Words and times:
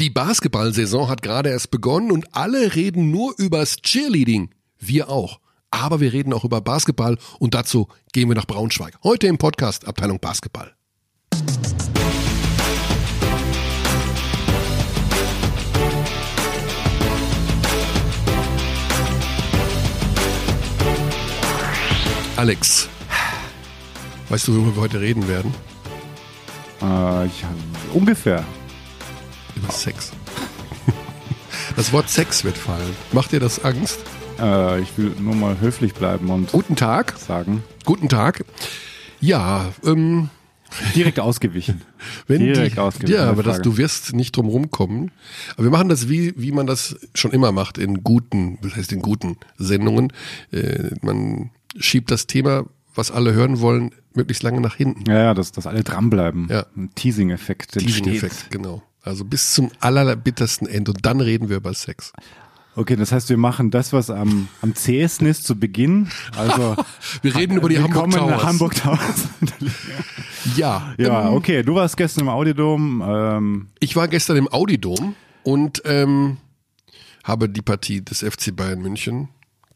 Die 0.00 0.10
Basketballsaison 0.10 1.08
hat 1.08 1.22
gerade 1.22 1.50
erst 1.50 1.72
begonnen 1.72 2.12
und 2.12 2.32
alle 2.32 2.76
reden 2.76 3.10
nur 3.10 3.34
übers 3.36 3.78
Cheerleading. 3.82 4.54
Wir 4.78 5.08
auch. 5.08 5.40
Aber 5.72 5.98
wir 5.98 6.12
reden 6.12 6.32
auch 6.32 6.44
über 6.44 6.60
Basketball 6.60 7.18
und 7.40 7.54
dazu 7.54 7.88
gehen 8.12 8.28
wir 8.28 8.36
nach 8.36 8.46
Braunschweig. 8.46 8.94
Heute 9.02 9.26
im 9.26 9.38
Podcast 9.38 9.88
Abteilung 9.88 10.20
Basketball. 10.20 10.72
Alex, 22.36 22.88
weißt 24.28 24.46
du, 24.46 24.54
worüber 24.54 24.76
wir 24.76 24.82
heute 24.82 25.00
reden 25.00 25.26
werden? 25.26 25.52
Äh, 26.80 27.26
ich, 27.26 27.44
ungefähr. 27.92 28.44
Über 29.58 29.72
Sex. 29.72 30.12
Das 31.76 31.92
Wort 31.92 32.08
Sex 32.08 32.44
wird 32.44 32.56
fallen. 32.58 32.94
Macht 33.12 33.32
dir 33.32 33.40
das 33.40 33.64
Angst? 33.64 33.98
Äh, 34.40 34.80
ich 34.80 34.96
will 34.96 35.12
nur 35.20 35.34
mal 35.34 35.60
höflich 35.60 35.94
bleiben 35.94 36.30
und 36.30 36.52
Guten 36.52 36.76
Tag. 36.76 37.16
sagen. 37.18 37.62
Guten 37.84 38.08
Tag. 38.08 38.44
Ja, 39.20 39.72
ähm, 39.84 40.30
Direkt 40.94 41.18
ausgewichen. 41.18 41.82
wenn 42.26 42.40
Direkt 42.40 42.76
die, 42.76 42.80
ausgewichen. 42.80 43.14
ja, 43.14 43.28
aber 43.30 43.42
das, 43.42 43.62
du 43.62 43.76
wirst 43.78 44.12
nicht 44.12 44.36
drum 44.36 44.46
rumkommen. 44.48 45.10
Aber 45.54 45.64
wir 45.64 45.70
machen 45.70 45.88
das 45.88 46.08
wie, 46.08 46.34
wie 46.36 46.52
man 46.52 46.66
das 46.66 46.96
schon 47.14 47.32
immer 47.32 47.52
macht 47.52 47.78
in 47.78 48.04
guten, 48.04 48.58
das 48.62 48.76
heißt 48.76 48.92
in 48.92 49.00
guten 49.00 49.36
Sendungen. 49.56 50.12
Äh, 50.52 50.90
man 51.02 51.50
schiebt 51.78 52.10
das 52.10 52.26
Thema, 52.26 52.66
was 52.94 53.10
alle 53.10 53.32
hören 53.32 53.60
wollen, 53.60 53.92
möglichst 54.14 54.42
lange 54.42 54.60
nach 54.60 54.74
hinten. 54.76 55.08
Ja, 55.10 55.18
ja, 55.18 55.34
dass, 55.34 55.52
dass 55.52 55.66
alle 55.66 55.82
dranbleiben. 55.84 56.48
Ja. 56.50 56.66
Ein 56.76 56.90
Teasing-Effekt 56.94 57.74
Diesen 57.76 58.08
entsteht. 58.08 58.24
Effekt, 58.24 58.50
genau. 58.50 58.82
Also 59.08 59.24
bis 59.24 59.54
zum 59.54 59.70
allerbittersten 59.80 60.68
Ende 60.68 60.92
und 60.92 61.04
dann 61.06 61.20
reden 61.20 61.48
wir 61.48 61.56
über 61.56 61.72
Sex. 61.72 62.12
Okay, 62.76 62.94
das 62.94 63.10
heißt, 63.10 63.28
wir 63.30 63.38
machen 63.38 63.70
das, 63.70 63.92
was 63.92 64.10
am, 64.10 64.48
am 64.60 64.74
zähesten 64.74 65.26
ist 65.26 65.44
zu 65.44 65.58
Beginn. 65.58 66.10
Also 66.36 66.76
Wir 67.22 67.34
reden 67.34 67.56
über 67.56 67.68
die 67.68 67.78
Hamburg 67.78 68.12
willkommen 68.12 68.28
in 68.28 68.34
Towers. 68.34 68.44
Hamburg 68.44 68.74
Towers. 68.76 69.28
Ja, 70.56 70.94
ja, 70.98 71.28
ähm, 71.28 71.34
okay. 71.34 71.62
Du 71.62 71.74
warst 71.74 71.96
gestern 71.96 72.22
im 72.22 72.28
Audiodom. 72.28 73.02
Ähm, 73.04 73.68
Ich 73.80 73.96
war 73.96 74.06
gestern 74.08 74.36
im 74.36 74.48
Audidom 74.50 75.16
und 75.42 75.82
ähm, 75.84 76.36
habe 77.24 77.48
die 77.48 77.60
Partie 77.60 78.02
des 78.02 78.20
FC 78.20 78.54
Bayern 78.54 78.80
München 78.80 79.28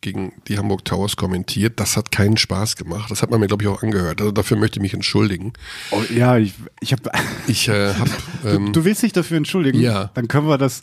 gegen 0.03 0.33
die 0.49 0.59
Hamburg 0.59 0.85
Towers 0.85 1.17
kommentiert. 1.17 1.81
Das 1.81 1.97
hat 1.97 2.13
keinen 2.13 2.37
Spaß 2.37 2.77
gemacht. 2.77 3.11
Das 3.11 3.23
hat 3.23 3.31
man 3.31 3.41
mir, 3.41 3.47
glaube 3.47 3.63
ich, 3.63 3.69
auch 3.69 3.83
angehört. 3.83 4.21
Also 4.21 4.33
dafür 4.33 4.59
möchte 4.59 4.79
ich 4.79 4.83
mich 4.83 4.93
entschuldigen. 4.95 5.55
oh, 5.93 6.03
ja, 6.15 6.37
ich, 6.37 6.53
ich 6.81 6.93
habe. 6.93 7.11
Ich 7.47 7.69
äh, 7.69 7.95
habe 7.95 8.11
ähm, 8.45 8.73
du 8.73 8.85
willst 8.85 9.03
dich 9.03 9.13
dafür 9.13 9.39
entschuldigen? 9.39 9.81
Ja. 9.81 10.11
Dann 10.15 10.29
können 10.29 10.49
wir 10.49 10.59
das 10.59 10.83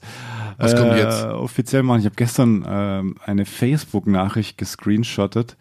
Was 0.58 0.75
kommt 0.75 0.95
jetzt? 0.95 1.23
offiziell 1.25 1.84
machen. 1.84 2.00
Ich 2.00 2.06
habe 2.06 2.16
gestern 2.16 2.66
ähm, 2.67 3.16
eine 3.23 3.45
Facebook-Nachricht 3.45 4.58
gescreenshottet. 4.58 5.56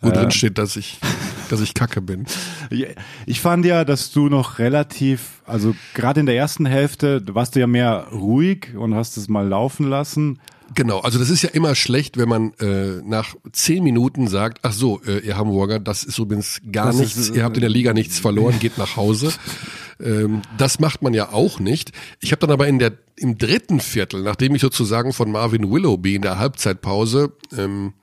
wo 0.00 0.10
drin 0.10 0.30
steht, 0.30 0.58
dass 0.58 0.76
ich, 0.76 0.98
dass 1.48 1.60
ich 1.60 1.74
Kacke 1.74 2.00
bin. 2.00 2.26
Ich- 3.26 3.40
fand 3.40 3.64
ja, 3.64 3.84
dass 3.84 4.10
du 4.10 4.28
noch 4.28 4.58
relativ, 4.58 5.42
also 5.46 5.76
gerade 5.94 6.18
in 6.20 6.26
der 6.26 6.34
ersten 6.36 6.66
Hälfte, 6.66 7.22
du 7.22 7.34
warst 7.36 7.54
du 7.54 7.60
ja 7.60 7.66
mehr 7.68 8.08
ruhig 8.10 8.74
und 8.76 8.94
hast 8.94 9.16
es 9.16 9.28
mal 9.28 9.46
laufen 9.46 9.88
lassen. 9.88 10.40
Genau, 10.74 10.98
also 11.00 11.18
das 11.18 11.30
ist 11.30 11.42
ja 11.42 11.50
immer 11.50 11.74
schlecht, 11.74 12.16
wenn 12.16 12.28
man 12.28 12.52
äh, 12.54 13.00
nach 13.04 13.34
zehn 13.52 13.84
Minuten 13.84 14.28
sagt, 14.28 14.58
ach 14.62 14.72
so, 14.72 15.00
äh, 15.06 15.18
ihr 15.20 15.36
Hamburger, 15.36 15.78
das 15.78 16.02
ist 16.02 16.18
übrigens 16.18 16.60
gar 16.70 16.86
Das 16.86 16.96
ist, 16.96 17.16
nichts, 17.16 17.30
äh, 17.30 17.36
ihr 17.38 17.44
habt 17.44 17.56
in 17.56 17.60
der 17.60 17.70
Liga 17.70 17.92
nichts 17.92 18.18
verloren, 18.18 18.58
geht 18.58 18.78
nach 18.78 18.96
Hause. 18.96 19.32
Ähm, 19.98 20.42
das 20.58 20.78
macht 20.78 21.00
man 21.00 21.14
ja 21.14 21.32
auch 21.32 21.58
nicht. 21.58 21.90
Ich 22.20 22.30
habe 22.30 22.40
dann 22.40 22.50
aber 22.50 22.68
in 22.68 22.78
der 22.78 22.92
im 23.16 23.38
dritten 23.38 23.80
Viertel, 23.80 24.22
nachdem 24.22 24.54
ich 24.54 24.60
sozusagen 24.60 25.14
von 25.14 25.32
Marvin 25.32 25.72
Willoughby 25.72 26.16
in 26.16 26.20
der 26.20 26.38
Halbzeitpause 26.38 27.32
ähm, 27.56 27.94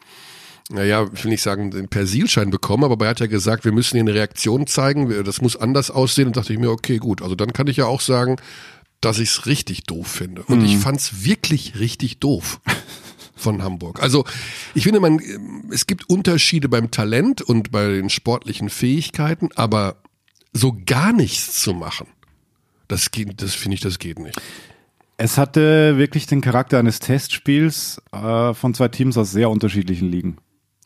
naja, 0.69 1.07
ich 1.13 1.23
will 1.23 1.31
nicht 1.31 1.41
sagen, 1.41 1.71
den 1.71 1.89
Persilschein 1.89 2.49
bekommen, 2.49 2.85
aber 2.85 3.05
er 3.05 3.11
hat 3.11 3.19
ja 3.19 3.27
gesagt, 3.27 3.65
wir 3.65 3.71
müssen 3.71 3.99
eine 3.99 4.13
Reaktion 4.13 4.65
zeigen, 4.65 5.23
das 5.23 5.41
muss 5.41 5.55
anders 5.55 5.91
aussehen. 5.91 6.27
Und 6.27 6.37
dachte 6.37 6.53
ich 6.53 6.59
mir, 6.59 6.71
okay, 6.71 6.97
gut, 6.97 7.21
also 7.21 7.35
dann 7.35 7.53
kann 7.53 7.67
ich 7.67 7.77
ja 7.77 7.85
auch 7.85 8.01
sagen, 8.01 8.37
dass 9.05 9.19
ich 9.19 9.29
es 9.29 9.45
richtig 9.45 9.83
doof 9.83 10.07
finde. 10.07 10.43
Und 10.43 10.63
ich 10.63 10.77
fand 10.77 10.99
es 10.99 11.25
wirklich 11.25 11.79
richtig 11.79 12.19
doof 12.19 12.61
von 13.35 13.61
Hamburg. 13.61 14.01
Also 14.01 14.25
ich 14.73 14.83
finde, 14.83 14.99
man, 14.99 15.19
es 15.71 15.87
gibt 15.87 16.09
Unterschiede 16.09 16.69
beim 16.69 16.91
Talent 16.91 17.41
und 17.41 17.71
bei 17.71 17.87
den 17.87 18.09
sportlichen 18.09 18.69
Fähigkeiten, 18.69 19.49
aber 19.55 19.97
so 20.53 20.77
gar 20.85 21.11
nichts 21.11 21.61
zu 21.61 21.73
machen, 21.73 22.07
das 22.87 23.11
geht, 23.11 23.41
das 23.41 23.55
finde 23.55 23.75
ich, 23.75 23.81
das 23.81 23.99
geht 23.99 24.19
nicht. 24.19 24.39
Es 25.17 25.37
hatte 25.37 25.97
wirklich 25.97 26.25
den 26.25 26.41
Charakter 26.41 26.79
eines 26.79 26.99
Testspiels 26.99 28.01
äh, 28.11 28.53
von 28.53 28.73
zwei 28.73 28.87
Teams 28.87 29.17
aus 29.17 29.31
sehr 29.31 29.49
unterschiedlichen 29.49 30.09
Ligen. 30.09 30.37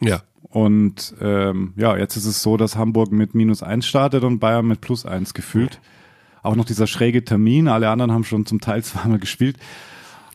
Ja, 0.02 0.22
Und 0.50 1.16
ähm, 1.22 1.74
ja, 1.76 1.98
jetzt 1.98 2.16
ist 2.18 2.26
es 2.26 2.42
so, 2.42 2.58
dass 2.58 2.76
Hamburg 2.76 3.12
mit 3.12 3.36
minus 3.36 3.64
eins 3.64 3.86
startet 3.86 4.24
und 4.24 4.40
Bayern 4.40 4.68
mit 4.68 4.82
plus 4.82 5.06
eins 5.06 5.34
gefühlt. 5.34 5.80
Auch 6.44 6.56
noch 6.56 6.66
dieser 6.66 6.88
schräge 6.88 7.24
Termin, 7.26 7.68
alle 7.68 7.90
anderen 7.90 8.12
haben 8.12 8.24
schon 8.24 8.46
zum 8.46 8.62
Teil 8.62 8.84
zweimal 8.84 9.20
gespielt. 9.20 9.58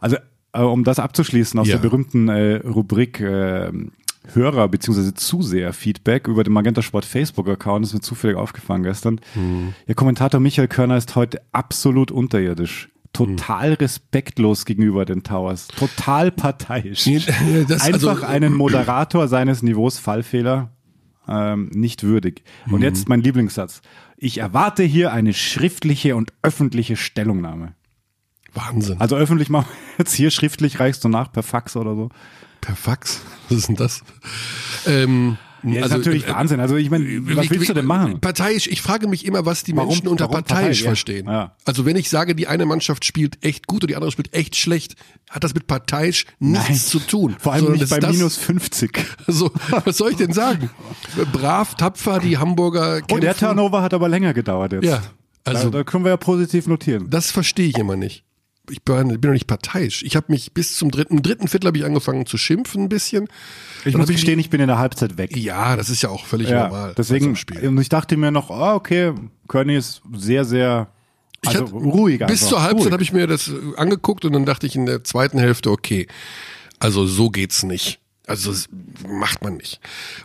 Also, 0.01 0.17
äh, 0.53 0.61
um 0.61 0.85
das 0.85 0.99
abzuschließen 0.99 1.59
aus 1.61 1.69
Ja. 1.69 1.77
der 1.77 1.83
berühmten 1.83 2.29
äh, 2.29 2.57
Rubrik 2.57 3.21
äh, 3.21 3.71
Hörer- 4.35 4.69
bzw. 4.69 5.15
Zuseher-Feedback 5.15 6.29
über 6.29 6.45
den 6.45 6.53
Magenta 6.53 6.81
Sport 6.83 7.05
Facebook-Account, 7.05 7.87
ist 7.87 7.95
mir 7.95 8.01
zufällig 8.01 8.37
aufgefallen 8.37 8.83
gestern. 8.85 9.21
Ihr 9.87 9.95
Kommentator 9.97 10.39
Michael 10.41 10.69
Körner 10.69 10.97
ist 10.97 11.17
heute 11.17 11.41
absolut 11.53 12.11
unterirdisch. 12.13 12.89
Total 13.13 13.73
respektlos 13.75 14.65
gegenüber 14.65 15.05
den 15.05 15.23
Towers. 15.25 15.67
Total 15.69 16.31
parteiisch. 16.31 17.05
Das- 17.69 17.83
Einfach 17.83 18.09
also- 18.09 18.25
einen 18.27 18.55
Moderator 18.55 19.27
seines 19.29 19.63
Niveaus 19.63 19.99
Fallfehler 19.99 20.71
ähm, 21.29 21.71
nicht 21.75 22.03
würdig. 22.05 22.43
Und 22.67 22.77
Mhm. 22.79 22.83
jetzt 22.83 23.09
mein 23.09 23.21
Lieblingssatz. 23.23 23.83
Ich 24.25 24.39
erwarte 24.39 24.85
hier 24.85 25.13
eine 25.13 25.35
schriftliche 25.35 26.15
und 26.15 26.33
öffentliche 26.43 26.95
Stellungnahme. 26.95 27.75
Wahnsinn. 28.55 29.01
Also 29.01 29.17
öffentlich 29.17 29.49
machen 29.49 29.67
wir 29.69 29.99
jetzt 29.99 30.15
hier 30.15 30.31
schriftlich, 30.31 30.79
reichst 30.79 31.03
du 31.03 31.09
nach 31.09 31.33
per 31.33 31.43
Fax 31.43 31.75
oder 31.75 31.97
so. 31.97 32.09
Per 32.61 32.77
Fax? 32.77 33.21
Was 33.49 33.59
ist 33.59 33.69
denn 33.69 33.75
das? 33.75 34.05
Ähm, 34.87 35.39
Ja, 35.65 35.83
also, 35.83 35.95
ist 35.97 35.99
natürlich 36.07 36.27
äh, 36.27 36.31
Wahnsinn. 36.33 36.61
Also 36.61 36.77
ich 36.77 36.91
meine, 36.91 37.05
was 37.37 37.45
Wie- 37.47 37.51
willst 37.51 37.69
du 37.69 37.75
denn 37.75 37.85
machen? 37.87 38.21
Parteiisch, 38.21 38.67
ich 38.67 38.83
frage 38.83 39.07
mich 39.07 39.25
immer, 39.25 39.47
was 39.47 39.63
die 39.63 39.77
Warum- 39.77 39.89
Menschen 39.91 40.09
unter 40.09 40.29
parteiisch 40.29 40.79
Partei? 40.79 40.83
Ja. 40.83 40.85
verstehen. 40.87 41.27
Ja. 41.27 41.57
Also 41.65 41.85
wenn 41.87 41.97
ich 41.97 42.09
sage, 42.11 42.35
die 42.35 42.49
eine 42.49 42.67
Mannschaft 42.67 43.05
spielt 43.05 43.45
echt 43.45 43.67
gut 43.67 43.83
und 43.85 43.91
die 43.91 43.95
andere 43.97 44.11
spielt 44.11 44.35
echt 44.35 44.57
schlecht, 44.57 44.97
hat 45.31 45.45
das 45.45 45.55
mit 45.55 45.67
parteiisch 45.67 46.27
nichts 46.41 46.69
Nein. 46.69 46.77
zu 46.79 46.99
tun. 46.99 47.37
Vor 47.39 47.53
allem 47.53 47.63
Sondern 47.65 47.81
nicht 47.81 47.91
bei 47.91 48.01
das, 48.01 48.17
minus 48.17 48.37
50. 48.39 48.99
So, 49.29 49.51
was 49.85 49.97
soll 49.97 50.11
ich 50.11 50.17
denn 50.17 50.33
sagen? 50.33 50.69
Brav, 51.33 51.75
tapfer, 51.77 52.19
die 52.19 52.39
Hamburger 52.39 52.97
kämpfen. 53.01 53.17
Oh, 53.17 53.21
der 53.21 53.37
Turnover 53.37 53.83
hat 53.83 53.95
aber 53.95 54.09
länger 54.09 54.35
gedauert 54.35 54.73
jetzt. 54.73 54.85
Ja, 54.85 55.03
also- 55.45 55.71
da, 55.71 55.79
da 55.79 55.85
können 55.85 56.05
wir 56.05 56.11
ja 56.11 56.17
positiv 56.17 56.67
notieren. 56.67 57.09
Das 57.09 57.31
verstehe 57.31 57.69
ich 57.69 57.79
immer 57.79 57.97
nicht. 57.97 58.25
Ich 58.71 58.83
bin, 58.83 59.09
bin 59.09 59.21
doch 59.21 59.31
nicht 59.31 59.47
parteiisch. 59.49 60.03
Ich 60.05 60.15
habe 60.15 60.27
mich 60.29 60.53
bis 60.53 60.77
zum 60.77 60.91
dritten, 60.91 61.17
im 61.17 61.23
dritten 61.23 61.49
Viertel 61.49 61.67
habe 61.67 61.79
ich 61.79 61.85
angefangen 61.85 62.27
zu 62.27 62.39
schimpfen 62.39 62.85
ein 62.85 62.89
bisschen. 62.89 63.25
Ich 63.85 63.93
Dann 63.93 64.01
muss 64.01 64.03
hab 64.03 64.11
ich- 64.11 64.17
gestehen, 64.17 64.39
ich 64.39 64.51
bin 64.51 64.61
in 64.61 64.69
der 64.69 64.79
Halbzeit 64.79 65.19
weg. 65.19 65.37
Ja, 65.37 65.75
das 65.77 65.91
ist 65.91 66.03
ja 66.03 66.11
auch 66.11 66.25
völlig 66.27 66.49
Ja, 66.49 66.65
normal. 66.69 66.95
deswegen, 66.97 67.37
und 67.67 67.81
ich 67.81 67.89
dachte 67.89 68.17
mir 68.17 68.31
noch, 68.31 68.51
ah, 68.51 68.75
okay, 68.75 69.13
Kearney 69.49 69.77
ist 69.77 70.01
sehr, 70.15 70.45
sehr 70.45 70.89
also 71.45 71.59
hatte- 71.65 71.73
ruhig 71.75 72.25
Bis 72.27 72.47
zur 72.49 72.63
Halbzeit 72.63 72.93
habe 72.93 73.03
ich 73.03 73.13
mir 73.13 73.27
das 73.27 73.51
angeguckt 73.77 74.25
und 74.25 74.33
dann 74.33 74.47
dachte 74.47 74.67
ich 74.69 74.77
in 74.77 74.87
der 74.87 75.03
zweiten 75.03 75.39
Hälfte, 75.41 75.71
okay, 75.71 76.07
also 76.79 77.05
so 77.05 77.31
geht's 77.31 77.65
nicht. 77.65 77.99
Also 78.27 78.53
das 78.53 78.69
macht 79.09 79.43
man 79.43 79.57
nicht. 79.57 79.81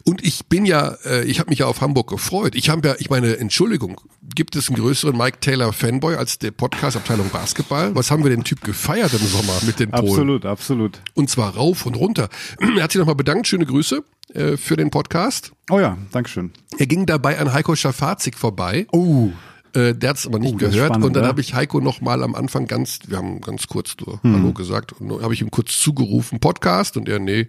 Und 0.06 0.24
ich 0.24 0.46
bin 0.46 0.66
ja, 0.68 0.96
äh, 1.04 1.24
ich 1.26 1.40
habe 1.40 1.50
mich 1.50 1.60
ja 1.60 1.66
auf 1.66 1.82
Hamburg 1.82 2.10
gefreut. 2.10 2.54
Ich 2.56 2.70
habe 2.70 2.88
ja, 2.90 2.96
ich 3.00 3.10
meine, 3.10 3.38
Entschuldigung, 3.38 4.00
gibt 4.36 4.56
es 4.56 4.68
einen 4.70 4.78
größeren 4.78 5.18
Mike 5.18 5.40
Taylor 5.40 5.74
Fanboy 5.74 6.16
als 6.16 6.38
der 6.38 6.52
Podcast-Abteilung 6.52 7.30
Basketball? 7.30 7.96
Was 7.96 8.12
haben 8.12 8.22
wir 8.24 8.30
den 8.30 8.44
Typ 8.44 8.62
gefeiert 8.64 9.14
im 9.14 9.26
Sommer 9.26 9.54
mit 9.66 9.80
den 9.80 9.90
Polen? 9.90 10.08
Absolut, 10.10 10.46
absolut. 10.46 11.02
Und 11.16 11.30
zwar 11.32 11.56
rauf 11.56 11.88
und 11.88 11.96
runter. 11.96 12.30
Er 12.60 12.84
hat 12.84 12.92
sich 12.92 13.00
nochmal 13.00 13.16
bedankt, 13.16 13.48
schöne 13.48 13.66
Grüße 13.66 14.04
äh, 14.34 14.58
für 14.58 14.76
den 14.78 14.92
Podcast. 14.92 15.52
Oh 15.72 15.80
ja, 15.80 15.98
Dankeschön. 16.12 16.52
Er 16.78 16.86
ging 16.86 17.08
dabei 17.08 17.40
an 17.40 17.52
Heiko 17.52 17.76
Schafazik 17.76 18.38
vorbei. 18.38 18.86
Oh. 18.92 19.30
Äh, 19.74 19.96
der 19.96 20.12
hat 20.12 20.18
es 20.18 20.26
aber 20.28 20.40
nicht 20.40 20.54
Oh, 20.54 20.58
gehört. 20.58 20.86
spannend, 20.88 21.04
und 21.06 21.14
dann 21.16 21.26
habe 21.26 21.42
ich 21.42 21.54
Heiko 21.56 21.82
noch 21.82 22.00
mal 22.00 22.24
am 22.24 22.36
Anfang 22.36 22.68
ganz, 22.68 23.00
wir 23.08 23.18
haben 23.18 23.42
ganz 23.42 23.68
kurz 23.68 23.96
nur 24.06 24.22
Hm. 24.24 24.36
Hallo 24.36 24.54
gesagt. 24.54 24.94
Und 24.94 25.22
habe 25.24 25.34
ich 25.34 25.42
ihm 25.42 25.52
kurz 25.52 25.80
zugerufen, 25.80 26.40
Podcast. 26.40 26.96
Und 26.96 27.10
er, 27.10 27.20
nee. 27.20 27.48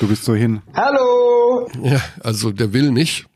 Du 0.00 0.08
bist 0.08 0.24
so 0.24 0.34
hin. 0.34 0.62
Hallo! 0.74 1.68
Ja, 1.82 2.00
also 2.20 2.50
der 2.50 2.72
will 2.72 2.90
nicht. 2.90 3.26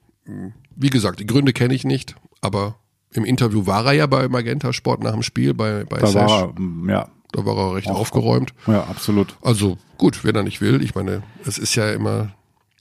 Wie 0.77 0.91
gesagt, 0.91 1.21
die 1.21 1.27
Gründe 1.27 1.53
kenne 1.53 1.75
ich 1.75 1.85
nicht. 1.85 2.17
Aber 2.41 2.77
im 3.13 3.25
Interview 3.25 3.67
war 3.67 3.87
er 3.87 3.93
ja 3.93 4.07
bei 4.07 4.29
Magenta 4.29 4.73
Sport 4.73 5.03
nach 5.03 5.13
dem 5.13 5.23
Spiel, 5.23 5.55
bei, 5.55 5.85
bei 5.85 5.99
Da 5.99 6.07
Sash. 6.09 6.31
war 6.31 6.43
er, 6.57 6.61
mm, 6.61 6.89
ja, 6.91 7.09
da 7.33 7.45
war 7.47 7.57
er 7.57 7.75
recht 7.77 7.89
aufgeräumt. 7.91 8.53
ja, 8.67 8.85
absolut. 8.85 9.37
Also 9.43 9.79
gut, 9.97 10.25
wenn 10.25 10.35
er 10.37 10.43
nicht 10.43 10.61
will. 10.61 10.83
Ich 10.83 10.95
meine, 10.95 11.23
es 11.45 11.59
ist 11.59 11.75
ja 11.75 11.91
immer, 11.93 12.35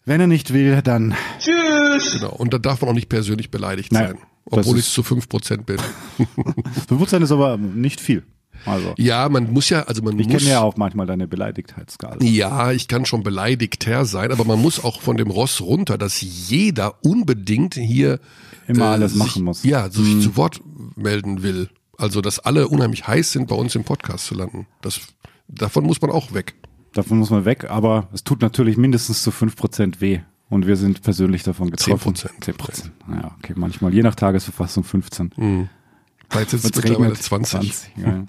Wenn 0.06 0.21
er 0.21 0.27
nicht 0.27 0.53
will, 0.53 0.81
dann 0.81 1.15
Tschüss! 1.39 2.13
genau. 2.19 2.33
Und 2.33 2.53
da 2.53 2.57
darf 2.59 2.81
man 2.81 2.89
auch 2.91 2.94
nicht 2.95 3.09
persönlich 3.09 3.51
beleidigt 3.51 3.91
Nein, 3.91 4.07
sein. 4.07 4.18
Obwohl 4.50 4.77
ich 4.77 4.89
zu 4.89 5.03
fünf 5.03 5.27
Prozent 5.29 5.65
bin. 5.65 5.77
Bewusstsein 6.88 7.21
ist 7.21 7.31
aber 7.31 7.57
nicht 7.57 8.00
viel. 8.00 8.24
Also 8.67 8.93
Ja, 8.97 9.29
man 9.29 9.51
muss 9.51 9.69
ja, 9.69 9.83
also 9.83 10.01
man 10.01 10.19
ich 10.19 10.27
muss. 10.27 10.37
kenne 10.37 10.49
ja 10.51 10.61
auch 10.61 10.77
manchmal 10.77 11.05
deine 11.07 11.27
Beleidigtheitsskala. 11.27 12.17
Ja, 12.21 12.71
ich 12.71 12.87
kann 12.87 13.05
schon 13.05 13.23
beleidigter 13.23 14.05
sein, 14.05 14.31
aber 14.31 14.43
man 14.45 14.61
muss 14.61 14.83
auch 14.83 15.01
von 15.01 15.17
dem 15.17 15.29
Ross 15.29 15.61
runter, 15.61 15.97
dass 15.97 16.21
jeder 16.21 17.03
unbedingt 17.03 17.75
hier 17.75 18.19
Immer 18.67 18.87
alles 18.87 19.13
sich, 19.13 19.19
machen 19.19 19.43
muss. 19.43 19.63
Ja, 19.63 19.89
sich 19.89 20.21
zu 20.21 20.35
Wort 20.35 20.61
melden 20.95 21.41
will. 21.43 21.69
Also, 21.97 22.21
dass 22.21 22.39
alle 22.39 22.67
unheimlich 22.67 23.07
heiß 23.07 23.31
sind, 23.31 23.47
bei 23.47 23.55
uns 23.55 23.73
im 23.75 23.83
Podcast 23.83 24.25
zu 24.27 24.35
landen. 24.35 24.67
Das, 24.81 24.99
davon 25.47 25.85
muss 25.85 26.01
man 26.01 26.11
auch 26.11 26.33
weg. 26.33 26.55
Davon 26.93 27.17
muss 27.19 27.29
man 27.29 27.45
weg, 27.45 27.69
aber 27.69 28.07
es 28.13 28.23
tut 28.23 28.41
natürlich 28.41 28.77
mindestens 28.77 29.23
zu 29.23 29.31
5% 29.31 29.99
weh. 30.01 30.19
Und 30.49 30.65
wir 30.65 30.77
sind 30.77 31.01
persönlich 31.01 31.43
davon 31.43 31.71
getroffen. 31.71 32.13
10%. 32.15 32.29
10%. 32.41 32.91
Ja, 33.11 33.35
okay, 33.37 33.53
manchmal. 33.55 33.93
Je 33.93 34.01
nach 34.01 34.15
Tagesverfassung 34.15 34.83
15. 34.83 35.69
Vielleicht 36.29 36.50
sind 36.50 36.59
es 36.63 36.75
mittlerweile 36.75 37.12
regnet, 37.12 37.24
20. 37.24 37.74
ja. 37.95 38.25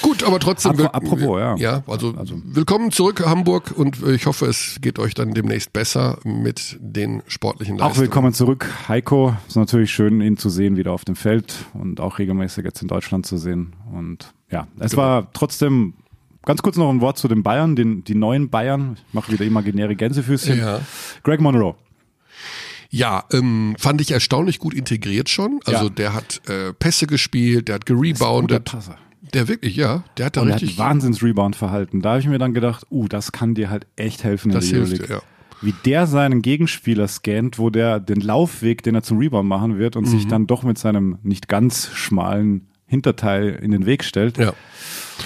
Gut, 0.00 0.22
aber 0.22 0.38
trotzdem. 0.38 0.72
Apro- 0.72 0.84
apropos, 0.92 1.38
ja. 1.40 1.56
Ja, 1.56 1.82
also, 1.88 2.14
willkommen 2.44 2.92
zurück, 2.92 3.24
Hamburg, 3.26 3.72
und 3.76 4.00
ich 4.06 4.26
hoffe, 4.26 4.46
es 4.46 4.78
geht 4.80 4.98
euch 5.00 5.14
dann 5.14 5.34
demnächst 5.34 5.72
besser 5.72 6.18
mit 6.24 6.76
den 6.80 7.22
sportlichen 7.26 7.76
Auch 7.80 7.88
Leistungen. 7.88 8.02
willkommen 8.06 8.32
zurück, 8.32 8.70
Heiko. 8.88 9.34
Ist 9.48 9.56
natürlich 9.56 9.90
schön, 9.90 10.20
ihn 10.20 10.36
zu 10.36 10.48
sehen 10.50 10.76
wieder 10.76 10.92
auf 10.92 11.04
dem 11.04 11.16
Feld 11.16 11.52
und 11.74 12.00
auch 12.00 12.18
regelmäßig 12.18 12.64
jetzt 12.64 12.80
in 12.82 12.88
Deutschland 12.88 13.26
zu 13.26 13.38
sehen. 13.38 13.72
Und 13.92 14.32
ja, 14.50 14.68
es 14.78 14.92
Genau. 14.92 15.02
war 15.02 15.32
trotzdem 15.32 15.94
ganz 16.44 16.62
kurz 16.62 16.76
noch 16.76 16.88
ein 16.90 17.00
Wort 17.00 17.18
zu 17.18 17.26
den 17.26 17.42
Bayern, 17.42 17.74
den, 17.74 18.04
die 18.04 18.14
neuen 18.14 18.50
Bayern. 18.50 18.98
Ich 19.08 19.14
mache 19.14 19.32
wieder 19.32 19.44
imaginäre 19.44 19.96
Gänsefüßchen. 19.96 20.58
Ja. 20.60 20.80
Greg 21.24 21.40
Monroe. 21.40 21.74
Ja, 22.90 23.24
ähm, 23.32 23.74
fand 23.78 24.00
ich 24.00 24.10
erstaunlich 24.12 24.58
gut 24.58 24.74
integriert 24.74 25.28
schon. 25.28 25.60
Also 25.64 25.84
Ja. 25.84 25.90
der 25.90 26.14
hat 26.14 26.40
äh, 26.48 26.72
Pässe 26.72 27.06
gespielt, 27.06 27.68
der 27.68 27.74
hat. 28.52 28.64
Passer. 28.64 28.96
Der 29.34 29.48
wirklich, 29.48 29.74
ja, 29.76 30.04
der 30.18 30.26
hat 30.26 30.36
da 30.36 30.42
Und 30.42 30.48
er 30.48 30.54
hat 30.54 30.62
richtig. 30.62 30.78
ein 30.78 30.84
Wahnsinns-Rebound-Verhalten. 30.84 32.00
Da 32.00 32.10
habe 32.10 32.20
ich 32.20 32.26
mir 32.28 32.38
dann 32.38 32.54
gedacht, 32.54 32.86
uh, 32.90 33.08
das 33.08 33.32
kann 33.32 33.54
dir 33.54 33.70
halt 33.70 33.86
echt 33.96 34.22
helfen 34.24 34.50
in 34.50 34.54
Das 34.54 34.68
der 34.70 34.84
hilft 34.86 35.08
ja. 35.10 35.20
Wie 35.62 35.74
der 35.84 36.06
seinen 36.06 36.42
Gegenspieler 36.42 37.08
scannt, 37.08 37.58
wo 37.58 37.70
der 37.70 37.98
den 37.98 38.20
Laufweg, 38.20 38.82
den 38.82 38.94
er 38.94 39.02
zum 39.02 39.18
Rebound 39.18 39.48
machen 39.48 39.78
wird 39.78 39.96
und 39.96 40.04
Mhm. 40.06 40.10
sich 40.10 40.28
dann 40.28 40.46
doch 40.46 40.62
mit 40.62 40.78
seinem 40.78 41.18
nicht 41.22 41.48
ganz 41.48 41.90
schmalen 41.94 42.68
Hinterteil 42.86 43.58
in 43.62 43.72
den 43.72 43.84
Weg 43.86 44.04
stellt. 44.04 44.38
Ja. 44.38 44.52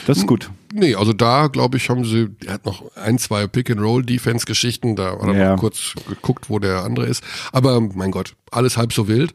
Das 0.06 0.18
ist 0.18 0.26
gut. 0.26 0.50
Nee, 0.72 0.94
also 0.94 1.12
da 1.12 1.48
glaube 1.48 1.76
ich, 1.76 1.88
haben 1.90 2.04
sie, 2.04 2.28
er 2.46 2.54
hat 2.54 2.64
noch 2.66 2.94
ein, 2.96 3.18
zwei 3.18 3.46
Pick-and-Roll-Defense-Geschichten, 3.46 4.96
da 4.96 5.12
hat 5.12 5.22
er 5.28 5.34
Ja. 5.34 5.48
mal 5.50 5.56
kurz 5.56 5.94
geguckt, 6.08 6.48
wo 6.48 6.58
der 6.58 6.82
andere 6.84 7.06
ist. 7.06 7.24
Aber 7.52 7.80
mein 7.80 8.10
Gott, 8.10 8.34
alles 8.50 8.76
halb 8.76 8.92
so 8.92 9.08
wild. 9.08 9.34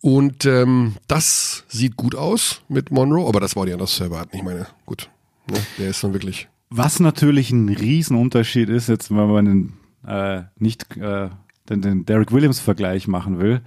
Und 0.00 0.44
ähm, 0.44 0.94
das 1.08 1.64
sieht 1.68 1.96
gut 1.96 2.14
aus 2.14 2.62
mit 2.68 2.92
Monroe, 2.92 3.28
aber 3.28 3.40
das 3.40 3.56
war 3.56 3.66
die 3.66 3.72
anders 3.72 3.92
zu 3.96 4.04
erwarten. 4.04 4.36
Ich 4.36 4.44
meine, 4.44 4.66
gut, 4.86 5.10
ne, 5.50 5.58
der 5.78 5.88
ist 5.90 6.04
dann 6.04 6.12
wirklich. 6.12 6.48
Was 6.70 7.00
natürlich 7.00 7.50
ein 7.50 7.68
Riesenunterschied 7.68 8.68
ist, 8.68 8.88
jetzt 8.88 9.10
wenn 9.10 9.16
man 9.28 9.44
den, 9.46 9.72
äh, 10.06 10.42
nicht 10.58 10.96
äh, 10.96 11.30
den, 11.68 11.82
den 11.82 12.06
Derek 12.06 12.30
Williams-Vergleich 12.30 13.08
machen 13.08 13.40
will, 13.40 13.62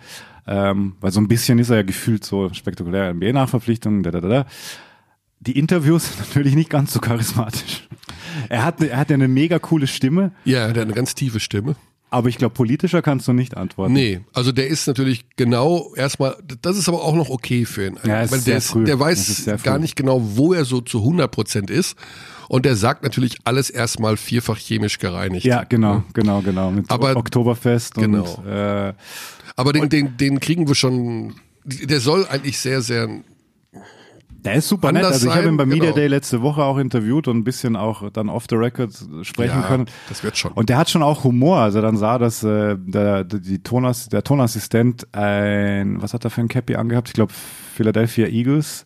ähm, 0.48 0.96
weil 1.02 1.12
so 1.12 1.20
ein 1.20 1.28
bisschen 1.28 1.60
ist 1.60 1.70
er 1.70 1.78
ja 1.78 1.84
gefühlt 1.84 2.24
so 2.24 2.50
spektakulär 2.54 3.14
NBA-Nachverpflichtung, 3.14 4.02
da, 4.04 4.12
da, 4.12 4.22
da, 4.22 4.28
da. 4.30 4.46
Die 5.42 5.58
Interviews 5.58 6.08
sind 6.08 6.20
natürlich 6.28 6.56
nicht 6.56 6.70
ganz 6.70 6.94
so 6.94 7.00
charismatisch. 7.00 7.88
Er 8.50 8.64
hat, 8.64 8.82
er 8.82 8.98
hat 8.98 9.10
ja 9.10 9.16
eine 9.16 9.28
mega 9.28 9.60
coole 9.60 9.88
Stimme, 9.88 10.32
Ja, 10.46 10.68
der 10.72 10.82
hat 10.82 10.88
eine 10.88 10.94
ganz 10.94 11.16
tiefe 11.16 11.40
Stimme. 11.40 11.76
aber 12.10 12.30
ich 12.30 12.38
glaube, 12.38 12.54
politischer 12.54 13.02
kannst 13.02 13.28
du 13.28 13.34
nicht 13.34 13.58
antworten. 13.58 13.94
Nee, 13.94 14.22
also 14.34 14.52
der 14.52 14.68
ist 14.68 14.88
natürlich 14.88 15.26
genau 15.36 15.94
erstmal, 15.96 16.38
das 16.62 16.78
ist 16.78 16.88
aber 16.88 17.04
auch 17.04 17.16
noch 17.16 17.30
okay 17.30 17.66
für 17.66 17.88
ihn. 17.88 17.98
Ja, 18.06 18.22
es 18.22 18.32
Weil 18.32 18.38
ist 18.40 18.48
der, 18.48 18.52
sehr 18.54 18.58
ist, 18.58 18.68
früh. 18.70 18.84
der 18.86 19.00
weiß 19.00 19.30
ist 19.30 19.64
gar 19.64 19.80
nicht 19.80 19.96
genau, 19.96 20.22
wo 20.36 20.54
er 20.54 20.64
so 20.66 20.80
zu 20.82 21.00
100 21.00 21.30
Prozent 21.32 21.70
ist. 21.70 21.98
Und 22.48 22.66
der 22.66 22.76
sagt 22.76 23.04
natürlich 23.04 23.38
alles 23.46 23.70
erstmal 23.70 24.18
vierfach 24.18 24.58
chemisch 24.58 25.00
gereinigt. 25.00 25.46
Ja, 25.46 25.64
genau, 25.64 26.04
genau, 26.14 26.42
genau. 26.42 26.70
Mit 26.72 26.90
Aber- 26.92 27.16
Oktoberfest 27.16 27.94
Genau. 27.96 28.24
und 28.36 28.46
äh, 28.46 28.94
Aber 29.56 29.72
den, 29.74 29.88
den, 29.90 30.18
den 30.18 30.40
kriegen 30.42 30.68
wir 30.68 30.76
schon, 30.76 31.36
der 31.64 32.00
soll 32.02 32.28
eigentlich 32.28 32.60
sehr, 32.60 32.82
sehr, 32.82 33.08
Der 34.44 34.56
ist 34.56 34.68
super 34.68 34.92
nett. 34.92 35.04
Also 35.04 35.28
ich 35.28 35.36
habe 35.36 35.48
ihn 35.48 35.58
beim 35.58 35.70
Media 35.70 35.86
genau. 35.86 35.96
Day 35.96 36.08
letzte 36.08 36.42
Woche 36.42 36.64
auch 36.64 36.78
interviewt 36.78 37.28
und 37.28 37.38
ein 37.38 37.44
bisschen 37.44 37.76
auch 37.76 38.10
dann 38.12 38.30
off 38.30 38.46
the 38.50 38.56
record 38.56 38.92
sprechen 39.22 39.62
Ja, 39.62 39.68
können. 39.68 39.86
das 40.10 40.24
wird 40.24 40.38
schon. 40.38 40.52
Und 40.54 40.70
der 40.70 40.78
hat 40.78 40.90
schon 40.90 41.04
auch 41.04 41.24
Humor. 41.24 41.60
Also 41.60 41.82
dann 41.82 41.98
sah, 41.98 42.18
dass 42.18 42.44
äh, 42.44 42.76
der, 42.80 43.24
die 43.24 43.60
Tonas, 43.60 44.10
der 44.10 44.24
Tonassistent 44.24 45.14
ein, 45.14 46.02
was 46.02 46.14
hat 46.14 46.24
er 46.24 46.32
für 46.32 46.42
ein 46.42 46.48
Cappy 46.48 46.76
angehabt? 46.76 47.10
Ich 47.10 47.14
glaube 47.14 47.34
Philadelphia 47.34 48.28
Eagles. 48.28 48.86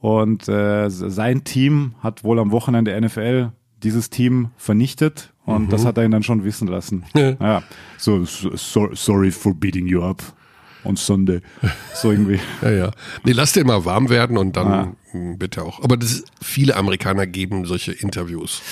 Und 0.00 0.48
äh, 0.48 0.88
sein 0.88 1.44
Team 1.44 1.94
hat 2.00 2.24
wohl 2.24 2.38
am 2.38 2.50
Wochenende 2.52 2.98
NFL 2.98 3.52
dieses 3.82 4.10
Team 4.10 4.50
vernichtet 4.56 5.32
und 5.46 5.72
das 5.72 5.84
hat 5.84 5.98
er 5.98 6.04
ihn 6.04 6.10
dann 6.10 6.22
schon 6.22 6.44
wissen 6.44 6.68
lassen. 6.68 7.04
Ja. 7.14 7.62
so, 7.98 8.24
so, 8.24 8.88
sorry 8.92 9.30
for 9.30 9.54
beating 9.54 9.86
you 9.86 10.02
up 10.02 10.22
on 10.84 10.96
Sunday. 10.96 11.40
So 11.94 12.10
irgendwie. 12.10 12.40
ja, 12.62 12.70
ja. 12.70 12.90
Nee, 13.24 13.32
lass 13.32 13.52
den 13.52 13.66
mal 13.66 13.84
warm 13.84 14.08
werden 14.08 14.36
und 14.38 14.56
dann 14.56 14.66
Ah. 14.68 14.92
bitte 15.36 15.62
auch. 15.62 15.82
Aber 15.82 15.96
das 15.96 16.10
ist, 16.12 16.24
viele 16.42 16.76
Amerikaner 16.76 17.26
geben 17.26 17.64
solche 17.66 17.92
Interviews. 17.92 18.62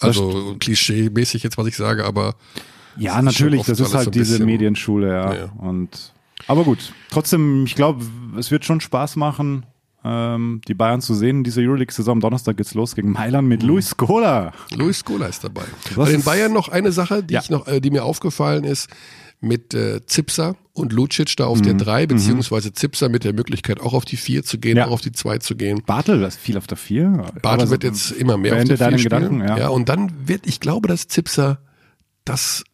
Also 0.00 0.56
klischee-mäßig 0.58 1.42
jetzt, 1.42 1.56
was 1.58 1.66
ich 1.66 1.76
sage, 1.76 2.04
aber 2.04 2.34
Ja, 2.96 3.16
Das 3.16 3.24
natürlich, 3.24 3.62
das 3.62 3.80
ist 3.80 3.94
halt 3.94 4.14
diese 4.14 4.32
bisschen- 4.34 4.46
Medienschule, 4.46 5.08
ja. 5.08 5.34
Ja. 5.34 5.44
Und 5.58 6.12
aber 6.46 6.64
gut, 6.64 6.92
trotzdem, 7.10 7.64
ich 7.64 7.74
glaube, 7.74 8.04
es 8.38 8.50
wird 8.50 8.64
schon 8.64 8.80
Spaß 8.80 9.16
machen, 9.16 9.64
ähm, 10.04 10.60
die 10.68 10.74
Bayern 10.74 11.00
zu 11.00 11.14
sehen 11.14 11.38
in 11.38 11.44
dieser 11.44 11.62
Euroleague-Saison. 11.62 12.20
Donnerstag 12.20 12.56
geht's 12.58 12.74
los 12.74 12.94
gegen 12.94 13.10
Mailand 13.12 13.44
Mhm. 13.44 13.48
mit 13.48 13.62
Luis 13.62 13.88
Scola. 13.90 14.52
Luis 14.76 14.98
Scola 14.98 15.26
ist 15.26 15.42
dabei. 15.42 15.62
Was 15.94 16.06
Bei 16.06 16.12
den 16.12 16.22
Bayern 16.22 16.52
noch 16.52 16.68
eine 16.68 16.92
Sache, 16.92 17.22
die 17.22 17.34
Ja. 17.34 17.40
ich 17.40 17.48
noch, 17.50 17.66
äh, 17.66 17.80
die 17.80 17.90
mir 17.90 18.04
aufgefallen 18.04 18.64
ist, 18.64 18.90
mit 19.44 19.74
äh, 19.74 20.04
Zipser 20.06 20.56
und 20.72 20.92
Lucic 20.92 21.36
da 21.36 21.46
auf 21.46 21.58
Mhm. 21.58 21.62
der 21.62 21.74
drei 21.74 22.06
beziehungsweise 22.06 22.72
Zipser 22.72 23.08
mit 23.08 23.22
der 23.24 23.32
Möglichkeit 23.32 23.80
auch 23.80 23.92
auf 23.94 24.04
die 24.04 24.16
vier 24.16 24.42
zu 24.42 24.58
gehen, 24.58 24.76
Ja. 24.76 24.86
auch 24.86 24.90
auf 24.92 25.00
die 25.00 25.12
zwei 25.12 25.38
zu 25.38 25.54
gehen. 25.54 25.82
Bartel, 25.86 26.20
das 26.20 26.34
ist 26.34 26.40
viel 26.42 26.56
auf 26.58 26.66
der 26.66 26.76
Vier. 26.76 27.08
Bartel 27.10 27.40
Aber 27.44 27.66
so- 27.66 27.70
wird 27.72 27.84
jetzt 27.84 28.10
immer 28.10 28.36
mehr 28.36 28.56
auf 28.56 28.64
der 28.64 28.76
deinen 28.76 28.98
vier 28.98 29.04
Gedanken, 29.04 29.40
spielen. 29.42 29.56
ja. 29.58 29.68
und 29.68 29.88
dann 29.88 30.12
wird, 30.28 30.46
ich 30.46 30.58
glaube, 30.58 30.88
dass 30.88 31.06
Zipser 31.06 31.60
das 32.24 32.64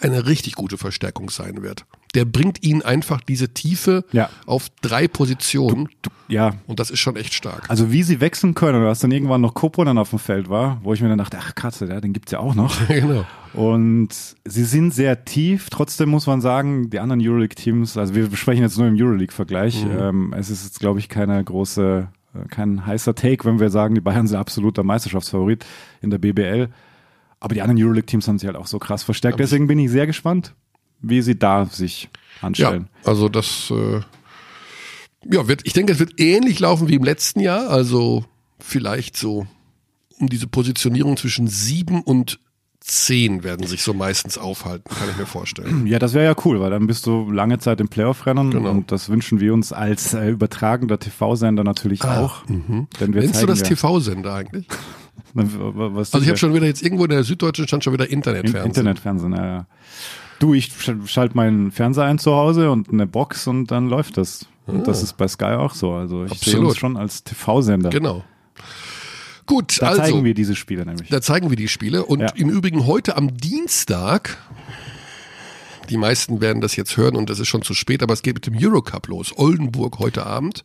eine 0.00 0.26
richtig 0.26 0.54
gute 0.54 0.76
Verstärkung 0.78 1.30
sein 1.30 1.62
wird. 1.62 1.84
Der 2.16 2.24
bringt 2.24 2.64
ihn 2.64 2.82
einfach 2.82 3.20
diese 3.20 3.50
Tiefe 3.54 4.04
Ja. 4.10 4.28
auf 4.46 4.68
drei 4.82 5.06
Positionen 5.06 5.88
Ja, 6.26 6.54
und 6.66 6.80
das 6.80 6.90
ist 6.90 6.98
schon 6.98 7.14
echt 7.14 7.32
stark. 7.34 7.64
also 7.68 7.92
wie 7.92 8.02
sie 8.02 8.20
wechseln 8.20 8.54
können, 8.54 8.82
was 8.84 8.98
dann 8.98 9.12
irgendwann 9.12 9.40
noch 9.42 9.54
Koponen 9.54 9.96
auf 9.98 10.10
dem 10.10 10.18
Feld 10.18 10.48
war, 10.48 10.80
wo 10.82 10.92
ich 10.92 11.00
mir 11.00 11.08
dann 11.08 11.18
dachte, 11.18 11.38
ach 11.40 11.54
Katze, 11.54 11.86
ja, 11.86 12.00
den 12.00 12.12
gibt's 12.12 12.32
ja 12.32 12.40
auch 12.40 12.54
noch. 12.56 12.74
genau. 12.88 13.24
Und 13.52 14.08
sie 14.44 14.64
sind 14.64 14.92
sehr 14.92 15.24
tief. 15.24 15.70
Trotzdem 15.70 16.08
muss 16.08 16.26
man 16.26 16.40
sagen, 16.40 16.90
die 16.90 16.98
anderen 16.98 17.20
Euroleague-Teams, 17.20 17.96
also 17.96 18.14
wir 18.14 18.28
besprechen 18.28 18.62
jetzt 18.62 18.76
nur 18.78 18.86
im 18.88 18.96
Euroleague-Vergleich. 18.96 19.84
Mhm. 19.84 19.98
Ähm, 19.98 20.34
es 20.36 20.50
ist 20.50 20.64
jetzt, 20.64 20.80
glaube 20.80 20.98
ich, 20.98 21.08
keine 21.08 21.42
große, 21.44 22.08
äh, 22.34 22.48
kein 22.48 22.84
heißer 22.86 23.14
Take, 23.14 23.44
wenn 23.44 23.60
wir 23.60 23.70
sagen, 23.70 23.94
die 23.94 24.00
Bayern 24.00 24.26
sind 24.26 24.36
absoluter 24.38 24.82
Meisterschaftsfavorit 24.82 25.64
in 26.02 26.10
der 26.10 26.18
BBL. 26.18 26.68
Aber 27.40 27.54
die 27.54 27.62
anderen 27.62 27.80
Euroleague-Teams 27.82 28.26
haben 28.28 28.38
sich 28.38 28.46
halt 28.46 28.56
auch 28.56 28.66
so 28.66 28.78
krass 28.78 29.02
verstärkt. 29.02 29.38
Deswegen 29.38 29.66
bin 29.66 29.78
ich 29.78 29.90
sehr 29.90 30.06
gespannt, 30.06 30.54
wie 31.00 31.22
sie 31.22 31.38
da 31.38 31.66
sich 31.66 32.08
Ja, 32.40 32.46
anstellen. 32.48 32.88
also 33.04 33.28
das, 33.28 33.70
äh, 33.70 34.00
ja, 35.28 35.48
wird, 35.48 35.62
ich 35.64 35.72
denke, 35.72 35.92
es 35.92 35.98
wird 35.98 36.20
ähnlich 36.20 36.60
laufen 36.60 36.88
wie 36.88 36.94
im 36.94 37.04
letzten 37.04 37.40
Jahr. 37.40 37.68
Also 37.70 38.24
vielleicht 38.60 39.16
so 39.16 39.46
um 40.18 40.28
diese 40.28 40.46
Positionierung 40.46 41.16
zwischen 41.16 41.46
sieben 41.48 42.02
und 42.02 42.38
zehn 42.80 43.42
werden 43.42 43.66
sich 43.66 43.82
so 43.82 43.92
meistens 43.94 44.38
aufhalten, 44.38 44.88
kann 44.94 45.08
ich 45.10 45.16
mir 45.16 45.26
vorstellen. 45.26 45.86
Ja, 45.88 45.98
das 45.98 46.14
wäre 46.14 46.24
ja 46.24 46.34
cool, 46.44 46.60
weil 46.60 46.70
dann 46.70 46.86
bist 46.86 47.04
du 47.06 47.30
lange 47.32 47.58
Zeit 47.58 47.80
im 47.80 47.88
Playoff-Rennen 47.88 48.50
Genau. 48.52 48.70
und 48.70 48.92
das 48.92 49.08
wünschen 49.08 49.40
wir 49.40 49.52
uns 49.52 49.72
als 49.72 50.14
äh, 50.14 50.30
übertragender 50.30 50.98
TV-Sender 50.98 51.64
natürlich 51.64 52.04
auch. 52.04 52.44
Denn 52.46 52.86
wir 53.12 53.22
Nennst 53.22 53.42
du 53.42 53.46
das 53.46 53.60
ja, 53.60 53.66
TV-Sender 53.66 54.34
eigentlich? 54.34 54.66
Also 55.34 56.20
ich 56.20 56.28
habe 56.28 56.38
schon 56.38 56.54
wieder 56.54 56.64
jetzt 56.66 56.82
irgendwo 56.82 57.04
in 57.04 57.10
der 57.10 57.22
Süddeutschen 57.24 57.66
stand 57.66 57.84
schon 57.84 57.92
wieder 57.92 58.06
In- 58.06 58.14
Internetfernsehen. 58.14 58.64
Internetfernsehen, 58.66 59.32
ja, 59.34 59.44
ja. 59.46 59.66
Du, 60.38 60.54
ich 60.54 60.66
sch- 60.66 61.06
schalte 61.06 61.36
meinen 61.36 61.70
Fernseher 61.72 62.04
ein 62.04 62.18
zu 62.18 62.32
Hause 62.34 62.70
und 62.70 62.90
eine 62.92 63.06
Box 63.06 63.46
und 63.46 63.70
dann 63.70 63.88
läuft 63.88 64.16
das. 64.16 64.46
Und 64.66 64.86
das 64.88 65.02
ist 65.02 65.16
bei 65.16 65.28
Sky 65.28 65.44
auch 65.56 65.74
so. 65.74 65.92
Also 65.92 66.24
ich 66.24 66.30
sehe 66.30 66.36
Ah. 66.38 66.42
Absolut. 66.56 66.68
uns 66.70 66.78
schon 66.78 66.96
als 66.96 67.24
TV-Sender. 67.24 67.90
Genau. 67.90 68.24
Gut, 69.46 69.80
Da 69.80 69.88
also 69.90 70.02
zeigen 70.02 70.24
wir 70.24 70.34
diese 70.34 70.56
Spiele 70.56 70.84
nämlich. 70.84 71.08
Da 71.08 71.22
zeigen 71.22 71.50
wir 71.50 71.56
die 71.56 71.68
Spiele. 71.68 72.04
Und 72.04 72.20
Ja. 72.20 72.28
im 72.34 72.50
Übrigen 72.50 72.84
heute 72.86 73.16
am 73.16 73.36
Dienstag, 73.36 74.38
die 75.88 75.96
meisten 75.96 76.40
werden 76.40 76.60
das 76.60 76.74
jetzt 76.74 76.96
hören 76.96 77.14
und 77.14 77.30
das 77.30 77.38
ist 77.38 77.46
schon 77.46 77.62
zu 77.62 77.72
spät, 77.72 78.02
aber 78.02 78.12
es 78.12 78.22
geht 78.22 78.34
mit 78.34 78.46
dem 78.46 78.56
Eurocup 78.58 79.06
los. 79.06 79.32
Oldenburg 79.36 80.00
heute 80.00 80.26
Abend. 80.26 80.64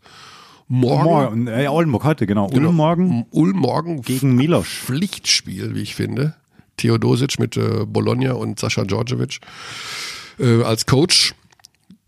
Morgen. 0.68 1.04
Morgen, 1.04 1.48
äh, 1.48 1.68
Oldenburg 1.68 2.04
heute, 2.06 2.26
genau. 2.26 2.48
Genau. 2.48 2.70
Ulm 2.70 2.76
morgen 2.78 3.26
Ulm 3.32 3.58
morgen. 3.58 4.02
gegen 4.02 4.36
Milos. 4.36 4.66
Pflichtspiel, 4.68 5.76
wie 5.76 5.82
ich 5.82 5.94
finde. 5.96 6.34
Theodosic 6.82 7.40
mit 7.40 7.58
äh, 7.58 7.86
Bologna 7.86 8.34
und 8.34 8.60
Sascha 8.60 8.84
Djordjevic 8.84 9.40
äh, 10.40 10.64
als 10.64 10.86
Coach. 10.86 11.34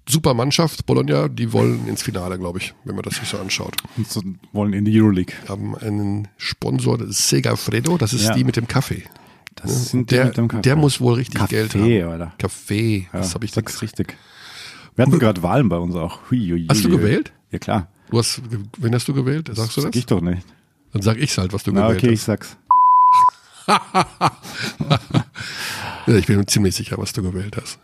super 0.10 0.34
Mannschaft, 0.34 0.86
Bologna, 0.86 1.28
die 1.30 1.54
wollen 1.54 1.88
ins 1.88 2.02
Finale, 2.04 2.38
glaube 2.38 2.60
ich, 2.60 2.74
wenn 2.84 2.96
man 2.96 3.04
das 3.04 3.16
sich 3.16 3.28
so 3.30 3.38
anschaut. 3.38 3.76
Und 3.98 4.10
so 4.10 4.22
wollen 4.52 4.74
in 4.74 4.86
die 4.86 5.00
Euroleague. 5.00 5.34
Haben 5.48 5.76
einen 5.78 6.28
Sponsor, 6.38 6.98
das 6.98 7.10
ist 7.12 7.30
Segafredo, 7.30 7.98
das 7.98 8.12
ist 8.14 8.26
Ja. 8.26 8.34
die 8.34 8.44
mit 8.44 8.56
dem 8.58 8.68
Kaffee. 8.68 9.04
Das 9.56 9.92
sind 9.92 10.10
die 10.12 10.16
Der, 10.16 10.26
mit 10.26 10.38
dem 10.38 10.48
Kaffee. 10.48 10.62
der 10.64 10.76
muss 10.76 11.00
wohl 11.00 11.14
richtig 11.14 11.36
Kaffee, 11.36 11.56
Geld 11.56 11.76
haben. 11.76 12.12
Alter. 12.12 12.34
Kaffee, 12.40 13.08
Ja, 13.14 13.20
das 13.20 13.34
habe 13.36 13.46
ich 13.46 13.52
da 13.52 13.56
sag's 13.62 13.82
richtig. 13.82 14.18
Wir 14.96 15.06
hatten 15.06 15.18
gerade 15.20 15.42
Wahlen 15.42 15.70
bei 15.70 15.78
uns 15.78 15.96
auch. 15.96 16.20
Hui, 16.30 16.50
hui, 16.50 16.66
Hast 16.70 16.84
du 16.84 16.90
hui. 16.90 16.98
gewählt? 16.98 17.32
Ja, 17.52 17.60
klar. 17.60 17.88
Du 18.10 18.18
hast, 18.20 18.42
wen 18.78 18.94
hast 18.94 19.08
du 19.08 19.14
gewählt? 19.14 19.50
Sagst 19.54 19.78
du 19.78 19.82
Sag 19.82 19.92
das? 19.94 20.00
ich 20.00 20.06
doch 20.06 20.22
nicht. 20.22 20.46
Dann 20.92 21.02
sag 21.02 21.18
ich's 21.18 21.38
halt, 21.38 21.54
was 21.54 21.64
du 21.64 21.72
Na, 21.72 21.88
gewählt 21.88 22.04
okay, 22.04 22.14
ich 22.14 22.20
hast. 22.20 22.26
sag's. 22.26 22.58
Ja, 26.06 26.16
ich 26.18 26.26
bin 26.28 26.38
mir 26.38 26.46
ziemlich 26.46 26.76
sicher, 26.76 26.98
was 26.98 27.14
du 27.14 27.22
gewählt 27.24 27.56
hast. 27.56 27.80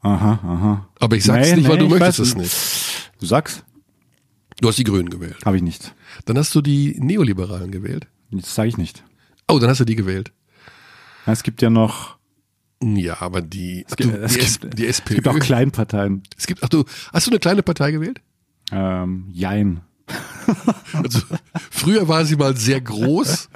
Aha, 0.00 0.32
aha. 0.42 0.88
Aber 0.98 1.16
ich 1.16 1.22
sag's 1.24 1.48
Nee, 1.50 1.56
nicht, 1.58 1.68
weil 1.68 1.76
nee, 1.76 1.84
du 1.84 1.88
möchtest 1.90 2.18
es 2.18 2.34
nicht. 2.34 3.10
Du 3.20 3.26
sagst? 3.26 3.64
Du 4.60 4.68
hast 4.68 4.78
die 4.78 4.84
Grünen 4.84 5.10
gewählt. 5.10 5.36
Habe 5.44 5.56
ich 5.56 5.62
nicht. 5.62 5.94
Dann 6.24 6.36
hast 6.38 6.52
du 6.56 6.60
die 6.60 6.96
Neoliberalen 6.98 7.70
gewählt. 7.70 8.08
Das 8.32 8.54
sage 8.54 8.68
ich 8.68 8.78
nicht. 8.78 9.04
Oh, 9.48 9.58
dann 9.60 9.70
hast 9.70 9.78
du 9.78 9.84
die 9.84 9.94
gewählt. 9.94 10.32
Es 11.26 11.44
gibt 11.44 11.62
ja 11.62 11.70
noch 11.70 12.16
Ja, 12.82 13.20
aber 13.20 13.42
die, 13.42 13.84
es 13.88 13.94
gibt, 13.94 14.12
du, 14.12 14.18
es 14.18 14.32
die, 14.32 14.40
gibt, 14.40 14.78
die 14.78 14.86
es 14.86 14.98
SPÖ. 14.98 15.14
gibt 15.14 15.28
auch 15.28 15.38
Kleinparteien. 15.38 16.24
Es 16.36 16.48
gibt, 16.48 16.64
ach 16.64 16.68
du, 16.68 16.84
hast 17.12 17.26
du 17.28 17.30
eine 17.30 17.38
kleine 17.38 17.62
Partei 17.62 17.92
gewählt? 17.92 18.20
Ähm, 18.72 19.28
Jein. 19.32 19.82
Also, 20.92 21.20
früher 21.70 22.06
war 22.08 22.24
sie 22.24 22.36
mal 22.36 22.56
sehr 22.56 22.80
groß, 22.80 23.48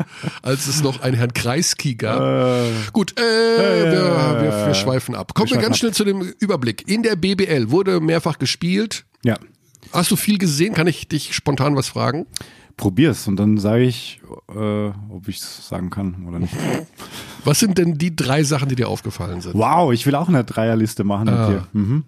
als 0.42 0.66
es 0.66 0.82
noch 0.82 1.00
einen 1.02 1.16
Herrn 1.16 1.32
Kreisky 1.34 1.94
gab. 1.94 2.92
Gut, 2.92 3.18
äh, 3.18 3.22
wir, 3.22 4.42
wir, 4.42 4.66
wir 4.68 4.74
schweifen 4.74 5.14
ab. 5.14 5.34
Kommen 5.34 5.48
wir, 5.50 5.56
schweifen 5.56 5.62
ganz 5.62 5.74
ab. 5.76 5.78
schnell 5.80 5.92
zu 5.94 6.04
dem 6.04 6.22
Überblick. 6.38 6.88
In 6.88 7.02
der 7.02 7.16
BBL 7.16 7.70
wurde 7.70 8.00
mehrfach 8.00 8.38
gespielt. 8.38 9.04
Ja. 9.24 9.36
Hast 9.92 10.10
du 10.10 10.16
viel 10.16 10.38
gesehen? 10.38 10.74
Kann 10.74 10.86
ich 10.86 11.08
dich 11.08 11.34
spontan 11.34 11.76
was 11.76 11.88
fragen? 11.88 12.26
Probier's 12.76 13.26
und 13.26 13.36
dann 13.36 13.56
sage 13.56 13.84
ich, 13.84 14.20
äh, 14.54 14.88
ob 15.08 15.28
ich 15.28 15.38
es 15.38 15.66
sagen 15.68 15.88
kann 15.90 16.26
oder 16.28 16.38
nicht. 16.38 16.52
Was 17.44 17.58
sind 17.58 17.78
denn 17.78 17.96
die 17.96 18.14
drei 18.14 18.42
Sachen, 18.44 18.68
die 18.68 18.74
dir 18.76 18.88
aufgefallen 18.88 19.40
sind? 19.40 19.54
Wow, 19.54 19.92
ich 19.94 20.04
will 20.06 20.14
auch 20.14 20.28
eine 20.28 20.44
Dreierliste 20.44 21.02
machen 21.04 21.28
Ah. 21.28 21.48
mit 21.48 21.56
dir. 21.58 21.66
Mhm. 21.72 22.04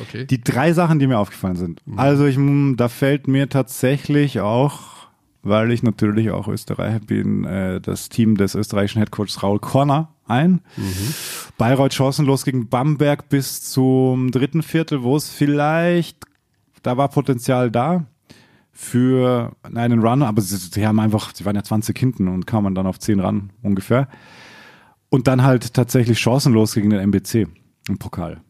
Okay. 0.00 0.24
Die 0.26 0.42
drei 0.42 0.72
Sachen, 0.72 0.98
die 0.98 1.06
mir 1.06 1.18
aufgefallen 1.18 1.56
sind. 1.56 1.80
Also 1.96 2.26
ich, 2.26 2.36
mm, 2.38 2.74
da 2.76 2.88
fällt 2.88 3.28
mir 3.28 3.48
tatsächlich 3.48 4.40
auch, 4.40 5.08
weil 5.42 5.72
ich 5.72 5.82
natürlich 5.82 6.30
auch 6.30 6.48
Österreicher 6.48 7.00
bin, 7.00 7.44
äh, 7.44 7.80
das 7.80 8.08
Team 8.08 8.36
des 8.36 8.54
österreichischen 8.54 8.98
Headcoaches 8.98 9.42
Raul 9.42 9.58
Korner 9.58 10.14
ein. 10.26 10.60
Bayreuth 11.58 11.94
chancenlos 11.94 12.44
gegen 12.44 12.68
Bamberg 12.68 13.28
bis 13.28 13.62
zum 13.62 14.30
dritten 14.30 14.62
Viertel, 14.62 15.02
wo 15.02 15.16
es 15.16 15.28
vielleicht, 15.28 16.24
da 16.82 16.96
war 16.96 17.08
Potenzial 17.08 17.70
da 17.70 18.06
für 18.72 19.54
einen 19.62 20.00
Run, 20.00 20.22
aber 20.22 20.40
sie, 20.40 20.56
sie 20.56 20.86
haben 20.86 21.00
einfach, 21.00 21.34
sie 21.34 21.44
waren 21.44 21.56
ja 21.56 21.62
20 21.62 21.98
hinten 21.98 22.28
und 22.28 22.46
kamen 22.46 22.74
dann 22.74 22.86
auf 22.86 22.98
10 22.98 23.20
ran 23.20 23.50
ungefähr. 23.62 24.08
Und 25.10 25.26
dann 25.26 25.42
halt 25.42 25.74
tatsächlich 25.74 26.20
chancenlos 26.20 26.74
gegen 26.74 26.90
den 26.90 27.00
MBC 27.00 27.48
im 27.88 27.98
Pokal. 27.98 28.40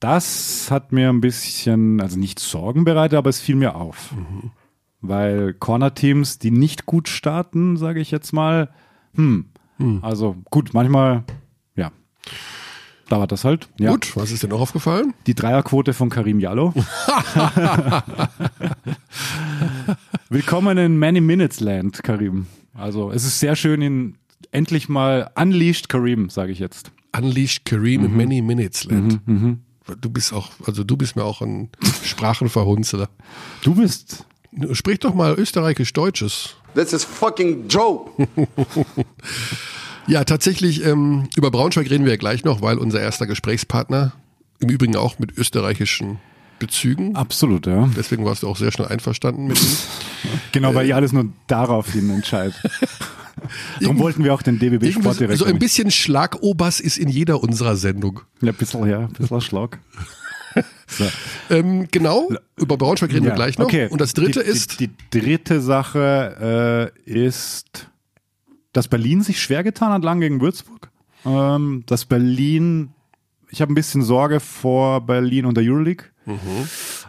Das 0.00 0.70
hat 0.70 0.92
mir 0.92 1.08
ein 1.08 1.20
bisschen, 1.20 2.00
also 2.00 2.18
nicht 2.18 2.38
Sorgen 2.38 2.84
bereitet, 2.84 3.18
aber 3.18 3.30
es 3.30 3.40
fiel 3.40 3.56
mir 3.56 3.74
auf. 3.74 4.14
Weil 5.00 5.54
Corner-Teams, 5.54 6.38
die 6.38 6.50
nicht 6.52 6.86
gut 6.86 7.08
starten, 7.08 7.76
sage 7.76 8.00
ich 8.00 8.10
jetzt 8.12 8.32
mal, 8.32 8.70
hm, 9.14 9.46
also 10.02 10.36
gut, 10.50 10.70
manchmal, 10.72 11.24
ja, 11.76 11.90
dauert 13.08 13.32
das 13.32 13.44
halt. 13.44 13.68
Ja. 13.78 13.90
Gut, 13.92 14.16
was 14.16 14.30
ist 14.30 14.42
dir 14.44 14.48
noch 14.48 14.60
aufgefallen? 14.60 15.14
Die 15.26 15.34
Dreierquote 15.34 15.92
von 15.94 16.10
Karim 16.10 16.38
Jallo. 16.40 16.74
Willkommen 20.30 20.78
in 20.78 20.96
Many 20.98 21.20
Minutes 21.20 21.60
Land, 21.60 22.02
Karim. 22.02 22.46
Also 22.74 23.10
es 23.10 23.24
ist 23.24 23.40
sehr 23.40 23.56
schön, 23.56 23.82
ihn 23.82 24.16
endlich 24.52 24.88
mal 24.88 25.30
unleashed 25.34 25.88
Karim, 25.88 26.30
sage 26.30 26.52
ich 26.52 26.58
jetzt. 26.60 26.92
Unleashed 27.16 27.64
Kareem 27.64 28.02
Mhm. 28.02 28.06
in 28.06 28.16
Many 28.16 28.42
Minutes 28.42 28.84
Land. 28.84 29.20
Du 30.00 30.10
bist 30.10 30.32
auch, 30.32 30.50
also 30.66 30.84
du 30.84 30.96
bist 30.96 31.16
mir 31.16 31.24
auch 31.24 31.40
ein 31.40 31.70
Sprachenverhunzeler. 32.04 33.08
Du 33.62 33.74
bist 33.74 34.26
Sprich 34.72 34.98
doch 35.00 35.14
mal 35.14 35.34
österreichisch-deutsches. 35.34 36.56
This 36.74 36.92
is 36.92 37.04
fucking 37.04 37.68
Joe. 37.68 38.06
Ja, 40.06 40.24
tatsächlich, 40.24 40.82
ähm, 40.86 41.28
über 41.36 41.50
Braunschweig 41.50 41.90
reden 41.90 42.06
wir 42.06 42.12
ja 42.12 42.16
gleich 42.16 42.42
noch, 42.42 42.62
weil 42.62 42.78
unser 42.78 42.98
erster 42.98 43.26
Gesprächspartner, 43.26 44.12
im 44.58 44.70
Übrigen 44.70 44.96
auch 44.96 45.18
mit 45.18 45.36
österreichischen 45.36 46.18
Bezügen, 46.58 47.14
absolut, 47.14 47.66
ja. 47.66 47.90
deswegen 47.94 48.24
warst 48.24 48.42
du 48.42 48.48
auch 48.48 48.56
sehr 48.56 48.72
schnell 48.72 48.88
einverstanden 48.88 49.48
mit 49.48 49.60
ihm. 49.60 49.68
Genau, 50.52 50.74
weil 50.74 50.86
ihr 50.86 50.96
alles 50.96 51.12
nur 51.12 51.26
darauf 51.46 51.92
hin 51.92 52.08
entscheidet. 52.08 52.54
Darum 53.80 53.98
wollten 53.98 54.24
wir 54.24 54.34
auch 54.34 54.42
den 54.42 54.58
DBB 54.58 54.92
Sportdirektor. 54.92 55.36
so 55.36 55.44
ein 55.44 55.58
bisschen 55.58 55.90
Schlagobers 55.90 56.80
ist 56.80 56.98
in 56.98 57.08
jeder 57.08 57.42
unserer 57.42 57.76
Sendung. 57.76 58.20
Ja, 58.40 58.52
ein 58.52 58.54
bisschen, 58.56 58.88
ja, 58.88 59.00
ein 59.00 59.12
bisschen 59.12 59.40
Schlag. 59.40 59.78
So. 60.88 61.04
Ähm, 61.50 61.86
genau, 61.90 62.30
über 62.56 62.78
Braunschweig 62.78 63.10
reden 63.12 63.24
wir 63.24 63.30
Ja, 63.30 63.36
gleich 63.36 63.58
noch. 63.58 63.66
okay. 63.66 63.86
Und 63.90 64.00
das 64.00 64.14
dritte 64.14 64.42
die, 64.42 64.48
ist, 64.50 64.80
Die, 64.80 64.88
die 64.88 65.20
dritte 65.20 65.60
Sache 65.60 66.92
äh, 67.06 67.10
ist, 67.10 67.90
dass 68.72 68.88
Berlin 68.88 69.22
sich 69.22 69.40
schwer 69.40 69.62
getan 69.62 69.92
hat, 69.92 70.02
lang 70.02 70.20
gegen 70.20 70.40
Würzburg. 70.40 70.90
Ähm, 71.26 71.84
dass 71.86 72.06
Berlin, 72.06 72.90
ich 73.50 73.60
habe 73.60 73.70
ein 73.72 73.74
bisschen 73.74 74.02
Sorge 74.02 74.40
vor 74.40 75.02
Berlin 75.06 75.44
und 75.44 75.56
der 75.58 75.64
Euroleague. 75.64 76.06
Mhm. 76.24 76.38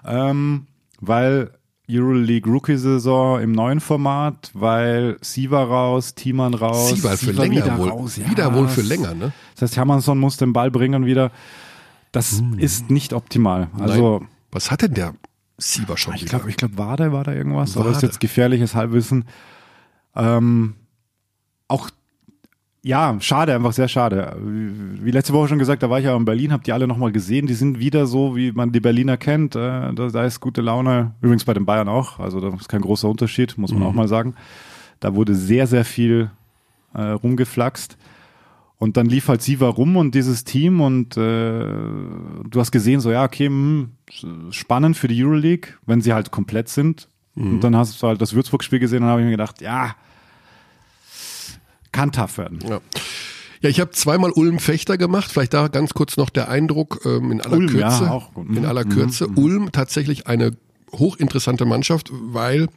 Ähm, 0.06 0.68
weil 1.00 1.52
Euroleague 1.90 2.50
Rookie-Saison 2.52 3.42
im 3.42 3.52
neuen 3.52 3.80
Format, 3.80 4.52
weil 4.54 5.18
Siva 5.22 5.64
raus, 5.64 6.14
Thiemann 6.16 6.54
raus. 6.54 6.90
Sieber 6.90 7.12
für 7.12 7.18
Siva 7.32 7.42
länger 7.44 7.66
wieder 7.66 7.78
wohl. 7.78 7.90
raus. 7.90 8.18
Ja, 8.18 8.30
wieder 8.30 8.54
wohl 8.54 8.68
für 8.68 8.82
länger, 8.82 9.14
ne? 9.16 9.32
Das 9.56 9.64
heißt, 9.64 9.78
Hermannsson 9.78 10.18
muss 10.20 10.38
den 10.38 10.54
Ball 10.54 10.70
bringen 10.72 11.06
wieder. 11.06 11.32
Das 12.12 12.42
ist 12.58 12.90
nicht 12.90 13.14
optimal. 13.14 13.70
Also, 13.80 14.18
Hm. 14.20 14.24
Nein. 14.24 14.30
was 14.52 14.72
hat 14.72 14.82
denn 14.84 14.94
der 14.94 15.14
Sieber 15.58 15.98
schon 15.98 16.14
ich 16.16 16.22
wieder? 16.22 16.30
glaube, 16.38 16.50
ich 16.50 16.58
glaube, 16.58 16.78
Wade 16.78 17.12
war 17.12 17.24
da 17.24 17.34
irgendwas, 17.34 17.76
aber 17.76 17.86
das 17.86 17.98
ist 17.98 18.04
Wade. 18.04 18.12
jetzt 18.12 18.20
gefährliches 18.20 18.76
Halbwissen. 18.76 19.26
Ähm, 20.16 20.76
auch, 21.68 21.90
ja, 22.82 23.18
schade, 23.20 23.54
einfach 23.54 23.74
sehr 23.74 23.88
schade. 23.88 24.38
Wie 24.42 25.12
letzte 25.12 25.34
Woche 25.34 25.50
schon 25.50 25.60
gesagt, 25.60 25.84
da 25.84 25.90
war 25.90 26.00
ich 26.00 26.06
ja 26.06 26.16
in 26.16 26.26
Berlin, 26.26 26.54
habt 26.54 26.68
ihr 26.68 26.74
alle 26.74 26.88
nochmal 26.88 27.12
gesehen, 27.12 27.46
die 27.48 27.54
sind 27.54 27.80
wieder 27.80 28.06
so, 28.06 28.36
wie 28.36 28.52
man 28.52 28.72
die 28.72 28.80
Berliner 28.80 29.18
kennt. 29.18 29.56
Äh, 29.56 29.94
da, 29.94 30.08
da 30.08 30.24
ist 30.24 30.40
gute 30.40 30.62
Laune, 30.62 31.14
übrigens 31.22 31.44
bei 31.44 31.54
den 31.54 31.66
Bayern 31.66 31.90
auch, 31.90 32.20
also 32.20 32.40
da 32.40 32.56
ist 32.56 32.70
kein 32.70 32.82
großer 32.82 33.10
Unterschied, 33.10 33.58
muss 33.58 33.74
man 33.74 33.84
auch 33.84 33.94
mal 33.94 34.08
sagen. 34.08 34.36
Da 35.00 35.16
wurde 35.16 35.36
sehr, 35.36 35.68
sehr 35.68 35.86
viel 35.86 36.32
äh, 36.94 37.02
rumgeflaxt. 37.02 37.98
Und 38.78 38.96
dann 38.96 39.08
lief 39.08 39.28
halt 39.28 39.42
Siva 39.42 39.68
rum 39.68 39.98
und 39.98 40.16
dieses 40.16 40.46
Team 40.46 40.80
und 40.80 41.18
äh, 41.18 41.20
du 41.20 42.60
hast 42.60 42.72
gesehen, 42.72 43.02
so 43.02 43.12
ja, 43.12 43.26
okay, 43.26 43.48
hm, 43.48 43.92
spannend 44.52 44.96
für 44.96 45.10
die 45.10 45.22
Euroleague, 45.22 45.74
wenn 45.86 46.00
sie 46.00 46.14
halt 46.14 46.32
komplett 46.32 46.70
sind. 46.70 47.10
Und 47.36 47.64
dann 47.64 47.76
hast 47.76 48.02
du 48.02 48.08
halt 48.08 48.22
das 48.22 48.34
Würzburg-Spiel 48.34 48.80
gesehen 48.80 49.04
und 49.04 49.10
habe 49.10 49.22
ich 49.22 49.26
mir 49.26 49.32
gedacht, 49.32 49.62
ja, 49.62 49.96
kann 51.92 52.12
tough 52.12 52.38
werden. 52.38 52.60
Ja. 52.68 52.80
Ja, 53.62 53.70
ich 53.70 53.82
habe 53.82 53.92
zweimal 53.92 54.32
Ulm-Fechter 54.32 54.98
gemacht. 54.98 55.30
Vielleicht 55.32 55.54
da 55.54 55.68
ganz 55.68 55.94
kurz 55.94 56.16
noch 56.16 56.30
der 56.30 56.48
Eindruck 56.50 57.02
ähm, 57.06 57.32
in 57.34 57.42
aller 57.42 57.58
Ulm, 57.58 57.78
ja, 57.78 57.90
Kürze. 57.90 58.10
auch 58.12 58.34
gut. 58.34 58.48
In 58.48 58.60
Mhm, 58.62 58.66
aller 58.66 58.86
mhm, 58.86 58.90
Kürze. 58.90 59.28
Ulm 59.28 59.72
tatsächlich 59.74 60.28
eine 60.28 60.52
hochinteressante 60.94 61.66
Mannschaft, 61.66 62.10
weil 62.14 62.68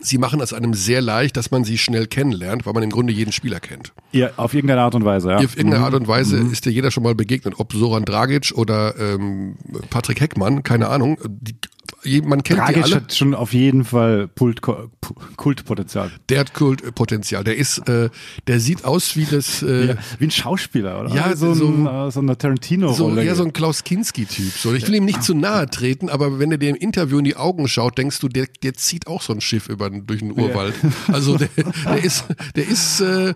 sie 0.00 0.18
machen 0.18 0.40
es 0.40 0.52
einem 0.52 0.74
sehr 0.74 1.00
leicht, 1.00 1.36
dass 1.36 1.50
man 1.50 1.64
sie 1.64 1.76
schnell 1.78 2.06
kennenlernt, 2.06 2.66
weil 2.66 2.72
man 2.72 2.82
im 2.84 2.90
Grunde 2.90 3.12
jeden 3.12 3.32
Spieler 3.32 3.58
kennt. 3.60 3.92
Ja, 4.12 4.30
auf 4.36 4.54
irgendeine 4.54 4.80
Art 4.82 4.94
und 4.94 5.04
Weise, 5.04 5.30
ja. 5.30 5.36
Auf 5.38 5.56
irgendeine 5.56 5.78
Mhm. 5.80 5.84
Art 5.84 5.94
und 5.94 6.06
Weise 6.08 6.36
ist 6.38 6.64
dir 6.66 6.70
jeder 6.70 6.90
schon 6.92 7.02
mal 7.02 7.14
begegnet, 7.16 7.54
ob 7.58 7.72
Soran 7.72 8.04
Dragic 8.04 8.52
oder 8.56 8.94
ähm, 8.98 9.56
Patrick 9.90 10.20
Heckmann, 10.20 10.62
keine 10.62 10.88
Ahnung. 10.88 11.18
Die, 11.26 11.56
man 12.24 12.42
kennt 12.42 12.58
die 12.60 12.64
Dragic 12.64 12.84
alle. 12.84 12.94
hat 12.96 13.14
schon 13.14 13.34
auf 13.34 13.52
jeden 13.52 13.84
Fall 13.84 14.28
Pult, 14.28 14.60
Pu- 14.62 14.88
Kultpotenzial. 15.36 16.10
Der 16.28 16.40
hat 16.40 16.54
Kultpotenzial. 16.54 17.44
Der 17.44 17.56
ist, 17.56 17.88
äh, 17.88 18.10
der 18.46 18.60
sieht 18.60 18.84
aus 18.84 19.16
wie 19.16 19.24
das, 19.24 19.62
äh, 19.62 19.86
Ja, 19.88 19.94
wie 20.18 20.24
ein 20.26 20.30
Schauspieler, 20.30 21.00
oder? 21.00 21.14
Ja, 21.14 21.34
so, 21.36 21.54
so- 21.54 21.66
ein, 21.68 21.86
äh, 21.86 22.10
so 22.10 22.20
eine 22.20 22.32
so, 22.32 22.34
Tarantino-Rolle. 22.34 23.24
eher 23.24 23.34
so 23.34 23.44
ein 23.44 23.52
Klaus 23.52 23.84
Kinski-Typ. 23.84 24.52
So, 24.52 24.72
ich 24.74 24.86
will 24.86 24.94
ihm 24.94 25.04
nicht 25.04 25.22
zu 25.22 25.34
nahe 25.34 25.66
treten, 25.68 26.08
aber 26.08 26.38
wenn 26.38 26.50
er 26.52 26.58
dir 26.58 26.70
im 26.70 26.76
Interview 26.76 27.18
in 27.18 27.24
die 27.24 27.36
Augen 27.36 27.68
schaut, 27.68 27.98
denkst 27.98 28.18
du, 28.20 28.28
der, 28.28 28.46
der 28.62 28.74
zieht 28.74 29.06
auch 29.06 29.22
so 29.22 29.32
ein 29.32 29.40
Schiff 29.40 29.68
über, 29.68 29.90
durch 29.90 30.20
den 30.20 30.32
Urwald. 30.32 30.74
Also 31.08 31.36
der, 31.38 31.48
der 31.86 32.04
ist, 32.04 32.24
der 32.56 32.68
ist 32.68 33.00
äh, 33.00 33.34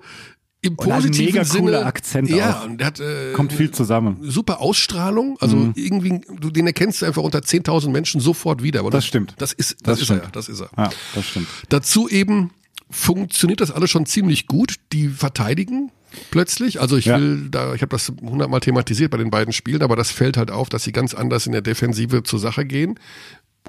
im 0.61 0.73
Und 0.73 0.77
positiven 0.88 1.27
mega 1.35 1.45
Sinne. 1.45 1.62
cooler 1.62 1.87
Akzent 1.87 2.29
ja, 2.31 2.61
auch. 2.61 2.65
und 2.67 2.79
der 2.79 2.87
hat 2.88 2.99
äh, 3.00 3.33
Kommt 3.33 3.53
viel 3.53 3.71
zusammen. 3.71 4.17
super 4.23 4.61
Ausstrahlung. 4.61 5.37
Also 5.41 5.57
Mhm. 5.57 5.73
irgendwie, 5.77 6.21
du, 6.41 6.50
den 6.50 6.67
erkennst 6.67 7.00
du 7.03 7.07
einfach 7.07 7.23
unter 7.23 7.38
10.000 7.38 7.91
Menschen 7.91 8.21
sofort 8.21 8.62
wieder. 8.62 8.81
Aber 8.81 8.91
Das 8.91 9.07
stimmt. 9.07 9.35
Das 9.38 9.53
ist, 9.53 9.77
das, 9.87 10.00
Das 10.00 10.03
ist 10.03 10.11
er. 10.11 10.29
Das 10.33 10.49
ist 10.49 10.61
er. 10.61 10.71
Ja, 10.77 10.91
das 11.15 11.25
stimmt. 11.27 11.47
Dazu 11.69 12.09
eben 12.09 12.50
funktioniert 12.91 13.61
das 13.61 13.71
alles 13.71 13.91
schon 13.91 14.05
ziemlich 14.07 14.47
gut. 14.49 14.77
Die 14.93 15.09
verteidigen 15.09 15.93
plötzlich. 16.31 16.81
Also 16.81 16.97
ich 16.97 17.05
Ja. 17.05 17.21
will 17.21 17.49
da, 17.50 17.75
ich 17.75 17.83
habe 17.83 17.91
das 17.91 18.11
hundertmal 18.21 18.61
thematisiert 18.61 19.11
bei 19.12 19.19
den 19.19 19.31
beiden 19.31 19.53
Spielen, 19.53 19.83
aber 19.83 19.95
das 19.95 20.11
fällt 20.11 20.37
halt 20.37 20.50
auf, 20.50 20.69
dass 20.71 20.83
sie 20.85 20.93
ganz 20.93 21.15
anders 21.15 21.47
in 21.47 21.53
der 21.53 21.61
Defensive 21.62 22.23
zur 22.25 22.38
Sache 22.41 22.65
gehen, 22.65 22.99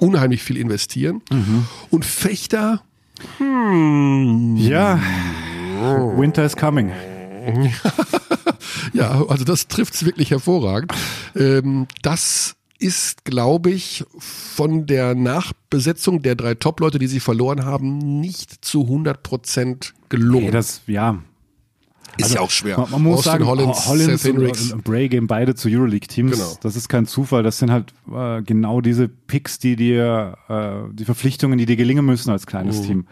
unheimlich 0.00 0.42
viel 0.42 0.56
investieren. 0.56 1.20
Mhm. 1.30 1.66
Und 1.90 2.04
Fechter, 2.04 2.82
Ja. 4.56 4.98
Winter 5.80 6.44
is 6.44 6.56
coming. 6.56 6.92
ja, 8.92 9.24
also 9.28 9.44
das 9.44 9.68
trifft's 9.68 10.04
wirklich 10.04 10.30
hervorragend. 10.30 10.92
Ähm, 11.34 11.86
das 12.02 12.56
ist, 12.78 13.24
glaube 13.24 13.70
ich, 13.70 14.04
von 14.18 14.86
der 14.86 15.14
Nachbesetzung 15.14 16.22
der 16.22 16.34
drei 16.34 16.54
Top-Leute, 16.54 16.98
die 16.98 17.06
sie 17.06 17.20
verloren 17.20 17.64
haben, 17.64 17.98
nicht 18.20 18.64
zu 18.64 18.82
100 18.82 19.22
Prozent 19.22 19.94
gelungen. 20.08 20.44
Hey, 20.44 20.50
das, 20.52 20.80
ja. 20.86 21.18
ist 22.16 22.34
ja 22.34 22.40
auch 22.40 22.50
schwer. 22.50 22.78
Man, 22.78 22.90
man 22.90 23.02
muss 23.02 23.18
Austin 23.18 23.32
sagen, 23.32 23.46
Hollins, 23.46 23.86
Hollins 23.86 24.22
Seth 24.22 24.34
und, 24.34 24.72
und 24.72 24.84
Bray 24.84 25.08
gehen 25.08 25.26
beide 25.26 25.54
zu 25.54 25.68
Euroleague-Teams. 25.68 26.32
Genau. 26.32 26.58
Das 26.62 26.74
ist 26.74 26.88
kein 26.88 27.06
Zufall. 27.06 27.42
Das 27.42 27.58
sind 27.58 27.70
halt 27.70 27.92
äh, 28.12 28.42
genau 28.42 28.80
diese 28.80 29.08
Picks, 29.08 29.58
die 29.58 29.76
dir, 29.76 30.36
äh, 30.48 30.92
die 30.94 31.04
Verpflichtungen, 31.04 31.58
die 31.58 31.66
dir 31.66 31.76
gelingen 31.76 32.04
müssen 32.06 32.30
als 32.30 32.46
kleines 32.46 32.80
Mhm. 32.80 32.86
Team. 32.86 33.06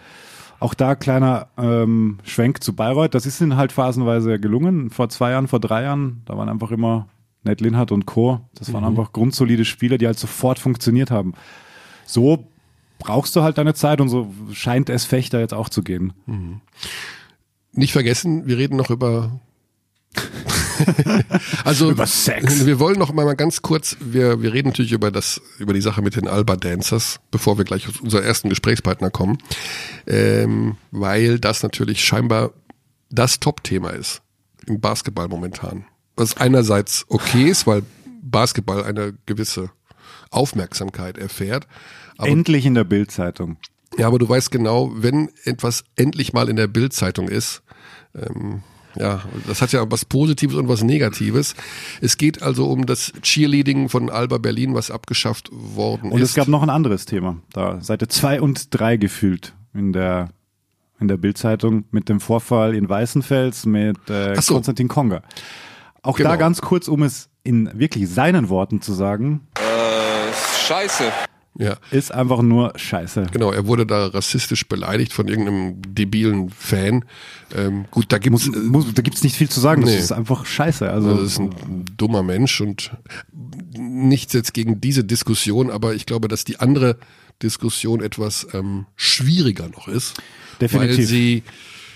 Auch 0.60 0.74
da 0.74 0.94
kleiner 0.96 1.48
ähm, 1.56 2.18
Schwenk 2.24 2.62
zu 2.62 2.74
Bayreuth. 2.74 3.14
Das 3.14 3.26
ist 3.26 3.40
ihnen 3.40 3.56
halt 3.56 3.72
phasenweise 3.72 4.40
gelungen. 4.40 4.90
Vor 4.90 5.08
zwei 5.08 5.30
Jahren, 5.30 5.46
vor 5.48 5.60
drei 5.60 5.82
Jahren, 5.84 6.22
da 6.24 6.36
waren 6.36 6.48
einfach 6.48 6.70
immer 6.72 7.08
Ned 7.44 7.60
Linhardt 7.60 7.92
und 7.92 8.06
Co. 8.06 8.40
Das 8.54 8.68
Mhm. 8.68 8.72
waren 8.74 8.84
einfach 8.84 9.12
grundsolide 9.12 9.64
Spieler, 9.64 9.98
die 9.98 10.06
halt 10.06 10.18
sofort 10.18 10.58
funktioniert 10.58 11.10
haben. 11.12 11.34
So 12.06 12.48
brauchst 12.98 13.36
du 13.36 13.42
halt 13.42 13.58
deine 13.58 13.74
Zeit 13.74 14.00
und 14.00 14.08
so 14.08 14.32
scheint 14.52 14.90
es 14.90 15.04
Fechter 15.04 15.38
jetzt 15.38 15.54
auch 15.54 15.68
zu 15.68 15.82
gehen. 15.82 16.12
Nicht 17.72 17.92
vergessen, 17.92 18.46
wir 18.48 18.58
reden 18.58 18.76
noch 18.76 18.90
über 18.90 19.38
also 21.64 21.90
Über 21.90 22.06
Sex. 22.06 22.66
Wir 22.66 22.78
wollen 22.78 22.98
noch 22.98 23.12
mal, 23.12 23.34
ganz 23.34 23.62
kurz, 23.62 23.96
wir, 24.00 24.42
wir 24.42 24.52
reden 24.52 24.68
natürlich 24.68 24.92
über 24.92 25.10
das, 25.10 25.40
über 25.58 25.72
die 25.72 25.80
Sache 25.80 26.02
mit 26.02 26.16
den 26.16 26.28
Alba 26.28 26.56
Dancers, 26.56 27.20
bevor 27.30 27.58
wir 27.58 27.64
gleich 27.64 27.88
auf 27.88 28.00
unseren 28.00 28.24
ersten 28.24 28.48
Gesprächspartner 28.48 29.10
kommen, 29.10 29.38
ähm, 30.06 30.76
weil 30.90 31.38
das 31.38 31.62
natürlich 31.62 32.04
scheinbar 32.04 32.52
das 33.10 33.40
Top-Thema 33.40 33.90
ist 33.90 34.22
im 34.66 34.80
Basketball 34.80 35.28
momentan. 35.28 35.84
Was 36.16 36.36
einerseits 36.36 37.06
okay 37.08 37.44
ist, 37.44 37.66
weil 37.66 37.82
Basketball 38.22 38.84
eine 38.84 39.14
gewisse 39.26 39.70
Aufmerksamkeit 40.30 41.16
erfährt, 41.16 41.66
Endlich 42.20 42.66
in 42.66 42.74
der 42.74 42.84
Bildzeitung. 42.84 43.58
ja, 43.96 44.08
aber 44.08 44.18
du 44.18 44.28
weißt 44.28 44.50
genau, 44.50 44.90
wenn 44.92 45.30
etwas 45.44 45.84
endlich 45.94 46.32
mal 46.32 46.48
in 46.48 46.56
der 46.56 46.66
Bildzeitung 46.66 47.28
ist, 47.28 47.62
ähm, 48.14 48.62
ja, 48.98 49.22
das 49.46 49.62
hat 49.62 49.72
ja 49.72 49.84
was 49.90 50.04
Positives 50.04 50.56
und 50.56 50.68
was 50.68 50.82
Negatives. 50.82 51.54
Es 52.00 52.16
geht 52.16 52.42
also 52.42 52.66
um 52.66 52.86
das 52.86 53.12
Cheerleading 53.22 53.88
von 53.88 54.10
Alba 54.10 54.38
Berlin, 54.38 54.74
was 54.74 54.90
abgeschafft 54.90 55.48
worden 55.52 56.10
Und 56.12 56.20
ist. 56.20 56.30
es 56.30 56.34
gab 56.34 56.48
noch 56.48 56.62
ein 56.62 56.70
anderes 56.70 57.04
Thema, 57.06 57.36
da 57.52 57.80
Seite 57.80 58.08
zwei 58.08 58.40
und 58.40 58.74
drei 58.78 58.96
gefühlt 58.96 59.54
in 59.74 59.92
der 59.92 60.30
in 61.00 61.06
der 61.06 61.16
Bildzeitung 61.16 61.84
mit 61.92 62.08
dem 62.08 62.18
Vorfall 62.18 62.74
in 62.74 62.88
Weißenfels 62.88 63.66
mit 63.66 64.10
äh, 64.10 64.34
so. 64.40 64.54
Konstantin 64.54 64.88
Konga. 64.88 65.22
Auch 66.02 66.16
Genau. 66.16 66.30
da 66.30 66.36
ganz 66.36 66.60
kurz, 66.60 66.88
um 66.88 67.04
es 67.04 67.28
in 67.44 67.70
wirklich 67.78 68.08
seinen 68.08 68.48
Worten 68.48 68.80
zu 68.80 68.92
sagen, 68.92 69.46
Scheiße. 70.66 71.04
Ja, 71.58 71.76
ist 71.90 72.14
einfach 72.14 72.40
nur 72.40 72.72
Scheiße. 72.76 73.26
genau. 73.32 73.50
Er 73.52 73.66
wurde 73.66 73.84
da 73.84 74.06
rassistisch 74.06 74.66
beleidigt 74.68 75.12
von 75.12 75.28
irgendeinem 75.28 75.82
debilen 75.86 76.48
Fan. 76.50 77.04
Ähm, 77.54 77.84
gut, 77.90 78.06
da 78.10 78.18
gibt's 78.18 78.46
Muss, 78.46 78.56
muss, 78.64 78.94
da 78.94 79.02
gibt's 79.02 79.22
nicht 79.24 79.36
viel 79.36 79.48
zu 79.48 79.60
sagen. 79.60 79.82
Das 79.82 79.90
Nee. 79.90 79.98
ist 79.98 80.12
einfach 80.12 80.46
Scheiße. 80.46 80.88
Also, 80.90 81.08
Also 81.10 81.22
das 81.22 81.32
ist 81.32 81.38
ein 81.40 81.84
dummer 81.96 82.22
Mensch 82.22 82.60
und 82.60 82.92
nichts 83.76 84.32
jetzt 84.32 84.54
gegen 84.54 84.80
diese 84.80 85.04
Diskussion, 85.04 85.70
aber 85.70 85.94
ich 85.94 86.06
glaube, 86.06 86.28
dass 86.28 86.44
die 86.44 86.60
andere 86.60 86.96
Diskussion 87.42 88.00
etwas 88.02 88.46
ähm, 88.52 88.86
schwieriger 88.96 89.68
noch 89.68 89.88
ist, 89.88 90.16
weil 90.60 90.68
Definitiv. 90.68 91.08
sie 91.08 91.42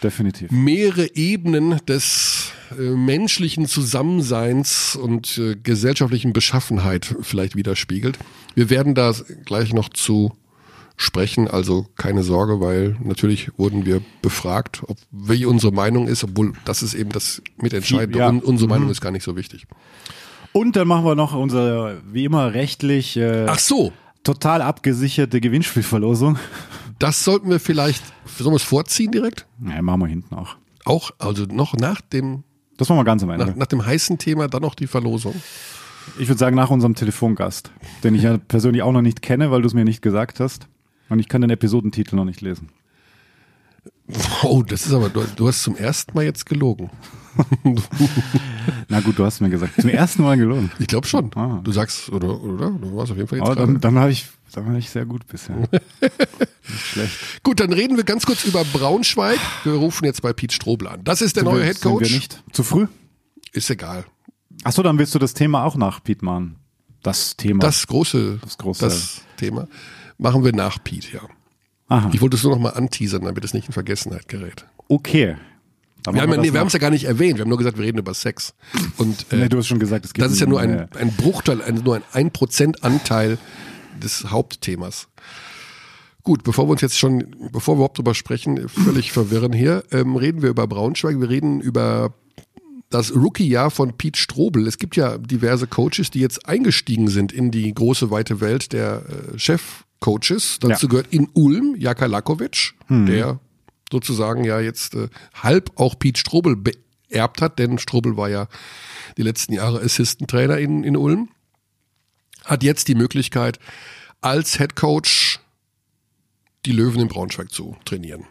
definitiv. 0.02 0.50
mehrere 0.50 1.14
Ebenen 1.14 1.80
des 1.87 2.52
äh, 2.78 2.82
menschlichen 2.90 3.66
Zusammenseins 3.66 4.96
und 4.96 5.38
äh, 5.38 5.57
gesellschaftlichen 5.57 6.33
Beschaffenheit 6.33 7.14
vielleicht 7.20 7.57
widerspiegelt. 7.57 8.18
Wir 8.55 8.70
werden 8.70 8.94
da 8.94 9.12
gleich 9.44 9.72
noch 9.72 9.88
zu 9.88 10.33
sprechen, 10.96 11.48
also 11.48 11.87
keine 11.96 12.22
Sorge, 12.22 12.61
weil 12.61 12.96
natürlich 13.03 13.50
wurden 13.57 13.87
wir 13.87 14.03
befragt, 14.20 14.83
ob 14.87 14.98
wie 15.11 15.46
unsere 15.46 15.72
Meinung 15.72 16.07
ist, 16.07 16.22
obwohl 16.24 16.53
das 16.64 16.83
ist 16.83 16.94
eben 16.94 17.11
das 17.11 17.42
Mitentscheidende. 17.61 18.18
Ja. 18.18 18.29
Un 18.29 18.40
unsere 18.40 18.68
Meinung 18.68 18.90
ist 18.90 19.00
gar 19.00 19.11
nicht 19.11 19.24
so 19.24 19.37
wichtig. 19.37 19.66
Und 20.53 20.77
dann 20.77 20.87
machen 20.87 21.05
wir 21.05 21.14
noch 21.14 21.35
unsere, 21.35 22.03
wie 22.11 22.24
immer, 22.24 22.53
rechtlich 22.53 23.16
äh, 23.16 23.46
Ach 23.48 23.59
so, 23.59 23.92
total 24.22 24.62
abgesicherte 24.62 25.40
Gewinnspielverlosung. 25.40 26.38
Das 27.03 27.25
sollten 27.25 27.51
wir 27.51 27.59
vielleicht, 27.61 28.03
sollen 28.38 28.53
wir 28.53 28.57
es 28.57 28.62
vorziehen 28.62 29.11
direkt? 29.11 29.47
Ja, 29.67 29.83
machen 29.83 30.01
wir 30.01 30.07
hinten 30.07 30.35
auch. 30.35 30.57
Auch, 30.85 31.11
also 31.19 31.45
noch 31.45 31.75
nach 31.75 32.01
dem, 32.01 32.45
Das 32.77 32.88
machen 32.88 32.99
wir 32.99 33.05
ganz 33.05 33.23
am 33.23 33.31
Ende. 33.31 33.47
nach, 33.47 33.57
nach 33.57 33.67
dem 33.67 33.85
heißen 33.85 34.19
Thema 34.19 34.49
dann 34.49 34.62
noch 34.62 34.75
die 34.75 34.87
Verlosung. 34.87 35.35
Ich 36.19 36.29
würde 36.29 36.38
sagen, 36.38 36.57
nach 36.57 36.71
unserem 36.71 36.95
Telefongast, 36.95 37.71
den 38.03 38.15
ich 38.15 38.23
ja 38.23 38.37
persönlich 38.38 38.83
auch 38.83 38.93
noch 38.93 39.03
nicht 39.03 39.23
kenne, 39.23 39.51
weil 39.51 39.62
du 39.62 39.67
es 39.69 39.75
mir 39.75 39.85
nicht 39.85 40.03
gesagt 40.03 40.41
hast. 40.41 40.69
Und 41.09 41.19
ich 41.19 41.29
kann 41.29 41.41
den 41.41 41.51
Episodentitel 41.51 42.17
noch 42.17 42.25
nicht 42.25 42.41
lesen. 42.41 42.71
Oh, 44.43 44.62
das 44.62 44.87
ist 44.87 44.93
aber, 44.93 45.09
du, 45.09 45.25
du 45.37 45.49
hast 45.49 45.62
zum 45.62 45.77
ersten 45.77 46.15
Mal 46.15 46.25
jetzt 46.25 46.47
gelogen. 46.47 46.91
Na 48.88 49.01
gut, 49.01 49.18
du 49.18 49.25
hast 49.25 49.40
mir 49.40 49.51
gesagt. 49.51 49.81
Zum 49.81 49.90
ersten 49.90 50.23
Mal 50.23 50.37
gelogen. 50.37 50.71
Ich 50.79 50.87
glaube 50.87 51.07
schon. 51.07 51.31
Ah. 51.35 51.61
Du 51.64 51.73
sagst, 51.73 52.09
oder, 52.11 52.40
oder? 52.42 52.71
Du 52.71 52.97
warst 52.97 53.11
auf 53.12 53.16
jeden 53.16 53.29
Fall 53.29 53.38
jetzt 53.38 53.47
gerade. 53.49 53.61
dann, 53.61 53.81
dann 53.81 53.99
habe 53.99 54.12
ich, 54.12 54.27
dann 54.53 54.66
war 54.66 54.75
ich 54.77 54.90
sehr 54.90 55.07
gut 55.07 55.27
bisher. 55.27 55.57
Nicht 56.68 56.81
schlecht. 56.87 57.42
Gut, 57.42 57.61
dann 57.61 57.73
reden 57.73 57.97
wir 57.97 58.05
ganz 58.05 58.27
kurz 58.27 58.45
über 58.45 58.64
Braunschweig. 58.64 59.38
Wir 59.64 59.73
rufen 59.75 60.05
jetzt 60.05 60.23
bei 60.23 60.33
Pete 60.33 60.55
Strobel 60.55 60.88
an. 60.88 61.01
Das 61.05 61.23
ist 61.23 61.37
der 61.37 61.45
neue 61.45 61.64
Head 61.64 61.79
Sind 61.79 61.90
wir 61.92 61.99
Coach. 61.99 62.11
nicht 62.12 62.42
zu 62.53 62.62
früh? 62.62 62.87
Ist 63.53 63.71
egal. 63.71 64.05
Achso, 64.64 64.83
dann 64.83 64.99
willst 64.99 65.14
du 65.14 65.18
das 65.18 65.35
Thema 65.35 65.64
auch 65.64 65.77
nach 65.77 66.03
Piet 66.05 66.23
machen. 66.23 66.57
Das 67.03 67.37
Thema. 67.37 67.61
Das 67.61 67.87
große, 67.87 68.38
Das 68.42 68.59
große- 68.59 68.81
das 68.81 69.21
Thema 69.37 69.66
machen 70.18 70.45
wir 70.45 70.53
nach 70.53 70.83
Pete, 70.85 71.09
ja. 71.14 71.21
Aha. 71.88 72.11
Ich 72.12 72.21
wollte 72.21 72.37
es 72.37 72.45
nur 72.45 72.53
noch 72.55 72.62
mal 72.62 72.71
anteasern, 72.71 73.23
damit 73.25 73.45
es 73.45 73.55
nicht 73.55 73.66
in 73.66 73.73
Vergessenheit 73.73 74.29
gerät. 74.29 74.64
Okay. 74.88 75.37
Dann 76.03 76.15
Wir 76.15 76.23
haben, 76.23 76.31
ja, 76.33 76.37
nee, 76.41 76.53
wir 76.53 76.61
haben 76.61 76.67
es 76.67 76.73
ja 76.73 76.79
gar 76.79 76.91
nicht 76.91 77.05
erwähnt. 77.05 77.37
Wir 77.38 77.43
haben 77.43 77.49
nur 77.49 77.59
gesagt, 77.59 77.77
wir 77.79 77.85
reden 77.85 77.99
über 77.99 78.15
Sex. 78.15 78.55
Und 78.97 79.27
äh, 79.33 79.37
Nee, 79.37 79.49
du 79.49 79.59
hast 79.59 79.67
schon 79.69 79.79
gesagt, 79.79 80.05
es 80.05 80.12
gibt 80.12 80.25
das 80.25 80.33
ist 80.33 80.41
ja 80.41 80.47
nur 80.47 80.61
äh, 80.61 80.65
ein, 80.67 80.88
ein 80.99 81.12
Bruchteil, 81.17 81.62
ein, 81.62 81.77
nur 81.77 82.01
ein 82.12 82.31
1% 82.31 82.81
Anteil 82.83 83.38
des 84.03 84.31
Hauptthemas. 84.31 85.09
Gut, 86.25 86.45
bevor 86.45 86.67
wir 86.69 86.73
uns 86.73 86.81
jetzt 86.81 86.99
schon, 86.99 87.35
bevor 87.53 87.75
wir 87.75 87.79
überhaupt 87.79 87.99
drüber 87.99 88.15
sprechen, 88.15 88.69
völlig 88.69 89.12
verwirren 89.12 89.53
hier, 89.53 89.85
ähm, 89.91 90.17
reden 90.17 90.43
wir 90.43 90.51
über 90.51 90.67
Braunschweig, 90.67 91.21
wir 91.21 91.29
reden 91.29 91.61
über 91.61 92.15
das 92.91 93.15
Rookie-Jahr 93.15 93.71
von 93.71 93.97
Pete 93.97 94.19
Strobel. 94.21 94.67
Es 94.67 94.77
gibt 94.79 94.97
ja 94.97 95.17
diverse 95.19 95.67
Coaches, 95.67 96.11
die 96.11 96.21
jetzt 96.21 96.47
eingestiegen 96.47 97.09
sind 97.09 97.33
in 97.33 97.51
die 97.51 97.73
große, 97.73 98.11
weite 98.11 98.41
Welt 98.41 98.73
der 98.73 99.03
äh, 99.35 99.38
Chefcoaches. 99.38 100.59
Dazu 100.61 100.87
Ja. 100.87 100.91
gehört 100.91 101.07
in 101.11 101.29
Ulm 101.33 101.75
Jaka 101.79 102.07
Lakovic, 102.07 102.75
der 102.91 103.41
sozusagen 103.92 104.42
ja 104.42 104.59
jetzt 104.59 104.94
äh, 104.94 105.09
halb 105.35 105.70
auch 105.76 105.96
Pete 105.98 106.18
Strobel 106.18 106.57
beerbt 106.57 107.40
hat, 107.40 107.61
denn 107.61 107.78
Strobel 107.78 108.16
war 108.16 108.28
ja 108.28 108.48
die 109.16 109.22
letzten 109.22 109.52
Jahre 109.52 109.81
Assistant 109.81 110.28
Trainer 110.28 110.59
in, 110.59 110.83
in 110.83 110.96
Ulm. 110.96 111.28
Hat 112.44 112.64
jetzt 112.64 112.88
die 112.88 112.96
Möglichkeit, 112.96 113.61
als 114.20 114.59
Head 114.59 114.74
Coach 114.74 115.38
die 116.66 116.72
Löwen 116.72 117.00
in 117.00 117.09
Braunschweig 117.09 117.52
zu 117.52 117.76
trainieren. 117.85 118.24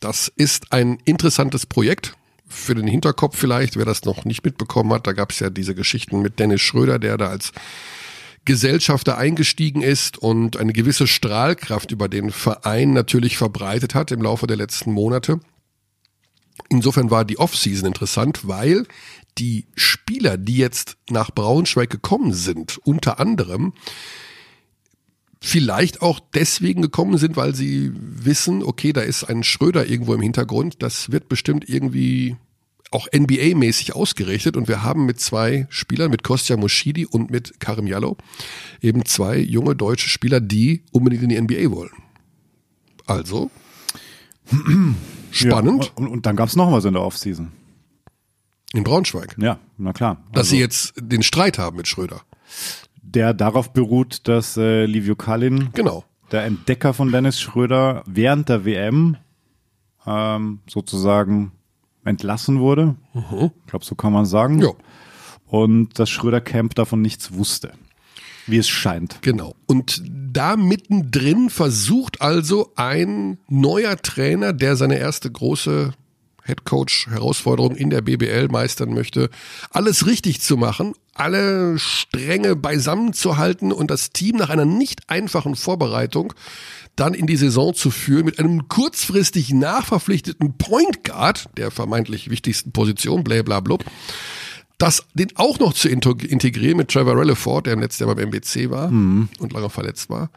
Das 0.00 0.30
ist 0.36 0.72
ein 0.72 0.98
interessantes 1.04 1.66
Projekt. 1.66 2.14
Für 2.48 2.76
den 2.76 2.86
Hinterkopf 2.86 3.36
vielleicht, 3.36 3.76
wer 3.76 3.84
das 3.84 4.04
noch 4.04 4.24
nicht 4.24 4.44
mitbekommen 4.44 4.92
hat, 4.92 5.06
da 5.06 5.12
gab 5.12 5.32
es 5.32 5.40
ja 5.40 5.50
diese 5.50 5.74
Geschichten 5.74 6.20
mit 6.20 6.38
Dennis 6.38 6.60
Schröder, 6.60 7.00
der 7.00 7.16
da 7.16 7.28
als 7.28 7.50
Gesellschafter 8.46 9.18
eingestiegen 9.18 9.82
ist 9.82 10.16
und 10.16 10.56
eine 10.56 10.72
gewisse 10.72 11.06
Strahlkraft 11.06 11.90
über 11.90 12.08
den 12.08 12.30
Verein 12.30 12.94
natürlich 12.94 13.36
verbreitet 13.36 13.94
hat 13.94 14.10
im 14.12 14.22
Laufe 14.22 14.46
der 14.46 14.56
letzten 14.56 14.92
Monate. 14.92 15.40
Insofern 16.70 17.10
war 17.10 17.26
die 17.26 17.38
Offseason 17.38 17.86
interessant, 17.86 18.48
weil 18.48 18.86
die 19.36 19.66
Spieler, 19.74 20.38
die 20.38 20.56
jetzt 20.56 20.96
nach 21.10 21.30
Braunschweig 21.30 21.90
gekommen 21.90 22.32
sind, 22.32 22.78
unter 22.84 23.20
anderem 23.20 23.74
vielleicht 25.40 26.00
auch 26.00 26.18
deswegen 26.34 26.82
gekommen 26.82 27.18
sind, 27.18 27.36
weil 27.36 27.54
sie 27.54 27.92
wissen, 27.94 28.62
okay, 28.62 28.92
da 28.92 29.02
ist 29.02 29.24
ein 29.24 29.44
Schröder 29.44 29.86
irgendwo 29.86 30.14
im 30.14 30.22
Hintergrund, 30.22 30.82
das 30.82 31.12
wird 31.12 31.28
bestimmt 31.28 31.68
irgendwie 31.68 32.36
auch 32.92 33.08
NBA-mäßig 33.08 33.92
ausgerichtet 33.94 34.56
und 34.56 34.68
wir 34.68 34.82
haben 34.82 35.06
mit 35.06 35.20
zwei 35.20 35.66
Spielern, 35.70 36.10
mit 36.10 36.22
Kostja 36.22 36.56
Moschidi 36.56 37.04
und 37.06 37.30
mit 37.30 37.58
Karim 37.60 37.86
Jallo, 37.86 38.16
eben 38.80 39.04
zwei 39.04 39.38
junge 39.38 39.74
deutsche 39.74 40.08
Spieler, 40.08 40.40
die 40.40 40.82
unbedingt 40.92 41.22
in 41.24 41.28
die 41.30 41.40
NBA 41.40 41.70
wollen. 41.74 41.90
Also, 43.06 43.50
spannend. 45.30 45.84
Ja, 45.86 45.90
und, 45.96 46.06
und 46.08 46.26
dann 46.26 46.36
gab's 46.36 46.56
noch 46.56 46.70
was 46.72 46.84
in 46.84 46.92
der 46.94 47.02
Offseason. 47.02 47.52
In 48.72 48.84
Braunschweig. 48.84 49.36
Ja, 49.38 49.58
na 49.78 49.92
klar. 49.92 50.22
Dass 50.32 50.40
Also, 50.46 50.50
sie 50.50 50.58
jetzt 50.60 50.94
den 51.00 51.22
Streit 51.22 51.58
haben 51.58 51.76
mit 51.76 51.88
Schröder. 51.88 52.22
der 53.02 53.32
darauf 53.34 53.72
beruht, 53.72 54.26
dass 54.28 54.56
äh, 54.56 54.84
Livio 54.86 55.14
Kallin, 55.16 55.70
Genau. 55.74 56.04
der 56.32 56.44
Entdecker 56.44 56.92
von 56.92 57.10
Dennis 57.12 57.40
Schröder, 57.40 58.02
während 58.06 58.48
der 58.48 58.64
WM 58.64 59.16
ähm, 60.06 60.60
sozusagen 60.68 61.52
entlassen 62.06 62.60
wurde. 62.60 62.96
Ich 63.14 63.66
glaube, 63.66 63.84
so 63.84 63.94
kann 63.94 64.12
man 64.12 64.24
sagen. 64.26 64.60
Ja, 64.60 64.70
Und 65.46 65.98
das 65.98 66.08
Schröder-Camp 66.10 66.74
davon 66.74 67.02
nichts 67.02 67.32
wusste. 67.32 67.72
Wie 68.46 68.58
es 68.58 68.68
scheint. 68.68 69.18
genau. 69.22 69.54
Und 69.66 70.02
da 70.06 70.56
mittendrin 70.56 71.50
versucht 71.50 72.20
also 72.20 72.72
ein 72.76 73.38
neuer 73.48 73.96
Trainer, 73.96 74.52
der 74.52 74.76
seine 74.76 74.98
erste 74.98 75.30
große 75.32 75.92
Headcoach-Herausforderung 76.46 77.76
in 77.76 77.90
der 77.90 78.00
BBL 78.00 78.48
meistern 78.48 78.94
möchte, 78.94 79.30
alles 79.70 80.06
richtig 80.06 80.40
zu 80.40 80.56
machen, 80.56 80.94
alle 81.14 81.78
Stränge 81.78 82.56
beisammen 82.56 83.12
zu 83.12 83.36
halten 83.36 83.72
und 83.72 83.90
das 83.90 84.10
Team 84.10 84.36
nach 84.36 84.50
einer 84.50 84.64
nicht 84.64 85.08
einfachen 85.08 85.56
Vorbereitung 85.56 86.32
dann 86.94 87.12
in 87.12 87.26
die 87.26 87.36
Saison 87.36 87.74
zu 87.74 87.90
führen 87.90 88.24
mit 88.24 88.38
einem 88.38 88.68
kurzfristig 88.68 89.52
nachverpflichteten 89.52 90.56
Point 90.56 91.04
Guard, 91.04 91.46
der 91.56 91.70
vermeintlich 91.70 92.30
wichtigsten 92.30 92.72
Position, 92.72 93.22
bla 93.22 93.42
bla 93.42 93.60
blub, 93.60 93.84
das 94.78 95.04
den 95.14 95.28
auch 95.36 95.58
noch 95.58 95.72
zu 95.74 95.88
integ- 95.88 96.24
integrieren 96.24 96.76
mit 96.78 96.88
Trevor 96.88 97.18
Relleford, 97.18 97.66
der 97.66 97.74
im 97.74 97.80
letzten 97.80 98.04
Jahr 98.04 98.14
beim 98.14 98.28
MBC 98.28 98.70
war 98.70 98.88
und 98.88 99.52
lange 99.52 99.70
verletzt 99.70 100.08
war. 100.10 100.30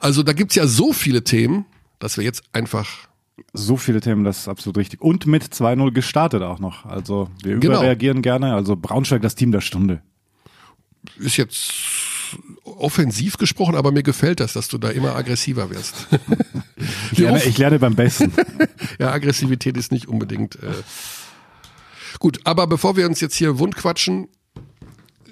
Also 0.00 0.22
da 0.22 0.32
gibt's 0.32 0.54
ja 0.54 0.66
so 0.66 0.92
viele 0.92 1.24
Themen, 1.24 1.64
dass 1.98 2.16
wir 2.16 2.24
jetzt 2.24 2.42
einfach 2.52 2.88
So 3.54 3.76
viele 3.76 4.00
Themen, 4.00 4.24
das 4.24 4.40
ist 4.40 4.48
absolut 4.48 4.76
richtig. 4.76 5.00
Und 5.00 5.26
mit 5.26 5.42
2-0 5.44 5.90
gestartet 5.92 6.42
auch 6.42 6.58
noch. 6.58 6.84
Also 6.84 7.28
wir 7.42 7.58
Genau. 7.58 7.76
überreagieren 7.78 8.22
gerne. 8.22 8.54
Also 8.54 8.76
Braunschweig 8.76 9.22
das 9.22 9.34
Team 9.34 9.52
der 9.52 9.60
Stunde. 9.62 10.02
ist 11.18 11.36
jetzt 11.36 11.72
offensiv 12.64 13.36
gesprochen, 13.38 13.74
aber 13.74 13.90
mir 13.92 14.02
gefällt 14.02 14.40
das, 14.40 14.52
dass 14.52 14.68
du 14.68 14.78
da 14.78 14.88
immer 14.90 15.14
aggressiver 15.16 15.70
wirst. 15.70 16.08
Ich 17.12 17.18
lerne, 17.18 17.44
ich 17.44 17.58
lerne 17.58 17.78
beim 17.78 17.94
Besten. 17.94 18.32
ja, 18.98 19.12
Aggressivität 19.12 19.76
ist 19.76 19.92
nicht 19.92 20.08
unbedingt 20.08 20.56
äh 20.56 20.72
gut. 22.18 22.40
Aber 22.44 22.66
bevor 22.66 22.96
wir 22.96 23.06
uns 23.06 23.20
jetzt 23.20 23.36
hier 23.36 23.58
wund 23.60 23.76
quatschen, 23.76 24.28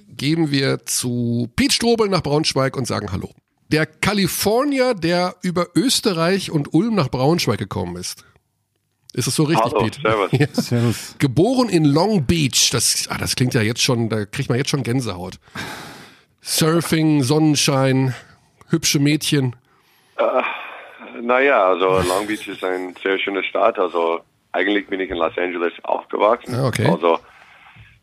gehen 0.09 0.51
wir 0.53 0.85
zu 0.87 1.49
Pete 1.57 1.75
Strobel 1.75 2.09
nach 2.09 2.23
Braunschweig 2.23 2.77
und 2.77 2.87
sagen 2.87 3.11
Hallo. 3.11 3.35
Der 3.71 3.87
Kalifornier, 3.87 4.95
der 4.95 5.37
über 5.43 5.69
Österreich 5.77 6.51
und 6.51 6.75
Ulm 6.75 6.97
nach 6.97 7.09
Braunschweig 7.09 7.59
gekommen 7.59 7.97
ist. 7.97 8.25
Ist 9.13 9.29
es 9.29 9.37
so 9.37 9.45
richtig, 9.45 9.73
Hallo, 9.73 9.85
Pete? 9.85 10.01
servus. 10.01 10.31
Ja. 10.33 10.47
Servus. 10.53 11.15
Geboren 11.19 11.69
in 11.69 11.85
Long 11.85 12.27
Beach. 12.27 12.71
Das, 12.73 13.07
ah, 13.11 13.19
das 13.19 13.37
klingt 13.37 13.55
ja 13.55 13.63
jetzt 13.63 13.83
schon, 13.83 14.09
da 14.09 14.25
kriegt 14.25 14.49
man 14.49 14.59
jetzt 14.59 14.71
schon 14.71 14.83
Gänsehaut. 14.83 15.39
Surfing, 16.41 17.23
Sonnenschein, 17.23 18.15
hübsche 18.69 18.99
Mädchen. 18.99 19.55
Naja, 21.23 21.65
also 21.67 22.01
Long 22.09 22.27
Beach 22.27 22.47
ist 22.49 22.65
ein 22.65 22.95
sehr 23.03 23.19
schöner 23.19 23.43
Stadt. 23.45 23.79
Also 23.79 24.21
eigentlich 24.53 24.89
bin 24.89 25.01
ich 25.01 25.11
in 25.11 25.17
Los 25.17 25.37
Angeles 25.37 25.73
aufgewachsen. 25.85 26.55
Ah, 26.55 26.67
okay. 26.67 26.87
Also 26.87 27.19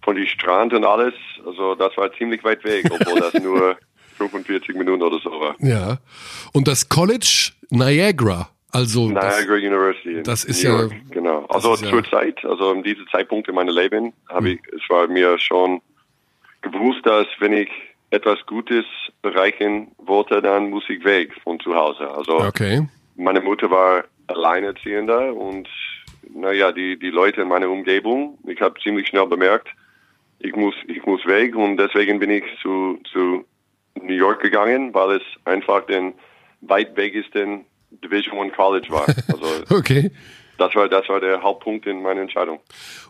von 0.01 0.15
die 0.15 0.27
Strand 0.27 0.73
und 0.73 0.85
alles, 0.85 1.13
also 1.45 1.75
das 1.75 1.95
war 1.97 2.13
ziemlich 2.13 2.41
weit 2.43 2.63
weg, 2.63 2.85
obwohl 2.89 3.19
das 3.19 3.33
nur 3.41 3.77
45 4.17 4.75
Minuten 4.75 5.01
oder 5.01 5.19
so 5.19 5.29
war. 5.31 5.55
Ja. 5.59 5.99
Und 6.53 6.67
das 6.67 6.89
College 6.89 7.51
Niagara. 7.69 8.49
Also 8.71 9.09
das, 9.11 9.37
Niagara 9.39 9.57
University 9.57 10.13
in 10.17 10.23
das 10.23 10.43
ist 10.43 10.61
ja- 10.61 10.81
York, 10.81 10.93
genau. 11.09 11.45
Also 11.45 11.73
ist 11.73 11.83
ja- 11.83 11.89
zur 11.89 12.03
Zeit, 12.03 12.43
also 12.43 12.73
in 12.73 12.83
diesem 12.83 13.07
Zeitpunkt 13.09 13.47
in 13.47 13.55
meinem 13.55 13.75
Leben, 13.75 14.13
habe 14.27 14.51
ich, 14.51 14.59
es 14.75 14.89
war 14.89 15.07
mir 15.07 15.39
schon 15.39 15.81
gewusst, 16.61 17.05
dass 17.05 17.27
wenn 17.39 17.53
ich 17.53 17.69
etwas 18.09 18.39
Gutes 18.45 18.85
erreichen 19.21 19.91
wollte, 19.97 20.41
dann 20.41 20.69
muss 20.69 20.83
ich 20.89 21.03
weg 21.03 21.31
von 21.43 21.59
zu 21.59 21.75
Hause. 21.75 22.09
Also 22.09 22.39
okay. 22.39 22.87
meine 23.15 23.41
Mutter 23.41 23.69
war 23.69 24.03
Alleinerziehender 24.27 25.33
und 25.33 25.67
naja, 26.33 26.71
die, 26.71 26.99
die 26.99 27.09
Leute 27.09 27.41
in 27.41 27.47
meiner 27.47 27.69
Umgebung, 27.69 28.37
ich 28.47 28.59
habe 28.61 28.79
ziemlich 28.81 29.07
schnell 29.07 29.27
bemerkt, 29.27 29.69
ich 30.39 30.55
muss, 30.55 30.75
ich 30.87 31.05
muss 31.05 31.25
weg 31.25 31.55
und 31.55 31.77
deswegen 31.77 32.19
bin 32.19 32.29
ich 32.29 32.43
zu, 32.61 32.99
zu 33.11 33.45
New 34.05 34.13
York 34.13 34.41
gegangen, 34.41 34.93
weil 34.93 35.17
es 35.17 35.23
einfach 35.45 35.85
den 35.85 36.13
weit 36.61 36.95
wegesten 36.97 37.65
Division 38.03 38.37
One 38.37 38.51
College 38.51 38.87
war. 38.89 39.05
Also 39.27 39.75
Okay. 39.75 40.11
das 40.57 40.73
war, 40.75 40.89
das 40.89 41.07
war 41.09 41.19
der 41.19 41.41
Hauptpunkt 41.41 41.85
in 41.87 42.01
meiner 42.01 42.21
Entscheidung. 42.21 42.59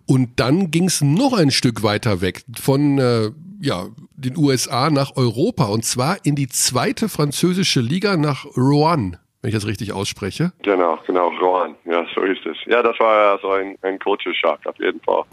Und 0.06 0.40
dann 0.40 0.72
ging 0.72 0.86
es 0.86 1.02
noch 1.02 1.34
ein 1.34 1.52
Stück 1.52 1.84
weiter 1.84 2.22
weg 2.22 2.44
von 2.60 2.98
äh, 3.00 3.32
ja, 3.62 3.88
den 4.16 4.38
USA 4.38 4.90
nach 4.90 5.16
Europa 5.16 5.66
und 5.66 5.84
zwar 5.84 6.18
in 6.26 6.36
die 6.36 6.48
zweite 6.48 7.10
französische 7.10 7.80
Liga 7.82 8.16
nach 8.18 8.46
Rouen, 8.56 9.18
wenn 9.42 9.50
ich 9.50 9.56
das 9.56 9.66
richtig 9.66 9.94
ausspreche. 9.94 10.52
Genau, 10.62 11.00
genau, 11.08 11.30
Rohan. 11.42 11.76
Ja, 11.86 12.06
so 12.14 12.22
ist 12.22 12.46
es. 12.46 12.58
Ja, 12.68 12.84
das 12.84 13.00
war 13.00 13.32
also 13.34 13.52
ein, 13.52 13.76
ein 13.82 13.98
Culture 14.00 14.36
Shock 14.36 14.60
auf 14.66 14.78
jeden 14.80 15.02
Fall. 15.02 15.24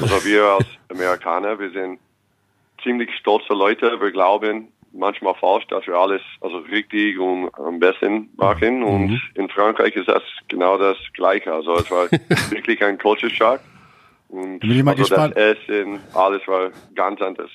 Also 0.00 0.24
wir 0.24 0.44
als 0.44 0.66
Amerikaner, 0.90 1.58
wir 1.58 1.70
sind 1.72 1.98
ziemlich 2.82 3.10
stolze 3.18 3.52
Leute. 3.52 4.00
Wir 4.00 4.10
glauben 4.12 4.68
manchmal 4.92 5.34
falsch, 5.34 5.66
dass 5.68 5.86
wir 5.86 5.94
alles 5.94 6.22
also 6.40 6.58
richtig 6.58 7.18
und 7.18 7.50
am 7.54 7.78
besten 7.78 8.30
machen. 8.36 8.82
Und 8.82 9.20
in 9.34 9.48
Frankreich 9.48 9.96
ist 9.96 10.08
das 10.08 10.22
genau 10.48 10.78
das 10.78 10.96
Gleiche. 11.14 11.52
Also 11.52 11.74
es 11.74 11.90
war 11.90 12.10
wirklich 12.50 12.82
ein 12.82 12.98
Culture 12.98 13.32
Shock. 13.32 13.60
Und 14.28 14.64
also 14.88 15.04
das 15.34 15.58
Essen, 15.58 16.00
alles 16.14 16.46
war 16.46 16.70
ganz 16.94 17.20
anders. 17.20 17.50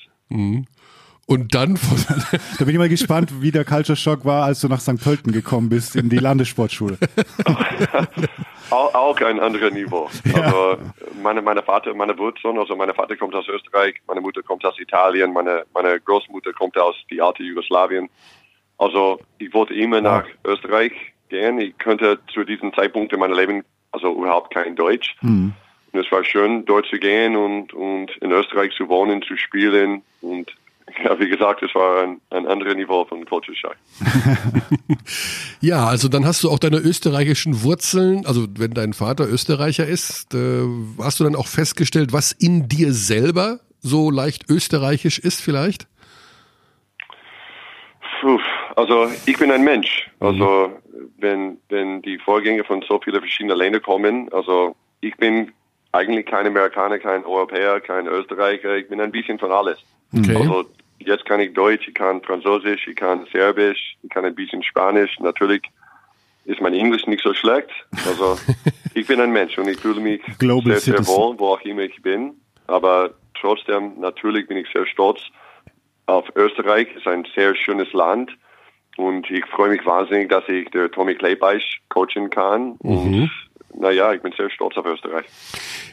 Und 1.30 1.54
dann 1.54 1.76
von, 1.76 1.98
Da 2.58 2.64
bin 2.64 2.70
ich 2.70 2.78
mal 2.78 2.88
gespannt, 2.88 3.42
wie 3.42 3.50
der 3.50 3.66
Culture 3.66 3.96
Shock 3.96 4.24
war, 4.24 4.44
als 4.44 4.62
du 4.62 4.68
nach 4.68 4.80
St. 4.80 4.98
Pölten 4.98 5.30
gekommen 5.30 5.68
bist, 5.68 5.94
in 5.94 6.08
die 6.08 6.16
Landessportschule. 6.16 6.96
Auch, 8.70 8.94
auch 8.94 9.18
ein 9.22 9.40
anderes 9.40 9.72
Niveau. 9.72 10.10
Also 10.34 10.76
meine, 11.22 11.40
meine 11.40 11.62
Vater, 11.62 11.94
meine 11.94 12.18
Wurzeln, 12.18 12.58
also 12.58 12.76
meine 12.76 12.92
Vater 12.92 13.16
kommt 13.16 13.34
aus 13.34 13.48
Österreich, 13.48 13.94
meine 14.06 14.20
Mutter 14.20 14.42
kommt 14.42 14.62
aus 14.66 14.78
Italien, 14.78 15.32
meine, 15.32 15.64
meine 15.72 15.98
Großmutter 15.98 16.52
kommt 16.52 16.76
aus 16.76 16.94
die 17.10 17.22
alte 17.22 17.42
Jugoslawien. 17.42 18.10
Also 18.76 19.20
ich 19.38 19.54
wollte 19.54 19.72
immer 19.72 20.02
nach 20.02 20.26
Österreich 20.44 20.92
gehen. 21.30 21.58
Ich 21.58 21.78
könnte 21.78 22.18
zu 22.30 22.44
diesem 22.44 22.74
Zeitpunkt 22.74 23.10
in 23.14 23.20
meinem 23.20 23.38
Leben 23.38 23.64
also 23.90 24.12
überhaupt 24.12 24.52
kein 24.52 24.76
Deutsch. 24.76 25.16
Und 25.22 25.54
es 26.04 26.12
war 26.12 26.22
schön, 26.22 26.66
dort 26.66 26.84
zu 26.88 26.98
gehen 26.98 27.36
und, 27.36 27.72
und 27.72 28.14
in 28.18 28.32
Österreich 28.32 28.74
zu 28.76 28.90
wohnen, 28.90 29.22
zu 29.22 29.38
spielen. 29.38 30.02
Und 30.20 30.52
ja, 31.04 31.18
wie 31.18 31.28
gesagt, 31.28 31.62
es 31.62 31.74
war 31.74 32.02
ein, 32.02 32.20
ein 32.30 32.46
anderes 32.46 32.74
Niveau 32.74 33.04
von 33.04 33.24
Culture 33.24 33.56
Shock. 33.56 33.76
ja, 35.60 35.86
also 35.86 36.08
dann 36.08 36.24
hast 36.24 36.42
du 36.44 36.50
auch 36.50 36.58
deine 36.58 36.78
österreichischen 36.78 37.62
Wurzeln, 37.62 38.26
also 38.26 38.46
wenn 38.58 38.72
dein 38.72 38.92
Vater 38.92 39.28
Österreicher 39.28 39.86
ist, 39.86 40.34
äh, 40.34 40.62
hast 41.02 41.20
du 41.20 41.24
dann 41.24 41.36
auch 41.36 41.46
festgestellt, 41.46 42.12
was 42.12 42.32
in 42.32 42.68
dir 42.68 42.92
selber 42.92 43.60
so 43.80 44.10
leicht 44.10 44.50
österreichisch 44.50 45.18
ist 45.18 45.40
vielleicht? 45.40 45.86
Puh, 48.20 48.40
also 48.74 49.08
ich 49.26 49.38
bin 49.38 49.50
ein 49.52 49.62
Mensch. 49.62 50.10
Also 50.18 50.72
wenn, 51.18 51.58
wenn 51.68 52.02
die 52.02 52.18
Vorgänge 52.18 52.64
von 52.64 52.82
so 52.82 53.00
vielen 53.02 53.20
verschiedenen 53.20 53.56
Ländern 53.56 53.82
kommen, 53.82 54.32
also 54.32 54.74
ich 55.00 55.16
bin 55.16 55.52
eigentlich 55.92 56.26
kein 56.26 56.46
Amerikaner, 56.46 56.98
kein 56.98 57.24
Europäer, 57.24 57.80
kein 57.80 58.06
Österreicher, 58.06 58.76
ich 58.76 58.88
bin 58.88 59.00
ein 59.00 59.12
bisschen 59.12 59.38
von 59.38 59.52
alles. 59.52 59.78
Okay. 60.16 60.36
Also 60.36 60.64
jetzt 60.98 61.24
kann 61.26 61.40
ich 61.40 61.54
Deutsch, 61.54 61.88
ich 61.88 61.94
kann 61.94 62.22
Französisch, 62.22 62.86
ich 62.86 62.96
kann 62.96 63.26
Serbisch, 63.32 63.96
ich 64.02 64.10
kann 64.10 64.24
ein 64.24 64.34
bisschen 64.34 64.62
Spanisch. 64.62 65.18
Natürlich 65.20 65.62
ist 66.44 66.60
mein 66.60 66.74
Englisch 66.74 67.06
nicht 67.06 67.22
so 67.22 67.34
schlecht. 67.34 67.70
Also 68.06 68.38
ich 68.94 69.06
bin 69.06 69.20
ein 69.20 69.32
Mensch 69.32 69.58
und 69.58 69.68
ich 69.68 69.78
fühle 69.78 70.00
mich 70.00 70.22
Global 70.38 70.76
sehr, 70.78 71.02
sehr 71.02 71.06
wohl, 71.06 71.38
wo 71.38 71.48
auch 71.48 71.60
immer 71.62 71.82
ich 71.82 72.00
bin. 72.02 72.32
Aber 72.66 73.14
trotzdem, 73.38 74.00
natürlich 74.00 74.46
bin 74.48 74.56
ich 74.56 74.66
sehr 74.72 74.86
stolz 74.86 75.20
auf 76.06 76.24
Österreich. 76.34 76.88
Es 76.92 77.02
ist 77.02 77.06
ein 77.06 77.26
sehr 77.34 77.54
schönes 77.54 77.92
Land. 77.92 78.30
Und 78.96 79.30
ich 79.30 79.46
freue 79.46 79.70
mich 79.70 79.86
wahnsinnig, 79.86 80.28
dass 80.28 80.48
ich 80.48 80.68
der 80.70 80.90
Tommy 80.90 81.14
Kleibeich 81.14 81.80
coachen 81.88 82.30
kann. 82.30 82.72
Und 82.78 83.30
naja, 83.80 84.12
ich 84.12 84.22
bin 84.22 84.32
sehr 84.36 84.50
stolz 84.50 84.76
auf 84.76 84.86
Österreich. 84.86 85.24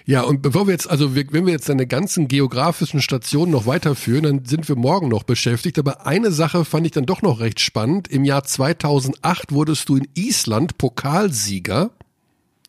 Ja, 0.05 0.21
und 0.21 0.41
bevor 0.41 0.67
wir 0.67 0.71
jetzt, 0.71 0.89
also 0.89 1.15
wir, 1.15 1.25
wenn 1.31 1.45
wir 1.45 1.53
jetzt 1.53 1.69
deine 1.69 1.85
ganzen 1.85 2.27
geografischen 2.27 3.01
Stationen 3.01 3.51
noch 3.51 3.67
weiterführen, 3.67 4.23
dann 4.23 4.45
sind 4.45 4.67
wir 4.67 4.75
morgen 4.75 5.07
noch 5.07 5.23
beschäftigt. 5.23 5.77
Aber 5.77 6.05
eine 6.05 6.31
Sache 6.31 6.65
fand 6.65 6.85
ich 6.85 6.93
dann 6.93 7.05
doch 7.05 7.21
noch 7.21 7.39
recht 7.39 7.59
spannend. 7.59 8.07
Im 8.07 8.23
Jahr 8.23 8.43
2008 8.43 9.51
wurdest 9.51 9.87
du 9.89 9.97
in 9.97 10.07
Island 10.15 10.77
Pokalsieger, 10.77 11.91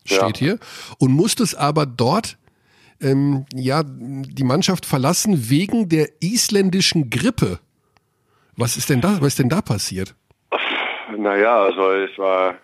steht 0.05 0.37
hier, 0.37 0.59
und 0.99 1.11
musstest 1.11 1.57
aber 1.57 1.85
dort 1.85 2.37
ähm, 3.01 3.45
ja 3.53 3.83
die 3.83 4.43
Mannschaft 4.43 4.85
verlassen 4.85 5.49
wegen 5.49 5.89
der 5.89 6.09
isländischen 6.21 7.09
Grippe. 7.09 7.59
Was 8.55 8.77
ist 8.77 8.89
denn 8.89 9.01
da? 9.01 9.17
Was 9.19 9.29
ist 9.29 9.39
denn 9.39 9.49
da 9.49 9.61
passiert? 9.61 10.15
Naja, 11.17 11.63
also 11.63 11.91
es 11.91 12.17
war 12.17 12.55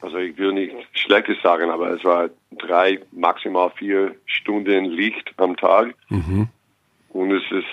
also 0.00 0.16
ich 0.18 0.36
will 0.38 0.52
nicht 0.52 0.74
Schlechtes 0.92 1.36
sagen, 1.42 1.70
aber 1.70 1.90
es 1.90 2.04
war 2.04 2.30
drei, 2.58 3.00
maximal 3.12 3.70
vier 3.76 4.14
Stunden 4.26 4.84
Licht 4.86 5.32
am 5.36 5.56
Tag. 5.56 5.94
Und 7.10 7.32
es 7.32 7.42
ist 7.50 7.66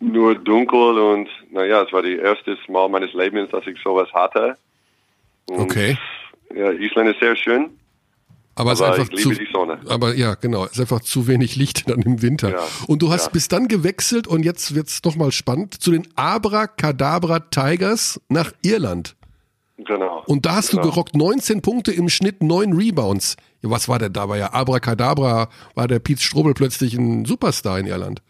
nur 0.00 0.34
dunkel 0.34 0.98
und 0.98 1.28
naja, 1.50 1.82
es 1.82 1.92
war 1.92 2.02
das 2.02 2.12
erste 2.12 2.56
Mal 2.70 2.88
meines 2.88 3.12
Lebens, 3.14 3.50
dass 3.50 3.66
ich 3.66 3.78
sowas 3.82 4.08
hatte. 4.12 4.56
Und, 5.46 5.60
Okay. 5.60 5.96
Ja, 6.54 6.70
Island 6.70 7.08
ist 7.10 7.20
sehr 7.20 7.34
schön. 7.36 7.70
Aber, 8.54 8.72
es 8.72 8.80
ist 8.80 8.84
Aber 8.84 8.94
einfach 8.96 9.10
ich 9.10 9.24
liebe 9.24 9.34
zu, 9.34 9.44
die 9.44 9.50
Sonne. 9.50 9.80
Aber 9.88 10.14
ja, 10.14 10.34
genau, 10.34 10.66
es 10.66 10.72
ist 10.72 10.80
einfach 10.80 11.00
zu 11.00 11.26
wenig 11.26 11.56
Licht 11.56 11.88
dann 11.88 12.02
im 12.02 12.20
Winter. 12.20 12.50
Ja. 12.50 12.68
Und 12.86 13.00
du 13.00 13.10
hast 13.10 13.26
Ja. 13.26 13.30
bis 13.32 13.48
dann 13.48 13.68
gewechselt 13.68 14.26
und 14.26 14.44
jetzt 14.44 14.74
wird's 14.74 15.02
noch 15.04 15.16
mal 15.16 15.32
spannend 15.32 15.82
zu 15.82 15.90
den 15.90 16.06
Abracadabra 16.16 17.38
Tigers 17.40 18.20
nach 18.28 18.52
Irland. 18.62 19.16
Genau. 19.84 20.22
Und 20.26 20.46
da 20.46 20.56
hast 20.56 20.70
genau. 20.70 20.82
du 20.82 20.90
gerockt 20.90 21.16
19 21.16 21.62
Punkte 21.62 21.92
im 21.92 22.08
Schnitt, 22.08 22.42
9 22.42 22.72
Rebounds. 22.72 23.36
Ja, 23.62 23.70
was 23.70 23.88
war 23.88 23.98
denn 23.98 24.12
da? 24.12 24.28
War 24.28 24.36
ja 24.36 24.52
Abracadabra, 24.52 25.48
war 25.74 25.88
der 25.88 25.98
Pete 25.98 26.20
Strobel 26.20 26.54
plötzlich 26.54 26.94
ein 26.94 27.24
Superstar 27.24 27.78
in 27.78 27.86
Irland. 27.86 28.22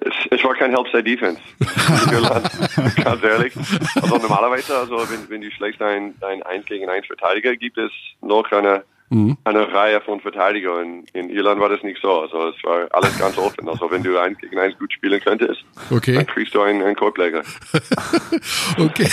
Es, 0.00 0.38
es 0.38 0.44
war 0.44 0.54
kein 0.54 0.70
Helpside 0.74 1.04
Defense. 1.04 1.40
ganz 3.02 3.22
ehrlich. 3.22 3.52
Also 3.96 4.18
normalerweise, 4.18 4.76
also 4.78 4.96
wenn, 5.10 5.28
wenn 5.28 5.40
du 5.40 5.50
schlägst 5.50 5.80
ein, 5.82 6.14
ein 6.20 6.42
1 6.42 6.66
gegen 6.66 6.88
1 6.88 7.06
Verteidiger, 7.06 7.56
gibt 7.56 7.78
es 7.78 7.90
noch 8.20 8.50
eine, 8.52 8.84
eine 9.10 9.72
Reihe 9.72 10.00
von 10.02 10.20
Verteidigern. 10.20 11.04
In 11.14 11.30
Irland 11.30 11.60
war 11.60 11.70
das 11.70 11.82
nicht 11.82 12.00
so. 12.02 12.20
Also 12.20 12.48
es 12.48 12.62
war 12.62 12.88
alles 12.90 13.18
ganz 13.18 13.38
offen. 13.38 13.68
Also 13.68 13.90
wenn 13.90 14.02
du 14.02 14.20
1 14.20 14.38
gegen 14.38 14.58
1 14.58 14.78
gut 14.78 14.92
spielen 14.92 15.20
könntest, 15.20 15.64
Okay. 15.90 16.14
dann 16.14 16.26
kriegst 16.26 16.54
du 16.54 16.60
einen, 16.60 16.82
einen 16.82 16.96
Korbleger. 16.96 17.42
Okay. 18.78 19.08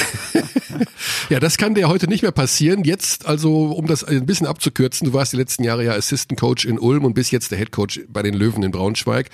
ja, 1.29 1.39
das 1.39 1.57
kann 1.57 1.73
dir 1.73 1.87
heute 1.87 2.07
nicht 2.07 2.21
mehr 2.21 2.31
passieren. 2.31 2.83
Jetzt, 2.83 3.25
also, 3.25 3.67
um 3.71 3.87
das 3.87 4.03
ein 4.03 4.25
bisschen 4.25 4.47
abzukürzen, 4.47 5.07
du 5.07 5.13
warst 5.13 5.33
die 5.33 5.37
letzten 5.37 5.63
Jahre 5.63 5.83
ja 5.83 5.93
Assistant 5.93 6.39
Coach 6.39 6.65
in 6.65 6.77
Ulm 6.77 7.05
und 7.05 7.13
bist 7.13 7.31
jetzt 7.31 7.51
der 7.51 7.57
Head 7.57 7.71
Coach 7.71 8.01
bei 8.07 8.21
den 8.21 8.33
Löwen 8.33 8.61
in 8.63 8.71
Braunschweig. 8.71 9.29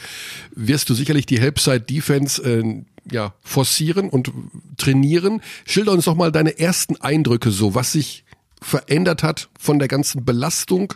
Wirst 0.56 0.90
du 0.90 0.94
sicherlich 0.94 1.26
die 1.26 1.40
Helpside 1.40 1.82
Defense 1.82 2.42
äh, 2.44 2.84
ja, 3.12 3.34
forcieren 3.44 4.10
und 4.10 4.32
trainieren. 4.78 5.42
Schilder 5.66 5.92
uns 5.92 6.06
doch 6.06 6.16
mal 6.16 6.32
deine 6.32 6.60
ersten 6.60 6.98
Eindrücke 7.02 7.50
so, 7.52 7.76
was 7.76 7.92
sich 7.92 8.24
verändert 8.62 9.24
hat 9.24 9.50
von 9.60 9.80
der 9.80 9.88
ganzen 9.88 10.24
Belastung 10.24 10.94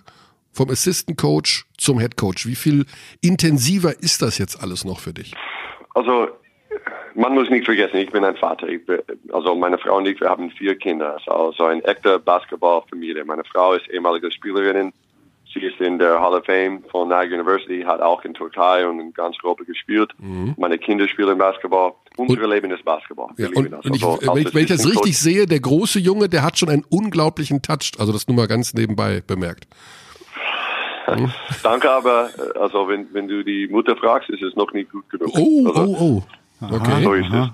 vom 0.52 0.70
Assistant 0.70 1.18
Coach 1.18 1.66
zum 1.78 2.00
Head 2.00 2.16
Coach. 2.18 2.46
Wie 2.46 2.56
viel 2.56 2.86
intensiver 3.22 3.94
ist 4.02 4.22
das 4.22 4.38
jetzt 4.38 4.62
alles 4.62 4.86
noch 4.86 5.00
für 5.00 5.14
dich? 5.14 5.34
Also 5.94 6.30
man 7.16 7.34
muss 7.34 7.50
nicht 7.50 7.66
vergessen, 7.66 7.98
ich 7.98 8.12
bin 8.12 8.24
ein 8.24 8.36
Vater. 8.36 8.68
Bin, 8.68 9.00
also 9.32 9.56
meine 9.56 9.78
Frau 9.78 9.98
und 9.98 10.08
ich, 10.08 10.20
wir 10.20 10.30
haben 10.30 10.52
vier 10.52 10.78
Kinder. 10.78 11.18
Also 11.28 11.66
ein 11.66 11.82
echter 11.84 12.20
Basketballfamilie. 12.20 13.26
Meine 13.26 13.44
Frau 13.46 13.74
ist 13.74 13.90
ehemalige 13.90 14.32
Spielerin. 14.32 14.94
Sie 15.54 15.62
ist 15.62 15.80
in 15.80 15.98
der 16.00 16.20
Hall 16.20 16.34
of 16.34 16.46
Fame 16.46 16.84
von 16.92 17.08
Niagara 17.08 17.36
University, 17.36 17.84
hat 17.84 18.02
auch 18.02 18.26
in 18.26 18.34
Türkei 18.34 18.86
und 18.86 19.00
in 19.00 19.14
ganz 19.14 19.38
Europa 19.42 19.64
gespielt. 19.64 20.14
Meine 20.58 20.78
Kinder 20.78 21.08
spielen 21.08 21.38
Basketball. 21.38 21.94
Unser 22.18 22.48
Leben 22.48 22.72
ist 22.72 22.84
Basketball. 22.86 23.30
Wir 23.36 23.50
Ja, 23.50 23.52
und, 23.56 23.72
das. 23.72 23.86
und 23.86 23.96
ich, 23.96 24.04
Also 24.04 24.36
wenn, 24.36 24.48
ich, 24.48 24.54
wenn 24.54 24.64
ich 24.64 24.70
das 24.70 24.86
richtig 24.86 25.20
sehe, 25.20 25.46
der 25.46 25.60
große 25.60 26.00
Junge, 26.00 26.30
der 26.30 26.44
hat 26.44 26.58
schon 26.58 26.70
einen 26.70 26.86
unglaublichen 26.90 27.62
Touch. 27.62 27.92
Also 28.00 28.12
das 28.14 28.28
nur 28.28 28.38
mal 28.38 28.48
ganz 28.48 28.74
nebenbei 28.74 29.22
bemerkt. 29.26 29.68
Coach. 31.06 31.30
Danke, 31.64 31.92
aber 31.92 32.30
äh, 32.38 32.60
also 32.60 32.88
wenn, 32.88 33.14
wenn 33.14 33.28
du 33.28 33.44
die 33.44 33.68
Mutter 33.68 33.96
fragst, 33.96 34.30
ist 34.30 34.42
es 34.42 34.56
noch 34.56 34.72
nicht 34.74 34.92
gut 34.92 35.10
genug. 35.10 35.30
Oh, 35.34 35.68
also, 35.68 35.82
oh, 35.82 36.24
oh. 36.62 36.66
Okay. 36.74 37.04
So 37.04 37.14
ist 37.14 37.32
es. 37.32 37.50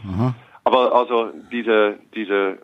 Aber 0.64 0.94
also 0.94 1.32
diese, 1.52 1.98
diese 2.16 2.60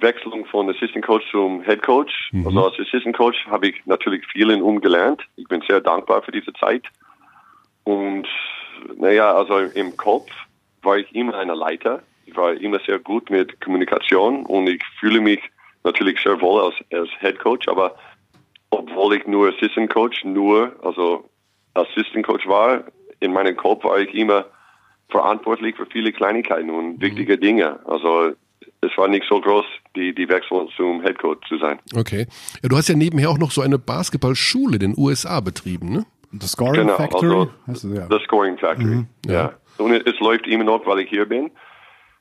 Wechselung 0.00 0.44
von 0.46 0.68
Assistant 0.68 1.04
Coach 1.04 1.24
zum 1.30 1.62
Head 1.62 1.82
Coach, 1.82 2.30
also 2.44 2.66
als 2.66 2.78
Assistant 2.78 3.16
Coach 3.16 3.46
habe 3.46 3.68
ich 3.68 3.86
natürlich 3.86 4.26
vielen 4.32 4.60
umgelernt. 4.60 5.22
Ich 5.36 5.46
bin 5.48 5.62
sehr 5.66 5.80
dankbar 5.80 6.22
für 6.22 6.32
diese 6.32 6.52
Zeit. 6.54 6.84
Und 7.84 8.26
naja, 8.96 9.34
also 9.34 9.58
im 9.58 9.96
Kopf 9.96 10.30
war 10.82 10.96
ich 10.98 11.14
immer 11.14 11.34
eine 11.34 11.54
Leiter. 11.54 12.02
Ich 12.26 12.36
war 12.36 12.52
immer 12.54 12.78
sehr 12.86 12.98
gut 12.98 13.30
mit 13.30 13.60
Kommunikation 13.60 14.44
und 14.46 14.68
ich 14.68 14.82
fühle 15.00 15.20
mich 15.20 15.40
natürlich 15.84 16.20
sehr 16.22 16.40
wohl 16.40 16.62
als, 16.62 16.74
als 16.92 17.08
Head 17.20 17.38
Coach, 17.38 17.68
aber 17.68 17.94
obwohl 18.70 19.16
ich 19.16 19.26
nur 19.26 19.48
Assistant 19.48 19.90
Coach, 19.90 20.24
nur, 20.24 20.72
also 20.82 21.28
Assistant 21.74 22.26
Coach 22.26 22.46
war, 22.46 22.84
in 23.20 23.32
meinem 23.32 23.56
Kopf 23.56 23.84
war 23.84 23.98
ich 23.98 24.12
immer 24.14 24.44
verantwortlich 25.08 25.74
für 25.76 25.86
viele 25.86 26.12
Kleinigkeiten 26.12 26.70
und 26.70 27.00
wichtige 27.00 27.38
Dinge. 27.38 27.78
Also 27.86 28.32
es 28.82 28.96
war 28.96 29.08
nicht 29.08 29.24
so 29.28 29.40
groß, 29.40 29.64
die, 29.96 30.14
die 30.14 30.28
Wechsel 30.28 30.68
zum 30.76 31.02
Head 31.02 31.18
Coach 31.18 31.48
zu 31.48 31.56
sein. 31.58 31.78
Okay. 31.94 32.26
Ja, 32.62 32.68
du 32.68 32.76
hast 32.76 32.88
ja 32.88 32.94
nebenher 32.94 33.30
auch 33.30 33.38
noch 33.38 33.50
so 33.50 33.62
eine 33.62 33.78
Basketballschule 33.78 34.74
in 34.74 34.80
den 34.80 34.94
USA 34.96 35.40
betrieben, 35.40 35.90
ne? 35.92 36.04
The 36.30 36.46
Scoring 36.46 36.82
Genau, 36.82 36.96
Factory? 36.96 37.26
also 37.26 37.50
Heißt 37.66 37.84
es, 37.84 37.96
ja. 37.96 38.06
The 38.10 38.24
Scoring 38.24 38.58
Factory. 38.58 39.06
Ja. 39.26 39.54
Und 39.78 39.92
es, 39.92 40.18
läuft 40.20 40.46
immer 40.46 40.64
noch, 40.64 40.86
weil 40.86 41.00
ich 41.00 41.10
hier 41.10 41.26
bin. 41.26 41.50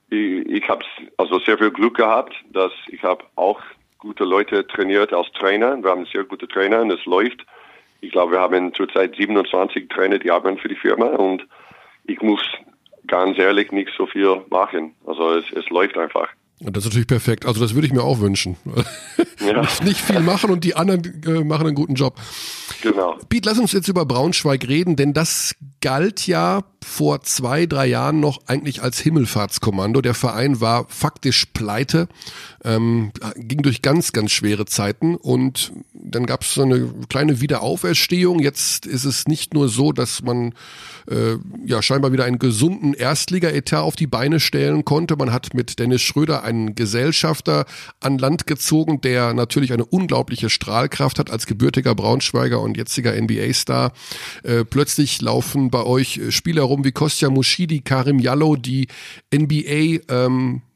Ich, 0.09 0.45
ich 0.47 0.69
habe 0.69 0.85
also 1.17 1.39
sehr 1.39 1.57
viel 1.57 1.71
Glück 1.71 1.97
gehabt, 1.97 2.33
dass 2.51 2.71
ich 2.87 3.03
habe 3.03 3.25
auch 3.35 3.61
gute 3.97 4.23
Leute 4.23 4.65
trainiert 4.67 5.13
als 5.13 5.31
Trainer. 5.31 5.81
Wir 5.81 5.89
haben 5.89 6.05
sehr 6.05 6.23
gute 6.23 6.47
Trainer 6.47 6.81
und 6.81 6.91
es 6.91 7.03
läuft. 7.05 7.45
Ich 8.01 8.11
glaube, 8.11 8.33
wir 8.33 8.39
haben 8.39 8.73
zurzeit 8.73 9.15
27 9.15 9.89
Trainer, 9.89 10.19
die 10.19 10.31
arbeiten 10.31 10.59
für 10.59 10.67
die 10.67 10.75
Firma 10.75 11.07
und 11.07 11.47
ich 12.05 12.21
muss 12.21 12.41
ganz 13.07 13.37
ehrlich 13.37 13.71
nicht 13.71 13.91
so 13.97 14.05
viel 14.05 14.43
machen. 14.49 14.95
Also 15.05 15.33
es, 15.33 15.51
es 15.51 15.69
läuft 15.69 15.97
einfach. 15.97 16.29
Und 16.59 16.75
das 16.75 16.83
ist 16.83 16.89
natürlich 16.89 17.07
perfekt. 17.07 17.45
Also 17.45 17.61
das 17.61 17.75
würde 17.75 17.85
ich 17.85 17.93
mir 17.93 18.03
auch 18.03 18.19
wünschen. 18.19 18.57
Ja. 19.39 19.61
nicht, 19.83 20.01
viel 20.01 20.19
machen 20.21 20.49
und 20.49 20.63
die 20.63 20.75
anderen 20.75 21.23
äh, 21.23 21.43
machen 21.43 21.67
einen 21.67 21.75
guten 21.75 21.93
Job. 21.93 22.19
Genau. 22.81 23.15
Piet, 23.29 23.45
lass 23.45 23.59
uns 23.59 23.73
jetzt 23.73 23.87
über 23.87 24.05
Braunschweig 24.05 24.67
reden, 24.67 24.95
denn 24.95 25.13
das 25.13 25.55
galt 25.81 26.25
ja 26.25 26.63
vor 26.83 27.21
zwei, 27.21 27.67
drei 27.67 27.85
Jahren 27.85 28.19
noch 28.19 28.39
eigentlich 28.47 28.81
als 28.81 28.99
Himmelfahrtskommando. 28.99 30.01
Der 30.01 30.15
Verein 30.15 30.59
war 30.59 30.87
faktisch 30.89 31.45
pleite, 31.53 32.07
ähm, 32.63 33.11
ging 33.35 33.61
durch 33.61 33.83
ganz, 33.83 34.11
ganz 34.11 34.31
schwere 34.31 34.65
Zeiten 34.65 35.15
und 35.15 35.73
dann 36.11 36.25
gab 36.25 36.43
es 36.43 36.53
so 36.53 36.63
eine 36.63 36.89
kleine 37.09 37.41
Wiederauferstehung. 37.41 38.39
Jetzt 38.39 38.85
ist 38.85 39.05
es 39.05 39.27
nicht 39.27 39.53
nur 39.53 39.69
so, 39.69 39.91
dass 39.91 40.21
man 40.21 40.53
äh, 41.09 41.37
ja 41.65 41.81
scheinbar 41.81 42.11
wieder 42.11 42.25
einen 42.25 42.39
gesunden 42.39 42.93
Erstliga-Etat 42.93 43.81
auf 43.81 43.95
die 43.95 44.07
Beine 44.07 44.39
stellen 44.39 44.85
konnte. 44.85 45.15
Man 45.15 45.31
hat 45.31 45.53
mit 45.53 45.79
Dennis 45.79 46.01
Schröder 46.01 46.43
einen 46.43 46.75
Gesellschafter 46.75 47.65
an 47.99 48.17
Land 48.17 48.47
gezogen, 48.47 49.01
der 49.01 49.33
natürlich 49.33 49.73
eine 49.73 49.85
unglaubliche 49.85 50.49
Strahlkraft 50.49 51.19
hat 51.19 51.29
als 51.29 51.45
gebürtiger 51.45 51.95
Braunschweiger 51.95 52.61
und 52.61 52.77
jetziger 52.77 53.19
NBA-Star. 53.19 53.93
Äh, 54.43 54.65
plötzlich 54.65 55.21
laufen 55.21 55.69
bei 55.69 55.83
euch 55.83 56.21
Spieler 56.29 56.63
rum 56.63 56.83
wie 56.83 56.91
Kostja 56.91 57.29
Mushidi, 57.29 57.81
Karim 57.81 58.19
Jallo, 58.19 58.55
die 58.55 58.87
NBA 59.33 60.01
ähm, 60.09 60.61
äh, 60.61 60.66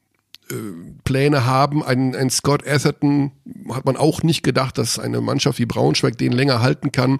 Pläne 1.04 1.46
haben. 1.46 1.82
Ein, 1.82 2.14
ein 2.14 2.30
Scott 2.30 2.66
Atherton 2.66 3.32
hat 3.70 3.84
man 3.84 3.96
auch 3.96 4.22
nicht 4.22 4.42
gedacht, 4.42 4.78
dass 4.78 4.98
eine 4.98 5.20
Mannschaft 5.20 5.58
wie 5.58 5.66
Braunschweig 5.66 6.16
den 6.18 6.32
länger 6.32 6.60
halten 6.60 6.92
kann. 6.92 7.18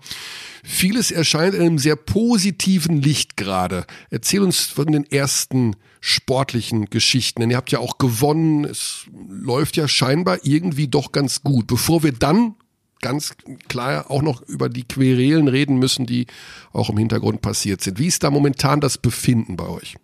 Vieles 0.64 1.10
erscheint 1.10 1.54
in 1.54 1.60
einem 1.62 1.78
sehr 1.78 1.96
positiven 1.96 3.00
Licht 3.00 3.36
gerade. 3.36 3.86
Erzähl 4.10 4.40
uns 4.40 4.60
von 4.60 4.86
den 4.86 5.10
ersten 5.10 5.76
sportlichen 6.00 6.86
Geschichten, 6.86 7.40
denn 7.40 7.50
ihr 7.50 7.56
habt 7.56 7.70
ja 7.70 7.78
auch 7.78 7.98
gewonnen. 7.98 8.64
Es 8.64 9.06
läuft 9.28 9.76
ja 9.76 9.88
scheinbar 9.88 10.38
irgendwie 10.42 10.88
doch 10.88 11.12
ganz 11.12 11.42
gut. 11.42 11.66
Bevor 11.66 12.02
wir 12.02 12.12
dann 12.12 12.54
ganz 13.00 13.36
klar 13.68 14.10
auch 14.10 14.22
noch 14.22 14.40
über 14.48 14.68
die 14.68 14.84
Querelen 14.84 15.48
reden 15.48 15.76
müssen, 15.78 16.06
die 16.06 16.26
auch 16.72 16.88
im 16.88 16.96
Hintergrund 16.96 17.42
passiert 17.42 17.80
sind. 17.82 17.98
Wie 17.98 18.06
ist 18.06 18.22
da 18.22 18.30
momentan 18.30 18.80
das 18.80 18.96
Befinden 18.96 19.56
bei 19.56 19.68
euch? 19.68 19.96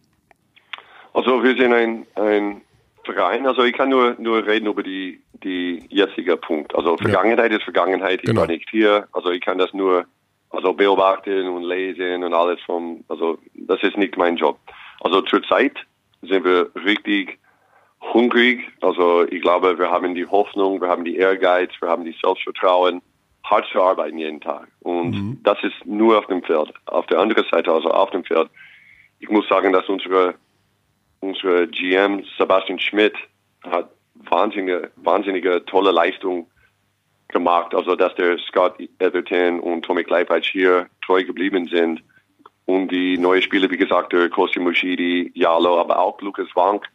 Also 1.14 1.42
wir 1.42 1.56
sind 1.56 1.72
ein, 1.72 2.06
ein 2.16 2.60
Verein, 3.12 3.46
also 3.46 3.62
ich 3.62 3.72
kann 3.72 3.88
nur, 3.88 4.14
nur 4.18 4.46
reden 4.46 4.66
über 4.66 4.82
die, 4.82 5.20
die 5.44 5.82
jetzige 5.88 6.36
Punkt. 6.36 6.74
Also 6.74 6.96
Vergangenheit 6.96 7.52
ist 7.52 7.62
Vergangenheit, 7.64 8.20
ich 8.20 8.26
Genau. 8.28 8.42
war 8.42 8.46
nicht 8.46 8.68
hier, 8.70 9.08
also 9.12 9.30
ich 9.30 9.40
kann 9.40 9.58
das 9.58 9.72
nur 9.72 10.04
also 10.50 10.72
beobachten 10.72 11.46
und 11.48 11.64
lesen 11.64 12.24
und 12.24 12.32
alles 12.32 12.60
vom, 12.64 13.04
also 13.08 13.38
das 13.54 13.82
ist 13.82 13.96
nicht 13.96 14.16
mein 14.16 14.36
Job. 14.36 14.58
Also 15.00 15.20
zurzeit 15.22 15.76
sind 16.22 16.44
wir 16.44 16.70
richtig 16.84 17.38
hungrig, 18.00 18.60
also 18.80 19.26
ich 19.28 19.42
glaube, 19.42 19.78
wir 19.78 19.90
haben 19.90 20.14
die 20.14 20.26
Hoffnung, 20.26 20.80
wir 20.80 20.88
haben 20.88 21.04
die 21.04 21.16
Ehrgeiz, 21.16 21.70
wir 21.80 21.88
haben 21.88 22.04
die 22.04 22.16
Selbstvertrauen, 22.22 23.02
hart 23.44 23.66
zu 23.72 23.82
arbeiten 23.82 24.18
jeden 24.18 24.40
Tag. 24.40 24.68
Und 24.80 25.40
das 25.42 25.58
ist 25.62 25.84
nur 25.84 26.18
auf 26.18 26.26
dem 26.26 26.42
Feld. 26.42 26.72
Auf 26.86 27.06
der 27.06 27.18
anderen 27.18 27.44
Seite, 27.50 27.72
also 27.72 27.90
auf 27.90 28.10
dem 28.10 28.24
Feld, 28.24 28.48
ich 29.20 29.28
muss 29.28 29.48
sagen, 29.48 29.72
dass 29.72 29.88
unsere 29.88 30.34
unsere 31.20 31.66
GM 31.68 32.24
Sebastian 32.36 32.78
Schmidt 32.78 33.14
hat 33.64 33.90
wahnsinnige, 34.14 34.90
wahnsinnige 34.96 35.64
tolle 35.64 35.90
Leistung 35.90 36.48
gemacht. 37.28 37.74
Also 37.74 37.96
dass 37.96 38.14
der 38.14 38.38
Scott 38.38 38.78
Everton 38.98 39.60
und 39.60 39.84
Tommy 39.84 40.04
Gleipatsch 40.04 40.50
hier 40.50 40.86
treu 41.04 41.24
geblieben 41.24 41.66
sind. 41.68 42.02
Und 42.66 42.88
die 42.88 43.16
neuen 43.16 43.42
Spieler, 43.42 43.70
wie 43.70 43.78
gesagt, 43.78 44.12
der 44.12 44.28
Kosi 44.28 44.58
Mushidi, 44.58 45.30
Jalo, 45.34 45.80
aber 45.80 45.98
auch 45.98 46.20
Lukas 46.20 46.48
Wank. 46.54 46.86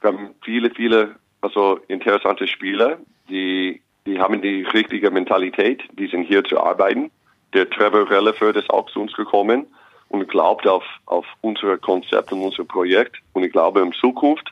Wir 0.00 0.12
haben 0.12 0.34
viele, 0.42 0.70
viele 0.70 1.16
also 1.40 1.80
interessante 1.88 2.46
Spieler, 2.46 2.98
die, 3.28 3.80
die 4.06 4.20
haben 4.20 4.40
die 4.40 4.62
richtige 4.62 5.10
Mentalität, 5.10 5.82
die 5.92 6.06
sind 6.06 6.24
hier 6.24 6.44
zu 6.44 6.60
arbeiten. 6.60 7.10
Der 7.54 7.68
Trevor 7.68 8.08
Rellefer 8.08 8.54
ist 8.54 8.70
auch 8.70 8.88
zu 8.90 9.00
uns 9.00 9.12
gekommen 9.14 9.66
und 10.10 10.28
glaubt 10.28 10.66
auf, 10.66 10.84
auf 11.06 11.24
unser 11.40 11.78
Konzept 11.78 12.32
und 12.32 12.42
unser 12.42 12.64
Projekt. 12.64 13.16
Und 13.32 13.44
ich 13.44 13.52
glaube, 13.52 13.80
in 13.80 13.92
Zukunft 13.92 14.50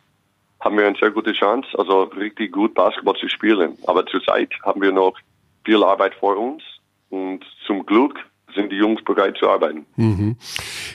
haben 0.61 0.79
wir 0.79 0.87
eine 0.87 0.97
sehr 0.97 1.11
gute 1.11 1.33
Chance, 1.33 1.68
also 1.77 2.05
richtig 2.05 2.53
gut 2.53 2.75
Basketball 2.75 3.16
zu 3.16 3.29
spielen. 3.29 3.77
Aber 3.87 4.07
zurzeit 4.07 4.51
haben 4.64 4.81
wir 4.81 4.92
noch 4.92 5.14
viel 5.64 5.83
Arbeit 5.83 6.14
vor 6.14 6.37
uns 6.37 6.62
und 7.11 7.44
zum 7.66 7.85
Glück 7.85 8.18
sind 8.54 8.72
die 8.72 8.76
Jungs 8.76 9.02
bereit 9.04 9.37
zu 9.38 9.48
arbeiten. 9.48 9.87
Mhm. 9.96 10.37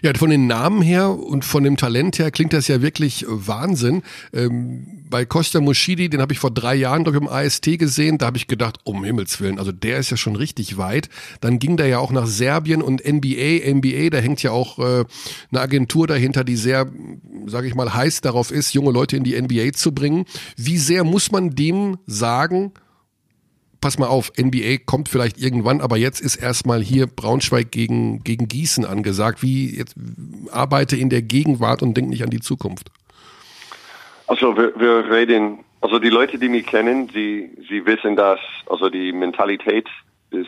Ja, 0.02 0.14
von 0.14 0.30
den 0.30 0.48
Namen 0.48 0.82
her 0.82 1.10
und 1.10 1.46
von 1.46 1.64
dem 1.64 1.78
Talent 1.78 2.20
her 2.20 2.32
klingt 2.32 2.54
das 2.54 2.68
ja 2.68 2.82
wirklich 2.82 3.26
Wahnsinn. 3.28 4.04
Ähm, 4.34 5.04
bei 5.10 5.26
Costa 5.26 5.62
Mushidi, 5.62 6.10
den 6.10 6.22
habe 6.22 6.34
ich 6.34 6.40
vor 6.40 6.52
drei 6.52 6.76
Jahren, 6.76 7.06
ich, 7.06 7.14
im 7.14 7.28
AST 7.28 7.78
gesehen, 7.78 8.18
da 8.18 8.26
habe 8.26 8.38
ich 8.38 8.48
gedacht, 8.48 8.80
um 8.84 9.04
Himmels 9.04 9.40
Willen, 9.40 9.60
also 9.60 9.72
der 9.72 10.00
ist 10.00 10.10
ja 10.10 10.18
schon 10.18 10.36
richtig 10.36 10.78
weit. 10.78 11.10
Dann 11.42 11.60
ging 11.60 11.78
der 11.78 11.88
ja 11.88 12.00
auch 12.00 12.12
nach 12.12 12.26
Serbien 12.26 12.82
und 12.82 13.06
NBA, 13.06 13.72
NBA, 13.74 14.10
da 14.10 14.18
hängt 14.18 14.42
ja 14.42 14.52
auch 14.52 14.80
äh, 14.80 15.06
eine 15.52 15.62
Agentur 15.62 16.08
dahinter, 16.08 16.44
die 16.44 16.56
sehr, 16.56 16.88
sage 17.46 17.68
ich 17.68 17.76
mal, 17.76 17.94
heiß 17.94 18.22
darauf 18.22 18.52
ist, 18.52 18.74
junge 18.74 18.92
Leute 18.92 19.16
in 19.16 19.24
die 19.24 19.40
NBA 19.40 19.74
zu 19.74 19.94
bringen. 19.94 20.26
Wie 20.58 20.78
sehr 20.78 21.04
muss 21.04 21.32
man 21.32 21.52
dem 21.52 21.98
sagen, 22.08 22.74
pass 23.84 24.00
mal 24.00 24.08
auf, 24.08 24.32
NBA 24.40 24.78
kommt 24.86 25.10
vielleicht 25.10 25.38
irgendwann, 25.38 25.82
aber 25.82 25.98
jetzt 25.98 26.22
ist 26.22 26.38
erstmal 26.38 26.82
hier 26.82 27.06
Braunschweig 27.06 27.70
gegen, 27.70 28.24
gegen 28.24 28.48
Gießen 28.48 28.86
angesagt. 28.86 29.44
Wie 29.44 29.78
jetzt 29.78 29.96
arbeite 30.54 30.96
in 30.96 31.10
der 31.10 31.22
Gegenwart 31.22 31.84
und 31.84 31.98
denk 31.98 32.08
nicht 32.08 32.24
an 32.24 32.30
die 32.30 32.40
Zukunft. 32.40 32.90
Also 34.28 34.56
wir, 34.56 34.74
wir 34.80 35.12
reden, 35.12 35.66
also 35.82 36.00
die 36.00 36.10
Leute, 36.10 36.40
die 36.40 36.48
mich 36.48 36.66
kennen, 36.66 37.10
sie, 37.14 37.52
sie 37.68 37.86
wissen, 37.86 38.16
dass 38.16 38.40
also 38.68 38.90
die 38.90 39.12
Mentalität 39.12 39.90
ist 40.32 40.48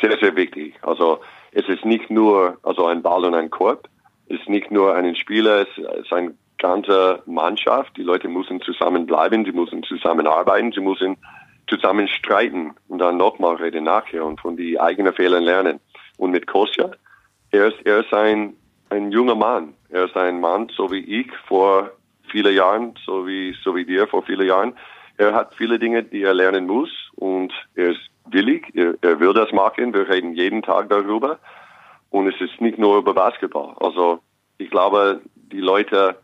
sehr, 0.00 0.18
sehr 0.18 0.34
wichtig. 0.34 0.74
Also 0.82 1.20
es 1.52 1.68
ist 1.68 1.84
nicht 1.84 2.10
nur 2.10 2.58
also 2.64 2.86
ein 2.86 3.02
Ball 3.02 3.24
und 3.24 3.34
ein 3.34 3.50
Korb, 3.50 3.88
es 4.26 4.40
ist 4.40 4.48
nicht 4.48 4.72
nur 4.72 4.96
ein 4.96 5.14
Spieler, 5.14 5.62
es 5.62 5.78
ist 5.78 6.12
eine 6.12 6.34
ganze 6.58 7.22
Mannschaft. 7.26 7.96
Die 7.96 8.02
Leute 8.02 8.26
müssen 8.26 8.60
zusammenbleiben, 8.62 9.44
sie 9.44 9.52
müssen 9.52 9.84
zusammenarbeiten, 9.84 10.72
sie 10.72 10.80
müssen 10.80 11.16
zusammen 11.68 12.08
streiten 12.08 12.74
und 12.88 12.98
dann 12.98 13.16
nochmal 13.16 13.56
reden 13.56 13.84
nachher 13.84 14.24
und 14.24 14.40
von 14.40 14.56
die 14.56 14.80
eigenen 14.80 15.12
Fehlern 15.12 15.44
lernen. 15.44 15.80
Und 16.16 16.30
mit 16.30 16.46
Kostja, 16.46 16.90
er 17.50 17.68
ist, 17.68 17.78
er 17.84 18.00
ist 18.00 18.12
ein, 18.12 18.54
ein 18.90 19.12
junger 19.12 19.34
Mann. 19.34 19.74
Er 19.90 20.04
ist 20.04 20.16
ein 20.16 20.40
Mann, 20.40 20.68
so 20.74 20.90
wie 20.90 21.20
ich 21.20 21.30
vor 21.46 21.90
vielen 22.30 22.54
Jahren, 22.54 22.94
so 23.04 23.26
wie, 23.26 23.56
so 23.62 23.74
wie 23.74 23.84
dir 23.84 24.06
vor 24.06 24.22
vielen 24.22 24.46
Jahren. 24.46 24.74
Er 25.16 25.34
hat 25.34 25.54
viele 25.54 25.78
Dinge, 25.78 26.02
die 26.02 26.22
er 26.22 26.34
lernen 26.34 26.66
muss 26.66 26.90
und 27.16 27.52
er 27.74 27.90
ist 27.90 28.10
willig, 28.26 28.66
er, 28.74 28.94
er 29.00 29.18
will 29.20 29.32
das 29.32 29.52
machen. 29.52 29.94
Wir 29.94 30.08
reden 30.08 30.34
jeden 30.34 30.62
Tag 30.62 30.90
darüber. 30.90 31.38
Und 32.10 32.26
es 32.28 32.40
ist 32.40 32.60
nicht 32.60 32.78
nur 32.78 32.98
über 32.98 33.14
Basketball. 33.14 33.74
Also 33.80 34.20
ich 34.58 34.70
glaube, 34.70 35.20
die 35.34 35.60
Leute, 35.60 36.16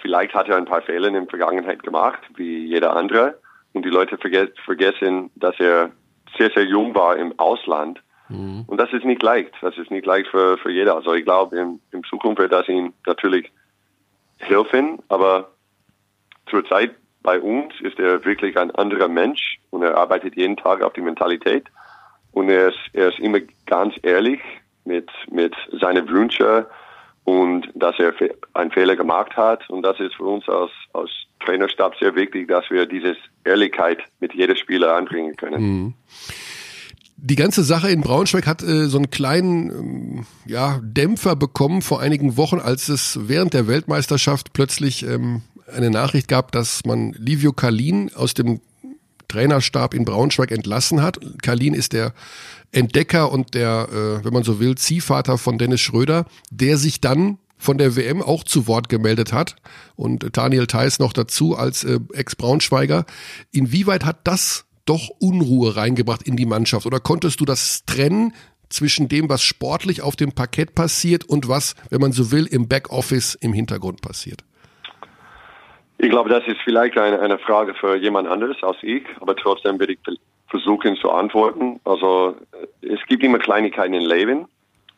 vielleicht 0.00 0.34
hat 0.34 0.48
er 0.48 0.56
ein 0.56 0.64
paar 0.64 0.82
Fehler 0.82 1.08
in 1.08 1.14
der 1.14 1.26
Vergangenheit 1.26 1.82
gemacht, 1.82 2.20
wie 2.36 2.66
jeder 2.66 2.94
andere. 2.94 3.38
Und 3.78 3.84
die 3.84 3.90
Leute 3.90 4.18
vergessen, 4.18 5.30
dass 5.36 5.54
er 5.60 5.92
sehr, 6.36 6.50
sehr 6.50 6.64
jung 6.64 6.96
war 6.96 7.16
im 7.16 7.38
Ausland. 7.38 8.02
Mhm. 8.28 8.64
Und 8.66 8.76
das 8.76 8.92
ist 8.92 9.04
nicht 9.04 9.22
leicht. 9.22 9.54
Das 9.60 9.78
ist 9.78 9.92
nicht 9.92 10.04
leicht 10.04 10.28
für, 10.30 10.58
für 10.58 10.72
jeder. 10.72 10.96
Also 10.96 11.14
ich 11.14 11.24
glaube, 11.24 11.56
in, 11.56 11.80
in 11.92 12.02
Zukunft 12.02 12.40
wird 12.40 12.52
das 12.52 12.68
ihm 12.68 12.92
natürlich 13.06 13.52
helfen. 14.38 14.98
Aber 15.08 15.52
zurzeit 16.50 16.96
bei 17.22 17.40
uns 17.40 17.72
ist 17.80 18.00
er 18.00 18.24
wirklich 18.24 18.58
ein 18.58 18.72
anderer 18.72 19.06
Mensch 19.06 19.60
und 19.70 19.84
er 19.84 19.96
arbeitet 19.96 20.34
jeden 20.34 20.56
Tag 20.56 20.82
auf 20.82 20.94
die 20.94 21.00
Mentalität. 21.00 21.68
Und 22.32 22.48
er 22.48 22.70
ist, 22.70 22.80
er 22.94 23.10
ist 23.10 23.20
immer 23.20 23.38
ganz 23.66 23.94
ehrlich 24.02 24.40
mit, 24.86 25.08
mit 25.30 25.54
seinen 25.80 26.08
Wünschen 26.08 26.66
und 27.28 27.68
dass 27.74 27.94
er 27.98 28.14
einen 28.54 28.70
Fehler 28.70 28.96
gemacht 28.96 29.36
hat. 29.36 29.68
Und 29.68 29.82
das 29.82 30.00
ist 30.00 30.14
für 30.14 30.24
uns 30.24 30.48
als, 30.48 30.70
als 30.94 31.10
Trainerstab 31.44 31.94
sehr 32.00 32.14
wichtig, 32.14 32.48
dass 32.48 32.64
wir 32.70 32.86
diese 32.86 33.16
Ehrlichkeit 33.44 33.98
mit 34.20 34.32
jedem 34.32 34.56
Spieler 34.56 34.96
anbringen 34.96 35.36
können. 35.36 35.62
Mhm. 35.62 35.94
Die 37.18 37.36
ganze 37.36 37.64
Sache 37.64 37.90
in 37.90 38.00
Braunschweig 38.00 38.46
hat 38.46 38.62
äh, 38.62 38.86
so 38.86 38.96
einen 38.96 39.10
kleinen 39.10 39.70
ähm, 39.70 40.26
ja, 40.46 40.80
Dämpfer 40.82 41.36
bekommen 41.36 41.82
vor 41.82 42.00
einigen 42.00 42.38
Wochen, 42.38 42.60
als 42.60 42.88
es 42.88 43.18
während 43.28 43.52
der 43.52 43.66
Weltmeisterschaft 43.66 44.54
plötzlich 44.54 45.04
ähm, 45.04 45.42
eine 45.66 45.90
Nachricht 45.90 46.28
gab, 46.28 46.52
dass 46.52 46.84
man 46.86 47.12
Livio 47.12 47.52
Kalin 47.52 48.10
aus 48.14 48.32
dem 48.32 48.60
Trainerstab 49.28 49.94
in 49.94 50.04
Braunschweig 50.04 50.50
entlassen 50.50 51.02
hat. 51.02 51.20
Kalin 51.42 51.74
ist 51.74 51.92
der 51.92 52.12
Entdecker 52.72 53.30
und 53.30 53.54
der, 53.54 53.88
äh, 53.90 54.24
wenn 54.24 54.32
man 54.32 54.42
so 54.42 54.60
will, 54.60 54.74
Ziehvater 54.76 55.38
von 55.38 55.58
Dennis 55.58 55.80
Schröder, 55.80 56.26
der 56.50 56.78
sich 56.78 57.00
dann 57.00 57.38
von 57.56 57.76
der 57.76 57.96
WM 57.96 58.22
auch 58.22 58.44
zu 58.44 58.66
Wort 58.66 58.88
gemeldet 58.88 59.32
hat 59.32 59.56
und 59.96 60.36
Daniel 60.36 60.66
Theiss 60.66 60.98
noch 60.98 61.12
dazu 61.12 61.56
als 61.56 61.84
äh, 61.84 61.98
Ex-Braunschweiger. 62.12 63.04
Inwieweit 63.50 64.04
hat 64.04 64.20
das 64.24 64.64
doch 64.84 65.08
Unruhe 65.18 65.76
reingebracht 65.76 66.22
in 66.22 66.36
die 66.36 66.46
Mannschaft 66.46 66.86
oder 66.86 67.00
konntest 67.00 67.40
du 67.40 67.44
das 67.44 67.84
trennen 67.84 68.32
zwischen 68.70 69.08
dem, 69.08 69.28
was 69.28 69.42
sportlich 69.42 70.02
auf 70.02 70.16
dem 70.16 70.32
Parkett 70.32 70.74
passiert 70.74 71.24
und 71.24 71.48
was, 71.48 71.74
wenn 71.90 72.00
man 72.00 72.12
so 72.12 72.30
will, 72.30 72.46
im 72.46 72.68
Backoffice 72.68 73.34
im 73.34 73.52
Hintergrund 73.52 74.00
passiert? 74.00 74.44
Ich 75.98 76.10
glaube, 76.10 76.30
das 76.30 76.46
ist 76.46 76.60
vielleicht 76.62 76.96
eine, 76.96 77.20
eine 77.20 77.38
Frage 77.38 77.74
für 77.74 77.96
jemand 77.96 78.28
anderes 78.28 78.56
als 78.62 78.78
ich, 78.82 79.04
aber 79.20 79.34
trotzdem 79.34 79.78
würde 79.78 79.94
ich 79.94 79.98
versuchen 80.48 80.96
zu 80.96 81.10
antworten. 81.10 81.80
Also 81.84 82.36
es 82.80 83.00
gibt 83.08 83.22
immer 83.22 83.38
Kleinigkeiten 83.38 83.94
im 83.94 84.06
Leben 84.06 84.46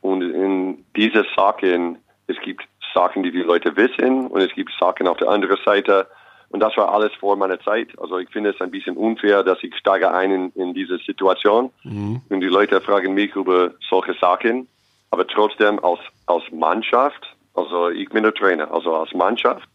und 0.02 0.22
in 0.22 0.84
diese 0.94 1.24
Sachen 1.34 1.98
es 2.30 2.40
gibt 2.40 2.64
Sachen, 2.94 3.22
die 3.22 3.30
die 3.30 3.42
Leute 3.42 3.76
wissen 3.76 4.26
und 4.28 4.40
es 4.40 4.52
gibt 4.52 4.72
Sachen 4.78 5.06
auf 5.06 5.18
der 5.18 5.28
anderen 5.28 5.58
Seite. 5.64 6.06
Und 6.48 6.60
das 6.60 6.76
war 6.76 6.92
alles 6.92 7.12
vor 7.14 7.36
meiner 7.36 7.60
Zeit. 7.60 7.88
Also 7.98 8.18
ich 8.18 8.28
finde 8.30 8.50
es 8.50 8.60
ein 8.60 8.70
bisschen 8.70 8.96
unfair, 8.96 9.42
dass 9.44 9.62
ich 9.62 9.74
steige 9.76 10.12
ein 10.12 10.32
in, 10.32 10.50
in 10.54 10.74
diese 10.74 10.98
Situation 10.98 11.70
mhm. 11.84 12.22
und 12.28 12.40
die 12.40 12.48
Leute 12.48 12.80
fragen 12.80 13.14
mich 13.14 13.34
über 13.36 13.72
solche 13.88 14.14
Sachen. 14.14 14.66
Aber 15.12 15.26
trotzdem 15.26 15.82
als, 15.84 16.00
als 16.26 16.44
Mannschaft, 16.52 17.36
also 17.54 17.90
ich 17.90 18.08
bin 18.08 18.22
der 18.22 18.34
Trainer, 18.34 18.70
also 18.72 18.94
als 18.94 19.12
Mannschaft, 19.12 19.68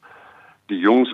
die 0.69 0.79
Jungs 0.79 1.09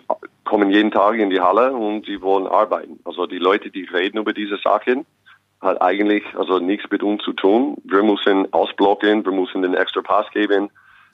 kommen 0.45 0.71
jeden 0.71 0.91
Tag 0.91 1.15
in 1.17 1.29
die 1.29 1.41
Halle 1.41 1.73
und 1.73 2.05
sie 2.05 2.21
wollen 2.21 2.47
arbeiten. 2.47 2.99
Also 3.03 3.25
die 3.25 3.37
Leute, 3.37 3.69
die 3.69 3.83
reden 3.83 4.17
über 4.17 4.33
diese 4.33 4.57
Sachen, 4.57 5.05
hat 5.59 5.81
eigentlich 5.81 6.23
also 6.35 6.59
nichts 6.59 6.89
mit 6.89 7.03
uns 7.03 7.23
zu 7.23 7.33
tun. 7.33 7.77
Wir 7.83 8.03
müssen 8.03 8.51
ausblocken, 8.53 9.23
wir 9.25 9.31
müssen 9.31 9.61
den 9.61 9.75
extra 9.75 10.01
Pass 10.01 10.25
geben, 10.31 10.69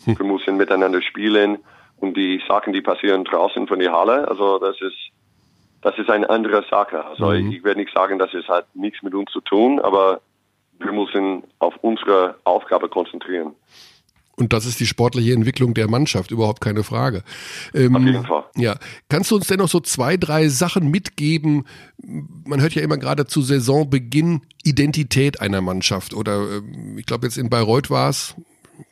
wir 0.05 0.25
müssen 0.25 0.57
miteinander 0.57 1.01
spielen 1.01 1.59
und 1.97 2.15
die 2.15 2.41
Sachen, 2.47 2.73
die 2.73 2.81
passieren 2.81 3.25
draußen 3.25 3.67
von 3.67 3.79
der 3.79 3.91
Halle, 3.91 4.27
also 4.27 4.59
das 4.59 4.79
ist 4.81 5.11
das 5.81 5.97
ist 5.97 6.09
eine 6.09 6.29
andere 6.29 6.65
Sache. 6.69 7.05
Also 7.05 7.27
mhm. 7.27 7.51
ich 7.51 7.63
werde 7.63 7.79
nicht 7.79 7.93
sagen, 7.93 8.17
dass 8.19 8.33
es 8.33 8.47
hat 8.47 8.67
nichts 8.75 9.03
mit 9.03 9.13
uns 9.13 9.31
zu 9.31 9.41
tun, 9.41 9.79
aber 9.79 10.21
wir 10.79 10.91
müssen 10.91 11.43
auf 11.59 11.75
unsere 11.81 12.35
Aufgabe 12.43 12.89
konzentrieren. 12.89 13.55
Und 14.39 14.53
das 14.53 14.67
ist 14.67 14.79
die 14.79 14.85
sportliche 14.85 15.33
Entwicklung 15.33 15.73
der 15.73 15.89
Mannschaft, 15.89 16.29
überhaupt 16.29 16.61
keine 16.61 16.83
Frage. 16.83 17.23
Ähm, 17.73 17.95
Auf 17.95 18.03
jeden 18.03 18.23
Fall. 18.23 18.43
Ja. 18.55 18.77
Kannst 19.09 19.31
du 19.31 19.35
uns 19.35 19.47
denn 19.47 19.57
noch 19.57 19.67
so 19.67 19.79
zwei, 19.79 20.15
drei 20.15 20.47
Sachen 20.47 20.91
mitgeben? 20.91 21.65
Man 22.45 22.61
hört 22.61 22.75
ja 22.75 22.83
immer 22.83 22.97
gerade 22.97 23.25
zu 23.25 23.41
Saisonbeginn 23.41 24.41
Identität 24.63 25.41
einer 25.41 25.61
Mannschaft. 25.61 26.13
Oder 26.13 26.57
ähm, 26.57 26.99
ich 26.99 27.07
glaube 27.07 27.25
jetzt 27.25 27.37
in 27.37 27.49
Bayreuth 27.49 27.89
war 27.89 28.11
es, 28.11 28.35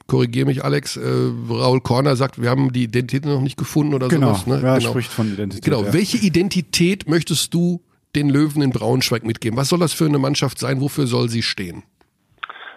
korrigiere 0.08 0.48
mich 0.48 0.64
Alex, 0.64 0.98
äh, 0.98 1.02
Raul 1.48 1.82
Korner 1.82 2.16
sagt, 2.16 2.42
wir 2.42 2.50
haben 2.50 2.74
die 2.74 2.86
Identität 2.86 3.26
noch 3.26 3.42
nicht 3.42 3.58
gefunden 3.58 3.94
oder 3.94 4.08
genau, 4.08 4.34
sowas. 4.34 4.48
Ne? 4.48 4.62
Ja, 4.64 4.78
genau, 4.80 4.90
spricht 4.90 5.12
von 5.12 5.32
Identität. 5.32 5.64
Genau, 5.64 5.84
ja. 5.84 5.94
welche 5.94 6.18
Identität 6.18 7.08
möchtest 7.08 7.54
du 7.54 7.82
den 8.16 8.30
Löwen 8.30 8.64
in 8.64 8.72
Braunschweig 8.72 9.24
mitgeben? 9.24 9.58
Was 9.58 9.70
soll 9.70 9.80
das 9.80 9.94
für 9.94 10.06
eine 10.06 10.18
Mannschaft 10.18 10.58
sein? 10.58 10.82
Wofür 10.82 11.06
soll 11.06 11.30
sie 11.30 11.44
stehen? 11.44 11.84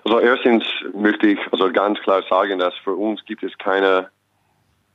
Also 0.09 0.21
erstens 0.21 0.65
möchte 0.95 1.27
ich 1.27 1.39
also 1.53 1.71
ganz 1.71 2.01
klar 2.01 2.23
sagen, 2.31 2.59
dass 2.59 2.75
für 2.77 2.95
uns 2.95 3.23
gibt 3.27 3.43
es 3.43 3.59
keine 3.59 4.09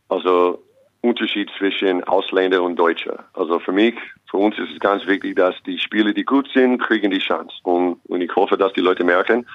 also 0.09 0.63
Unterschied 1.01 1.51
zwischen 1.55 2.03
Ausländer 2.05 2.63
und 2.63 2.77
Deutscher. 2.77 3.23
Also 3.33 3.59
für 3.59 3.73
mich, 3.73 3.93
für 4.31 4.37
uns 4.37 4.57
ist 4.57 4.71
es 4.71 4.79
ganz 4.79 5.05
wichtig, 5.05 5.35
dass 5.35 5.53
die 5.67 5.77
Spieler, 5.77 6.13
die 6.13 6.25
gut 6.25 6.49
sind, 6.51 6.79
kriegen 6.79 7.11
die 7.11 7.19
Chance. 7.19 7.55
Und, 7.61 7.99
und 8.07 8.21
ich 8.21 8.35
hoffe, 8.35 8.57
dass 8.57 8.73
die 8.73 8.81
Leute 8.81 9.03
merken, 9.03 9.45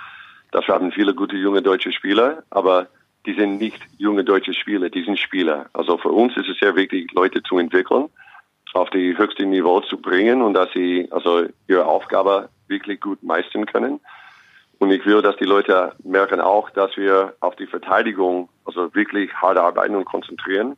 dass 0.52 0.64
wir 0.68 0.76
haben 0.76 0.92
viele 0.92 1.12
gute 1.12 1.34
junge 1.34 1.60
deutsche 1.60 1.90
Spieler, 1.90 2.44
aber 2.50 2.86
die 3.26 3.34
sind 3.34 3.58
nicht 3.58 3.82
junge 3.96 4.22
deutsche 4.22 4.54
Spieler, 4.54 4.88
die 4.90 5.02
sind 5.02 5.18
Spieler. 5.18 5.66
Also 5.72 5.98
für 5.98 6.12
uns 6.12 6.36
ist 6.36 6.48
es 6.48 6.60
sehr 6.60 6.76
wichtig, 6.76 7.10
Leute 7.14 7.42
zu 7.42 7.58
entwickeln, 7.58 8.08
auf 8.74 8.90
die 8.90 9.18
höchste 9.18 9.44
Niveau 9.44 9.80
zu 9.80 10.00
bringen 10.00 10.40
und 10.40 10.54
dass 10.54 10.72
sie 10.72 11.08
also 11.10 11.46
ihre 11.66 11.84
Aufgabe 11.84 12.48
wirklich 12.68 13.00
gut 13.00 13.20
meistern 13.24 13.66
können. 13.66 13.98
Und 14.78 14.90
ich 14.90 15.04
will, 15.06 15.22
dass 15.22 15.36
die 15.36 15.44
Leute 15.44 15.92
merken 16.04 16.40
auch, 16.40 16.70
dass 16.70 16.96
wir 16.96 17.34
auf 17.40 17.56
die 17.56 17.66
Verteidigung 17.66 18.48
also 18.64 18.94
wirklich 18.94 19.32
hart 19.34 19.58
arbeiten 19.58 19.96
und 19.96 20.04
konzentrieren. 20.04 20.76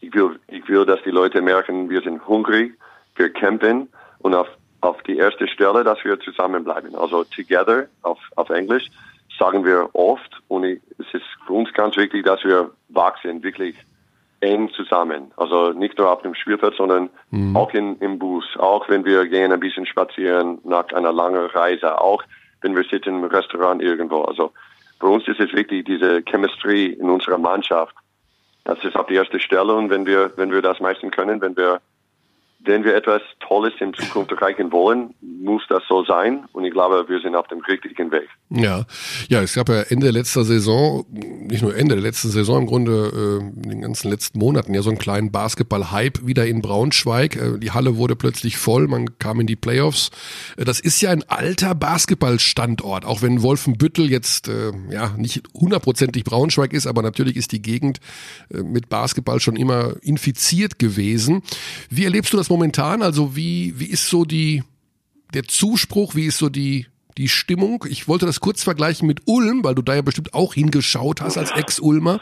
Ich 0.00 0.14
will, 0.14 0.40
ich 0.48 0.66
will, 0.68 0.86
dass 0.86 1.02
die 1.02 1.10
Leute 1.10 1.42
merken, 1.42 1.90
wir 1.90 2.00
sind 2.00 2.26
hungrig, 2.26 2.74
wir 3.16 3.30
kämpfen 3.30 3.88
und 4.20 4.34
auf 4.34 4.48
auf 4.82 5.00
die 5.04 5.16
erste 5.16 5.48
Stelle, 5.48 5.84
dass 5.84 6.04
wir 6.04 6.20
zusammenbleiben. 6.20 6.94
Also 6.94 7.24
together 7.24 7.86
auf, 8.02 8.18
auf 8.36 8.50
Englisch 8.50 8.90
sagen 9.38 9.64
wir 9.64 9.88
oft 9.94 10.42
und 10.48 10.64
es 10.64 10.80
ist 11.12 11.24
für 11.46 11.52
uns 11.54 11.72
ganz 11.72 11.96
wichtig, 11.96 12.24
dass 12.24 12.44
wir 12.44 12.70
wachsen, 12.88 13.42
wirklich 13.42 13.76
eng 14.40 14.70
zusammen. 14.70 15.30
Also 15.36 15.70
nicht 15.72 15.96
nur 15.98 16.10
auf 16.12 16.22
dem 16.22 16.34
Spielplatz, 16.34 16.76
sondern 16.76 17.10
mhm. 17.30 17.56
auch 17.56 17.72
in, 17.72 17.96
im 18.00 18.18
Bus, 18.18 18.44
auch 18.58 18.88
wenn 18.88 19.04
wir 19.04 19.26
gehen 19.26 19.52
ein 19.52 19.60
bisschen 19.60 19.86
spazieren 19.86 20.58
nach 20.64 20.88
einer 20.92 21.12
langen 21.12 21.46
Reise, 21.46 22.00
auch 22.00 22.24
wenn 22.62 22.74
wir 22.74 22.84
sitzen 22.84 23.22
im 23.22 23.24
Restaurant 23.24 23.82
irgendwo. 23.82 24.22
Also 24.22 24.52
für 24.98 25.06
uns 25.06 25.26
ist 25.28 25.40
es 25.40 25.52
wirklich 25.52 25.84
diese 25.84 26.22
Chemistry 26.22 26.86
in 26.86 27.10
unserer 27.10 27.38
Mannschaft. 27.38 27.94
Das 28.64 28.82
ist 28.84 28.96
auf 28.96 29.06
die 29.06 29.14
erste 29.14 29.40
Stelle 29.40 29.74
und 29.74 29.90
wenn 29.90 30.06
wir, 30.06 30.32
wenn 30.36 30.52
wir 30.52 30.62
das 30.62 30.80
meisten 30.80 31.10
können, 31.10 31.40
wenn 31.40 31.56
wir 31.56 31.80
wenn 32.64 32.84
wir 32.84 32.94
etwas 32.94 33.22
Tolles 33.40 33.72
in 33.80 33.92
Zukunft 33.94 34.30
erreichen 34.30 34.70
wollen, 34.72 35.14
muss 35.20 35.62
das 35.68 35.82
so 35.88 36.04
sein. 36.04 36.44
Und 36.52 36.64
ich 36.64 36.72
glaube, 36.72 37.04
wir 37.08 37.20
sind 37.20 37.34
auf 37.34 37.48
dem 37.48 37.60
richtigen 37.60 38.12
Weg. 38.12 38.28
Ja, 38.50 38.84
ja, 39.28 39.42
es 39.42 39.54
gab 39.54 39.68
ja 39.68 39.82
Ende 39.82 40.10
letzter 40.10 40.44
Saison, 40.44 41.04
nicht 41.10 41.62
nur 41.62 41.74
Ende 41.74 41.96
der 41.96 42.02
letzten 42.02 42.28
Saison, 42.28 42.62
im 42.62 42.66
Grunde 42.66 43.40
äh, 43.42 43.62
in 43.62 43.70
den 43.70 43.80
ganzen 43.82 44.10
letzten 44.10 44.38
Monaten 44.38 44.74
ja 44.74 44.82
so 44.82 44.90
einen 44.90 44.98
kleinen 44.98 45.32
Basketball-Hype 45.32 46.26
wieder 46.26 46.46
in 46.46 46.62
Braunschweig. 46.62 47.36
Äh, 47.36 47.58
die 47.58 47.72
Halle 47.72 47.96
wurde 47.96 48.14
plötzlich 48.14 48.56
voll, 48.56 48.86
man 48.86 49.18
kam 49.18 49.40
in 49.40 49.46
die 49.46 49.56
Playoffs. 49.56 50.10
Äh, 50.56 50.64
das 50.64 50.78
ist 50.78 51.00
ja 51.00 51.10
ein 51.10 51.24
alter 51.28 51.74
Basketballstandort, 51.74 53.04
auch 53.04 53.22
wenn 53.22 53.42
Wolfenbüttel 53.42 54.10
jetzt 54.10 54.48
äh, 54.48 54.72
ja 54.90 55.14
nicht 55.16 55.42
hundertprozentig 55.54 56.24
Braunschweig 56.24 56.72
ist, 56.72 56.86
aber 56.86 57.02
natürlich 57.02 57.36
ist 57.36 57.52
die 57.52 57.62
Gegend 57.62 57.98
äh, 58.52 58.62
mit 58.62 58.88
Basketball 58.88 59.40
schon 59.40 59.56
immer 59.56 59.94
infiziert 60.02 60.78
gewesen. 60.78 61.42
Wie 61.90 62.04
erlebst 62.04 62.32
du 62.32 62.36
das 62.36 62.51
momentan? 62.52 63.02
Also 63.02 63.34
wie, 63.34 63.78
wie 63.78 63.86
ist 63.86 64.08
so 64.08 64.24
die, 64.24 64.62
der 65.32 65.44
Zuspruch, 65.44 66.14
wie 66.14 66.26
ist 66.26 66.38
so 66.38 66.50
die, 66.50 66.86
die 67.18 67.28
Stimmung. 67.28 67.84
Ich 67.88 68.08
wollte 68.08 68.26
das 68.26 68.40
kurz 68.40 68.62
vergleichen 68.62 69.06
mit 69.06 69.22
Ulm, 69.26 69.64
weil 69.64 69.74
du 69.74 69.82
da 69.82 69.94
ja 69.94 70.02
bestimmt 70.02 70.34
auch 70.34 70.54
hingeschaut 70.54 71.20
hast 71.20 71.36
als 71.36 71.50
Ex-Ulmer. 71.50 72.20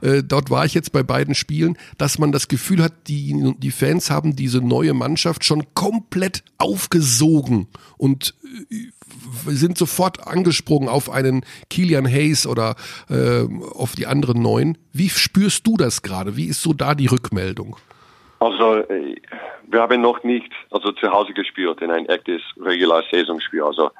Äh, 0.00 0.22
dort 0.22 0.50
war 0.50 0.64
ich 0.64 0.74
jetzt 0.74 0.92
bei 0.92 1.02
beiden 1.02 1.34
Spielen, 1.34 1.76
dass 1.98 2.18
man 2.18 2.32
das 2.32 2.48
Gefühl 2.48 2.82
hat, 2.82 2.92
die, 3.08 3.54
die 3.58 3.70
Fans 3.70 4.10
haben 4.10 4.36
diese 4.36 4.60
neue 4.60 4.94
Mannschaft 4.94 5.44
schon 5.44 5.74
komplett 5.74 6.44
aufgesogen 6.58 7.68
und 7.96 8.34
äh, 8.70 9.52
sind 9.52 9.78
sofort 9.78 10.26
angesprungen 10.26 10.88
auf 10.88 11.10
einen 11.10 11.44
Kilian 11.70 12.06
Hayes 12.06 12.46
oder 12.46 12.76
äh, 13.08 13.42
auf 13.74 13.94
die 13.94 14.06
anderen 14.06 14.42
neuen. 14.42 14.78
Wie 14.92 15.08
spürst 15.08 15.66
du 15.66 15.76
das 15.76 16.02
gerade? 16.02 16.36
Wie 16.36 16.46
ist 16.46 16.62
so 16.62 16.72
da 16.72 16.94
die 16.94 17.06
Rückmeldung? 17.06 17.76
Also 18.42 18.78
äh, 18.88 19.14
wir 19.68 19.80
haben 19.80 20.00
noch 20.00 20.24
nicht 20.24 20.52
also 20.72 20.90
zu 20.90 21.12
Hause 21.12 21.32
gespielt 21.32 21.80
in 21.80 21.92
ein 21.92 22.06
echtes 22.06 22.42
regular 22.60 23.04
Saisonspiel. 23.08 23.62
Also 23.62 23.92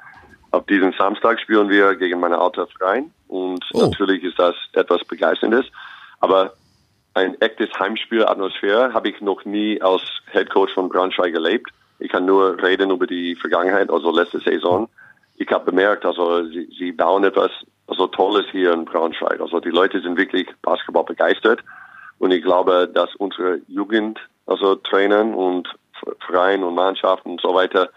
auf 0.51 0.65
diesen 0.65 0.91
Samstag 0.97 1.39
spielen 1.39 1.69
wir 1.69 1.95
gegen 1.95 2.19
meine 2.19 2.37
alte 2.37 2.67
Verein 2.67 3.11
und 3.29 3.63
oh. 3.71 3.85
natürlich 3.85 4.21
ist 4.21 4.37
das 4.37 4.53
etwas 4.73 5.05
Begeisterndes. 5.05 5.65
Aber 6.19 6.53
ein 7.13 7.39
echtes 7.39 7.69
Heimspielatmosphäre 7.79 8.93
habe 8.93 9.09
ich 9.09 9.21
noch 9.21 9.45
nie 9.45 9.81
als 9.81 10.01
Head 10.33 10.49
Coach 10.49 10.73
von 10.73 10.89
Braunschweig 10.89 11.33
erlebt. 11.33 11.71
Ich 11.99 12.11
kann 12.11 12.25
nur 12.25 12.61
reden 12.61 12.91
über 12.91 13.07
die 13.07 13.35
Vergangenheit, 13.35 13.89
also 13.89 14.11
letzte 14.11 14.39
Saison. 14.39 14.89
Ich 15.37 15.49
habe 15.51 15.71
bemerkt, 15.71 16.05
also 16.05 16.43
sie, 16.47 16.67
sie 16.77 16.91
bauen 16.91 17.23
etwas 17.23 17.51
also 17.87 18.07
Tolles 18.07 18.45
hier 18.51 18.73
in 18.73 18.83
Braunschweig. 18.83 19.39
Also 19.39 19.61
die 19.61 19.69
Leute 19.69 20.01
sind 20.01 20.17
wirklich 20.17 20.49
Basketball 20.61 21.05
begeistert 21.05 21.63
und 22.19 22.31
ich 22.31 22.41
glaube, 22.41 22.89
dass 22.93 23.13
unsere 23.15 23.59
Jugend, 23.67 24.19
also 24.45 24.75
Trainern 24.75 25.33
und 25.33 25.67
Vereine 26.25 26.65
und 26.65 26.75
Mannschaften 26.75 27.31
und 27.31 27.41
so 27.41 27.53
weiter 27.53 27.89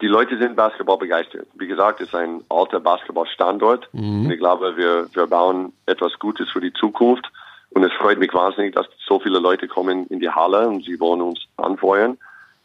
die 0.00 0.06
Leute 0.06 0.38
sind 0.38 0.56
Basketball 0.56 0.98
begeistert. 0.98 1.46
Wie 1.54 1.66
gesagt, 1.66 2.00
es 2.00 2.08
ist 2.08 2.14
ein 2.14 2.42
alter 2.48 2.80
Basketballstandort. 2.80 3.88
Mhm. 3.92 4.30
Ich 4.30 4.38
glaube, 4.38 4.76
wir, 4.76 5.08
wir 5.12 5.26
bauen 5.26 5.72
etwas 5.86 6.12
Gutes 6.18 6.50
für 6.50 6.60
die 6.60 6.72
Zukunft. 6.72 7.26
Und 7.70 7.82
es 7.82 7.92
freut 7.92 8.18
mich 8.18 8.32
wahnsinnig, 8.32 8.74
dass 8.74 8.86
so 9.06 9.18
viele 9.20 9.38
Leute 9.38 9.68
kommen 9.68 10.06
in 10.06 10.20
die 10.20 10.30
Halle 10.30 10.68
und 10.68 10.84
sie 10.84 10.98
wollen 11.00 11.20
uns 11.20 11.40
anfeuern. 11.56 12.16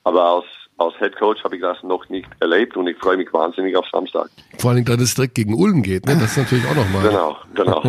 Aber 0.04 0.24
als, 0.24 0.46
als 0.78 0.96
Head 1.00 1.18
Coach 1.18 1.44
habe 1.44 1.56
ich 1.56 1.62
das 1.62 1.82
noch 1.84 2.08
nicht 2.10 2.28
erlebt 2.40 2.76
und 2.76 2.88
ich 2.88 2.98
freue 2.98 3.18
mich 3.18 3.32
wahnsinnig 3.34 3.76
auf 3.76 3.86
Samstag. 3.92 4.30
Vor 4.58 4.72
allem, 4.72 4.86
da 4.86 4.94
es 4.94 5.16
direkt 5.16 5.36
gegen 5.36 5.54
Ulm 5.54 5.84
geht, 5.84 6.06
ne? 6.06 6.16
Das 6.16 6.32
ist 6.32 6.38
natürlich 6.38 6.66
auch 6.66 6.76
nochmal. 6.76 7.08
Genau, 7.08 7.38
genau. 7.54 7.84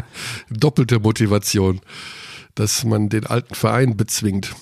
Doppelte 0.50 0.98
Motivation, 0.98 1.80
dass 2.56 2.84
man 2.84 3.08
den 3.08 3.26
alten 3.26 3.54
Verein 3.54 3.96
bezwingt. 3.96 4.54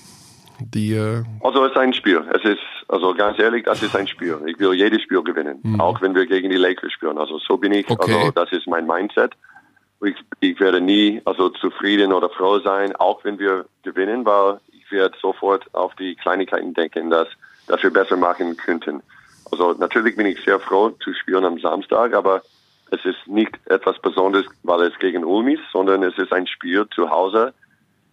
Die, 0.59 0.93
äh 0.93 1.23
also 1.41 1.65
es 1.65 1.71
ist 1.71 1.77
ein 1.77 1.93
Spiel. 1.93 2.23
Es 2.33 2.43
ist, 2.43 2.61
also 2.87 3.13
ganz 3.13 3.39
ehrlich, 3.39 3.65
das 3.65 3.81
ist 3.81 3.95
ein 3.95 4.07
Spiel. 4.07 4.37
Ich 4.45 4.59
will 4.59 4.73
jedes 4.73 5.01
Spiel 5.01 5.23
gewinnen, 5.23 5.59
mhm. 5.63 5.81
auch 5.81 6.01
wenn 6.01 6.13
wir 6.13 6.25
gegen 6.25 6.49
die 6.49 6.57
Lakers 6.57 6.91
spielen. 6.91 7.17
Also 7.17 7.39
so 7.39 7.57
bin 7.57 7.71
ich. 7.71 7.89
Okay. 7.89 8.13
Also 8.13 8.31
das 8.31 8.51
ist 8.51 8.67
mein 8.67 8.85
Mindset. 8.85 9.33
Ich, 10.03 10.15
ich 10.39 10.59
werde 10.59 10.81
nie 10.81 11.21
also 11.25 11.49
zufrieden 11.49 12.13
oder 12.13 12.29
froh 12.29 12.59
sein, 12.59 12.95
auch 12.97 13.23
wenn 13.23 13.39
wir 13.39 13.65
gewinnen, 13.83 14.25
weil 14.25 14.59
ich 14.71 14.91
werde 14.91 15.15
sofort 15.21 15.73
auf 15.73 15.95
die 15.95 16.15
Kleinigkeiten 16.15 16.73
denken, 16.73 17.09
dass, 17.09 17.27
dass 17.67 17.81
wir 17.81 17.91
besser 17.91 18.17
machen 18.17 18.55
könnten. 18.57 19.01
Also 19.51 19.73
natürlich 19.73 20.15
bin 20.15 20.25
ich 20.25 20.43
sehr 20.43 20.59
froh 20.59 20.89
zu 21.03 21.13
spielen 21.13 21.45
am 21.45 21.59
Samstag, 21.59 22.13
aber 22.13 22.41
es 22.91 23.03
ist 23.03 23.27
nicht 23.27 23.51
etwas 23.65 23.99
Besonderes, 23.99 24.45
weil 24.63 24.81
es 24.81 24.97
gegen 24.99 25.23
Ulm 25.23 25.47
ist, 25.47 25.63
sondern 25.71 26.03
es 26.03 26.17
ist 26.17 26.31
ein 26.31 26.45
Spiel 26.45 26.85
zu 26.93 27.09
Hause 27.09 27.53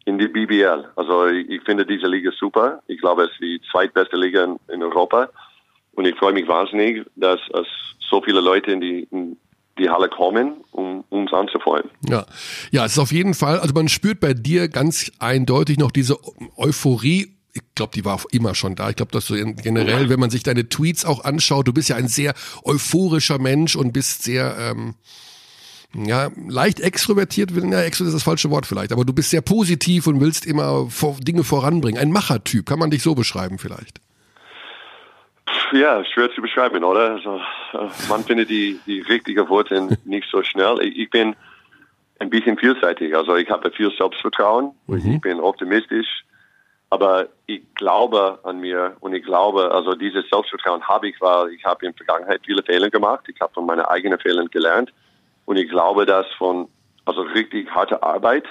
in 0.05 0.19
die 0.19 0.29
BBL. 0.29 0.89
Also 0.97 1.27
ich, 1.27 1.49
ich, 1.49 1.63
finde 1.63 1.87
diese 1.87 2.07
Liga 2.07 2.31
super. 2.39 2.83
Ich 2.87 3.01
glaube, 3.01 3.25
es 3.25 3.31
ist 3.33 3.41
die 3.41 3.61
zweitbeste 3.71 4.17
Liga 4.17 4.45
in, 4.45 4.59
in 4.73 4.83
Europa. 4.83 5.29
Und 5.95 6.07
ich 6.07 6.17
freue 6.17 6.33
mich 6.33 6.49
wahnsinnig, 6.49 7.05
dass 7.17 7.41
es 7.55 7.67
so 8.11 8.23
viele 8.23 8.41
Leute 8.41 8.73
in 8.73 8.81
die, 8.81 9.09
in 9.11 9.37
die 9.79 9.89
Halle 9.89 10.09
kommen, 10.09 10.65
um 10.73 11.05
uns 11.11 11.33
anzufreuen. 11.33 11.89
Ja, 12.09 12.27
ja, 12.71 12.85
es 12.85 12.93
ist 12.93 12.99
auf 12.99 13.13
jeden 13.13 13.35
Fall, 13.35 13.59
also 13.59 13.75
man 13.75 13.89
spürt 13.89 14.21
bei 14.21 14.35
dir 14.35 14.69
ganz 14.69 15.13
eindeutig 15.19 15.79
noch 15.79 15.91
diese 15.91 16.17
Euphorie 16.57 17.37
ich 17.55 17.63
glaube, 17.75 17.93
die 17.95 18.05
war 18.05 18.19
immer 18.31 18.55
schon 18.55 18.77
da. 18.77 18.89
Ich 18.89 18.97
glaube, 18.97 19.13
dass 19.13 19.27
du 19.27 19.35
generell, 19.55 20.09
wenn 20.09 20.19
man 20.19 20.31
sich 20.31 20.43
deine 20.43 20.69
Tweets 20.71 21.05
auch 21.05 21.25
anschaut, 21.25 21.69
du 21.69 21.75
bist 21.75 21.91
ja 21.91 21.97
ein 21.97 22.09
sehr 22.09 22.35
euphorischer 22.65 23.39
Mensch 23.39 23.77
und 23.77 23.93
bist 23.93 24.23
sehr, 24.23 24.57
ähm, 24.59 24.95
ja, 25.95 26.31
leicht 26.49 26.81
extrovertiert, 26.81 27.51
ja, 27.51 27.83
extrovertiert 27.83 28.01
ist 28.01 28.15
das 28.15 28.23
falsche 28.23 28.51
Wort 28.51 28.67
vielleicht, 28.67 28.93
aber 28.93 29.05
du 29.05 29.13
bist 29.13 29.31
sehr 29.31 29.43
positiv 29.43 30.07
und 30.07 30.21
willst 30.21 30.47
immer 30.47 30.89
Dinge 31.21 31.45
voranbringen. 31.45 32.01
Ein 32.01 32.11
Machertyp, 32.11 32.67
kann 32.67 32.79
man 32.79 32.91
dich 32.91 33.03
so 33.03 33.15
beschreiben 33.15 33.59
vielleicht? 33.59 34.01
Ja, 35.73 36.05
schwer 36.05 36.31
zu 36.35 36.41
beschreiben, 36.43 36.85
oder? 36.85 37.13
Also, 37.13 37.41
äh, 37.73 37.89
man 38.09 38.25
findet 38.25 38.51
die, 38.51 38.79
die 38.87 39.01
richtigen 39.01 39.49
Worte 39.49 39.99
nicht 40.05 40.29
so 40.31 40.43
schnell. 40.43 40.81
Ich 40.81 41.11
bin 41.11 41.35
ein 42.19 42.31
bisschen 42.31 42.57
vielseitig, 42.57 43.15
also 43.17 43.37
ich 43.37 43.51
habe 43.51 43.71
viel 43.73 43.91
Selbstvertrauen, 43.97 44.73
mhm. 44.87 45.15
ich 45.15 45.21
bin 45.21 45.41
optimistisch, 45.41 46.25
aber 46.89 47.27
ich 47.47 47.63
glaube 47.75 48.39
an 48.45 48.61
mir 48.61 48.97
und 49.01 49.15
ich 49.15 49.25
glaube, 49.25 49.73
also 49.73 49.95
dieses 49.95 50.25
Selbstvertrauen 50.31 50.87
habe 50.87 51.09
ich, 51.09 51.21
weil 51.21 51.51
ich 51.53 51.65
habe 51.65 51.85
in 51.87 51.93
der 51.93 52.07
Vergangenheit 52.07 52.43
viele 52.45 52.63
Fehler 52.63 52.91
gemacht, 52.91 53.25
ich 53.27 53.41
habe 53.41 53.53
von 53.53 53.67
meinen 53.67 53.81
eigenen 53.81 54.19
Fehlern 54.21 54.49
gelernt 54.49 54.93
und 55.53 55.59
ich 55.59 55.69
glaube, 55.69 56.07
dass 56.07 56.27
von 56.39 56.67
also 57.05 57.21
richtig 57.21 57.71
harter 57.71 58.03
Arbeit 58.03 58.47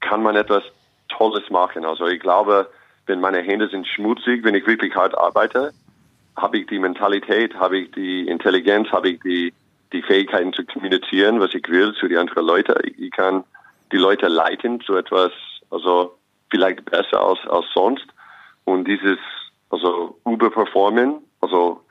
kann 0.00 0.22
man 0.22 0.36
etwas 0.36 0.62
Tolles 1.10 1.50
machen. 1.50 1.84
Also 1.84 2.06
ich 2.06 2.18
glaube, 2.18 2.70
wenn 3.04 3.20
meine 3.20 3.42
Hände 3.42 3.68
sind 3.68 3.86
schmutzig, 3.86 4.42
wenn 4.42 4.54
ich 4.54 4.66
wirklich 4.66 4.94
hart 4.94 5.18
arbeite, 5.18 5.74
habe 6.38 6.56
ich 6.56 6.66
die 6.66 6.78
Mentalität, 6.78 7.54
habe 7.56 7.80
ich 7.80 7.90
die 7.90 8.26
Intelligenz, 8.26 8.88
habe 8.90 9.10
ich 9.10 9.20
die, 9.20 9.52
die 9.92 10.00
Fähigkeiten 10.00 10.54
zu 10.54 10.64
kommunizieren, 10.64 11.40
was 11.40 11.52
ich 11.52 11.68
will 11.68 11.92
zu 11.92 12.08
den 12.08 12.16
anderen 12.16 12.46
Leuten. 12.46 12.72
Ich, 12.84 12.98
ich 12.98 13.10
kann 13.10 13.44
die 13.92 13.98
Leute 13.98 14.28
leiten 14.28 14.80
zu 14.80 14.96
etwas, 14.96 15.32
also 15.68 16.16
vielleicht 16.48 16.86
besser 16.86 17.20
als, 17.20 17.40
als 17.50 17.66
sonst. 17.74 18.06
Und 18.64 18.88
dieses, 18.88 19.18
also 19.68 20.18
überperformen, 20.24 21.16
also 21.42 21.82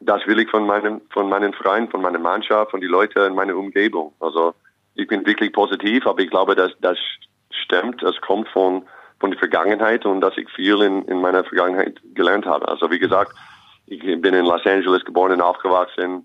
das 0.00 0.26
will 0.26 0.40
ich 0.40 0.50
von 0.50 0.66
meinem, 0.66 1.02
von 1.10 1.28
meinen 1.28 1.52
Freunden, 1.52 1.90
von 1.90 2.02
meiner 2.02 2.18
Mannschaft, 2.18 2.70
von 2.70 2.80
den 2.80 2.90
Leuten 2.90 3.18
in 3.20 3.34
meiner 3.34 3.54
Umgebung. 3.54 4.14
Also 4.20 4.54
ich 4.94 5.06
bin 5.06 5.26
wirklich 5.26 5.52
positiv, 5.52 6.06
aber 6.06 6.20
ich 6.20 6.30
glaube, 6.30 6.56
dass 6.56 6.72
das 6.80 6.98
stimmt. 7.50 8.02
Das 8.02 8.18
kommt 8.20 8.48
von, 8.48 8.84
von 9.18 9.30
der 9.30 9.38
Vergangenheit 9.38 10.06
und 10.06 10.22
dass 10.22 10.36
ich 10.38 10.48
viel 10.50 10.80
in, 10.80 11.04
in 11.04 11.20
meiner 11.20 11.44
Vergangenheit 11.44 12.00
gelernt 12.14 12.46
habe. 12.46 12.66
Also 12.66 12.90
wie 12.90 12.98
gesagt, 12.98 13.32
ich 13.86 14.00
bin 14.00 14.34
in 14.34 14.46
Los 14.46 14.64
Angeles 14.64 15.04
geboren 15.04 15.32
und 15.32 15.42
aufgewachsen, 15.42 16.24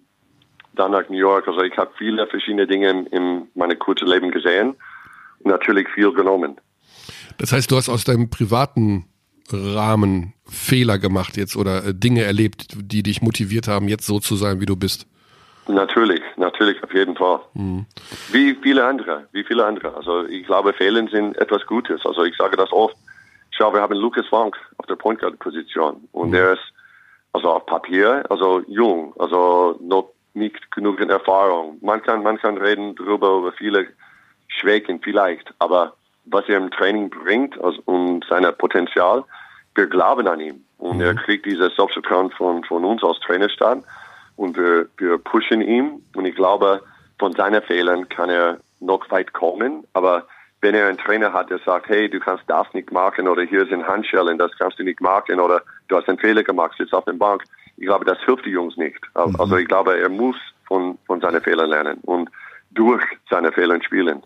dann 0.74 0.92
nach 0.92 1.10
New 1.10 1.18
York. 1.18 1.48
Also 1.48 1.62
ich 1.62 1.76
habe 1.78 1.92
viele 1.98 2.28
verschiedene 2.28 2.68
Dinge 2.68 2.90
in, 2.90 3.06
in 3.08 3.48
meinem 3.56 3.78
kurzen 3.78 4.08
Leben 4.08 4.32
gesehen 4.32 4.76
und 5.40 5.52
natürlich 5.52 5.88
viel 5.90 6.14
genommen. 6.14 6.60
Das 7.38 7.52
heißt, 7.52 7.70
du 7.72 7.76
hast 7.76 7.90
aus 7.90 8.06
deinem 8.06 8.30
privaten 8.30 9.06
Rahmen 9.52 10.34
Fehler 10.48 11.00
gemacht 11.00 11.38
jetzt 11.38 11.56
oder 11.56 11.86
äh, 11.86 11.94
Dinge 11.94 12.24
erlebt, 12.24 12.76
die 12.76 13.04
dich 13.04 13.22
motiviert 13.22 13.68
haben, 13.68 13.88
jetzt 13.88 14.06
so 14.06 14.20
zu 14.20 14.36
sein, 14.36 14.60
wie 14.60 14.66
du 14.66 14.76
bist? 14.76 15.08
Natürlich, 15.68 16.22
natürlich, 16.38 16.82
auf 16.84 16.94
jeden 16.94 17.16
Fall. 17.16 17.40
Mhm. 17.54 17.86
Wie 18.32 18.56
viele 18.62 18.86
andere, 18.86 19.28
wie 19.32 19.44
viele 19.44 19.66
andere. 19.66 19.96
Also 19.96 20.26
ich 20.28 20.46
glaube, 20.46 20.74
Fehlen 20.74 21.08
sind 21.08 21.38
etwas 21.38 21.66
Gutes. 21.66 22.06
Also 22.06 22.24
ich 22.24 22.36
sage 22.38 22.56
das 22.56 22.72
oft. 22.72 22.96
Schau, 23.52 23.74
wir 23.74 23.82
haben 23.82 23.96
Lucas 23.96 24.28
Frank 24.28 24.56
auf 24.78 24.86
der 24.86 24.96
Point 24.96 25.20
Guard 25.20 25.40
Position 25.40 26.08
und 26.12 26.30
mhm. 26.30 26.34
der 26.34 26.54
ist 26.54 26.74
also 27.34 27.52
auf 27.52 27.66
Papier, 27.66 28.24
also 28.30 28.62
jung, 28.68 29.14
also 29.20 29.78
noch 29.82 30.12
nicht 30.34 30.72
genug 30.72 31.00
in 31.00 31.10
Erfahrung. 31.10 31.78
Man 31.82 32.02
kann, 32.02 32.22
man 32.24 32.38
kann 32.38 32.58
reden 32.58 32.96
darüber, 32.96 33.40
über 33.40 33.52
viele 33.54 33.88
Schwächen 34.48 35.02
vielleicht, 35.02 35.54
aber 35.60 35.96
was 36.26 36.48
er 36.48 36.58
im 36.58 36.72
Training 36.72 37.10
bringt 37.10 37.60
also, 37.62 37.82
und 37.86 38.26
sein 38.30 38.46
Potenzial, 38.58 39.24
wir 39.76 39.88
glauben 39.88 40.28
an 40.28 40.40
ihn. 40.40 40.66
Und 40.78 41.02
er 41.02 41.16
kriegt 41.16 41.46
dieses 41.46 41.76
Selbstvertrauen 41.76 42.32
von, 42.32 42.64
von 42.64 42.84
uns 42.84 43.04
als 43.04 43.20
Trainerstab 43.20 43.84
und 44.36 44.58
wir, 44.58 44.88
wir 44.98 45.18
pushen 45.18 45.62
ihn. 45.62 46.02
Und 46.16 46.26
ich 46.26 46.36
glaube, 46.36 46.82
von 47.20 47.34
seinen 47.34 47.62
Fehlern 47.62 48.08
kann 48.10 48.30
er 48.30 48.60
noch 48.80 49.10
weit 49.10 49.34
kommen. 49.34 49.86
Aber 49.94 50.28
wenn 50.62 50.76
er 50.76 50.88
einen 50.88 50.98
Trainer 50.98 51.32
hat, 51.34 51.50
der 51.50 51.60
sagt, 51.60 51.88
hey, 51.90 52.10
du 52.10 52.20
kannst 52.20 52.44
das 52.48 52.68
nicht 52.74 52.92
machen 52.92 53.28
oder 53.28 53.44
hier 53.44 53.66
sind 53.68 53.88
Handschellen, 53.88 54.38
das 54.38 54.52
kannst 54.58 54.80
du 54.80 54.84
nicht 54.84 55.02
machen 55.02 55.40
oder 55.40 55.62
du 55.88 55.98
hast 55.98 56.10
einen 56.10 56.18
Fehler 56.18 56.44
gemacht, 56.44 56.76
sitzt 56.78 56.94
auf 56.94 57.06
der 57.06 57.14
Bank. 57.14 57.44
Ich 57.78 57.86
glaube, 57.86 58.06
das 58.06 58.18
hilft 58.26 58.46
die 58.46 58.52
Jungs 58.52 58.78
nicht. 58.78 59.00
Also 59.14 59.58
ich 59.58 59.68
glaube, 59.68 60.00
er 60.00 60.10
muss 60.10 60.38
von, 60.66 60.98
von 61.06 61.22
seinen 61.22 61.42
Fehlern 61.42 61.70
lernen 61.70 62.00
und 62.04 62.30
durch 62.72 63.04
seine 63.30 63.52
Fehler 63.52 63.82
spielen. 63.84 64.24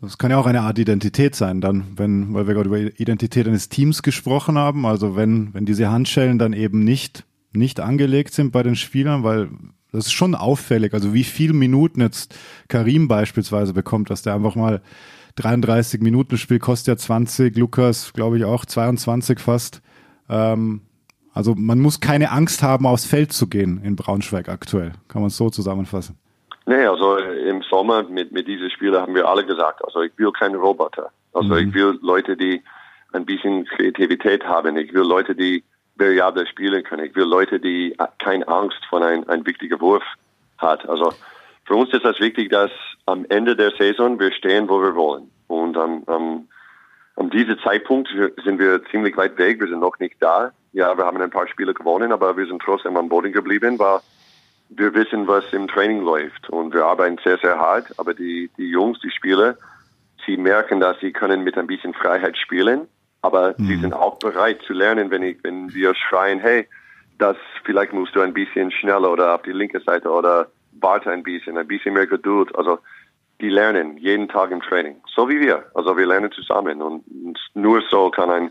Das 0.00 0.16
kann 0.16 0.30
ja 0.30 0.38
auch 0.38 0.46
eine 0.46 0.60
Art 0.60 0.78
Identität 0.78 1.34
sein, 1.34 1.60
dann, 1.60 1.84
wenn, 1.96 2.32
weil 2.32 2.46
wir 2.46 2.54
gerade 2.54 2.68
über 2.68 3.00
Identität 3.00 3.48
eines 3.48 3.68
Teams 3.68 4.02
gesprochen 4.02 4.56
haben, 4.56 4.86
also 4.86 5.16
wenn, 5.16 5.52
wenn 5.54 5.66
diese 5.66 5.90
Handschellen 5.90 6.38
dann 6.38 6.52
eben 6.52 6.84
nicht, 6.84 7.24
nicht 7.52 7.80
angelegt 7.80 8.32
sind 8.32 8.52
bei 8.52 8.62
den 8.62 8.76
Spielern, 8.76 9.24
weil 9.24 9.48
das 9.90 10.06
ist 10.06 10.12
schon 10.12 10.34
auffällig, 10.34 10.94
also 10.94 11.14
wie 11.14 11.24
viele 11.24 11.54
Minuten 11.54 12.00
jetzt 12.00 12.34
Karim 12.68 13.08
beispielsweise 13.08 13.72
bekommt, 13.72 14.10
dass 14.10 14.22
der 14.22 14.34
einfach 14.34 14.54
mal 14.54 14.82
33 15.36 16.00
Minuten 16.00 16.30
das 16.30 16.40
Spiel 16.40 16.58
kostet 16.58 16.88
ja 16.88 16.96
20, 16.96 17.56
Lukas 17.56 18.12
glaube 18.12 18.38
ich 18.38 18.44
auch 18.44 18.64
22 18.64 19.40
fast. 19.40 19.82
Ähm, 20.28 20.82
also 21.32 21.54
man 21.56 21.80
muss 21.80 22.00
keine 22.00 22.30
Angst 22.30 22.62
haben, 22.62 22.86
aufs 22.86 23.04
Feld 23.04 23.32
zu 23.32 23.46
gehen 23.46 23.80
in 23.82 23.96
Braunschweig 23.96 24.48
aktuell. 24.48 24.92
Kann 25.08 25.22
man 25.22 25.28
es 25.28 25.36
so 25.36 25.50
zusammenfassen? 25.50 26.16
Nee, 26.68 26.84
also 26.84 27.16
im 27.16 27.62
Sommer 27.62 28.02
mit, 28.02 28.30
mit 28.30 28.46
diesen 28.46 28.68
Spielen 28.70 29.00
haben 29.00 29.14
wir 29.14 29.26
alle 29.26 29.42
gesagt, 29.46 29.82
also 29.82 30.02
ich 30.02 30.12
will 30.18 30.30
keine 30.32 30.58
Roboter. 30.58 31.10
Also 31.32 31.54
Mhm. 31.54 31.58
ich 31.68 31.74
will 31.74 31.98
Leute, 32.02 32.36
die 32.36 32.62
ein 33.14 33.24
bisschen 33.24 33.64
Kreativität 33.64 34.44
haben. 34.46 34.76
Ich 34.76 34.92
will 34.92 35.04
Leute, 35.06 35.34
die 35.34 35.64
variabel 35.96 36.46
spielen 36.46 36.84
können. 36.84 37.06
Ich 37.06 37.16
will 37.16 37.24
Leute, 37.24 37.58
die 37.58 37.96
keine 38.18 38.46
Angst 38.48 38.84
vor 38.90 39.00
einem 39.02 39.24
ein 39.28 39.46
wichtigen 39.46 39.80
Wurf 39.80 40.02
hat. 40.58 40.86
Also 40.86 41.14
für 41.64 41.74
uns 41.74 41.90
ist 41.94 42.04
das 42.04 42.20
wichtig, 42.20 42.50
dass 42.50 42.70
am 43.06 43.24
Ende 43.30 43.56
der 43.56 43.70
Saison 43.70 44.20
wir 44.20 44.30
stehen, 44.32 44.68
wo 44.68 44.82
wir 44.82 44.94
wollen. 44.94 45.30
Und 45.46 45.74
am, 45.78 46.02
am, 46.06 46.48
am 47.16 47.30
diesem 47.30 47.58
Zeitpunkt 47.60 48.10
sind 48.44 48.58
wir 48.58 48.84
ziemlich 48.90 49.16
weit 49.16 49.38
weg. 49.38 49.58
Wir 49.58 49.68
sind 49.68 49.80
noch 49.80 49.98
nicht 50.00 50.16
da. 50.20 50.52
Ja, 50.74 50.94
wir 50.98 51.06
haben 51.06 51.16
ein 51.22 51.30
paar 51.30 51.48
Spiele 51.48 51.72
gewonnen, 51.72 52.12
aber 52.12 52.36
wir 52.36 52.44
sind 52.46 52.60
trotzdem 52.62 52.94
am 52.98 53.08
Boden 53.08 53.32
geblieben, 53.32 53.78
weil 53.78 54.00
wir 54.70 54.94
wissen, 54.94 55.26
was 55.26 55.44
im 55.52 55.68
Training 55.68 56.02
läuft 56.02 56.48
und 56.50 56.74
wir 56.74 56.84
arbeiten 56.84 57.18
sehr, 57.24 57.38
sehr 57.38 57.58
hart. 57.58 57.86
Aber 57.98 58.14
die, 58.14 58.50
die 58.56 58.68
Jungs, 58.68 58.98
die 59.00 59.10
Spieler, 59.10 59.56
sie 60.26 60.36
merken, 60.36 60.80
dass 60.80 60.98
sie 61.00 61.12
können 61.12 61.44
mit 61.44 61.56
ein 61.56 61.66
bisschen 61.66 61.94
Freiheit 61.94 62.36
spielen, 62.36 62.88
aber 63.22 63.54
sie 63.58 63.76
sind 63.76 63.92
auch 63.92 64.18
bereit 64.18 64.60
zu 64.62 64.72
lernen, 64.72 65.10
wenn 65.10 65.22
ich, 65.22 65.42
wenn 65.42 65.72
wir 65.74 65.94
schreien, 65.94 66.38
hey, 66.38 66.68
das 67.18 67.36
vielleicht 67.64 67.92
musst 67.92 68.14
du 68.14 68.20
ein 68.20 68.34
bisschen 68.34 68.70
schneller 68.70 69.10
oder 69.10 69.34
auf 69.34 69.42
die 69.42 69.52
linke 69.52 69.80
Seite 69.80 70.08
oder 70.08 70.46
warte 70.80 71.10
ein 71.10 71.24
bisschen, 71.24 71.58
ein 71.58 71.66
bisschen 71.66 71.94
mehr 71.94 72.06
Geduld. 72.06 72.54
Also 72.56 72.78
die 73.40 73.48
lernen 73.48 73.96
jeden 73.98 74.28
Tag 74.28 74.50
im 74.50 74.60
Training, 74.62 74.96
so 75.12 75.28
wie 75.28 75.40
wir. 75.40 75.64
Also 75.74 75.96
wir 75.96 76.06
lernen 76.06 76.30
zusammen 76.30 76.80
und 76.80 77.04
nur 77.54 77.82
so 77.90 78.10
kann 78.10 78.30
ein 78.30 78.50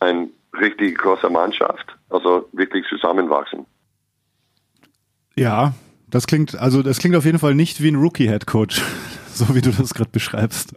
ein 0.00 0.30
richtig 0.60 0.98
große 0.98 1.28
Mannschaft, 1.30 1.86
also 2.10 2.48
wirklich 2.52 2.86
zusammenwachsen. 2.88 3.66
Ja, 5.38 5.74
das 6.08 6.26
klingt, 6.26 6.58
also 6.58 6.82
das 6.82 6.98
klingt 6.98 7.16
auf 7.16 7.24
jeden 7.24 7.38
Fall 7.38 7.54
nicht 7.54 7.82
wie 7.82 7.88
ein 7.88 7.96
Rookie-Head-Coach, 7.96 8.80
so 9.32 9.54
wie 9.54 9.60
du 9.60 9.70
das 9.70 9.92
gerade 9.94 10.10
beschreibst. 10.10 10.74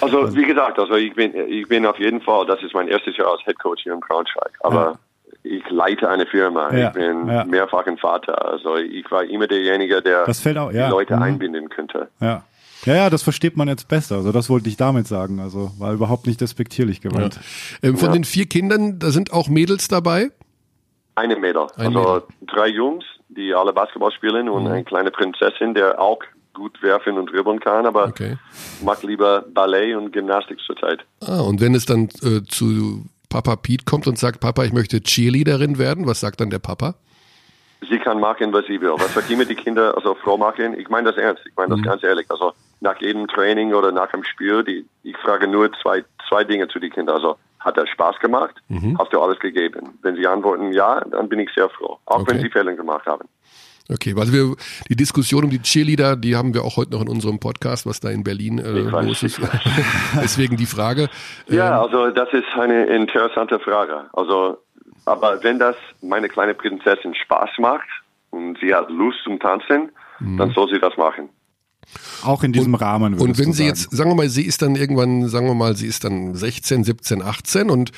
Also 0.00 0.34
wie 0.36 0.44
gesagt, 0.44 0.78
also 0.78 0.94
ich 0.94 1.14
bin, 1.14 1.32
ich 1.48 1.66
bin 1.68 1.86
auf 1.86 1.98
jeden 1.98 2.20
Fall, 2.20 2.46
das 2.46 2.62
ist 2.62 2.74
mein 2.74 2.88
erstes 2.88 3.16
Jahr 3.16 3.32
als 3.32 3.42
Head 3.44 3.58
Coach 3.58 3.82
hier 3.82 3.94
in 3.94 4.00
Braunschweig, 4.00 4.52
aber 4.60 4.98
ich 5.42 5.62
leite 5.70 6.08
eine 6.08 6.26
Firma, 6.26 6.72
Ja, 6.72 6.88
ich 6.88 6.94
bin 6.94 7.26
ja. 7.28 7.44
mehrfach 7.44 7.86
ein 7.86 7.98
Vater, 7.98 8.44
also 8.50 8.76
ich 8.76 9.10
war 9.10 9.24
immer 9.24 9.46
derjenige, 9.46 10.02
der 10.02 10.24
Das 10.24 10.40
fällt 10.40 10.58
auch- 10.58 10.72
ja. 10.72 10.86
die 10.86 10.90
Leute 10.90 11.16
Mhm. 11.16 11.22
einbinden 11.22 11.68
könnte. 11.68 12.08
Ja. 12.20 12.44
Ja, 12.84 12.94
ja, 12.94 13.10
das 13.10 13.22
versteht 13.22 13.56
man 13.56 13.66
jetzt 13.68 13.88
besser. 13.88 14.16
Also 14.16 14.30
das 14.32 14.48
wollte 14.50 14.68
ich 14.68 14.76
damit 14.76 15.08
sagen. 15.08 15.40
Also 15.40 15.72
war 15.78 15.92
überhaupt 15.94 16.26
nicht 16.26 16.40
despektierlich 16.40 17.00
gemeint. 17.00 17.40
Ähm, 17.82 17.96
von 17.96 18.12
den 18.12 18.22
vier 18.22 18.46
Kindern, 18.46 18.98
da 19.00 19.10
sind 19.10 19.32
auch 19.32 19.48
Mädels 19.48 19.88
dabei. 19.88 20.30
Eine 21.16 21.34
Mädel, 21.36 21.62
Ein 21.76 21.96
also 21.96 21.98
Mädel. 22.00 22.22
drei 22.46 22.68
Jungs, 22.68 23.04
die 23.28 23.54
alle 23.54 23.72
Basketball 23.72 24.12
spielen 24.12 24.48
und 24.48 24.66
eine 24.66 24.84
kleine 24.84 25.10
Prinzessin, 25.10 25.74
der 25.74 26.00
auch 26.00 26.18
gut 26.54 26.82
werfen 26.82 27.18
und 27.18 27.30
dribbeln 27.30 27.60
kann, 27.60 27.84
aber 27.86 28.06
Okay. 28.08 28.36
macht 28.82 29.02
lieber 29.02 29.44
Ballet 29.52 29.94
und 29.94 30.12
Gymnastik 30.12 30.58
zurzeit. 30.60 31.04
Ah, 31.20 31.40
und 31.40 31.60
wenn 31.60 31.74
es 31.74 31.84
dann 31.84 32.08
äh, 32.22 32.42
zu 32.48 33.04
Papa 33.28 33.56
Pete 33.56 33.84
kommt 33.84 34.06
und 34.06 34.18
sagt, 34.18 34.40
Papa, 34.40 34.64
ich 34.64 34.72
möchte 34.72 35.02
Cheerleaderin 35.02 35.78
werden, 35.78 36.06
was 36.06 36.20
sagt 36.20 36.40
dann 36.40 36.50
der 36.50 36.58
Papa? 36.60 36.94
sie 37.88 37.98
kann 37.98 38.18
machen, 38.18 38.52
was 38.52 38.66
sie 38.66 38.80
will. 38.80 38.92
Was 38.96 39.14
sagt 39.14 39.30
immer 39.30 39.44
die 39.44 39.54
Kinder 39.54 39.94
also 39.96 40.14
froh 40.14 40.36
machen? 40.36 40.78
Ich 40.78 40.88
meine 40.88 41.12
das 41.12 41.16
ernst. 41.22 41.42
Ich 41.46 41.54
meine 41.56 41.74
das 41.76 41.84
ganz 41.84 42.02
ehrlich. 42.02 42.26
Also 42.30 42.52
nach 42.80 43.00
jedem 43.00 43.28
Training 43.28 43.74
oder 43.74 43.92
nach 43.92 44.10
dem 44.10 44.24
Spiel, 44.24 44.64
die, 44.64 44.86
ich 45.02 45.16
frage 45.18 45.46
nur 45.46 45.70
zwei, 45.82 46.02
zwei 46.28 46.42
Dinge 46.42 46.66
zu 46.68 46.78
den 46.78 46.90
Kindern. 46.90 47.16
Also 47.16 47.36
hat 47.66 47.76
er 47.76 47.86
Spaß 47.86 48.18
gemacht? 48.20 48.54
Hast 48.98 49.12
du 49.12 49.20
alles 49.20 49.38
gegeben? 49.40 49.98
Wenn 50.02 50.16
sie 50.16 50.26
antworten 50.26 50.72
ja, 50.72 51.00
dann 51.10 51.28
bin 51.28 51.40
ich 51.40 51.50
sehr 51.54 51.68
froh. 51.68 51.98
Auch 52.06 52.20
Okay. 52.20 52.32
wenn 52.32 52.40
sie 52.40 52.48
Fehler 52.50 52.72
gemacht 52.74 53.04
haben. 53.06 53.28
Okay, 53.88 54.14
also 54.18 54.32
wir, 54.32 54.56
die 54.88 54.96
Diskussion 54.96 55.44
um 55.44 55.50
die 55.50 55.60
Cheerleader, 55.62 56.16
die 56.16 56.34
haben 56.34 56.54
wir 56.54 56.64
auch 56.64 56.76
heute 56.76 56.92
noch 56.92 57.02
in 57.02 57.08
unserem 57.08 57.38
Podcast, 57.38 57.86
was 57.86 58.00
da 58.00 58.10
in 58.10 58.24
Berlin 58.24 58.58
äh, 58.58 58.70
los 59.04 59.22
ist. 59.22 59.40
Deswegen 60.20 60.56
die 60.56 60.66
Frage. 60.66 61.08
Ja, 61.48 61.80
also 61.82 62.10
das 62.10 62.28
ist 62.32 62.48
eine 62.58 62.86
interessante 62.86 63.60
Frage. 63.60 64.06
Also, 64.12 64.58
aber 65.04 65.42
wenn 65.44 65.58
das 65.60 65.76
meine 66.02 66.28
kleine 66.28 66.54
Prinzessin 66.54 67.14
Spaß 67.14 67.50
macht 67.58 67.86
und 68.30 68.58
sie 68.60 68.74
hat 68.74 68.90
Lust 68.90 69.18
zum 69.22 69.38
Tanzen, 69.38 69.90
dann 70.20 70.50
soll 70.52 70.68
sie 70.72 70.80
das 70.80 70.96
machen. 70.96 71.28
Auch 72.22 72.42
in 72.42 72.52
diesem 72.52 72.74
Rahmen. 72.74 73.14
Und 73.14 73.38
wenn 73.38 73.52
sie 73.52 73.58
sagen. 73.64 73.68
jetzt, 73.68 73.90
sagen 73.96 74.10
wir 74.10 74.14
mal, 74.14 74.28
sie 74.28 74.42
ist 74.42 74.62
dann 74.62 74.76
irgendwann, 74.76 75.28
sagen 75.28 75.46
wir 75.46 75.54
mal, 75.54 75.76
sie 75.76 75.86
ist 75.86 76.04
dann 76.04 76.34
16, 76.34 76.84
17, 76.84 77.22
18 77.22 77.70
und 77.70 77.92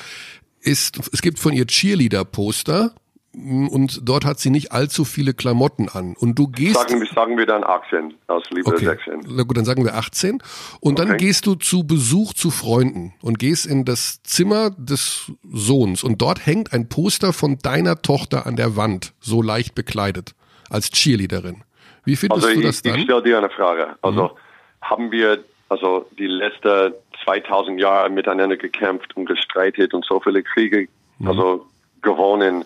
ist, 0.61 0.99
es 1.13 1.21
gibt 1.21 1.39
von 1.39 1.53
ihr 1.53 1.65
Cheerleader-Poster 1.67 2.93
mm, 3.33 3.67
und 3.67 4.01
dort 4.03 4.25
hat 4.25 4.39
sie 4.39 4.49
nicht 4.49 4.71
allzu 4.71 5.05
viele 5.05 5.33
Klamotten 5.33 5.87
an. 5.89 6.15
Und 6.17 6.37
du 6.37 6.47
gehst. 6.47 6.75
Sagen, 6.75 6.99
wir- 6.99 7.07
sagen 7.13 7.37
wir 7.37 7.45
dann 7.45 7.63
18 7.63 8.13
als 8.27 8.49
lieber 8.51 8.71
Okay, 8.73 8.85
16. 8.85 9.21
na 9.27 9.43
gut, 9.43 9.57
dann 9.57 9.65
sagen 9.65 9.83
wir 9.85 9.95
18. 9.95 10.41
Und 10.79 10.99
dann 10.99 11.09
Okay. 11.11 11.17
gehst 11.27 11.45
du 11.45 11.55
zu 11.55 11.83
Besuch 11.85 12.33
zu 12.33 12.51
Freunden 12.51 13.13
und 13.21 13.39
gehst 13.39 13.65
in 13.65 13.85
das 13.85 14.21
Zimmer 14.23 14.69
des 14.71 15.31
Sohns 15.51 16.03
und 16.03 16.21
dort 16.21 16.45
hängt 16.45 16.73
ein 16.73 16.89
Poster 16.89 17.31
von 17.33 17.57
deiner 17.59 18.01
Tochter 18.01 18.45
an 18.45 18.55
der 18.55 18.75
Wand, 18.75 19.13
so 19.19 19.41
leicht 19.41 19.75
bekleidet, 19.75 20.35
als 20.69 20.89
Cheerleaderin. 20.91 21.63
Wie 22.05 22.15
findest 22.15 22.43
Also 22.45 22.53
du 22.55 22.59
ich, 22.61 22.65
das 22.65 22.77
ich 22.77 22.81
dann? 22.83 22.99
Mhm. 22.99 23.03
stelle 23.03 23.23
dir 23.23 23.37
eine 23.37 23.49
Frage. 23.49 23.95
Also 24.01 24.37
haben 24.81 25.11
wir 25.11 25.43
also 25.69 26.07
die 26.17 26.27
letzten 26.27 26.93
2000 27.23 27.79
Jahre 27.79 28.09
miteinander 28.09 28.57
gekämpft 28.57 29.15
und 29.15 29.25
gestreitet 29.25 29.93
und 29.93 30.05
so 30.05 30.19
viele 30.19 30.41
Kriege 30.43 30.87
Mhm. 31.19 31.27
also 31.27 31.65
gewonnen, 32.01 32.63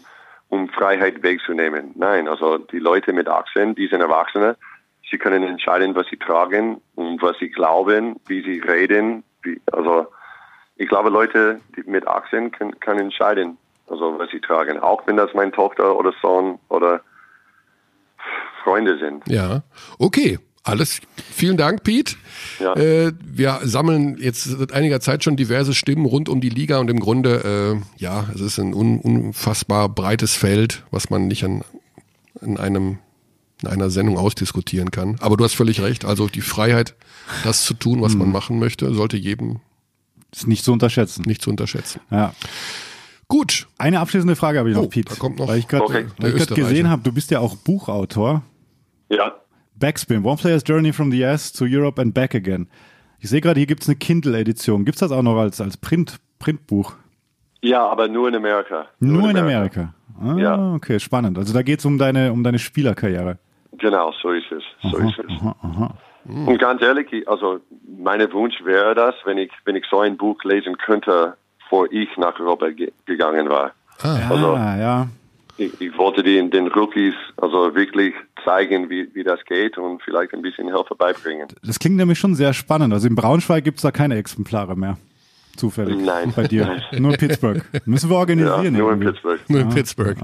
um 0.49 0.69
Freiheit 0.69 1.23
wegzunehmen? 1.23 1.91
Nein, 1.95 2.27
also 2.27 2.59
die 2.59 2.77
Leute 2.77 3.11
mit 3.13 3.27
18, 3.27 3.73
die 3.73 3.87
sind 3.87 4.01
Erwachsene, 4.01 4.55
sie 5.09 5.17
können 5.17 5.41
entscheiden, 5.43 5.95
was 5.95 6.05
sie 6.07 6.17
tragen 6.17 6.79
und 6.93 7.19
was 7.23 7.35
sie 7.39 7.49
glauben, 7.49 8.17
wie 8.27 8.43
sie 8.43 8.59
reden. 8.59 9.23
Wie, 9.41 9.59
also 9.71 10.05
ich 10.75 10.87
glaube, 10.87 11.09
Leute 11.09 11.59
mit 11.87 12.07
18 12.07 12.51
können, 12.51 12.79
können 12.79 12.99
entscheiden, 12.99 13.57
also 13.89 14.17
was 14.19 14.29
sie 14.29 14.39
tragen, 14.39 14.79
auch 14.79 15.01
wenn 15.07 15.17
das 15.17 15.33
meine 15.33 15.51
Tochter 15.51 15.97
oder 15.97 16.13
Sohn 16.21 16.59
oder 16.69 17.01
Freunde 18.63 18.97
sind. 18.99 19.23
Ja, 19.27 19.63
okay. 19.97 20.39
Alles. 20.65 21.01
Vielen 21.33 21.57
Dank, 21.57 21.83
Pete. 21.83 22.15
Ja. 22.59 22.73
Äh, 22.75 23.11
wir 23.21 23.59
sammeln 23.63 24.17
jetzt 24.17 24.45
seit 24.45 24.71
einiger 24.71 25.01
Zeit 25.01 25.21
schon 25.25 25.35
diverse 25.35 25.73
Stimmen 25.73 26.05
rund 26.05 26.29
um 26.29 26.39
die 26.39 26.49
Liga 26.49 26.77
und 26.77 26.89
im 26.89 27.01
Grunde, 27.01 27.81
äh, 27.99 28.01
ja, 28.01 28.27
es 28.33 28.39
ist 28.39 28.59
ein 28.59 28.73
un 28.73 28.99
unfassbar 28.99 29.89
breites 29.89 30.35
Feld, 30.35 30.83
was 30.89 31.09
man 31.09 31.27
nicht 31.27 31.43
an, 31.43 31.63
in 32.41 32.57
einem 32.57 32.99
in 33.61 33.69
einer 33.69 33.89
Sendung 33.89 34.17
ausdiskutieren 34.17 34.91
kann. 34.91 35.17
Aber 35.19 35.37
du 35.37 35.43
hast 35.43 35.55
völlig 35.55 35.81
recht. 35.81 36.05
Also 36.05 36.27
die 36.27 36.41
Freiheit, 36.41 36.95
das 37.43 37.63
zu 37.63 37.73
tun, 37.73 38.01
was 38.01 38.15
man 38.15 38.29
machen 38.29 38.59
möchte, 38.59 38.93
sollte 38.93 39.15
jedem 39.15 39.61
ist 40.33 40.47
nicht 40.47 40.65
zu 40.65 40.73
unterschätzen. 40.73 41.23
nicht 41.25 41.41
zu 41.41 41.49
unterschätzen. 41.49 42.01
Ja. 42.09 42.33
Gut. 43.33 43.67
Eine 43.79 43.99
abschließende 43.99 44.35
Frage 44.35 44.59
habe 44.59 44.69
ich 44.69 44.75
noch, 44.75 44.83
Oh, 44.83 44.87
Pete. 44.87 45.09
da 45.13 45.19
kommt 45.19 45.39
noch 45.39 45.47
weil 45.47 45.57
ich 45.57 45.67
gerade 45.67 45.83
Okay. 45.85 46.05
Gesehen 46.53 46.87
habe, 46.87 47.01
du 47.01 47.11
bist 47.11 47.31
ja 47.31 47.39
auch 47.39 47.55
Buchautor. 47.55 48.43
Ja, 49.09 49.33
Backspin, 49.75 50.23
One 50.23 50.37
Player's 50.37 50.63
Journey 50.67 50.93
from 50.93 51.11
the 51.11 51.23
US 51.23 51.51
to 51.51 51.65
Europe 51.67 51.99
and 51.99 52.13
Back 52.13 52.35
Again. 52.35 52.67
Ich 53.19 53.29
sehe 53.29 53.41
gerade, 53.41 53.59
hier 53.59 53.65
gibt 53.65 53.81
es 53.81 53.89
eine 53.89 53.95
Kindle-Edition. 53.95 54.85
Gibt 54.85 54.97
es 54.97 54.99
das 54.99 55.11
auch 55.11 55.23
noch 55.23 55.35
als, 55.37 55.59
als 55.59 55.77
Print, 55.77 56.19
Printbuch? 56.37 56.93
ja, 57.61 57.83
aber 57.87 58.07
nur 58.07 58.27
in 58.27 58.35
Amerika. 58.35 58.85
Nur, 58.99 59.29
in 59.31 59.37
Amerika. 59.37 59.95
Ah, 60.21 60.35
Ja. 60.37 60.73
okay, 60.75 60.99
spannend. 60.99 61.37
Also 61.39 61.53
da 61.53 61.63
geht's 61.63 61.85
um 61.85 61.97
deine, 61.97 62.31
um 62.31 62.43
deine 62.43 62.59
Spielerkarriere. 62.59 63.39
Genau, 63.79 64.13
so 64.21 64.29
ist 64.31 64.51
es. 64.51 64.63
So 64.91 64.97
ist 64.97 65.17
es. 65.17 65.25
Und 66.25 66.57
ganz 66.59 66.81
ehrlich, 66.83 67.11
ich- 67.11 67.27
also 67.27 67.59
mein 67.97 68.21
Wunsch 68.31 68.55
wäre 68.63 68.93
das, 68.93 69.15
wenn 69.25 69.37
ich, 69.39 69.51
wenn 69.65 69.75
ich 69.75 69.85
so 69.89 70.01
ein 70.01 70.17
Buch 70.17 70.43
lesen 70.43 70.77
könnte, 70.77 71.35
bevor 71.73 71.91
ich 71.91 72.09
nach 72.17 72.39
Europa 72.39 72.69
ge 72.69 72.91
gegangen 73.05 73.49
war. 73.49 73.71
Also 74.01 74.53
Ah, 74.53 74.77
ja. 74.77 75.07
ich, 75.57 75.79
ich 75.81 75.97
wollte 75.97 76.21
den, 76.23 76.51
den 76.51 76.67
Rookies 76.67 77.15
also 77.37 77.73
wirklich 77.73 78.13
zeigen, 78.43 78.89
wie, 78.89 79.09
wie 79.15 79.23
das 79.23 79.39
geht 79.45 79.77
und 79.77 80.01
vielleicht 80.03 80.33
ein 80.33 80.41
bisschen 80.41 80.67
Hilfe 80.67 80.95
beibringen. 80.95 81.47
Das 81.63 81.79
klingt 81.79 81.95
nämlich 81.97 82.19
schon 82.19 82.35
sehr 82.35 82.53
spannend. 82.53 82.93
Also 82.93 83.07
in 83.07 83.15
Braunschweig 83.15 83.63
gibt's 83.63 83.81
da 83.81 83.91
keine 83.91 84.15
Exemplare 84.17 84.75
mehr. 84.75 84.97
Zufällig. 85.55 85.97
Nein. 86.03 86.33
Bei 86.35 86.47
dir. 86.47 86.81
Nur 86.97 87.11
in 87.11 87.17
Pittsburgh. 87.17 87.61
Müssen 87.85 88.09
wir 88.09 88.15
Ja, 88.15 88.19
organisieren. 88.19 88.73
nur 88.73 88.91
in 88.93 89.01
irgendwie. 89.01 89.05
Pittsburgh. 89.07 89.39
Nur 89.49 89.59
in 89.61 89.69
Pittsburgh. 89.69 90.17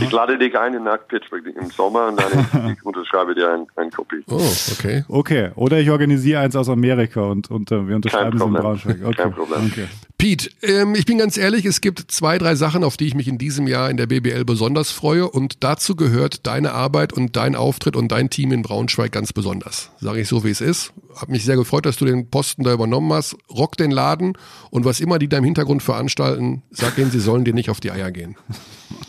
Ich 0.00 0.10
lade 0.10 0.38
dich 0.38 0.58
ein 0.58 0.82
nach 0.82 0.98
Pittsburgh 1.06 1.46
im 1.46 1.70
Sommer 1.70 2.08
und 2.08 2.20
dann 2.20 2.72
ich, 2.76 2.84
unterschreibe 2.84 3.34
dir 3.34 3.52
ein, 3.52 3.66
ein 3.76 3.90
Kopie. 3.90 4.22
Oh, 4.28 4.40
okay. 4.72 5.04
Okay. 5.08 5.50
Oder 5.54 5.78
ich 5.78 5.90
organisiere 5.90 6.40
eins 6.40 6.56
aus 6.56 6.68
Amerika 6.68 7.20
und, 7.22 7.50
und 7.50 7.70
äh, 7.70 7.86
wir 7.86 7.96
unterschreiben 7.96 8.36
es 8.36 8.42
in. 8.42 8.52
Braunschweig. 8.52 8.98
Okay. 9.04 9.14
Kein 9.16 9.32
Problem. 9.32 9.70
Okay. 9.70 9.86
Pete, 10.18 10.50
ähm, 10.62 10.94
ich 10.94 11.04
bin 11.04 11.18
ganz 11.18 11.36
ehrlich, 11.36 11.64
es 11.64 11.80
gibt 11.80 12.12
zwei, 12.12 12.38
drei 12.38 12.54
Sachen, 12.54 12.84
auf 12.84 12.96
die 12.96 13.06
ich 13.06 13.14
mich 13.16 13.26
in 13.26 13.38
diesem 13.38 13.66
Jahr 13.66 13.90
in 13.90 13.96
der 13.96 14.06
BBL 14.06 14.44
besonders 14.44 14.92
freue 14.92 15.28
und 15.28 15.64
dazu 15.64 15.96
gehört 15.96 16.46
deine 16.46 16.72
Arbeit 16.72 17.12
und 17.12 17.36
dein 17.36 17.56
Auftritt 17.56 17.96
und 17.96 18.12
dein 18.12 18.30
Team 18.30 18.52
in 18.52 18.62
Braunschweig 18.62 19.10
ganz 19.10 19.32
besonders. 19.32 19.90
Sage 20.00 20.20
ich 20.20 20.28
so, 20.28 20.44
wie 20.44 20.50
es 20.50 20.60
ist. 20.60 20.92
Hab 21.16 21.28
mich 21.28 21.44
sehr 21.44 21.56
gefreut, 21.56 21.86
dass 21.86 21.96
du 21.96 22.04
den 22.04 22.30
Posten 22.30 22.62
da 22.62 22.72
übernommen 22.72 23.12
hast. 23.12 23.36
Rock 23.50 23.76
den 23.76 23.90
Laden 23.90 24.34
und 24.72 24.86
was 24.86 25.00
immer 25.00 25.18
die 25.18 25.28
da 25.28 25.36
im 25.36 25.44
Hintergrund 25.44 25.82
veranstalten, 25.82 26.62
sag 26.70 26.96
ihnen, 26.96 27.10
sie 27.10 27.20
sollen 27.20 27.44
dir 27.44 27.52
nicht 27.52 27.68
auf 27.68 27.78
die 27.78 27.90
Eier 27.90 28.10
gehen. 28.10 28.36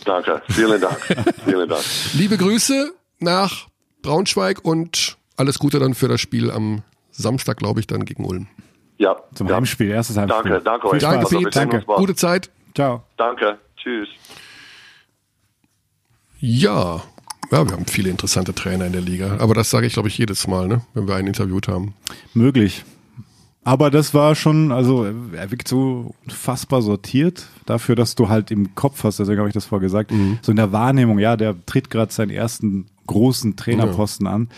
Danke, 0.04 0.42
vielen 0.50 0.80
Dank. 0.80 1.00
vielen 1.46 1.70
Dank. 1.70 1.82
Liebe 2.14 2.38
Grüße 2.38 2.94
nach 3.20 3.68
Braunschweig 4.02 4.66
und 4.66 5.18
alles 5.38 5.60
Gute 5.60 5.80
dann 5.80 5.94
für 5.94 6.10
das 6.10 6.20
Spiel 6.20 6.52
am 6.52 6.84
Samstag, 7.12 7.58
glaube 7.58 7.80
ich, 7.80 7.88
dann 7.88 8.04
gegen 8.04 8.26
Ulm. 8.26 8.48
Ja, 8.98 9.16
Zum 9.34 9.48
ja. 9.48 9.56
Heimspiel, 9.56 9.90
erstes 9.90 10.18
Heimspiel. 10.18 10.52
Danke, 10.52 10.66
danke 10.66 10.88
euch. 10.90 11.02
Danke, 11.02 11.28
Spaß. 11.28 11.34
Also, 11.34 11.50
Pete. 11.50 11.86
bald. 11.88 12.00
Gute 12.00 12.16
Zeit. 12.16 12.50
Ciao. 12.76 13.04
Danke, 13.16 13.58
tschüss. 13.78 14.10
Ja. 16.40 17.02
Ja, 17.52 17.66
wir 17.66 17.72
haben 17.72 17.86
viele 17.86 18.10
interessante 18.10 18.54
Trainer 18.54 18.88
in 18.88 18.92
der 18.92 19.02
Liga. 19.02 19.38
Aber 19.40 19.54
das 19.54 19.70
sage 19.70 19.88
ich, 19.88 19.94
glaube 19.94 20.10
ich, 20.10 20.18
jedes 20.18 20.46
Mal, 20.48 20.68
ne? 20.68 20.82
wenn 20.94 21.08
wir 21.08 21.16
einen 21.16 21.28
interviewt 21.28 21.70
haben. 21.70 21.94
Möglich. 22.34 22.84
Aber 23.66 23.90
das 23.90 24.14
war 24.14 24.36
schon, 24.36 24.72
also 24.74 25.06
er 25.06 25.52
wirkt 25.52 25.68
so 25.70 26.14
unfassbar 26.26 26.82
sortiert 26.82 27.48
dafür, 27.66 27.96
dass 27.96 28.16
du 28.16 28.28
halt 28.28 28.52
im 28.52 28.76
Kopf 28.76 29.04
hast, 29.06 29.20
deswegen 29.20 29.40
habe 29.40 29.48
ich 29.50 29.54
das 29.54 29.66
vorher 29.66 29.86
gesagt, 29.86 30.12
Mhm. 30.12 30.40
so 30.42 30.52
in 30.52 30.58
der 30.58 30.72
Wahrnehmung, 30.74 31.18
ja, 31.20 31.38
der 31.38 31.56
tritt 31.66 31.90
gerade 31.90 32.12
seinen 32.12 32.30
ersten 32.32 32.88
großen 33.08 33.56
Trainerposten 33.56 34.28
an. 34.28 34.50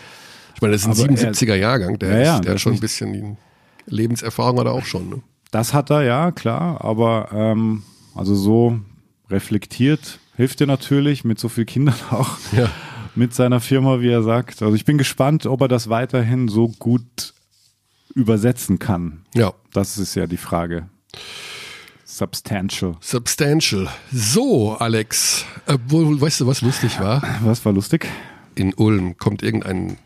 Ich 0.56 0.60
meine, 0.62 0.72
das 0.72 0.82
ist 0.82 0.86
ein 0.86 0.92
Aber 0.92 1.00
er- 1.02 1.16
77er 1.32 1.54
Jahrgang, 1.54 1.98
der, 1.98 2.10
Ja, 2.18 2.18
ja, 2.24 2.34
ist, 2.36 2.44
der 2.44 2.52
hat 2.54 2.60
schon 2.60 2.72
ein 2.74 2.80
bisschen 2.80 3.36
Lebenserfahrung 3.86 4.58
hat 4.58 4.66
er 4.66 4.72
auch 4.72 4.84
schon. 4.84 5.08
Ne? 5.08 5.22
Das 5.52 5.72
hat 5.72 5.90
er, 5.90 6.02
ja, 6.02 6.32
klar, 6.32 6.84
aber 6.84 7.28
ähm, 7.32 7.82
also 8.14 8.34
so 8.34 8.78
reflektiert 9.30 10.18
hilft 10.36 10.60
dir 10.60 10.66
natürlich 10.66 11.24
mit 11.24 11.38
so 11.38 11.48
vielen 11.48 11.66
Kindern 11.66 11.94
auch 12.10 12.30
Ja. 12.56 12.68
mit 13.14 13.34
seiner 13.34 13.60
Firma, 13.60 14.00
wie 14.00 14.08
er 14.10 14.22
sagt. 14.22 14.62
Also 14.62 14.74
ich 14.74 14.84
bin 14.84 14.98
gespannt, 14.98 15.46
ob 15.46 15.60
er 15.62 15.68
das 15.68 15.88
weiterhin 15.88 16.48
so 16.48 16.68
gut 16.78 17.34
übersetzen 18.16 18.78
kann. 18.78 19.22
Ja. 19.34 19.52
Das 19.72 19.98
ist 19.98 20.14
ja 20.14 20.26
die 20.26 20.38
Frage. 20.38 20.88
Substantial. 22.04 22.96
Substantial. 23.00 23.88
So, 24.10 24.74
Alex, 24.76 25.44
obwohl, 25.66 26.18
weißt 26.18 26.40
du, 26.40 26.46
was 26.46 26.62
lustig 26.62 26.98
war? 26.98 27.22
Was 27.42 27.64
war 27.66 27.72
lustig? 27.74 28.08
In 28.54 28.72
Ulm 28.74 29.18
kommt 29.18 29.42
irgendein 29.42 29.98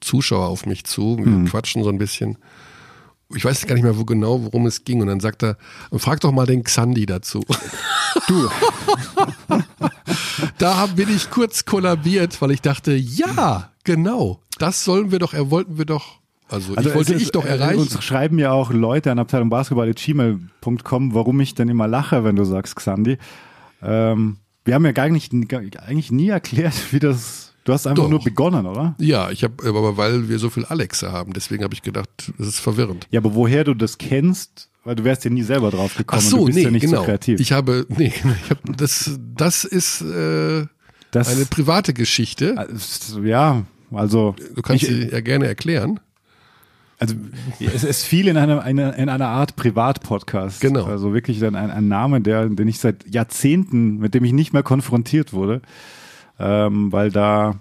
Zuschauer 0.00 0.48
auf 0.48 0.64
mich 0.64 0.84
zu, 0.84 1.18
wir 1.18 1.26
Hm. 1.26 1.44
quatschen 1.46 1.84
so 1.84 1.90
ein 1.90 1.98
bisschen. 1.98 2.38
Ich 3.34 3.44
weiß 3.44 3.66
gar 3.66 3.74
nicht 3.74 3.84
mehr 3.84 3.98
wo 3.98 4.04
genau, 4.06 4.42
worum 4.42 4.66
es 4.66 4.84
ging. 4.84 5.02
Und 5.02 5.08
dann 5.08 5.20
sagt 5.20 5.42
er, 5.42 5.58
frag 5.92 6.20
doch 6.20 6.32
mal 6.32 6.46
den 6.46 6.64
Xandi 6.64 7.04
dazu. 7.04 7.44
Du. 8.26 8.48
da 10.58 10.86
bin 10.86 11.14
ich 11.14 11.30
kurz 11.30 11.64
kollabiert, 11.66 12.40
weil 12.40 12.52
ich 12.52 12.62
dachte, 12.62 12.92
ja, 12.92 13.70
genau, 13.84 14.40
das 14.58 14.82
sollen 14.84 15.12
wir 15.12 15.18
doch, 15.18 15.34
er 15.34 15.50
wollten 15.50 15.78
wir 15.78 15.84
doch, 15.84 16.19
also, 16.50 16.76
ich 16.76 16.94
wollte 16.94 17.14
es 17.14 17.18
ich 17.20 17.22
ist- 17.24 17.34
doch 17.34 17.44
äh, 17.44 17.48
erreichen. 17.48 17.80
Uns 17.80 18.02
schreiben 18.02 18.38
ja 18.38 18.52
auch 18.52 18.72
Leute 18.72 19.10
an 19.12 19.18
Abteilung 19.18 19.50
Basketball.gmail.com, 19.50 21.14
warum 21.14 21.40
ich 21.40 21.54
denn 21.54 21.68
immer 21.68 21.88
lache, 21.88 22.24
wenn 22.24 22.36
du 22.36 22.44
sagst 22.44 22.76
Xandi. 22.76 23.18
Ähm, 23.82 24.36
wir 24.64 24.74
haben 24.74 24.84
ja 24.84 24.92
gar 24.92 25.08
nicht, 25.08 25.32
eigentlich 25.32 26.12
nie 26.12 26.28
erklärt, 26.28 26.74
wie 26.92 26.98
das. 26.98 27.52
Du 27.64 27.74
hast 27.74 27.86
einfach 27.86 28.04
Doch. 28.04 28.10
nur 28.10 28.24
begonnen, 28.24 28.64
oder? 28.66 28.94
Ja, 28.98 29.30
ich 29.30 29.44
habe, 29.44 29.54
aber 29.68 29.96
weil 29.98 30.28
wir 30.30 30.38
so 30.38 30.48
viel 30.48 30.64
Alexa 30.64 31.12
haben, 31.12 31.34
deswegen 31.34 31.62
habe 31.62 31.74
ich 31.74 31.82
gedacht, 31.82 32.08
das 32.38 32.48
ist 32.48 32.58
verwirrend. 32.60 33.06
Ja, 33.10 33.20
aber 33.20 33.34
woher 33.34 33.64
du 33.64 33.74
das 33.74 33.98
kennst, 33.98 34.70
weil 34.82 34.96
du 34.96 35.04
wärst 35.04 35.24
ja 35.24 35.30
nie 35.30 35.42
selber 35.42 35.70
drauf 35.70 35.90
Ach 35.94 35.98
gekommen. 35.98 36.22
so, 36.22 36.38
du 36.38 36.44
bist 36.46 36.56
nee, 36.56 36.64
ja 36.64 36.70
nicht 36.70 36.82
genau. 36.86 37.00
so 37.00 37.04
kreativ. 37.04 37.38
Ich 37.38 37.52
habe, 37.52 37.84
nee, 37.90 38.12
ich 38.16 38.24
habe, 38.50 38.72
das, 38.76 39.18
das 39.36 39.64
ist 39.64 40.00
äh, 40.00 40.66
das, 41.10 41.28
eine 41.28 41.44
private 41.44 41.92
Geschichte. 41.92 42.56
also, 42.56 43.22
ja, 43.22 43.62
also 43.92 44.34
Du 44.54 44.62
kannst 44.62 44.84
ich, 44.84 44.88
sie 44.88 45.08
ja 45.10 45.20
gerne 45.20 45.46
erklären. 45.46 46.00
Also 47.00 47.14
es 47.58 47.82
ist 47.82 48.04
viel 48.04 48.28
in 48.28 48.36
einer, 48.36 48.62
einer 48.62 48.94
in 48.96 49.08
einer 49.08 49.28
Art 49.28 49.56
Privatpodcast. 49.56 50.60
Genau. 50.60 50.84
Also 50.84 51.14
wirklich 51.14 51.40
dann 51.40 51.56
ein, 51.56 51.70
ein 51.70 51.88
Name, 51.88 52.20
der, 52.20 52.46
den 52.46 52.68
ich 52.68 52.78
seit 52.78 53.08
Jahrzehnten, 53.12 53.98
mit 53.98 54.14
dem 54.14 54.22
ich 54.22 54.32
nicht 54.32 54.52
mehr 54.52 54.62
konfrontiert 54.62 55.32
wurde, 55.32 55.62
ähm, 56.38 56.92
weil 56.92 57.10
da 57.10 57.56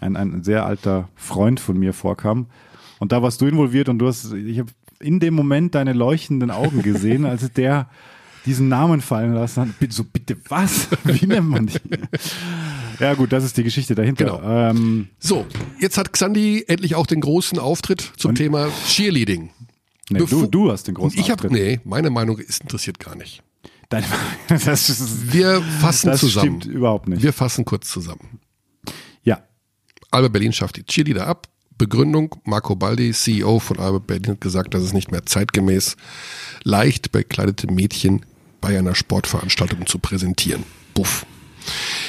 ein, 0.00 0.16
ein 0.16 0.42
sehr 0.42 0.66
alter 0.66 1.08
Freund 1.14 1.60
von 1.60 1.78
mir 1.78 1.92
vorkam. 1.92 2.46
Und 2.98 3.12
da 3.12 3.22
warst 3.22 3.40
du 3.40 3.46
involviert 3.46 3.88
und 3.88 4.00
du 4.00 4.08
hast, 4.08 4.32
ich 4.32 4.58
habe 4.58 4.70
in 4.98 5.20
dem 5.20 5.34
Moment 5.34 5.76
deine 5.76 5.92
leuchtenden 5.92 6.50
Augen 6.50 6.82
gesehen, 6.82 7.26
als 7.26 7.52
der 7.52 7.88
diesen 8.44 8.68
Namen 8.68 9.00
fallen 9.00 9.34
lassen 9.34 9.62
hat. 9.80 9.92
So, 9.92 10.02
bitte 10.02 10.36
was? 10.48 10.88
Wie 11.04 11.26
nennt 11.26 11.48
man 11.48 11.66
die? 11.66 11.78
Ja 13.00 13.14
gut, 13.14 13.32
das 13.32 13.44
ist 13.44 13.56
die 13.56 13.64
Geschichte 13.64 13.94
dahinter. 13.94 14.24
Genau. 14.24 14.42
Ähm, 14.42 15.08
So, 15.18 15.46
jetzt 15.80 15.98
hat 15.98 16.12
Xandi 16.12 16.64
endlich 16.68 16.94
auch 16.94 17.06
den 17.06 17.20
großen 17.20 17.58
Auftritt 17.58 18.12
zum 18.16 18.34
Thema 18.34 18.68
Cheerleading. 18.88 19.50
nee, 20.10 20.18
du, 20.18 20.46
du 20.46 20.70
hast 20.70 20.86
den 20.88 20.94
großen 20.94 21.18
Ich 21.18 21.30
habe, 21.30 21.44
Auftritt. 21.44 21.52
nee, 21.52 21.80
meine 21.84 22.10
Meinung 22.10 22.38
ist 22.38 22.62
interessiert 22.62 22.98
gar 23.00 23.16
nicht. 23.16 23.42
Deine, 23.88 24.06
das 24.48 24.88
ist, 24.88 25.32
Wir 25.32 25.60
fassen 25.80 26.08
das 26.10 26.20
zusammen. 26.20 26.60
stimmt 26.60 26.74
überhaupt 26.74 27.08
nicht. 27.08 27.22
Wir 27.22 27.32
fassen 27.32 27.64
kurz 27.64 27.88
zusammen. 27.90 28.40
ja, 29.22 29.42
Alba 30.10 30.28
Berlin 30.28 30.52
schafft 30.52 30.76
die 30.76 30.84
Cheerleader 30.84 31.26
ab. 31.26 31.48
Begründung, 31.76 32.36
Marco 32.44 32.76
Baldi, 32.76 33.12
CEO 33.12 33.58
von 33.58 33.80
Alba 33.80 33.98
Berlin, 33.98 34.32
hat 34.34 34.40
gesagt, 34.40 34.74
dass 34.74 34.82
es 34.84 34.92
nicht 34.92 35.10
mehr 35.10 35.26
zeitgemäß 35.26 35.96
leicht 36.62 37.10
bekleidete 37.10 37.66
Mädchen 37.66 38.24
bei 38.60 38.78
einer 38.78 38.94
Sportveranstaltung 38.94 39.84
zu 39.86 39.98
präsentieren. 39.98 40.62
Buff. 40.94 41.26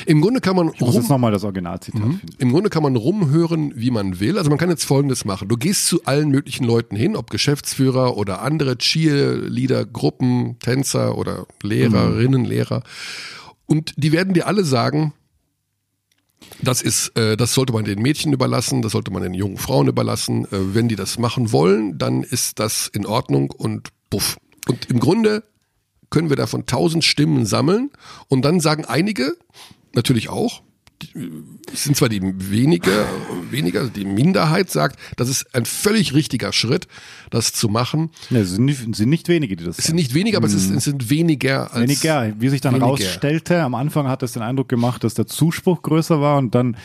Im 0.05 0.21
Grunde 0.21 0.41
kann 0.41 0.55
man 0.55 0.71
ich 0.73 0.79
muss 0.79 0.89
rum, 0.89 1.01
jetzt 1.01 1.09
nochmal 1.09 1.31
das 1.31 1.43
Originalzitat 1.43 2.01
finden. 2.01 2.21
im 2.37 2.51
Grunde 2.51 2.69
kann 2.69 2.83
man 2.83 2.95
rumhören, 2.95 3.73
wie 3.75 3.91
man 3.91 4.19
will. 4.19 4.37
Also 4.37 4.49
man 4.49 4.59
kann 4.59 4.69
jetzt 4.69 4.85
Folgendes 4.85 5.25
machen. 5.25 5.47
Du 5.47 5.57
gehst 5.57 5.87
zu 5.87 6.03
allen 6.05 6.29
möglichen 6.29 6.65
Leuten 6.65 6.95
hin, 6.95 7.15
ob 7.15 7.29
Geschäftsführer 7.29 8.17
oder 8.17 8.41
andere 8.41 8.77
Cheerleader, 8.77 9.85
Gruppen, 9.85 10.57
Tänzer 10.59 11.17
oder 11.17 11.45
Lehrerinnen, 11.61 12.45
Lehrer. 12.45 12.83
Und 13.65 13.93
die 13.97 14.11
werden 14.11 14.33
dir 14.33 14.47
alle 14.47 14.63
sagen, 14.63 15.13
das 16.61 16.81
ist, 16.81 17.17
äh, 17.17 17.37
das 17.37 17.53
sollte 17.53 17.73
man 17.73 17.85
den 17.85 18.01
Mädchen 18.01 18.33
überlassen, 18.33 18.81
das 18.81 18.91
sollte 18.91 19.11
man 19.11 19.23
den 19.23 19.33
jungen 19.33 19.57
Frauen 19.57 19.87
überlassen. 19.87 20.45
Äh, 20.45 20.75
wenn 20.75 20.87
die 20.87 20.95
das 20.95 21.17
machen 21.17 21.51
wollen, 21.51 21.97
dann 21.97 22.23
ist 22.23 22.59
das 22.59 22.87
in 22.87 23.05
Ordnung 23.05 23.51
und 23.51 23.89
buff. 24.09 24.37
Und 24.67 24.89
im 24.89 24.99
Grunde 24.99 25.43
können 26.16 26.30
wir 26.30 26.38
davon 26.38 26.66
tausend 26.66 27.03
Stimmen 27.03 27.45
sammeln 27.45 27.91
und 28.30 28.45
dann 28.45 28.61
sagen 28.61 28.86
einige, 28.86 29.36
natürlich 29.93 30.30
auch, 30.30 30.61
es 31.74 31.84
sind 31.84 31.97
zwar 31.97 32.07
die 32.07 32.22
weniger, 32.24 33.05
weniger, 33.51 33.89
die 33.89 34.05
Minderheit 34.05 34.72
sagt, 34.72 34.97
das 35.18 35.28
ist 35.28 35.53
ein 35.53 35.66
völlig 35.66 36.13
richtiger 36.13 36.53
Schritt, 36.53 36.88
das 37.32 37.51
zu 37.51 37.68
machen. 37.68 38.11
Ja, 38.30 38.39
es 38.39 38.51
sind, 38.51 38.63
nicht, 38.63 38.95
sind 38.95 39.09
nicht 39.09 39.28
wenige, 39.28 39.57
die 39.57 39.66
das 39.66 39.78
Es 39.78 39.88
sind 39.88 39.97
nicht 39.97 40.13
weniger, 40.13 40.38
aber 40.38 40.47
es, 40.47 40.53
ist, 40.53 40.72
es 40.72 40.86
sind 40.86 41.09
weniger 41.09 41.74
als 41.74 41.84
Weniger, 41.84 42.32
wie 42.39 42.47
sich 42.47 42.61
dann 42.61 42.76
weniger. 42.76 42.88
rausstellte, 42.88 43.61
am 43.61 43.76
Anfang 43.76 44.07
hat 44.07 44.24
es 44.24 44.32
den 44.32 44.41
Eindruck 44.41 44.70
gemacht, 44.70 45.03
dass 45.03 45.16
der 45.16 45.28
Zuspruch 45.28 45.82
größer 45.82 46.22
war 46.22 46.38
und 46.38 46.55
dann 46.55 46.78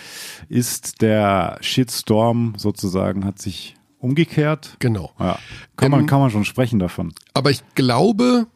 ist 0.49 1.03
der 1.03 1.57
Shitstorm 1.61 2.55
sozusagen, 2.57 3.24
hat 3.24 3.41
sich 3.41 3.76
umgekehrt. 3.99 4.74
Genau. 4.81 5.12
Ja, 5.20 5.39
kann, 5.76 5.93
man, 5.93 6.01
Ähm, 6.01 6.07
kann 6.07 6.18
man 6.18 6.31
schon 6.33 6.45
sprechen 6.45 6.81
davon. 6.81 7.14
Aber 7.33 7.53
ich 7.53 7.62
glaube, 7.76 8.49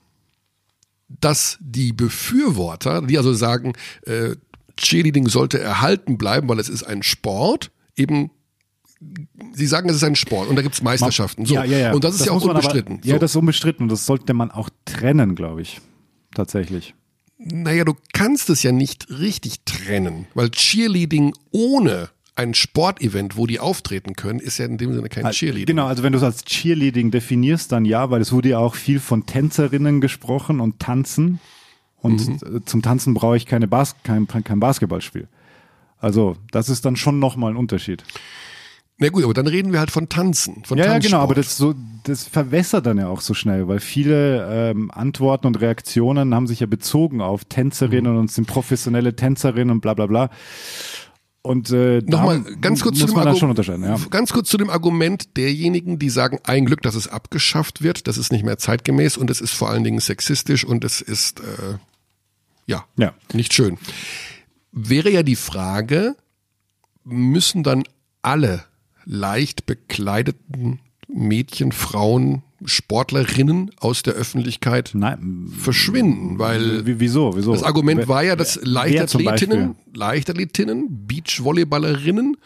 dass 1.21 1.59
die 1.61 1.93
Befürworter, 1.93 3.03
die 3.03 3.19
also 3.19 3.33
sagen, 3.33 3.73
äh, 4.03 4.37
Cheerleading 4.77 5.29
sollte 5.29 5.61
erhalten 5.61 6.19
bleiben, 6.19 6.49
weil 6.49 6.59
es 6.59 6.69
ist 6.69 6.83
ein 6.83 7.03
Sport, 7.03 7.71
eben 7.97 8.31
Sie 9.53 9.67
sagen, 9.67 9.91
es 9.91 9.97
ist 9.97 10.05
ein 10.05 10.17
Sport 10.17 10.49
und 10.49 10.57
da 10.57 10.63
gibt's 10.63 10.81
Meisterschaften. 10.83 11.45
So. 11.45 11.55
Ja, 11.55 11.65
ja, 11.65 11.79
ja. 11.79 11.93
Und 11.93 12.05
das 12.05 12.15
ist 12.15 12.25
ja 12.27 12.33
auch 12.33 12.43
unbestritten. 12.43 12.99
Aber, 12.99 13.07
ja, 13.07 13.15
so. 13.17 13.21
das 13.21 13.33
ist 13.33 13.37
unbestritten 13.37 13.83
und 13.83 13.93
das 13.93 14.07
sollte 14.07 14.33
man 14.33 14.51
auch 14.51 14.71
trennen, 14.87 15.35
glaube 15.35 15.61
ich. 15.61 15.81
Tatsächlich. 16.35 16.95
Naja, 17.37 17.85
du 17.85 17.95
kannst 18.13 18.49
es 18.49 18.63
ja 18.63 18.73
nicht 18.73 19.11
richtig 19.11 19.65
trennen, 19.65 20.27
weil 20.35 20.51
Cheerleading 20.51 21.35
ohne 21.51 22.09
ein 22.37 22.55
Sportevent, 22.55 23.37
wo 23.37 23.47
die 23.47 23.61
auftreten 23.61 24.15
können, 24.15 24.41
ist 24.41 24.59
ja 24.59 24.65
in 24.67 24.77
dem 24.77 24.93
Sinne 24.93 25.09
kein 25.09 25.31
Cheerleading. 25.31 25.67
Genau, 25.67 25.87
also 25.87 26.03
wenn 26.03 26.13
du 26.13 26.19
es 26.19 26.25
als 26.25 26.45
Cheerleading 26.45 27.11
definierst, 27.13 27.71
dann 27.71 27.85
ja, 27.85 28.11
weil 28.11 28.21
es 28.21 28.33
wurde 28.33 28.49
ja 28.51 28.59
auch 28.59 28.75
viel 28.75 28.99
von 29.01 29.25
Tänzerinnen 29.27 30.01
gesprochen 30.01 30.59
und 30.61 30.81
Tanzen. 30.81 31.39
Und 31.97 32.27
Mhm. 32.43 32.57
äh, 32.57 32.65
zum 32.65 32.83
Tanzen 32.83 33.15
brauche 33.15 33.37
ich 33.37 33.47
keine 33.47 33.69
Bas 33.69 33.95
kein, 34.03 34.27
kein 34.27 34.61
Basketballspiel. 34.61 35.29
Also 35.99 36.37
das 36.51 36.69
ist 36.69 36.85
dann 36.85 36.97
schon 36.97 37.19
nochmal 37.19 37.53
ein 37.53 37.57
Unterschied. 37.57 38.03
Na 38.99 39.09
gut, 39.09 39.25
aber 39.25 39.35
dann 39.35 39.47
reden 39.49 39.73
wir 39.73 39.81
halt 39.81 39.91
von 39.91 40.09
Tanzen, 40.09 40.63
von 40.65 40.79
Ja, 40.79 40.85
ja, 40.87 40.99
genau, 40.99 41.19
aber 41.19 41.35
das 41.35 41.57
so, 41.57 41.75
das 42.05 42.29
verwässert 42.29 42.87
dann 42.87 42.97
ja 42.99 43.09
auch 43.09 43.21
so 43.23 43.35
schnell, 43.35 43.67
weil 43.67 43.81
viele 43.81 44.71
ähm, 44.71 44.91
Antworten 44.93 45.47
und 45.49 45.61
Reaktionen 45.61 46.33
haben 46.35 46.47
sich 46.47 46.61
ja 46.61 46.67
bezogen 46.67 47.21
auf 47.21 47.45
Tänzerinnen 47.45 48.13
Mhm. 48.13 48.19
und 48.19 48.31
sind 48.31 48.47
professionelle 48.47 49.17
Tänzerinnen 49.17 49.71
und 49.71 49.81
bla 49.81 49.95
bla 49.95 50.07
bla. 50.07 50.31
Und 51.45 51.71
äh, 51.71 52.01
Nochmal 52.07 52.41
ganz 52.63 52.81
kurz 52.81 52.99
zu 52.99 53.05
dem 53.07 53.17
unterscheiden. 53.51 53.85
Ja. 53.85 53.99
Ganz 54.09 54.33
kurz 54.33 54.49
zu 54.49 54.57
dem 54.57 54.71
Argument 54.71 55.37
derjenigen, 55.37 55.99
die 55.99 56.09
sagen, 56.09 56.39
ein 56.45 56.65
Glück, 56.65 56.81
dass 56.81 56.95
es 56.95 57.07
abgeschafft 57.07 57.83
wird, 57.83 58.09
das 58.09 58.17
ist 58.17 58.33
nicht 58.33 58.47
mehr 58.47 58.57
zeitgemäß 58.57 59.19
und 59.19 59.29
es 59.29 59.43
ist 59.43 59.53
vor 59.53 59.69
allen 59.69 59.85
Dingen 59.85 60.01
sexistisch 60.01 60.65
und 60.65 60.85
es 60.85 61.03
ist 61.03 61.41
äh, 61.41 61.77
ja, 62.65 62.87
Ja. 62.97 63.13
nicht 63.35 63.53
schön. 63.53 63.77
Wäre 64.73 65.11
ja 65.11 65.23
die 65.23 65.37
Frage, 65.37 66.17
müssen 67.05 67.63
dann 67.63 67.85
alle 68.23 68.65
leicht 69.05 69.67
bekleideten 69.67 70.81
Mädchen, 71.09 71.73
Frauen, 71.73 72.43
Sportlerinnen 72.65 73.71
aus 73.79 74.03
der 74.03 74.15
Öffentlichkeit 74.15 74.93
Nein, 74.95 75.53
verschwinden, 75.59 76.39
weil 76.39 76.87
wie, 76.87 76.99
wieso, 77.01 77.37
wieso? 77.37 77.53
das 77.53 77.63
Argument 77.63 78.01
Wer- 78.01 78.09
war 78.09 78.23
ja, 78.23 78.37
dass 78.37 78.59
Leichtathletinnen? 78.63 79.77
Leichtathletinnen, 79.95 81.07
Beachvolleyballerinnen, 81.07 82.37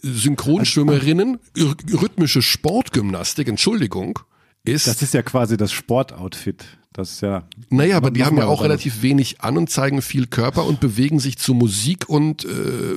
Synchronschwimmerinnen, 0.00 1.38
rhythmische 1.58 2.42
Sportgymnastik, 2.42 3.48
Entschuldigung, 3.48 4.18
ist, 4.64 4.86
Das 4.86 5.02
ist 5.02 5.12
ja 5.14 5.22
quasi 5.22 5.56
das 5.56 5.72
Sportoutfit. 5.72 6.64
Das 6.92 7.12
ist 7.12 7.20
ja. 7.22 7.44
naja, 7.70 7.96
aber 7.96 8.10
die 8.10 8.22
haben 8.24 8.36
ja 8.36 8.44
auch 8.44 8.60
was 8.60 8.64
anderes. 8.64 8.84
relativ 8.84 9.02
wenig 9.02 9.40
an 9.40 9.56
und 9.56 9.70
zeigen 9.70 10.02
viel 10.02 10.26
Körper 10.26 10.66
und 10.66 10.80
bewegen 10.80 11.20
sich 11.20 11.38
zu 11.38 11.54
Musik 11.54 12.08
und 12.08 12.44
äh, 12.44 12.48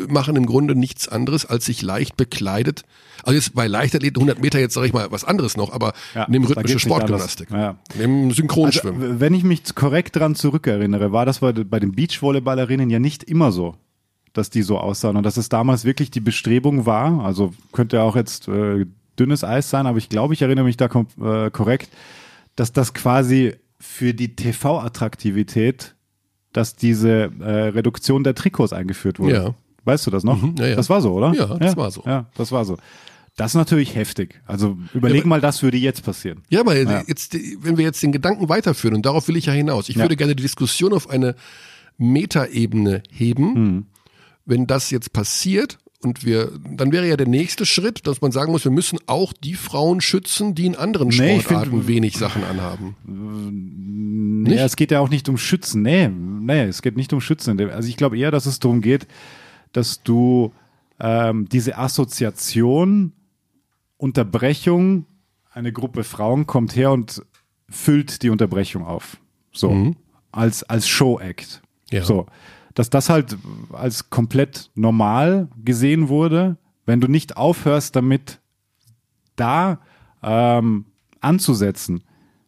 machen 0.09 0.35
im 0.35 0.45
Grunde 0.45 0.75
nichts 0.75 1.07
anderes, 1.07 1.45
als 1.45 1.65
sich 1.65 1.81
leicht 1.81 2.17
bekleidet. 2.17 2.83
Also 3.23 3.35
jetzt 3.35 3.55
bei 3.55 3.67
Leichtathleten 3.67 4.17
100 4.21 4.41
Meter 4.41 4.59
jetzt 4.59 4.73
sage 4.73 4.87
ich 4.87 4.93
mal 4.93 5.07
was 5.11 5.23
anderes 5.23 5.55
noch, 5.55 5.71
aber 5.71 5.93
Ja, 6.13 6.25
nimm 6.29 6.43
rhythmische 6.43 6.79
Sportgymnastik, 6.79 7.51
anders. 7.51 7.75
nimm 7.97 8.31
Synchronschwimmen. 8.31 9.01
Also, 9.01 9.19
wenn 9.21 9.33
ich 9.33 9.43
mich 9.43 9.63
korrekt 9.75 10.15
dran 10.17 10.35
zurückerinnere, 10.35 11.11
war 11.13 11.25
das 11.25 11.39
bei, 11.39 11.53
bei 11.53 11.79
den 11.79 11.93
Beachvolleyballerinnen 11.93 12.89
ja 12.89 12.99
nicht 12.99 13.23
immer 13.23 13.51
so, 13.53 13.75
dass 14.33 14.49
die 14.49 14.61
so 14.61 14.77
aussahen 14.77 15.15
und 15.15 15.23
dass 15.23 15.37
es 15.37 15.47
damals 15.47 15.85
wirklich 15.85 16.11
die 16.11 16.19
Bestrebung 16.19 16.85
war, 16.85 17.23
also 17.23 17.53
könnte 17.71 18.01
auch 18.01 18.17
jetzt 18.17 18.49
äh, 18.49 18.85
dünnes 19.17 19.45
Eis 19.45 19.69
sein, 19.69 19.87
aber 19.87 19.97
ich 19.97 20.09
glaube, 20.09 20.33
ich 20.33 20.41
erinnere 20.41 20.65
mich 20.65 20.75
da 20.75 20.89
kom 20.89 21.07
äh, 21.21 21.49
korrekt, 21.49 21.89
dass 22.57 22.73
das 22.73 22.93
quasi 22.93 23.53
für 23.79 24.13
die 24.13 24.35
TV-Attraktivität, 24.35 25.95
dass 26.53 26.75
diese 26.75 27.31
äh, 27.39 27.51
Reduktion 27.69 28.23
der 28.23 28.35
Trikots 28.35 28.73
eingeführt 28.73 29.19
wurde. 29.19 29.33
Ja. 29.33 29.55
Weißt 29.83 30.07
du 30.07 30.11
das 30.11 30.23
noch? 30.23 30.41
Mhm, 30.41 30.55
ja, 30.57 30.67
ja. 30.67 30.75
Das 30.75 30.89
war 30.89 31.01
so, 31.01 31.13
oder? 31.13 31.33
Ja, 31.33 31.57
das 31.57 31.77
war 31.77 31.91
so. 31.91 32.03
Ja, 32.05 32.25
das 32.35 32.51
war 32.51 32.65
so. 32.65 32.77
Das 33.37 33.51
ist 33.51 33.55
natürlich 33.55 33.95
heftig. 33.95 34.41
Also 34.45 34.77
überleg 34.93 35.21
aber- 35.21 35.27
mal, 35.29 35.41
das 35.41 35.61
würde 35.61 35.77
jetzt 35.77 36.03
passieren. 36.03 36.41
Ja, 36.49 36.61
aber 36.61 36.75
Ja. 36.79 37.03
jetzt, 37.05 37.33
wenn 37.61 37.77
wir 37.77 37.83
jetzt 37.83 38.01
den 38.01 38.11
Gedanken 38.13 38.47
weiterführen, 38.49 38.95
und 38.95 39.05
darauf 39.05 39.27
will 39.27 39.35
ich 39.35 39.47
ja 39.47 39.53
hinaus, 39.53 39.89
ich 39.89 39.97
Ja. 39.97 40.03
würde 40.03 40.15
gerne 40.15 40.35
die 40.35 40.41
Diskussion 40.43 40.93
auf 40.93 41.09
eine 41.09 41.35
Metaebene 41.97 43.03
heben, 43.11 43.55
Hm. 43.55 43.85
wenn 44.45 44.67
das 44.67 44.89
jetzt 44.91 45.11
passiert. 45.13 45.77
Und 46.05 46.23
wir, 46.25 46.51
dann 46.69 46.91
wäre 46.91 47.07
ja 47.07 47.17
der 47.17 47.27
nächste 47.27 47.65
Schritt, 47.65 48.05
dass 48.07 48.21
man 48.21 48.31
sagen 48.31 48.51
muss, 48.51 48.63
wir 48.63 48.71
müssen 48.71 48.99
auch 49.07 49.33
die 49.33 49.55
Frauen 49.55 49.99
schützen, 50.01 50.53
die 50.55 50.67
in 50.67 50.75
anderen 50.75 51.07
Nee, 51.09 51.39
Sportarten 51.41 51.71
find- 51.71 51.87
wenig 51.87 52.17
Sachen 52.17 52.43
anhaben. 52.43 52.95
Nee, 54.43 54.51
Nicht? 54.51 54.61
es 54.61 54.75
geht 54.75 54.91
ja 54.91 54.99
auch 54.99 55.09
nicht 55.09 55.27
um 55.29 55.37
Schützen. 55.37 55.81
Nee, 55.81 56.07
nee, 56.07 56.63
es 56.63 56.81
geht 56.81 56.95
nicht 56.95 57.11
um 57.13 57.21
Schützen. 57.21 57.59
Also 57.71 57.89
ich 57.89 57.97
glaube 57.97 58.17
eher, 58.17 58.31
dass 58.31 58.45
es 58.45 58.59
darum 58.59 58.81
geht, 58.81 59.07
dass 59.73 60.03
du 60.03 60.53
ähm, 60.99 61.49
diese 61.49 61.77
Assoziation, 61.77 63.11
Unterbrechung, 63.97 65.05
eine 65.51 65.71
Gruppe 65.71 66.03
Frauen 66.03 66.45
kommt 66.45 66.75
her 66.75 66.91
und 66.91 67.23
füllt 67.69 68.21
die 68.23 68.29
Unterbrechung 68.29 68.85
auf. 68.85 69.17
So. 69.51 69.93
Als, 70.31 70.63
als 70.63 70.87
Show-Act. 70.87 71.61
Ja. 71.91 72.03
So. 72.03 72.25
Dass 72.75 72.89
das 72.89 73.09
halt 73.09 73.37
als 73.73 74.09
komplett 74.09 74.69
normal 74.75 75.47
gesehen 75.63 76.09
wurde, 76.09 76.57
wenn 76.85 77.01
du 77.01 77.07
nicht 77.07 77.35
aufhörst 77.35 77.95
damit, 77.95 78.39
da 79.35 79.79
ähm, 80.21 80.85
anzusetzen, 81.19 82.03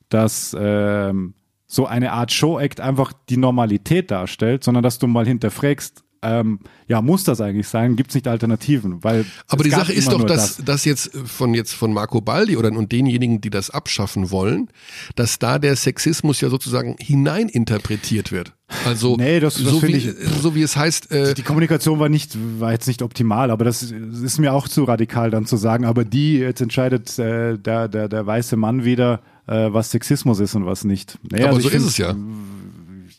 dass 0.09 0.55
ähm, 0.57 1.33
so 1.65 1.85
eine 1.85 2.13
Art 2.13 2.31
Show-Act 2.31 2.79
einfach 2.79 3.11
die 3.29 3.37
Normalität 3.37 4.11
darstellt, 4.11 4.63
sondern 4.63 4.83
dass 4.83 4.99
du 4.99 5.07
mal 5.07 5.25
hinterfragst, 5.25 6.03
ähm, 6.21 6.59
ja, 6.87 7.01
muss 7.01 7.23
das 7.23 7.41
eigentlich 7.41 7.67
sein? 7.67 7.95
Gibt 7.95 8.11
es 8.11 8.15
nicht 8.15 8.27
Alternativen? 8.27 9.03
Weil 9.03 9.25
Aber 9.47 9.63
die 9.63 9.69
Sache 9.69 9.93
ist 9.93 10.11
doch, 10.11 10.23
dass 10.23 10.57
das 10.63 10.85
jetzt 10.85 11.11
von 11.25 11.53
jetzt 11.53 11.73
von 11.73 11.93
Marco 11.93 12.21
Baldi 12.21 12.57
oder 12.57 12.71
und 12.71 12.91
denjenigen, 12.91 13.39
die 13.41 13.49
das 13.49 13.69
abschaffen 13.69 14.31
wollen, 14.31 14.69
dass 15.15 15.39
da 15.39 15.59
der 15.59 15.75
Sexismus 15.75 16.41
ja 16.41 16.49
sozusagen 16.49 16.95
hineininterpretiert 16.99 18.31
wird. 18.31 18.53
Also 18.85 19.15
Nee, 19.15 19.39
das- 19.39 19.55
das 19.55 19.63
so, 19.63 19.79
finde 19.79 19.97
wie, 20.03 20.09
ich- 20.09 20.41
so 20.41 20.53
wie 20.55 20.61
es 20.61 20.75
heißt, 20.75 21.11
äh, 21.11 21.33
Die 21.33 21.41
Kommunikation 21.43 21.99
war 21.99 22.09
nicht, 22.09 22.37
war 22.59 22.71
jetzt 22.73 22.87
nicht 22.87 23.01
optimal, 23.01 23.49
aber 23.51 23.63
das 23.65 23.81
ist 23.83 24.39
mir 24.39 24.53
auch 24.53 24.67
zu 24.67 24.83
radikal 24.83 25.29
dann 25.31 25.45
zu 25.45 25.55
sagen, 25.57 25.85
aber 25.85 26.03
die, 26.03 26.37
jetzt 26.37 26.61
entscheidet 26.61 27.17
äh, 27.17 27.57
der, 27.57 27.87
der, 27.87 28.09
der 28.09 28.25
weiße 28.25 28.57
Mann 28.57 28.83
wieder, 28.83 29.21
äh, 29.47 29.67
was 29.71 29.91
Sexismus 29.91 30.39
ist 30.41 30.55
und 30.55 30.65
was 30.65 30.83
nicht. 30.83 31.17
Naja, 31.31 31.45
aber 31.47 31.55
also 31.57 31.69
so 31.69 31.75
ist 31.75 31.83
es 31.85 31.97
ja. 31.97 32.13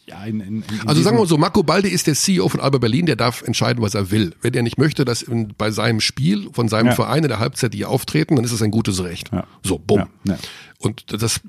Ja, 0.09 0.25
in, 0.25 0.41
in, 0.41 0.63
in 0.63 0.65
Also 0.87 1.03
sagen 1.03 1.17
wir 1.17 1.21
mal 1.21 1.29
so, 1.29 1.37
Marco 1.37 1.63
Baldi 1.63 1.89
ist 1.91 2.07
der 2.07 2.15
CEO 2.15 2.49
von 2.49 2.61
Alba 2.61 2.79
Berlin, 2.79 3.07
der 3.07 3.17
darf 3.17 3.43
entscheiden, 3.43 3.83
was 3.83 3.95
er 3.95 4.11
will. 4.11 4.35
Wenn 4.41 4.55
er 4.55 4.63
nicht 4.63 4.79
möchte, 4.79 5.05
dass 5.05 5.23
in, 5.23 5.53
bei 5.59 5.71
seinem 5.71 6.01
Spiel 6.01 6.49
von 6.53 6.69
seinem 6.69 6.87
Ja. 6.89 6.93
Verein 6.93 7.23
in 7.23 7.29
der 7.29 7.39
Halbzeit 7.39 7.75
die 7.75 7.85
auftreten, 7.85 8.37
dann 8.37 8.45
ist 8.45 8.53
es 8.53 8.63
ein 8.63 8.71
gutes 8.71 9.03
Recht. 9.03 9.31
Ja. 9.33 9.45
So, 9.63 9.79
bumm. 9.79 10.07
Ja. 10.25 10.39
Und 10.81 11.07
das, 11.23 11.41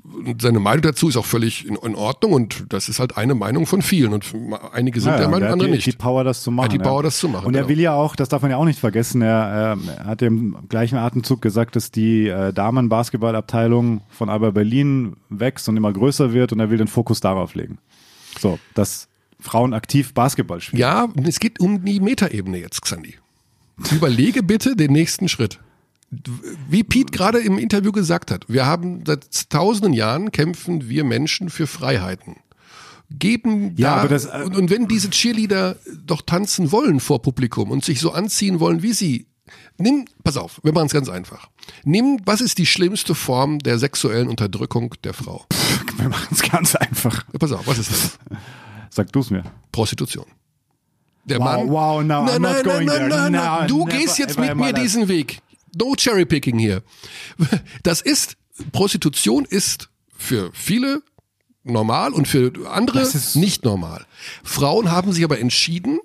seine 0.42 0.58
Meinung 0.58 0.82
dazu 0.82 1.08
ist 1.08 1.16
auch 1.16 1.24
völlig 1.24 1.64
in, 1.64 1.76
in 1.76 1.94
Ordnung 1.94 2.32
und 2.32 2.64
das 2.68 2.88
ist 2.88 2.98
halt 2.98 3.16
eine 3.16 3.36
Meinung 3.36 3.64
von 3.64 3.80
vielen 3.80 4.12
und 4.12 4.24
einige 4.72 5.00
sind 5.00 5.12
der 5.12 5.28
Meinung, 5.28 5.40
der 5.40 5.48
hat 5.48 5.52
andere 5.52 5.68
die, 5.68 5.74
nicht. 5.76 5.86
die 5.86 5.92
Power, 5.92 6.24
das 6.24 6.42
zu 6.42 6.50
machen. 6.50 6.70
die 6.70 6.78
ja. 6.78 6.82
Power, 6.82 7.04
das 7.04 7.18
zu 7.18 7.28
machen, 7.28 7.46
Und 7.46 7.54
er 7.54 7.60
genau. 7.62 7.68
will 7.68 7.80
ja 7.80 7.94
auch, 7.94 8.16
das 8.16 8.28
darf 8.28 8.42
man 8.42 8.50
ja 8.50 8.56
auch 8.56 8.64
nicht 8.64 8.80
vergessen, 8.80 9.22
er, 9.22 9.76
ähm, 9.78 9.88
er 9.88 10.04
hat 10.04 10.20
im 10.22 10.56
gleichen 10.68 10.98
Atemzug 10.98 11.40
gesagt, 11.40 11.76
dass 11.76 11.92
die 11.92 12.26
äh, 12.26 12.52
Damen-Basketballabteilung 12.52 14.00
von 14.10 14.28
Alba 14.28 14.50
Berlin 14.50 15.14
wächst 15.28 15.68
und 15.68 15.76
immer 15.76 15.92
größer 15.92 16.32
wird 16.32 16.52
und 16.52 16.58
er 16.58 16.70
will 16.70 16.78
den 16.78 16.88
Fokus 16.88 17.20
darauf 17.20 17.54
legen. 17.54 17.78
So, 18.38 18.58
dass 18.74 19.08
Frauen 19.40 19.72
aktiv 19.74 20.14
Basketball 20.14 20.60
spielen. 20.60 20.80
Ja, 20.80 21.08
es 21.24 21.40
geht 21.40 21.60
um 21.60 21.84
die 21.84 22.00
Metaebene 22.00 22.58
jetzt, 22.58 22.82
Xandi. 22.82 23.16
Überlege 23.90 24.42
bitte 24.42 24.76
den 24.76 24.92
nächsten 24.92 25.28
Schritt. 25.28 25.58
Wie 26.68 26.82
Pete 26.82 27.12
gerade 27.12 27.38
im 27.38 27.56
Interview 27.56 27.92
gesagt 27.92 28.30
hat, 28.30 28.44
wir 28.48 28.66
haben 28.66 29.04
seit 29.06 29.48
tausenden 29.48 29.92
Jahren 29.92 30.32
kämpfen 30.32 30.88
wir 30.88 31.04
Menschen 31.04 31.50
für 31.50 31.66
Freiheiten. 31.66 32.36
Geben 33.10 33.74
Ja, 33.76 33.96
da, 33.96 34.00
aber 34.00 34.08
das, 34.08 34.26
äh, 34.26 34.42
und, 34.44 34.56
und 34.56 34.70
wenn 34.70 34.86
diese 34.86 35.10
Cheerleader 35.10 35.76
doch 36.04 36.22
tanzen 36.22 36.72
wollen 36.72 37.00
vor 37.00 37.22
Publikum 37.22 37.70
und 37.70 37.84
sich 37.84 38.00
so 38.00 38.12
anziehen 38.12 38.60
wollen, 38.60 38.82
wie 38.82 38.92
sie, 38.92 39.26
nimm, 39.78 40.06
pass 40.24 40.36
auf, 40.36 40.60
wir 40.62 40.72
machen 40.72 40.86
es 40.86 40.92
ganz 40.92 41.08
einfach. 41.08 41.48
Nimm, 41.84 42.20
was 42.24 42.40
ist 42.40 42.58
die 42.58 42.66
schlimmste 42.66 43.14
Form 43.14 43.58
der 43.58 43.78
sexuellen 43.78 44.28
Unterdrückung 44.28 44.94
der 45.04 45.14
Frau? 45.14 45.46
Wir 45.96 46.08
machen 46.08 46.28
es 46.30 46.42
ganz 46.42 46.74
einfach. 46.74 47.24
Pass 47.38 47.52
auf, 47.52 47.66
was 47.66 47.78
ist 47.78 47.90
das? 47.90 48.18
Sag 48.90 49.12
du 49.12 49.20
es 49.20 49.30
mir. 49.30 49.44
Prostitution. 49.72 50.26
Der 51.24 51.38
Wow, 51.38 51.44
Mann. 51.44 51.68
wow, 51.68 52.02
no, 52.02 52.24
nein, 52.24 52.42
nein, 52.42 52.62
nein, 52.64 52.86
nein, 53.08 53.32
nein, 53.32 53.32
No, 53.32 53.66
Du 53.66 53.86
never 53.86 53.98
gehst 53.98 54.18
jetzt 54.18 54.38
mit 54.38 54.54
mir 54.56 54.72
diesen 54.72 55.08
Weg. 55.08 55.40
No 55.76 55.94
Cherrypicking 55.96 56.58
hier. 56.58 56.82
Das 57.82 58.00
ist, 58.00 58.36
Prostitution 58.72 59.44
ist 59.44 59.90
für 60.16 60.50
viele 60.52 61.02
normal 61.62 62.12
und 62.12 62.26
für 62.26 62.52
andere 62.70 63.06
nicht 63.34 63.64
normal. 63.64 64.06
Frauen 64.42 64.90
haben 64.90 65.12
sich 65.12 65.22
aber 65.24 65.38
entschieden, 65.38 66.00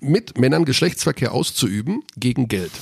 mit 0.00 0.38
Männern 0.38 0.64
Geschlechtsverkehr 0.64 1.32
auszuüben 1.32 2.02
gegen 2.16 2.48
Geld. 2.48 2.72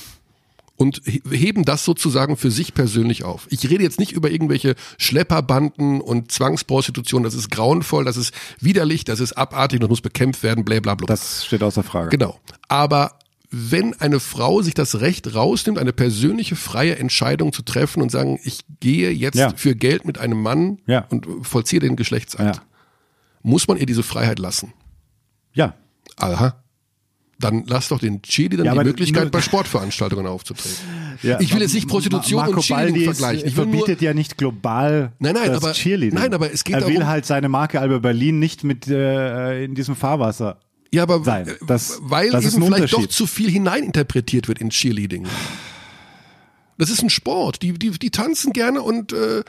Und 0.75 1.01
he- 1.05 1.23
heben 1.31 1.65
das 1.65 1.83
sozusagen 1.83 2.37
für 2.37 2.51
sich 2.51 2.75
persönlich 2.75 3.23
auf. 3.23 3.47
Ich 3.49 3.67
rede 3.67 3.81
jetzt 3.83 3.99
nicht 3.99 4.11
über 4.11 4.29
irgendwelche 4.29 4.75
Schlepperbanden 4.99 6.01
und 6.01 6.31
Zwangsprostitution. 6.31 7.23
Das 7.23 7.33
ist 7.33 7.49
grauenvoll, 7.49 8.05
das 8.05 8.15
ist 8.17 8.31
widerlich, 8.59 9.03
das 9.03 9.19
ist 9.19 9.33
abartig, 9.33 9.79
das 9.79 9.89
muss 9.89 10.01
bekämpft 10.01 10.43
werden, 10.43 10.63
bla 10.63 10.79
bla 10.79 10.93
bla. 10.93 11.07
Das 11.07 11.43
steht 11.45 11.63
außer 11.63 11.81
Frage. 11.81 12.09
Genau. 12.09 12.39
Aber 12.67 13.17
wenn 13.49 13.93
eine 13.99 14.19
Frau 14.19 14.61
sich 14.61 14.75
das 14.75 14.99
Recht 14.99 15.33
rausnimmt, 15.33 15.79
eine 15.79 15.93
persönliche 15.93 16.55
freie 16.55 16.97
Entscheidung 16.97 17.53
zu 17.53 17.63
treffen 17.63 18.03
und 18.03 18.11
sagen, 18.11 18.39
ich 18.43 18.59
gehe 18.79 19.09
jetzt 19.09 19.37
Ja. 19.37 19.51
für 19.55 19.73
Geld 19.75 20.05
mit 20.05 20.19
einem 20.19 20.39
Mann 20.41 20.77
Ja. 20.85 21.05
und 21.09 21.25
vollziehe 21.41 21.79
den 21.79 21.95
Geschlechtsakt, 21.95 22.57
Ja. 22.57 22.61
muss 23.41 23.67
man 23.67 23.77
ihr 23.77 23.85
diese 23.87 24.03
Freiheit 24.03 24.37
lassen. 24.37 24.73
Ja. 25.53 25.73
Aha. 26.17 26.61
Dann 27.39 27.65
lass 27.67 27.89
doch 27.89 27.99
den 27.99 28.21
Cheerleadern 28.23 28.65
Ja, 28.65 28.73
die 28.73 28.83
Möglichkeit, 28.83 29.23
nur- 29.25 29.31
bei 29.31 29.41
Sportveranstaltungen 29.41 30.25
aufzutreten. 30.25 30.75
ja. 31.21 31.39
Ich 31.39 31.53
will 31.53 31.61
jetzt 31.61 31.75
nicht 31.75 31.87
Prostitution 31.87 32.39
Marco 32.41 32.53
und 32.53 32.61
Cheerleading 32.63 33.03
vergleichen. 33.03 33.47
Ich 33.47 33.55
nur, 33.55 33.65
verbietet 33.65 34.01
ja 34.01 34.13
nicht 34.15 34.37
global 34.37 35.11
Nein, 35.19 35.33
nein, 35.35 35.47
das 35.49 35.63
aber- 35.63 35.73
Cheerleading. 35.73 36.17
nein, 36.17 36.33
aber 36.33 36.51
es 36.51 36.63
geht 36.63 36.75
Er 36.75 36.87
will 36.87 36.95
darum- 36.95 37.07
halt 37.07 37.25
seine 37.27 37.47
Marke 37.47 37.79
Alba 37.79 37.99
Berlin 37.99 38.39
nicht 38.39 38.63
mit 38.63 38.87
äh, 38.87 39.63
in 39.63 39.75
diesem 39.75 39.95
Fahrwasser. 39.95 40.57
ja, 40.91 41.03
aber 41.03 41.23
sein. 41.23 41.47
äh, 41.47 41.53
Das- 41.67 41.99
weil 42.01 42.31
das 42.31 42.55
eben 42.55 42.65
vielleicht 42.65 42.93
doch 42.93 43.05
zu 43.05 43.27
viel 43.27 43.51
hineininterpretiert 43.51 44.47
wird 44.47 44.59
in 44.59 44.69
Cheerleading. 44.71 45.27
Das 46.79 46.89
ist 46.89 47.01
ein 47.01 47.09
Sport. 47.09 47.61
Die, 47.61 47.73
die, 47.73 47.91
die 47.91 48.11
tanzen 48.11 48.53
gerne 48.53 48.81
und 48.81 49.11
äh, 49.13 49.43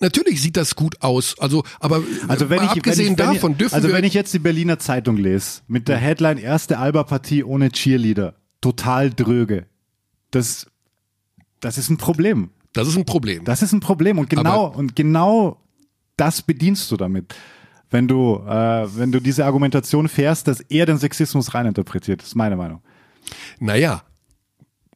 natürlich 0.00 0.40
sieht 0.42 0.56
das 0.56 0.74
gut 0.76 1.02
aus. 1.02 1.38
Also, 1.38 1.64
aber 1.80 2.02
Also 2.28 2.50
wenn 2.50 2.62
ich, 2.62 2.70
abgesehen 2.70 3.06
wenn 3.06 3.12
ich, 3.14 3.18
wenn 3.28 3.34
davon 3.34 3.52
ich, 3.52 3.58
dürfen 3.58 3.74
also 3.74 3.92
wenn 3.92 4.04
ich 4.04 4.14
jetzt 4.14 4.32
die 4.34 4.38
Berliner 4.38 4.78
Zeitung 4.78 5.16
lese 5.16 5.60
mit 5.66 5.88
der 5.88 5.98
Headline 5.98 6.38
erste 6.38 6.78
Alba-Partie 6.78 7.44
ohne 7.44 7.70
Cheerleader, 7.70 8.34
total 8.60 9.10
dröge. 9.10 9.66
Das, 10.30 10.66
das 11.60 11.78
ist 11.78 11.90
ein 11.90 11.96
Problem. 11.96 12.50
das 12.72 12.88
ist 12.88 12.96
ein 12.96 13.04
Problem. 13.04 13.44
Das 13.44 13.62
ist 13.62 13.72
ein 13.72 13.80
Problem 13.80 14.18
und 14.18 14.28
genau 14.30 14.66
Aber- 14.66 14.76
und 14.76 14.94
genau 14.96 15.60
das 16.16 16.42
bedienst 16.42 16.90
du 16.90 16.96
damit. 16.96 17.34
Wenn 17.90 18.06
du, 18.06 18.36
äh, 18.46 18.86
wenn 18.96 19.12
du 19.12 19.20
diese 19.20 19.46
Argumentation 19.46 20.08
fährst, 20.08 20.46
dass 20.46 20.60
er 20.60 20.84
den 20.84 20.98
Sexismus 20.98 21.54
reininterpretiert, 21.54 22.22
ist 22.22 22.34
meine 22.34 22.56
Meinung. 22.56 22.82
Naja, 23.60 24.02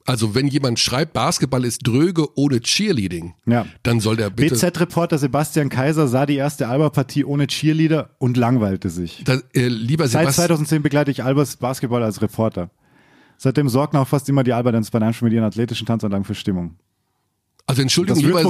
also 0.04 0.34
wenn 0.34 0.48
jemand 0.48 0.78
schreibt, 0.78 1.12
Basketball 1.12 1.64
ist 1.64 1.86
dröge 1.86 2.26
ohne 2.36 2.60
Cheerleading, 2.60 3.34
Ja. 3.46 3.66
dann 3.82 4.00
soll 4.00 4.16
der 4.16 4.30
bitte. 4.30 4.54
BZ-Reporter 4.54 5.18
Sebastian 5.18 5.68
Kaiser 5.68 6.08
sah 6.08 6.26
die 6.26 6.36
erste 6.36 6.68
Alba-Partie 6.68 7.24
ohne 7.24 7.46
Cheerleader 7.46 8.10
und 8.18 8.36
langweilte 8.36 8.90
sich. 8.90 9.22
Da, 9.24 9.38
äh, 9.54 9.68
lieber 9.68 10.08
Seit 10.08 10.22
Sebastian, 10.22 10.46
2010 10.48 10.82
begleite 10.82 11.10
ich 11.10 11.22
Albers 11.22 11.56
Basketball 11.56 12.02
als 12.02 12.20
Reporter. 12.22 12.70
Seitdem 13.36 13.68
sorgen 13.68 13.96
auch 13.96 14.06
fast 14.08 14.28
immer 14.28 14.44
die 14.44 14.52
Alberdance 14.52 14.90
bei 14.90 15.00
einem 15.00 15.14
mit 15.20 15.32
ihren 15.32 15.44
athletischen 15.44 15.86
Tanzanlagen 15.86 16.24
für 16.24 16.34
Stimmung. 16.34 16.76
also 17.66 17.82
Entschuldigung, 17.82 18.22
lieber, 18.22 18.42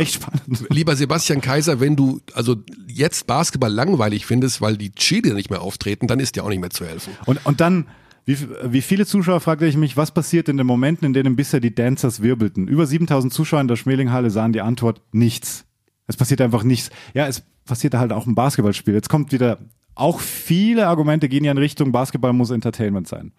ja, 0.00 0.06
lieber 0.70 0.96
Sebastian 0.96 1.40
Kaiser, 1.40 1.80
wenn 1.80 1.96
du 1.96 2.20
also 2.34 2.56
jetzt 2.86 3.26
Basketball 3.26 3.72
langweilig 3.72 4.24
findest, 4.26 4.60
weil 4.60 4.76
die 4.76 4.90
Cheerleader 4.92 5.34
nicht 5.34 5.50
mehr 5.50 5.60
auftreten, 5.62 6.06
dann 6.06 6.20
ist 6.20 6.36
dir 6.36 6.44
auch 6.44 6.48
nicht 6.48 6.60
mehr 6.60 6.70
zu 6.70 6.86
helfen. 6.86 7.12
Und, 7.26 7.44
und 7.44 7.60
dann, 7.60 7.86
wie, 8.28 8.36
wie 8.62 8.82
viele 8.82 9.06
Zuschauer 9.06 9.40
fragte 9.40 9.64
ich 9.64 9.78
mich, 9.78 9.96
was 9.96 10.10
passiert 10.10 10.50
in 10.50 10.58
den 10.58 10.66
Momenten, 10.66 11.06
in 11.06 11.14
denen 11.14 11.34
bisher 11.34 11.60
die 11.60 11.74
Dancers 11.74 12.20
wirbelten? 12.20 12.68
Über 12.68 12.84
7000 12.84 13.32
Zuschauer 13.32 13.62
in 13.62 13.68
der 13.68 13.76
Schmelinghalle 13.76 14.28
sahen 14.28 14.52
die 14.52 14.60
Antwort 14.60 15.00
nichts. 15.12 15.64
Es 16.06 16.18
passiert 16.18 16.42
einfach 16.42 16.62
nichts. 16.62 16.90
Ja, 17.14 17.26
es 17.26 17.42
passiert 17.64 17.94
halt 17.94 18.12
auch 18.12 18.26
im 18.26 18.34
Basketballspiel. 18.34 18.92
Jetzt 18.92 19.08
kommt 19.08 19.32
wieder, 19.32 19.60
auch 19.94 20.20
viele 20.20 20.88
Argumente 20.88 21.30
gehen 21.30 21.42
ja 21.42 21.52
in 21.52 21.56
Richtung 21.56 21.90
Basketball 21.90 22.34
muss 22.34 22.50
Entertainment 22.50 23.08
sein. 23.08 23.32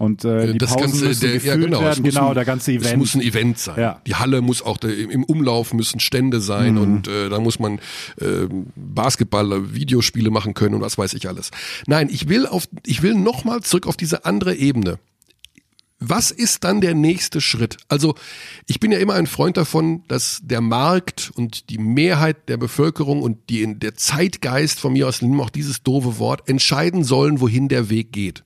Und 0.00 0.24
äh, 0.24 0.54
die 0.54 0.58
das 0.58 0.70
Pausen 0.70 0.92
ganze, 0.92 1.04
müssen 1.04 1.20
der, 1.20 1.32
gefüllt 1.34 1.44
ja 1.44 1.56
genau, 1.56 1.82
werden, 1.82 2.04
genau, 2.04 2.28
ein, 2.28 2.34
der 2.34 2.46
ganze 2.46 2.72
Event. 2.72 2.86
Es 2.86 2.96
muss 2.96 3.14
ein 3.14 3.20
Event 3.20 3.58
sein. 3.58 3.78
Ja. 3.78 4.00
Die 4.06 4.14
Halle 4.14 4.40
muss 4.40 4.62
auch, 4.62 4.78
der, 4.78 4.96
im, 4.96 5.24
Umlauf 5.24 5.74
müssen 5.74 6.00
Stände 6.00 6.40
sein 6.40 6.76
Mhm. 6.76 6.80
und 6.80 7.08
äh, 7.08 7.28
da 7.28 7.38
muss 7.38 7.58
man 7.58 7.80
äh, 8.18 8.48
Basketball, 8.76 9.52
äh, 9.52 9.74
Videospiele 9.74 10.30
machen 10.30 10.54
können 10.54 10.76
und 10.76 10.80
was 10.80 10.96
weiß 10.96 11.12
ich 11.12 11.28
alles. 11.28 11.50
Nein, 11.86 12.08
ich 12.10 12.30
will 12.30 12.46
auf, 12.46 12.66
ich 12.86 13.02
will 13.02 13.12
nochmal 13.12 13.60
zurück 13.60 13.86
auf 13.86 13.98
diese 13.98 14.24
andere 14.24 14.54
Ebene. 14.54 14.98
Was 15.98 16.30
ist 16.30 16.64
dann 16.64 16.80
der 16.80 16.94
nächste 16.94 17.42
Schritt? 17.42 17.76
Also 17.88 18.14
ich 18.66 18.80
bin 18.80 18.92
ja 18.92 18.98
immer 18.98 19.12
ein 19.12 19.26
Freund 19.26 19.58
davon, 19.58 20.02
dass 20.08 20.40
der 20.42 20.62
Markt 20.62 21.30
und 21.34 21.68
die 21.68 21.76
Mehrheit 21.76 22.48
der 22.48 22.56
Bevölkerung 22.56 23.20
und 23.20 23.50
die 23.50 23.60
in 23.60 23.80
der 23.80 23.96
Zeitgeist 23.96 24.80
von 24.80 24.94
mir 24.94 25.06
aus 25.06 25.20
nimm 25.20 25.38
auch 25.42 25.50
dieses 25.50 25.82
doofe 25.82 26.18
Wort 26.18 26.48
entscheiden 26.48 27.04
sollen, 27.04 27.42
wohin 27.42 27.68
der 27.68 27.90
Weg 27.90 28.12
geht. 28.12 28.44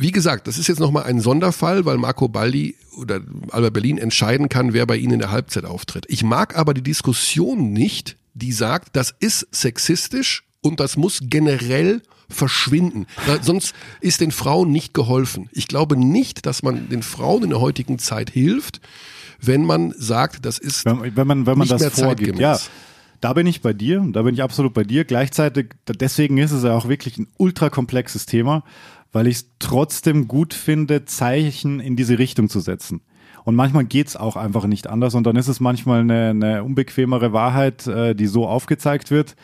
Wie 0.00 0.12
gesagt, 0.12 0.46
das 0.46 0.56
ist 0.56 0.66
jetzt 0.66 0.80
nochmal 0.80 1.02
ein 1.02 1.20
Sonderfall, 1.20 1.84
weil 1.84 1.98
Marco 1.98 2.26
Baldi 2.26 2.74
oder 2.96 3.20
Alba 3.50 3.68
Berlin 3.68 3.98
entscheiden 3.98 4.48
kann, 4.48 4.72
wer 4.72 4.86
bei 4.86 4.96
ihnen 4.96 5.12
in 5.12 5.18
der 5.18 5.30
Halbzeit 5.30 5.66
auftritt. 5.66 6.06
Ich 6.08 6.22
mag 6.22 6.56
aber 6.56 6.72
die 6.72 6.82
Diskussion 6.82 7.74
nicht, 7.74 8.16
die 8.32 8.52
sagt, 8.52 8.96
das 8.96 9.14
ist 9.20 9.46
sexistisch 9.50 10.44
und 10.62 10.80
das 10.80 10.96
muss 10.96 11.20
generell 11.24 12.00
verschwinden. 12.30 13.06
Da, 13.26 13.42
sonst 13.42 13.74
ist 14.00 14.22
den 14.22 14.30
Frauen 14.30 14.72
nicht 14.72 14.94
geholfen. 14.94 15.50
Ich 15.52 15.68
glaube 15.68 15.98
nicht, 15.98 16.46
dass 16.46 16.62
man 16.62 16.88
den 16.88 17.02
Frauen 17.02 17.44
in 17.44 17.50
der 17.50 17.60
heutigen 17.60 17.98
Zeit 17.98 18.30
hilft, 18.30 18.80
wenn 19.38 19.66
man 19.66 19.92
sagt, 19.98 20.46
das 20.46 20.56
ist 20.56 20.86
Wenn, 20.86 21.14
wenn 21.14 21.26
man, 21.26 21.44
wenn 21.44 21.58
man 21.58 21.68
das 21.68 21.82
mehr 21.82 21.90
vorgibt. 21.90 22.38
Ja, 22.38 22.58
da 23.20 23.34
bin 23.34 23.46
ich 23.46 23.60
bei 23.60 23.74
dir, 23.74 24.02
da 24.12 24.22
bin 24.22 24.32
ich 24.32 24.42
absolut 24.42 24.72
bei 24.72 24.84
dir. 24.84 25.04
Gleichzeitig, 25.04 25.74
deswegen 25.86 26.38
ist 26.38 26.52
es 26.52 26.62
ja 26.62 26.74
auch 26.74 26.88
wirklich 26.88 27.18
ein 27.18 27.26
ultra 27.36 27.68
komplexes 27.68 28.24
Thema, 28.24 28.64
weil 29.12 29.26
ich 29.26 29.36
es 29.36 29.50
trotzdem 29.58 30.28
gut 30.28 30.54
finde, 30.54 31.04
Zeichen 31.04 31.80
in 31.80 31.96
diese 31.96 32.18
Richtung 32.18 32.48
zu 32.48 32.60
setzen. 32.60 33.02
Und 33.44 33.56
manchmal 33.56 33.84
geht's 33.84 34.16
auch 34.16 34.36
einfach 34.36 34.66
nicht 34.66 34.86
anders 34.86 35.14
und 35.14 35.24
dann 35.26 35.36
ist 35.36 35.48
es 35.48 35.60
manchmal 35.60 36.00
eine, 36.00 36.30
eine 36.30 36.64
unbequemere 36.64 37.32
Wahrheit, 37.32 37.86
äh, 37.86 38.14
die 38.14 38.26
so 38.26 38.46
aufgezeigt 38.46 39.10
wird, 39.10 39.34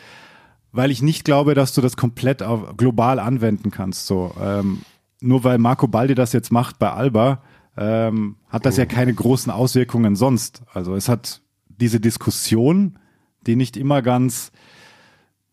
weil 0.71 0.91
ich 0.91 1.01
nicht 1.01 1.25
glaube, 1.25 1.55
dass 1.55 1.73
du 1.73 1.81
das 1.81 1.97
komplett 1.97 2.43
auf, 2.43 2.77
global 2.77 3.19
anwenden 3.19 3.71
kannst. 3.71 4.05
So, 4.05 4.33
ähm, 4.39 4.81
nur 5.19 5.43
weil 5.43 5.57
Marco 5.57 5.87
Baldi 5.87 6.13
das 6.13 6.33
jetzt 6.33 6.51
macht 6.51 6.77
bei 6.77 6.91
Alba, 6.91 7.41
ähm, 7.75 8.35
hat 8.49 8.65
das 8.65 8.77
ja 8.77 8.85
keine 8.85 9.13
großen 9.13 9.51
Auswirkungen 9.51 10.15
sonst. 10.15 10.61
Also 10.73 10.95
es 10.95 11.09
hat 11.09 11.41
diese 11.67 11.99
Diskussion, 11.99 12.99
die 13.45 13.55
nicht 13.55 13.77
immer 13.77 14.01
ganz, 14.01 14.51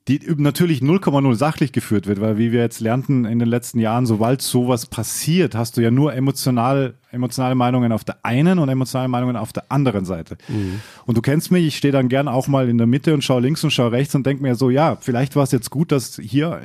die 0.06 0.20
natürlich 0.36 0.80
0,0 0.80 1.34
sachlich 1.34 1.72
geführt 1.72 2.06
wird, 2.06 2.20
weil 2.20 2.36
wie 2.36 2.52
wir 2.52 2.60
jetzt 2.60 2.80
lernten 2.80 3.24
in 3.24 3.38
den 3.38 3.48
letzten 3.48 3.78
Jahren, 3.80 4.04
sobald 4.04 4.42
sowas 4.42 4.84
passiert, 4.84 5.54
hast 5.54 5.78
du 5.78 5.80
ja 5.80 5.90
nur 5.90 6.12
emotional, 6.14 6.94
emotionale 7.10 7.54
Meinungen 7.54 7.90
auf 7.90 8.04
der 8.04 8.18
einen 8.22 8.58
und 8.58 8.68
emotionale 8.68 9.08
Meinungen 9.08 9.36
auf 9.36 9.54
der 9.54 9.72
anderen 9.72 10.04
Seite. 10.04 10.36
Und 11.06 11.16
du 11.16 11.22
kennst 11.22 11.50
mich, 11.50 11.66
ich 11.66 11.76
stehe 11.78 11.92
dann 11.92 12.10
gern 12.10 12.28
auch 12.28 12.48
mal 12.48 12.68
in 12.68 12.76
der 12.76 12.86
Mitte 12.86 13.14
und 13.14 13.24
schaue 13.24 13.40
links 13.40 13.64
und 13.64 13.70
schaue 13.70 13.92
rechts 13.92 14.14
und 14.14 14.26
denke 14.26 14.42
mir 14.42 14.56
so, 14.56 14.68
ja, 14.68 14.96
vielleicht 15.00 15.36
war 15.36 15.44
es 15.44 15.52
jetzt 15.52 15.70
gut, 15.70 15.90
dass 15.90 16.16
hier, 16.22 16.60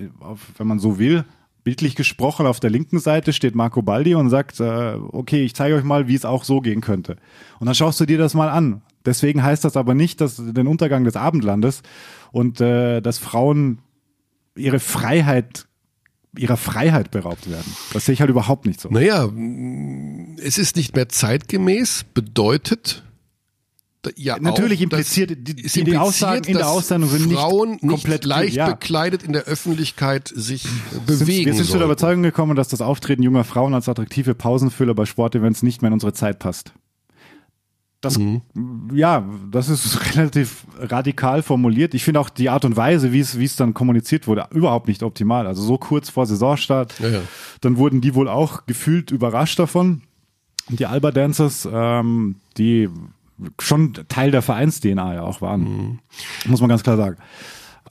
wenn 0.57 0.67
man 0.67 0.79
so 0.79 0.99
will, 0.99 1.23
bildlich 1.63 1.95
gesprochen 1.95 2.45
auf 2.45 2.59
der 2.59 2.71
linken 2.71 2.99
Seite 2.99 3.31
steht 3.31 3.55
Marco 3.55 3.81
Baldi 3.81 4.15
und 4.15 4.29
sagt, 4.29 4.59
äh, 4.59 4.95
okay, 5.11 5.43
ich 5.43 5.55
zeige 5.55 5.75
euch 5.75 5.83
mal, 5.83 6.07
wie 6.07 6.15
es 6.15 6.25
auch 6.25 6.43
so 6.43 6.59
gehen 6.61 6.81
könnte. 6.81 7.17
Und 7.59 7.67
dann 7.67 7.75
schaust 7.75 7.99
du 7.99 8.05
dir 8.05 8.17
das 8.17 8.33
mal 8.33 8.49
an. 8.49 8.81
Deswegen 9.05 9.41
heißt 9.43 9.63
das 9.63 9.77
aber 9.77 9.93
nicht, 9.93 10.21
dass 10.21 10.35
den 10.37 10.67
Untergang 10.67 11.03
des 11.03 11.15
Abendlandes 11.15 11.81
und 12.31 12.59
äh, 12.61 13.01
dass 13.01 13.17
Frauen 13.17 13.79
ihre 14.55 14.79
Freiheit 14.79 15.65
ihrer 16.37 16.57
Freiheit 16.57 17.09
beraubt 17.09 17.49
werden. 17.49 17.75
Das 17.91 18.05
sehe 18.05 18.13
ich 18.13 18.21
halt 18.21 18.29
überhaupt 18.29 18.67
nicht 18.67 18.79
so. 18.79 18.89
Naja, 18.89 19.27
es 20.37 20.59
ist 20.59 20.75
nicht 20.75 20.95
mehr 20.95 21.09
zeitgemäß, 21.09 22.05
bedeutet 22.13 23.03
ja 24.15 24.37
Natürlich 24.39 24.79
auch, 24.79 24.83
impliziert- 24.83 25.35
die- 25.35 25.63
es 25.65 25.73
die 25.73 25.79
impliziert, 25.81 25.97
Aussagen 25.97 26.43
in 26.45 26.57
der 26.57 26.69
Aussendung 26.69 27.09
sind 27.09 27.27
nicht 27.27 27.37
Frauen 27.37 27.71
nicht 27.71 27.87
komplett 27.87 28.25
leicht 28.25 28.55
ja. 28.55 28.69
bekleidet 28.69 29.23
in 29.23 29.33
der 29.33 29.43
Öffentlichkeit 29.43 30.31
sich 30.33 30.65
bewegen 31.05 31.47
wir 31.47 31.53
sind 31.55 31.65
zu 31.65 31.77
der. 31.77 31.85
Überzeugung 31.85 32.23
gekommen, 32.23 32.55
dass 32.55 32.67
das 32.69 32.79
Auftreten 32.81 33.23
junger 33.23 33.43
Frauen 33.43 33.73
als 33.73 33.89
attraktive 33.89 34.35
Pausenfüller 34.35 34.93
bei 34.93 35.05
Sportevents 35.05 35.63
nicht 35.63 35.81
mehr 35.81 35.87
in 35.89 35.93
unsere 35.93 36.13
Zeit 36.13 36.39
passt. 36.39 36.73
Das, 38.01 38.17
Mhm. 38.17 38.41
ja, 38.93 39.25
das 39.51 39.67
ist 39.67 39.99
relativ 40.15 40.63
radikal 40.79 41.43
formuliert. 41.43 41.93
Ich 41.93 42.03
finde 42.05 42.19
auch 42.21 42.29
die 42.29 42.49
Art 42.49 42.63
und 42.65 42.77
Weise, 42.77 43.11
wie 43.11 43.19
es, 43.19 43.37
wie 43.39 43.43
es 43.45 43.55
dann 43.57 43.73
kommuniziert 43.73 44.25
wurde, 44.27 44.47
überhaupt 44.51 44.87
nicht 44.87 45.03
optimal. 45.03 45.47
Also 45.47 45.61
so 45.63 45.77
kurz 45.77 46.09
vor 46.09 46.25
Saisonstart, 46.25 46.97
Ja, 46.99 47.09
ja. 47.09 47.21
dann 47.61 47.77
wurden 47.77 47.99
die 48.01 48.15
wohl 48.15 48.29
auch 48.29 48.65
gefühlt 48.65 49.11
überrascht 49.11 49.59
davon. 49.59 50.01
Die 50.69 50.85
Alba 50.85 51.11
Dancers, 51.11 51.67
ähm, 51.71 52.35
die 52.57 52.87
schon 53.59 53.93
Teil 54.07 54.31
der 54.31 54.41
Vereins-DNA 54.41 55.15
ja 55.15 55.21
auch 55.23 55.41
waren. 55.41 55.61
Mhm. 55.61 55.99
Muss 56.45 56.61
man 56.61 56.69
ganz 56.69 56.83
klar 56.83 56.95
sagen. 56.97 57.17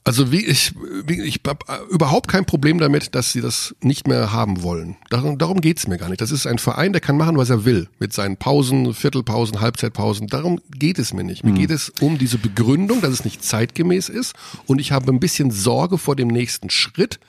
Also 0.03 0.31
wie 0.31 0.45
ich, 0.45 0.73
wie, 1.05 1.21
ich 1.21 1.41
habe 1.45 1.65
überhaupt 1.89 2.27
kein 2.29 2.45
Problem 2.45 2.79
damit, 2.79 3.15
dass 3.15 3.31
sie 3.31 3.41
das 3.41 3.75
nicht 3.81 4.07
mehr 4.07 4.31
haben 4.31 4.63
wollen. 4.63 4.95
Darum, 5.09 5.37
darum 5.37 5.61
geht's 5.61 5.87
mir 5.87 5.97
gar 5.97 6.09
nicht. 6.09 6.21
Das 6.21 6.31
ist 6.31 6.47
ein 6.47 6.57
Verein, 6.57 6.93
der 6.93 7.01
kann 7.01 7.17
machen, 7.17 7.37
was 7.37 7.49
er 7.49 7.65
will. 7.65 7.89
Mit 7.99 8.13
seinen 8.13 8.37
Pausen, 8.37 8.93
Viertelpausen, 8.93 9.61
Halbzeitpausen. 9.61 10.27
Darum 10.27 10.59
geht 10.71 10.99
es 10.99 11.13
mir 11.13 11.23
nicht. 11.23 11.43
Mhm. 11.43 11.51
Mir 11.51 11.59
geht 11.59 11.71
es 11.71 11.91
um 11.99 12.17
diese 12.17 12.37
Begründung, 12.37 13.01
dass 13.01 13.11
es 13.11 13.25
nicht 13.25 13.43
zeitgemäß 13.43 14.09
ist. 14.09 14.33
Und 14.65 14.79
ich 14.79 14.91
habe 14.91 15.11
ein 15.11 15.19
bisschen 15.19 15.51
Sorge 15.51 15.97
vor 15.97 16.15
dem 16.15 16.29
nächsten 16.29 16.69
Schritt, 16.69 17.19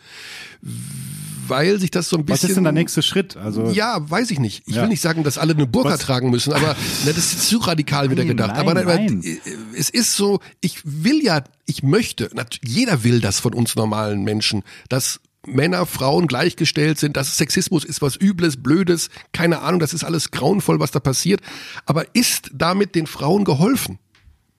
weil 1.50 1.78
sich 1.80 1.90
das 1.90 2.08
so 2.08 2.16
ein 2.16 2.24
bisschen... 2.24 2.44
Was 2.44 2.50
ist 2.50 2.56
denn 2.56 2.64
der 2.64 2.72
nächste 2.72 3.02
Schritt? 3.02 3.36
Also 3.36 3.70
Ja, 3.70 3.98
weiß 4.08 4.30
ich 4.30 4.38
nicht. 4.38 4.62
Ich 4.66 4.76
Ja. 4.76 4.82
will 4.82 4.88
nicht 4.88 5.00
sagen, 5.02 5.24
dass 5.24 5.36
alle 5.36 5.52
eine 5.54 5.66
Burka 5.66 5.90
Was? 5.90 6.00
tragen 6.00 6.30
müssen, 6.30 6.52
aber 6.52 6.68
ne, 6.68 6.74
das 7.06 7.18
ist 7.18 7.48
zu 7.48 7.58
radikal 7.58 8.10
wieder 8.10 8.22
Nein, 8.22 8.28
gedacht. 8.28 8.54
nein, 8.56 8.60
aber 8.68 8.74
nein. 8.84 9.22
äh, 9.22 9.38
es 9.76 9.90
ist 9.90 10.14
so, 10.14 10.40
ich 10.60 10.80
will 10.84 11.22
ja, 11.22 11.44
ich 11.66 11.82
möchte, 11.82 12.30
jeder 12.64 13.04
will 13.04 13.20
das 13.20 13.40
von 13.40 13.52
uns 13.54 13.76
normalen 13.76 14.22
Menschen, 14.22 14.62
dass 14.88 15.20
Männer, 15.46 15.86
Frauen 15.86 16.26
gleichgestellt 16.26 16.98
sind, 16.98 17.16
dass 17.16 17.36
Sexismus 17.38 17.84
ist 17.84 18.02
was 18.02 18.14
Übles, 18.16 18.62
Blödes, 18.62 19.08
keine 19.32 19.60
Ahnung, 19.62 19.80
das 19.80 19.94
ist 19.94 20.04
alles 20.04 20.30
grauenvoll, 20.30 20.80
was 20.80 20.90
da 20.90 21.00
passiert. 21.00 21.40
Aber 21.86 22.14
ist 22.14 22.50
damit 22.52 22.94
den 22.94 23.06
Frauen 23.06 23.44
geholfen? 23.44 23.98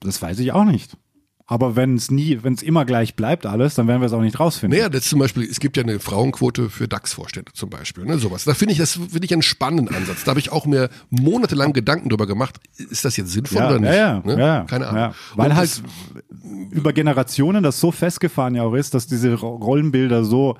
Das 0.00 0.20
weiß 0.20 0.40
ich 0.40 0.50
auch 0.52 0.64
nicht. 0.64 0.96
Aber 1.52 1.76
wenn 1.76 1.96
es 1.96 2.10
nie, 2.10 2.38
wenn 2.42 2.54
es 2.54 2.62
immer 2.62 2.86
gleich 2.86 3.14
bleibt 3.14 3.44
alles, 3.44 3.74
dann 3.74 3.86
werden 3.86 4.00
wir 4.00 4.06
es 4.06 4.14
auch 4.14 4.22
nicht 4.22 4.40
rausfinden. 4.40 4.78
Naja, 4.78 4.88
das 4.88 5.04
zum 5.04 5.18
Beispiel, 5.18 5.42
es 5.42 5.60
gibt 5.60 5.76
ja 5.76 5.82
eine 5.82 6.00
Frauenquote 6.00 6.70
für 6.70 6.88
DAX-Vorstände 6.88 7.52
zum 7.52 7.68
Beispiel, 7.68 8.06
ne, 8.06 8.16
sowas. 8.16 8.44
Da 8.44 8.54
finde 8.54 8.72
ich, 8.72 8.78
das 8.78 8.92
finde 8.92 9.24
ich 9.26 9.32
einen 9.34 9.42
spannenden 9.42 9.94
Ansatz. 9.94 10.24
Da 10.24 10.30
habe 10.30 10.40
ich 10.40 10.50
auch 10.50 10.64
mir 10.64 10.88
monatelang 11.10 11.74
Gedanken 11.74 12.08
drüber 12.08 12.26
gemacht, 12.26 12.58
ist 12.78 13.04
das 13.04 13.18
jetzt 13.18 13.32
sinnvoll 13.32 13.58
ja, 13.60 13.68
oder 13.68 13.80
nicht? 13.80 13.90
Ja, 13.90 13.96
ja, 13.96 14.22
ne? 14.24 14.38
ja, 14.38 14.64
Keine 14.64 14.86
Ahnung. 14.86 15.00
Ja. 15.02 15.14
Weil 15.36 15.50
Und 15.50 15.56
halt 15.56 15.68
das- 15.70 15.82
über 16.70 16.94
Generationen 16.94 17.62
das 17.62 17.78
so 17.80 17.92
festgefahren 17.92 18.54
ja 18.54 18.62
auch 18.62 18.72
ist, 18.74 18.94
dass 18.94 19.06
diese 19.06 19.34
Ro- 19.34 19.56
Rollenbilder 19.56 20.24
so 20.24 20.56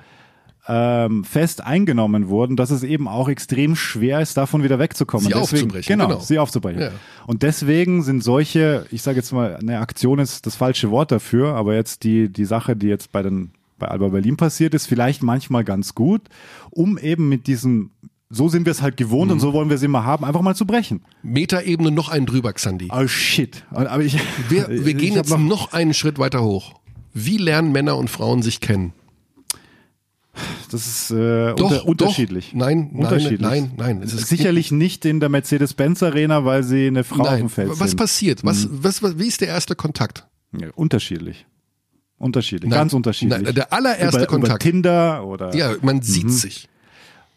ähm, 0.67 1.23
fest 1.23 1.63
eingenommen 1.63 2.29
wurden, 2.29 2.55
dass 2.55 2.71
es 2.71 2.83
eben 2.83 3.07
auch 3.07 3.27
extrem 3.27 3.75
schwer 3.75 4.21
ist, 4.21 4.37
davon 4.37 4.63
wieder 4.63 4.79
wegzukommen. 4.79 5.25
Sie 5.27 5.33
deswegen, 5.33 5.63
aufzubrechen, 5.63 5.87
Genau, 5.97 6.07
genau. 6.07 6.19
sie 6.21 6.39
aufzubrechen. 6.39 6.81
Ja. 6.81 6.91
Und 7.27 7.43
deswegen 7.43 8.01
sind 8.03 8.23
solche, 8.23 8.85
ich 8.91 9.01
sage 9.01 9.17
jetzt 9.17 9.33
mal, 9.33 9.57
eine 9.57 9.79
Aktion 9.79 10.19
ist 10.19 10.45
das 10.45 10.55
falsche 10.55 10.89
Wort 10.91 11.11
dafür, 11.11 11.55
aber 11.55 11.75
jetzt 11.75 12.03
die, 12.03 12.29
die 12.31 12.45
Sache, 12.45 12.75
die 12.75 12.87
jetzt 12.87 13.11
bei 13.11 13.21
den 13.21 13.51
bei 13.79 13.87
Alba 13.87 14.07
Berlin 14.09 14.37
passiert 14.37 14.73
ist, 14.75 14.85
vielleicht 14.85 15.23
manchmal 15.23 15.63
ganz 15.65 15.93
gut, 15.95 16.21
um 16.69 16.97
eben 16.97 17.27
mit 17.27 17.47
diesem 17.47 17.91
so 18.29 18.47
sind 18.47 18.65
wir 18.65 18.71
es 18.71 18.81
halt 18.81 18.97
gewohnt 18.97 19.27
Mhm. 19.27 19.33
und 19.33 19.39
so 19.41 19.53
wollen 19.53 19.69
wir 19.69 19.75
es 19.75 19.83
immer 19.83 20.05
haben, 20.05 20.23
einfach 20.25 20.41
mal 20.41 20.55
zu 20.55 20.65
brechen. 20.65 21.01
Metaebene 21.21 21.91
noch 21.91 22.09
einen 22.09 22.25
drüber, 22.25 22.51
Xandi. 22.53 22.87
Oh 22.91 23.05
shit. 23.07 23.63
Aber 23.71 24.01
ich, 24.01 24.17
Wir, 24.49 24.67
wir 24.85 24.93
gehen 24.95 25.13
jetzt 25.13 25.37
noch, 25.37 25.73
einen 25.73 25.93
Schritt 25.93 26.17
weiter 26.17 26.41
hoch. 26.43 26.73
Wie 27.13 27.37
lernen 27.37 27.71
Männer 27.71 27.95
und 27.97 28.09
Frauen 28.09 28.41
sich 28.41 28.59
kennen? 28.59 28.93
Das 30.71 30.87
ist 30.87 31.11
äh, 31.11 31.53
Doch, 31.53 31.69
unter, 31.69 31.85
unterschiedlich. 31.85 32.49
doch. 32.51 32.57
Nein, 32.57 32.89
nein, 32.93 33.03
unterschiedlich. 33.05 33.39
nein, 33.41 33.71
nein. 33.77 34.01
Es 34.01 34.13
ist- 34.13 34.27
Sicherlich 34.27 34.71
nicht 34.71 35.05
in 35.05 35.19
der 35.19 35.29
Mercedes-Benz 35.29 36.01
Arena, 36.01 36.43
weil 36.45 36.63
sie 36.63 36.87
eine 36.87 37.03
Frau 37.03 37.21
auf 37.23 37.29
Nein, 37.29 37.39
dem 37.41 37.49
Feld 37.49 37.69
was 37.69 37.77
sind. 37.77 37.91
Mhm. 37.93 37.97
passiert? 37.97 38.43
Was, 38.43 38.67
was, 38.71 39.03
was, 39.03 39.19
wie 39.19 39.27
ist 39.27 39.41
der 39.41 39.49
erste 39.49 39.75
Kontakt? 39.75 40.25
Ja, 40.59 40.69
unterschiedlich. 40.75 41.45
Unterschiedlich, 42.17 42.69
Nein, 42.69 42.79
ganz 42.79 42.93
unterschiedlich. 42.93 43.41
nein, 43.43 43.53
der 43.53 43.71
allererste 43.73 44.17
über, 44.19 44.27
Kontakt. 44.27 44.63
Über 44.63 44.71
Tinder 44.71 45.25
oder. 45.25 45.53
Ja, 45.55 45.75
man 45.81 46.01
sieht 46.01 46.31
sich. 46.31 46.67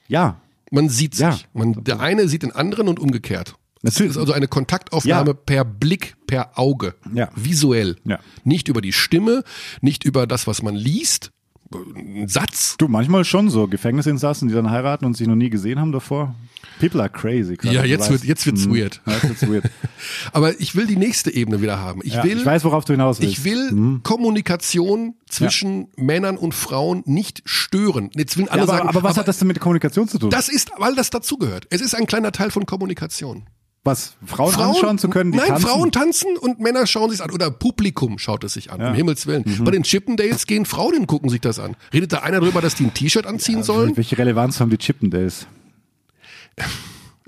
Ja, 0.08 0.40
Man 0.70 0.88
sieht 0.88 1.14
sich. 1.14 1.22
Ja. 1.24 1.38
Man, 1.52 1.84
der 1.84 2.00
eine 2.00 2.28
sieht 2.28 2.42
den 2.42 2.52
anderen 2.52 2.88
und 2.88 2.98
umgekehrt. 3.00 3.54
Das 3.82 3.94
Natürlich. 3.94 4.12
ist 4.12 4.16
also 4.18 4.32
eine 4.32 4.48
Kontaktaufnahme 4.48 5.30
Ja. 5.30 5.34
per 5.34 5.64
Blick, 5.64 6.16
per 6.26 6.58
Auge. 6.58 6.94
Ja. 7.14 7.28
Visuell. 7.36 7.96
Ja. 8.04 8.18
Nicht 8.44 8.68
über 8.68 8.80
die 8.80 8.92
Stimme, 8.92 9.44
nicht 9.80 10.04
über 10.04 10.26
das, 10.26 10.46
was 10.46 10.62
man 10.62 10.74
liest. 10.74 11.30
Ein 11.74 12.28
Satz. 12.28 12.76
du, 12.78 12.88
manchmal 12.88 13.24
schon 13.24 13.50
so 13.50 13.66
Gefängnisinsassen, 13.66 14.48
die 14.48 14.54
dann 14.54 14.70
heiraten 14.70 15.04
und 15.04 15.16
sich 15.16 15.26
noch 15.26 15.34
nie 15.34 15.50
gesehen 15.50 15.78
haben 15.80 15.92
davor. 15.92 16.34
People 16.78 17.00
are 17.00 17.08
crazy. 17.10 17.56
gerade, 17.56 17.74
Ja, 17.74 17.84
jetzt 17.84 18.02
weißt. 18.02 18.10
wird- 18.12 18.24
jetzt 18.24 18.44
wird's 18.46 18.66
Mhm. 18.66 18.74
weird. 18.76 19.00
Ja, 19.06 19.12
jetzt 19.14 19.28
wird's 19.28 19.48
weird. 19.48 19.64
Aber 20.32 20.60
ich 20.60 20.76
will 20.76 20.86
die 20.86 20.96
nächste 20.96 21.30
Ebene 21.32 21.62
wieder 21.62 21.78
haben. 21.78 22.00
Ich 22.04 22.14
Ja, 22.14 22.22
will, 22.24 22.36
ich 22.36 22.44
weiß, 22.44 22.64
worauf 22.64 22.84
du 22.84 22.92
hinaus 22.92 23.18
willst. 23.20 23.32
ich 23.38 23.44
will 23.44 24.00
Kommunikation 24.02 25.14
zwischen 25.28 25.88
Männern 25.96 26.36
und 26.36 26.52
Frauen 26.54 27.02
nicht 27.06 27.42
stören. 27.46 28.10
Jetzt 28.14 28.36
will 28.36 28.48
alle 28.48 28.58
ja, 28.58 28.64
aber, 28.64 28.76
sagen, 28.76 28.88
aber 28.88 29.02
was 29.02 29.16
hat 29.16 29.26
das 29.28 29.38
denn 29.38 29.48
mit 29.48 29.58
Kommunikation 29.60 30.06
zu 30.08 30.18
tun? 30.18 30.30
Das 30.30 30.48
ist, 30.48 30.70
weil 30.76 30.94
das 30.94 31.10
dazugehört. 31.10 31.66
Es 31.70 31.80
ist 31.80 31.94
ein 31.94 32.06
kleiner 32.06 32.32
Teil 32.32 32.50
von 32.50 32.66
Kommunikation. 32.66 33.44
Was? 33.86 34.14
Frauen, 34.26 34.54
anschauen 34.54 34.98
zu 34.98 35.08
können, 35.08 35.32
die 35.32 35.38
Nein, 35.38 35.48
tanzen? 35.48 35.66
Frauen 35.68 35.92
tanzen 35.92 36.36
und 36.36 36.60
Männer 36.60 36.86
schauen 36.86 37.10
sich 37.10 37.22
an. 37.22 37.30
Oder 37.30 37.50
Publikum 37.50 38.18
schaut 38.18 38.44
es 38.44 38.54
sich 38.54 38.70
an, 38.72 38.80
Ja. 38.80 38.86
Mhm. 38.86 38.90
um 38.90 38.96
Himmels 38.96 39.26
Willen. 39.26 39.44
Bei 39.64 39.70
den 39.70 39.82
Chippendales 39.84 40.46
gehen 40.46 40.66
Frauen 40.66 40.94
hin, 40.94 41.06
gucken 41.06 41.30
sich 41.30 41.40
das 41.40 41.58
an. 41.58 41.76
Redet 41.92 42.12
da 42.12 42.18
einer 42.18 42.40
drüber, 42.40 42.60
dass 42.60 42.74
die 42.74 42.84
ein 42.84 42.94
T-Shirt 42.94 43.26
anziehen 43.26 43.62
sollen? 43.62 43.96
Welche 43.96 44.18
Relevanz 44.18 44.60
haben 44.60 44.70
die 44.70 44.78
Chippendales? 44.78 45.46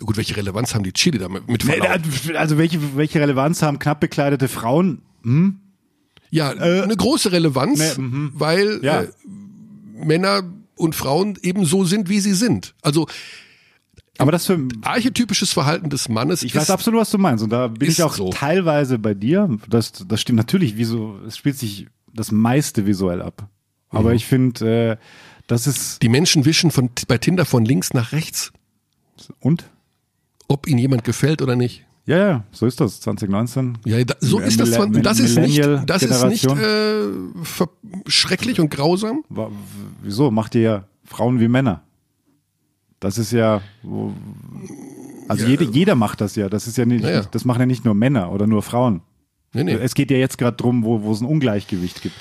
Gut, 0.01 0.17
welche 0.17 0.37
Relevanz 0.37 0.75
haben 0.75 0.85
die 0.85 0.93
Chili 0.93 1.19
damit? 1.19 1.49
Mit 1.49 1.65
Verlaub? 1.65 2.01
also 2.37 2.57
welche, 2.59 2.97
welche 2.97 3.21
Relevanz 3.21 3.63
haben 3.63 3.79
knapp 3.79 4.01
bekleidete 4.01 4.49
Frauen? 4.49 5.03
ja, 6.31 6.51
eine 6.51 6.97
große 6.97 7.33
Relevanz, 7.33 7.99
mhm. 7.99 8.31
weil 8.35 8.81
Ja. 8.83 9.03
äh, 9.03 9.09
Männer 9.95 10.43
und 10.77 10.95
Frauen 10.95 11.37
eben 11.43 11.65
so 11.65 11.85
sind, 11.85 12.09
wie 12.09 12.21
sie 12.21 12.35
sind. 12.35 12.75
Also 12.83 13.09
Aber 14.19 14.33
das 14.33 14.47
für, 14.47 14.59
archetypisches 14.83 15.53
Verhalten 15.53 15.91
des 15.91 16.09
Mannes 16.09 16.43
ich 16.43 16.55
ist 16.55 16.61
weiß 16.61 16.71
absolut, 16.71 17.01
was 17.01 17.11
du 17.11 17.19
meinst. 17.19 17.45
Und 17.45 17.51
da 17.51 17.69
bin 17.69 17.89
ich 17.89 18.03
auch 18.03 18.15
so. 18.15 18.31
teilweise 18.31 18.99
bei 18.99 19.15
dir. 19.15 19.49
Das, 19.69 19.93
das 20.07 20.21
stimmt 20.21 20.39
natürlich, 20.39 20.77
wieso, 20.77 21.19
es 21.27 21.37
spielt 21.37 21.57
sich 21.57 21.87
das 22.13 22.33
meiste 22.33 22.85
visuell 22.85 23.23
ab. 23.23 23.49
Mhm. 23.93 23.99
Aber 23.99 24.15
ich 24.15 24.27
finde, 24.27 24.91
äh, 24.91 24.97
das 25.47 25.67
ist, 25.67 26.03
die 26.03 26.09
Menschen 26.09 26.45
wischen 26.45 26.71
von, 26.71 26.91
bei 27.07 27.19
Tinder 27.19 27.45
von 27.45 27.65
links 27.65 27.95
nach 27.95 28.13
rechts, 28.13 28.53
und? 29.41 29.71
ob 30.49 30.67
ihihn 30.67 30.79
jemand 30.79 31.05
gefällt 31.05 31.43
oder 31.43 31.57
nicht. 31.57 31.85
Ja, 32.07 32.17
ja, 32.17 32.45
so 32.53 32.65
ist 32.65 32.81
das, 32.81 33.01
2019. 33.03 33.79
Ja, 33.85 34.03
da, 34.03 34.15
so 34.21 34.39
ist 34.39 34.59
das. 34.59 34.71
Das 34.71 35.21
ist 35.21 35.39
nicht, 35.39 35.63
das 35.87 36.03
ist 36.03 36.25
nicht 36.25 36.47
äh, 36.47 37.07
schrecklich 38.07 38.61
und 38.61 38.71
grausam. 38.71 39.25
Wieso? 40.03 40.31
Macht 40.31 40.55
ihr 40.55 40.61
ja 40.63 40.85
Frauen 41.05 41.39
wie 41.39 41.49
Männer. 41.49 41.83
Das 43.01 43.17
ist 43.19 43.33
ja, 43.33 43.61
also 45.29 45.47
jede, 45.47 45.65
jeder 45.65 45.95
macht 45.95 46.21
das 46.21 46.35
ja. 46.37 46.49
Das 46.49 46.67
ist 46.67 46.77
ja 46.79 46.85
nicht, 46.85 47.05
Ja, 47.05 47.11
ja. 47.11 47.23
das 47.31 47.45
machen 47.45 47.61
ja 47.61 47.67
nicht 47.67 47.85
nur 47.85 47.95
Männer 47.95 48.33
oder 48.33 48.47
nur 48.47 48.63
Frauen. 48.63 49.03
Nee, 49.53 49.65
nee. 49.65 49.73
Es 49.75 49.95
geht 49.95 50.11
ja 50.11 50.17
jetzt 50.19 50.37
gerade 50.39 50.57
drum, 50.57 50.85
wo, 50.85 51.03
wo 51.03 51.13
es 51.13 51.21
ein 51.21 51.27
Ungleichgewicht 51.27 52.03
gibt. 52.03 52.17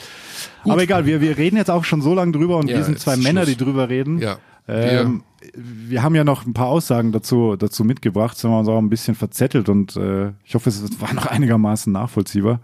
Aber 0.63 0.81
egal, 0.83 1.05
wir, 1.05 1.19
wir 1.21 1.37
reden 1.37 1.57
jetzt 1.57 1.69
auch 1.71 1.83
schon 1.83 2.01
so 2.01 2.13
lange 2.13 2.31
drüber 2.31 2.57
und 2.57 2.69
Ja, 2.69 2.77
wir 2.77 2.83
sind 2.83 2.99
zwei 2.99 3.17
Männer, 3.17 3.43
Schluss. 3.43 3.57
die 3.57 3.63
drüber 3.63 3.89
reden. 3.89 4.19
Ja. 4.19 4.37
Ähm, 4.67 5.23
wir 5.55 6.03
haben 6.03 6.13
ja 6.15 6.23
noch 6.23 6.45
ein 6.45 6.53
paar 6.53 6.67
Aussagen 6.67 7.11
dazu, 7.11 7.55
dazu 7.55 7.83
mitgebracht, 7.85 8.37
sind 8.37 8.49
wir 8.51 8.59
uns 8.59 8.67
auch 8.67 8.77
ein 8.77 8.89
bisschen 8.89 9.15
verzettelt 9.15 9.69
und 9.69 9.95
äh, 9.95 10.31
ich 10.43 10.55
hoffe, 10.55 10.69
es 10.69 11.01
war 11.01 11.13
noch 11.13 11.25
einigermaßen 11.25 11.91
nachvollziehbar. 11.91 12.59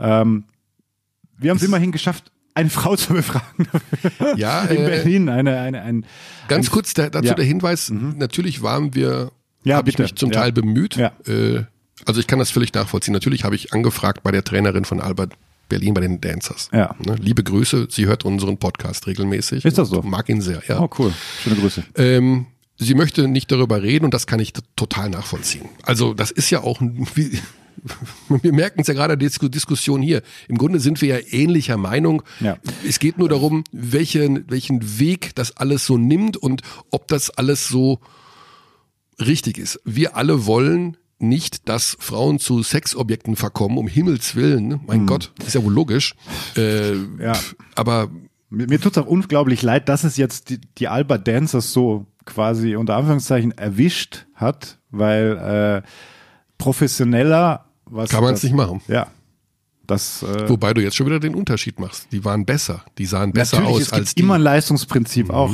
Ähm, 0.00 0.44
wir 1.36 1.50
haben 1.50 1.58
es 1.58 1.62
immerhin 1.62 1.92
geschafft, 1.92 2.32
eine 2.54 2.70
Frau 2.70 2.96
zu 2.96 3.12
befragen 3.14 3.66
Ja, 4.36 4.62
in 4.64 4.82
äh, 4.82 4.86
Berlin. 4.86 5.28
Eine, 5.28 5.58
eine, 5.60 5.82
ein, 5.82 6.06
Ganz 6.48 6.68
ein, 6.68 6.70
kurz 6.72 6.94
der, 6.94 7.10
dazu 7.10 7.26
Ja. 7.28 7.34
der 7.34 7.44
Hinweis, 7.44 7.90
natürlich 7.90 8.62
waren 8.62 8.94
wir, 8.94 9.32
Ja, 9.64 9.76
habe 9.76 9.90
ich 9.90 9.98
mich 9.98 10.14
zum 10.14 10.30
Ja. 10.30 10.40
Teil 10.40 10.52
bemüht. 10.52 10.96
Ja. 10.96 11.12
Äh, 11.26 11.64
also 12.06 12.20
ich 12.20 12.26
kann 12.26 12.38
das 12.38 12.50
völlig 12.50 12.72
nachvollziehen. 12.74 13.12
Natürlich 13.14 13.44
habe 13.44 13.54
ich 13.54 13.72
angefragt 13.72 14.22
bei 14.22 14.30
der 14.30 14.44
Trainerin 14.44 14.84
von 14.84 15.00
Albert 15.00 15.32
Berlin 15.68 15.94
bei 15.94 16.00
den 16.02 16.20
Dancers. 16.20 16.68
Ja. 16.72 16.94
Ne? 17.04 17.16
Liebe 17.20 17.42
Grüße, 17.42 17.88
sie 17.90 18.06
hört 18.06 18.24
unseren 18.24 18.58
Podcast 18.58 19.06
regelmäßig. 19.06 19.64
Ist 19.64 19.78
das 19.78 19.88
so? 19.88 20.02
Mag 20.02 20.28
ihn 20.28 20.40
sehr, 20.42 20.62
ja. 20.68 20.78
Oh, 20.80 20.90
cool. 20.98 21.12
Schöne 21.42 21.56
Grüße. 21.56 21.82
Ähm, 21.96 22.46
sie 22.76 22.94
möchte 22.94 23.26
nicht 23.28 23.50
darüber 23.50 23.82
reden 23.82 24.04
und 24.04 24.12
das 24.14 24.26
kann 24.26 24.40
ich 24.40 24.52
total 24.76 25.08
nachvollziehen. 25.08 25.68
Also 25.82 26.12
das 26.12 26.30
ist 26.30 26.50
ja 26.50 26.60
auch, 26.60 26.80
ein- 26.82 27.06
wie, 27.14 27.40
wir 28.42 28.52
merken 28.52 28.80
es 28.80 28.86
ja 28.86 28.94
gerade 28.94 29.16
der 29.18 29.28
Disku- 29.28 29.48
Diskussion 29.48 30.02
hier. 30.02 30.22
Im 30.48 30.58
Grunde 30.58 30.80
sind 30.80 31.00
wir 31.00 31.08
ja 31.18 31.26
ähnlicher 31.30 31.76
Meinung. 31.76 32.22
Ja. 32.40 32.56
Es 32.88 32.98
geht 32.98 33.18
nur 33.18 33.28
darum, 33.28 33.64
welchen, 33.72 34.50
welchen 34.50 34.98
Weg 34.98 35.34
das 35.34 35.56
alles 35.56 35.86
so 35.86 35.96
nimmt 35.98 36.36
und 36.36 36.62
ob 36.90 37.08
das 37.08 37.30
alles 37.30 37.68
so 37.68 38.00
richtig 39.20 39.58
ist. 39.58 39.80
Wir 39.84 40.16
alle 40.16 40.46
wollen 40.46 40.96
nicht, 41.18 41.68
dass 41.68 41.96
Frauen 42.00 42.38
zu 42.38 42.62
Sexobjekten 42.62 43.36
verkommen, 43.36 43.78
um 43.78 43.86
Himmels 43.86 44.34
Willen. 44.34 44.80
Mein 44.86 45.06
Gott, 45.06 45.32
ist 45.46 45.54
ja 45.54 45.62
wohl 45.64 45.72
logisch. 45.72 46.14
Äh, 46.56 46.90
Hm. 46.90 47.20
Ja. 47.20 47.32
Aber 47.76 48.10
Mir, 48.50 48.66
mir 48.68 48.80
tut 48.80 48.96
es 48.96 49.02
auch 49.02 49.06
unglaublich 49.06 49.62
leid, 49.62 49.88
dass 49.88 50.04
es 50.04 50.16
jetzt 50.16 50.50
die, 50.50 50.60
die 50.78 50.88
Alba 50.88 51.18
Dancers 51.18 51.72
so 51.72 52.06
quasi 52.24 52.74
unter 52.76 52.96
Anführungszeichen 52.96 53.52
erwischt 53.52 54.26
hat, 54.34 54.78
weil 54.90 55.82
äh, 55.84 55.88
professioneller 56.58 57.64
was 57.86 58.10
kann 58.10 58.24
man 58.24 58.34
es 58.34 58.42
nicht 58.42 58.54
machen. 58.54 58.80
Ja. 58.88 59.08
Das 59.86 60.22
äh, 60.22 60.48
Wobei 60.48 60.72
du 60.72 60.82
jetzt 60.82 60.96
schon 60.96 61.06
wieder 61.06 61.20
den 61.20 61.34
Unterschied 61.34 61.78
machst. 61.78 62.08
Die 62.10 62.24
waren 62.24 62.46
besser. 62.46 62.84
Die 62.96 63.04
sahen 63.04 63.32
besser 63.32 63.60
natürlich, 63.60 63.76
aus 63.76 63.82
es 63.82 63.90
gibt 63.90 64.00
als 64.00 64.14
die. 64.14 64.22
Mhm, 64.22 64.28
immer 64.28 64.34
ein 64.36 64.40
Leistungsprinzip 64.40 65.30
auch. 65.30 65.52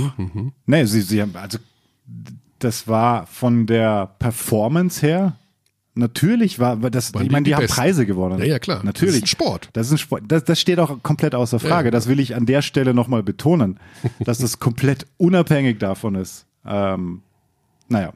Nee, 0.67 0.85
sie, 0.85 1.01
sie 1.01 1.21
haben, 1.21 1.35
also 1.35 1.59
das 2.61 2.87
war 2.87 3.27
von 3.27 3.67
der 3.67 4.15
Performance 4.19 5.05
her, 5.05 5.37
natürlich 5.95 6.59
war 6.59 6.77
das, 6.77 7.13
Waren 7.15 7.23
ich 7.23 7.29
die 7.29 7.33
meine, 7.33 7.45
die, 7.45 7.51
die 7.51 7.55
haben 7.57 7.63
Besten. 7.63 7.77
Preise 7.77 8.07
gewonnen. 8.07 8.39
Ja, 8.39 8.45
ja, 8.45 8.59
klar. 8.59 8.83
Natürlich. 8.85 9.15
Das 9.15 9.17
ist 9.17 9.23
ein 9.25 9.27
Sport. 9.27 9.69
Das 9.73 9.87
ist 9.89 9.93
ein 9.93 9.99
Sport. 9.99 10.23
Das, 10.29 10.45
das 10.45 10.61
steht 10.61 10.79
auch 10.79 11.03
komplett 11.03 11.35
außer 11.35 11.59
Frage. 11.59 11.89
Ja. 11.89 11.91
Das 11.91 12.07
will 12.09 12.21
ich 12.21 12.37
an 12.37 12.47
der 12.47 12.63
Stelle 12.63 12.95
nochmal 12.95 13.23
betonen, 13.23 13.81
dass 14.21 14.39
das 14.39 14.61
komplett 14.61 15.07
unabhängig 15.17 15.79
davon 15.79 16.15
ist. 16.15 16.47
Ähm, 16.65 17.23
naja. 17.89 18.13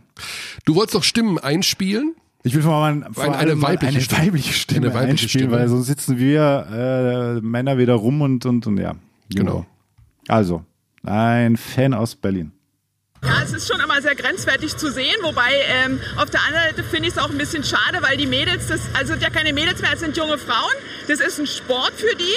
Du 0.64 0.76
wolltest 0.76 0.95
doch 0.95 1.03
Stimmen 1.03 1.39
einspielen. 1.39 2.14
Ich 2.47 2.55
will 2.55 2.63
mal 2.63 2.95
mal, 2.95 3.13
vor 3.15 3.25
Eine- 3.25 3.37
allem 3.37 3.51
eine 3.53 3.63
weibliche 3.63 3.93
eine 3.95 4.01
Stimme. 4.03 4.23
weibliche 4.27 4.53
Stimme 4.53 4.87
Eine 4.87 4.95
weibliche 4.95 5.11
einspielen, 5.25 5.47
Stimme. 5.49 5.61
weil 5.63 5.69
sonst 5.69 5.87
sitzen 5.87 6.19
wir 6.19 7.39
äh, 7.41 7.41
Männer 7.41 7.79
wieder 7.79 7.95
rum 7.95 8.21
und, 8.21 8.45
und, 8.45 8.67
und 8.67 8.77
ja. 8.79 8.95
Genau. 9.31 9.65
Also, 10.29 10.63
ein 11.05 11.57
Fan 11.57 11.95
aus 11.95 12.15
Berlin. 12.15 12.53
Ja, 13.25 13.41
es 13.43 13.55
ist 13.55 13.67
schon 13.73 13.81
immer 13.81 14.03
sehr 14.03 14.15
grenzwertig 14.15 14.77
zu 14.77 14.93
sehen, 14.93 15.15
wobei 15.23 15.49
ähm, 15.87 15.99
auf 16.19 16.29
der 16.29 16.43
anderen 16.43 16.67
Seite 16.77 16.83
finde 16.85 17.09
ich 17.09 17.15
es 17.15 17.19
auch 17.19 17.31
ein 17.31 17.39
bisschen 17.39 17.65
schade, 17.65 18.03
weil 18.03 18.19
die 18.19 18.27
Mädels, 18.27 18.67
das 18.67 18.83
also 18.93 19.15
sind 19.15 19.23
ja 19.23 19.31
keine 19.31 19.55
Mädels 19.55 19.81
mehr, 19.81 19.93
es 19.95 20.01
sind 20.01 20.15
junge 20.15 20.37
Frauen. 20.37 20.75
Das 21.09 21.21
ist 21.21 21.39
ein 21.39 21.47
Sport 21.47 21.93
für 21.97 22.15
die. 22.17 22.35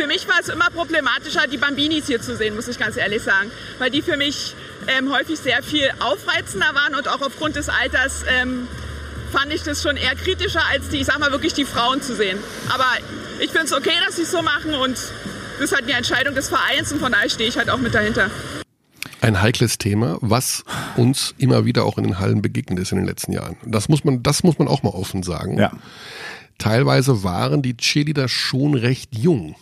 Für 0.00 0.06
mich 0.06 0.26
war 0.26 0.36
es 0.40 0.48
immer 0.48 0.70
problematischer, 0.70 1.46
die 1.46 1.58
Bambinis 1.58 2.06
hier 2.06 2.22
zu 2.22 2.34
sehen, 2.34 2.54
muss 2.54 2.68
ich 2.68 2.78
ganz 2.78 2.96
ehrlich 2.96 3.20
sagen, 3.22 3.50
weil 3.78 3.90
die 3.90 4.00
für 4.00 4.16
mich 4.16 4.54
ähm, 4.88 5.12
häufig 5.12 5.38
sehr 5.38 5.62
viel 5.62 5.90
aufreizender 6.00 6.74
waren 6.74 6.94
und 6.94 7.06
auch 7.08 7.20
aufgrund 7.20 7.56
des 7.56 7.68
Alters 7.68 8.24
ähm, 8.40 8.66
fand 9.30 9.52
ich 9.52 9.62
das 9.62 9.82
schon 9.82 9.96
eher 9.96 10.14
kritischer, 10.14 10.62
als 10.72 10.88
die, 10.88 10.98
ich 10.98 11.06
sag 11.06 11.18
mal, 11.18 11.30
wirklich 11.32 11.52
die 11.54 11.64
Frauen 11.64 12.02
zu 12.02 12.14
sehen. 12.14 12.38
Aber 12.72 12.86
ich 13.40 13.50
finde 13.50 13.66
es 13.66 13.72
okay, 13.72 13.92
dass 14.06 14.16
sie 14.16 14.22
es 14.22 14.30
so 14.30 14.42
machen 14.42 14.74
und 14.74 14.96
das 14.96 15.70
ist 15.70 15.72
halt 15.74 15.84
eine 15.84 15.92
Entscheidung 15.94 16.34
des 16.34 16.48
Vereins 16.48 16.92
und 16.92 17.00
von 17.00 17.12
daher 17.12 17.28
stehe 17.28 17.48
ich 17.48 17.56
halt 17.56 17.70
auch 17.70 17.78
mit 17.78 17.94
dahinter. 17.94 18.30
Ein 19.22 19.42
heikles 19.42 19.76
Thema, 19.76 20.16
was 20.22 20.64
uns 20.96 21.34
immer 21.36 21.66
wieder 21.66 21.84
auch 21.84 21.98
in 21.98 22.04
den 22.04 22.18
Hallen 22.18 22.40
begegnet 22.40 22.78
ist 22.78 22.92
in 22.92 22.96
den 22.98 23.06
letzten 23.06 23.32
Jahren. 23.32 23.56
Das 23.66 23.88
muss 23.90 24.02
man, 24.04 24.22
das 24.22 24.42
muss 24.42 24.58
man 24.58 24.66
auch 24.68 24.82
mal 24.82 24.90
offen 24.90 25.22
sagen. 25.22 25.58
Ja. 25.58 25.72
Teilweise 26.58 27.22
waren 27.22 27.62
die 27.62 27.76
Cheerleader 27.76 28.28
schon 28.28 28.74
recht 28.74 29.16
jung. 29.16 29.56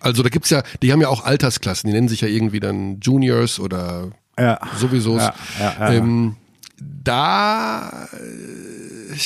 Also 0.00 0.22
da 0.22 0.28
gibt's 0.28 0.50
ja, 0.50 0.62
die 0.82 0.92
haben 0.92 1.00
ja 1.00 1.08
auch 1.08 1.24
Altersklassen, 1.24 1.88
die 1.88 1.94
nennen 1.94 2.08
sich 2.08 2.20
ja 2.22 2.28
irgendwie 2.28 2.58
dann 2.60 2.98
Juniors 3.00 3.60
oder 3.60 4.10
Ja. 4.38 4.58
sowieso. 4.78 5.18
Ja, 5.18 5.34
ja, 5.58 5.74
ja, 5.78 5.92
ähm, 5.92 6.36
da 6.80 8.08
äh, 8.12 9.16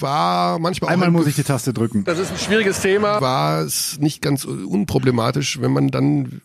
war 0.00 0.58
manchmal 0.58 0.88
auch 0.88 0.92
Einmal 0.92 1.08
ein 1.08 1.12
muss 1.12 1.26
ich 1.26 1.34
die 1.34 1.42
Taste 1.42 1.72
drücken. 1.72 2.04
das 2.04 2.18
ist 2.18 2.30
ein 2.30 2.38
schwieriges 2.38 2.80
Thema. 2.80 3.20
War 3.20 3.60
es 3.62 3.98
nicht 3.98 4.22
ganz 4.22 4.44
unproblematisch, 4.44 5.60
wenn 5.60 5.72
man 5.72 5.88
dann 5.88 6.40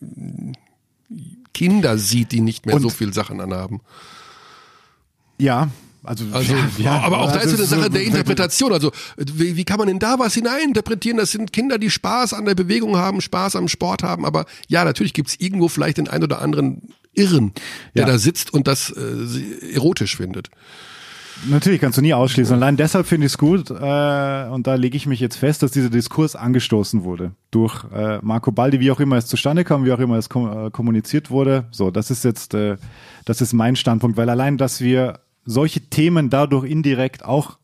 Kinder 1.54 1.98
sieht, 1.98 2.32
die 2.32 2.40
nicht 2.40 2.66
mehr 2.66 2.76
Und- 2.76 2.82
so 2.82 2.88
viel 2.90 3.12
Sachen 3.12 3.40
anhaben. 3.40 3.80
Ja, 5.38 5.68
also, 6.02 6.24
Also, 6.32 6.54
ja, 6.78 7.00
aber 7.00 7.20
auch 7.20 7.30
da 7.32 7.38
also 7.38 7.54
ist 7.54 7.60
es 7.60 7.60
eine 7.60 7.66
so- 7.68 7.76
Sache 7.76 7.90
der 7.90 8.02
Interpretation. 8.02 8.72
Also, 8.72 8.90
wie, 9.16 9.54
wie 9.56 9.64
kann 9.64 9.78
man 9.78 9.86
denn 9.88 9.98
da 10.00 10.18
was 10.18 10.34
hineininterpretieren? 10.34 11.18
Das 11.18 11.30
sind 11.30 11.52
Kinder, 11.52 11.78
die 11.78 11.90
Spaß 11.90 12.32
an 12.34 12.44
der 12.44 12.54
Bewegung 12.56 12.96
haben, 12.96 13.20
Spaß 13.20 13.54
am 13.56 13.68
Sport 13.68 14.02
haben. 14.02 14.24
Aber 14.24 14.46
ja, 14.68 14.84
natürlich 14.84 15.14
gibt's 15.14 15.36
irgendwo 15.38 15.68
vielleicht 15.68 15.98
den 15.98 16.08
einen 16.08 16.24
oder 16.24 16.40
anderen 16.42 16.92
Irren, 17.18 17.52
der 17.94 18.02
Ja. 18.06 18.12
da 18.12 18.18
sitzt 18.18 18.52
und 18.54 18.66
das 18.66 18.90
äh, 18.90 19.74
erotisch 19.74 20.16
findet. 20.16 20.48
Natürlich 21.48 21.80
kannst 21.80 21.96
du 21.98 22.02
nie 22.02 22.14
ausschließen. 22.14 22.56
Allein 22.56 22.76
deshalb 22.76 23.06
finde 23.06 23.26
ich 23.26 23.32
es 23.34 23.38
gut, 23.38 23.70
äh, 23.70 23.74
und 24.48 24.66
da 24.66 24.74
lege 24.74 24.96
ich 24.96 25.06
mich 25.06 25.20
jetzt 25.20 25.36
fest, 25.36 25.62
dass 25.62 25.70
dieser 25.70 25.88
Diskurs 25.88 26.34
angestoßen 26.34 27.04
wurde 27.04 27.30
durch 27.52 27.84
äh, 27.92 28.18
Marco 28.22 28.50
Baldi, 28.50 28.80
wie 28.80 28.90
auch 28.90 28.98
immer 28.98 29.16
es 29.18 29.26
zustande 29.26 29.62
kam, 29.62 29.84
wie 29.84 29.92
auch 29.92 30.00
immer 30.00 30.16
es 30.16 30.28
kom 30.28 30.66
äh, 30.66 30.70
kommuniziert 30.70 31.30
wurde. 31.30 31.66
So, 31.70 31.92
das 31.92 32.10
ist 32.10 32.24
jetzt, 32.24 32.54
äh, 32.54 32.76
das 33.24 33.40
ist 33.40 33.52
mein 33.52 33.76
Standpunkt, 33.76 34.16
weil 34.16 34.28
allein, 34.30 34.58
dass 34.58 34.80
wir 34.80 35.20
solche 35.44 35.80
Themen 35.80 36.28
dadurch 36.28 36.64
indirekt 36.68 37.24
auch 37.24 37.58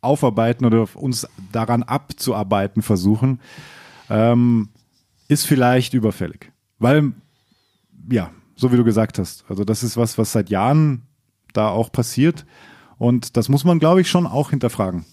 aufarbeiten 0.00 0.64
oder 0.64 0.88
uns 0.94 1.28
daran 1.52 1.82
abzuarbeiten 1.82 2.80
versuchen, 2.80 3.40
ähm, 4.08 4.70
ist 5.28 5.44
vielleicht 5.46 5.92
überfällig. 5.92 6.50
Weil, 6.78 7.12
ja, 8.10 8.30
so 8.58 8.72
wie 8.72 8.76
du 8.76 8.84
gesagt 8.84 9.18
hast, 9.18 9.44
also 9.48 9.64
das 9.64 9.82
ist 9.82 9.96
was, 9.96 10.18
was 10.18 10.32
seit 10.32 10.50
Jahren 10.50 11.02
da 11.54 11.68
auch 11.68 11.90
passiert. 11.92 12.44
Und 12.98 13.36
das 13.36 13.48
muss 13.48 13.64
man, 13.64 13.78
glaube 13.78 14.00
ich, 14.00 14.10
schon 14.10 14.26
auch 14.26 14.50
hinterfragen. 14.50 15.04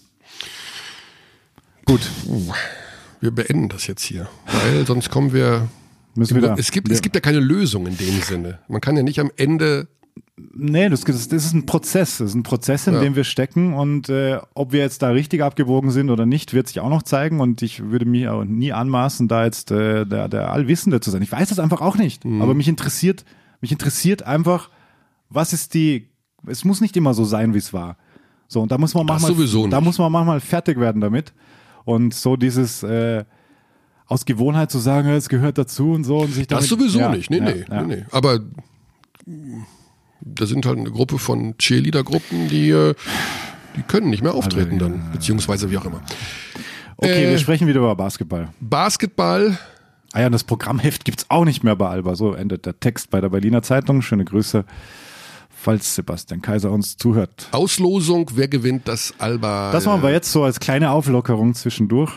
Gut, 1.84 2.10
Wir 3.20 3.30
beenden 3.30 3.68
das 3.68 3.86
jetzt 3.86 4.02
hier, 4.02 4.28
weil 4.46 4.84
sonst 4.86 5.08
kommen 5.08 5.32
wir. 5.32 5.68
müssen 6.16 6.34
wir 6.34 6.42
da. 6.42 6.54
Es 6.58 6.72
gibt, 6.72 6.90
es 6.90 7.00
gibt 7.00 7.14
ja 7.14 7.20
keine 7.20 7.38
Lösung 7.38 7.86
in 7.86 7.96
dem 7.96 8.20
Sinne. 8.22 8.58
Man 8.68 8.80
kann 8.80 8.96
ja 8.96 9.04
nicht 9.04 9.20
am 9.20 9.30
Ende 9.36 9.88
Nee, 10.58 10.88
das, 10.88 11.02
das 11.02 11.26
ist 11.32 11.52
ein 11.54 11.66
Prozess. 11.66 12.18
Das 12.18 12.30
ist 12.30 12.34
ein 12.34 12.42
Prozess, 12.42 12.86
in 12.86 12.94
Ja. 12.94 13.00
dem 13.00 13.14
wir 13.16 13.24
stecken. 13.24 13.74
Und 13.74 14.08
äh, 14.08 14.38
ob 14.54 14.72
wir 14.72 14.80
jetzt 14.80 15.02
da 15.02 15.08
richtig 15.10 15.42
abgebogen 15.42 15.90
sind 15.90 16.10
oder 16.10 16.26
nicht, 16.26 16.54
wird 16.54 16.68
sich 16.68 16.80
auch 16.80 16.88
noch 16.90 17.02
zeigen. 17.02 17.40
Und 17.40 17.62
ich 17.62 17.84
würde 17.90 18.04
mir 18.06 18.34
auch 18.34 18.44
nie 18.44 18.72
anmaßen, 18.72 19.28
da 19.28 19.44
jetzt 19.44 19.70
äh, 19.70 20.04
der, 20.06 20.28
der 20.28 20.50
Allwissende 20.52 21.00
zu 21.00 21.10
sein. 21.10 21.22
Ich 21.22 21.32
weiß 21.32 21.48
das 21.48 21.58
einfach 21.58 21.80
auch 21.80 21.96
nicht. 21.96 22.24
Mhm. 22.24 22.42
Aber 22.42 22.54
mich 22.54 22.68
interessiert, 22.68 23.24
mich 23.60 23.72
interessiert 23.72 24.22
einfach, 24.24 24.70
was 25.30 25.52
ist 25.52 25.74
die. 25.74 26.08
Es 26.46 26.64
muss 26.64 26.80
nicht 26.80 26.96
immer 26.96 27.12
so 27.14 27.24
sein, 27.24 27.54
wie 27.54 27.58
es 27.58 27.72
war. 27.72 27.96
So, 28.48 28.60
und 28.62 28.70
da 28.70 28.78
muss 28.78 28.94
man 28.94 29.06
Das 29.06 29.22
manchmal, 29.22 29.68
da 29.70 29.80
muss 29.80 29.98
man 29.98 30.12
manchmal 30.12 30.40
fertig 30.40 30.78
werden 30.78 31.00
damit. 31.00 31.32
Und 31.84 32.14
so 32.14 32.36
dieses 32.36 32.82
äh, 32.82 33.24
aus 34.06 34.24
Gewohnheit 34.24 34.70
zu 34.70 34.78
sagen, 34.78 35.08
es 35.08 35.28
gehört 35.28 35.58
dazu 35.58 35.92
und 35.92 36.04
so 36.04 36.18
und 36.18 36.32
sich 36.32 36.46
Das 36.46 36.68
damit, 36.68 36.80
sowieso 36.80 36.98
ja, 37.00 37.08
nicht, 37.08 37.30
nee, 37.30 37.38
ja, 37.38 37.44
nee, 37.44 37.64
nee, 37.68 37.82
nee. 37.96 38.04
Aber 38.12 38.40
da 40.26 40.46
sind 40.46 40.66
halt 40.66 40.78
eine 40.78 40.90
Gruppe 40.90 41.18
von 41.18 41.56
Cheerleader-Gruppen, 41.58 42.48
die, 42.48 42.70
äh, 42.70 42.94
die 43.76 43.82
können 43.82 44.10
nicht 44.10 44.22
mehr 44.22 44.34
auftreten 44.34 44.74
Also, 44.74 44.88
dann, 44.88 45.12
beziehungsweise 45.12 45.70
wie 45.70 45.78
auch 45.78 45.84
immer. 45.84 46.02
Okay, 46.98 47.24
Äh, 47.26 47.30
wir 47.30 47.38
sprechen 47.38 47.66
wieder 47.66 47.78
über 47.80 47.94
Basketball. 47.94 48.48
Basketball, 48.60 49.58
Ah 50.12 50.20
ja, 50.20 50.26
und 50.26 50.32
das 50.32 50.44
Programmheft 50.44 51.04
gibt's 51.04 51.26
auch 51.28 51.44
nicht 51.44 51.62
mehr 51.62 51.76
bei 51.76 51.88
Alba. 51.90 52.14
So 52.14 52.32
endet 52.32 52.64
der 52.64 52.80
Text 52.80 53.10
bei 53.10 53.20
der 53.20 53.28
Berliner 53.28 53.60
Zeitung. 53.60 54.00
Schöne 54.00 54.24
Grüße, 54.24 54.64
falls 55.50 55.94
Sebastian 55.94 56.40
Kaiser 56.40 56.70
uns 56.70 56.96
zuhört. 56.96 57.48
Auslosung, 57.52 58.30
wer 58.34 58.48
gewinnt 58.48 58.88
das 58.88 59.12
Alba? 59.18 59.72
Das 59.72 59.84
machen 59.84 60.02
wir 60.02 60.12
jetzt 60.12 60.32
so 60.32 60.44
als 60.44 60.58
kleine 60.58 60.90
Auflockerung 60.90 61.54
zwischendurch. 61.54 62.12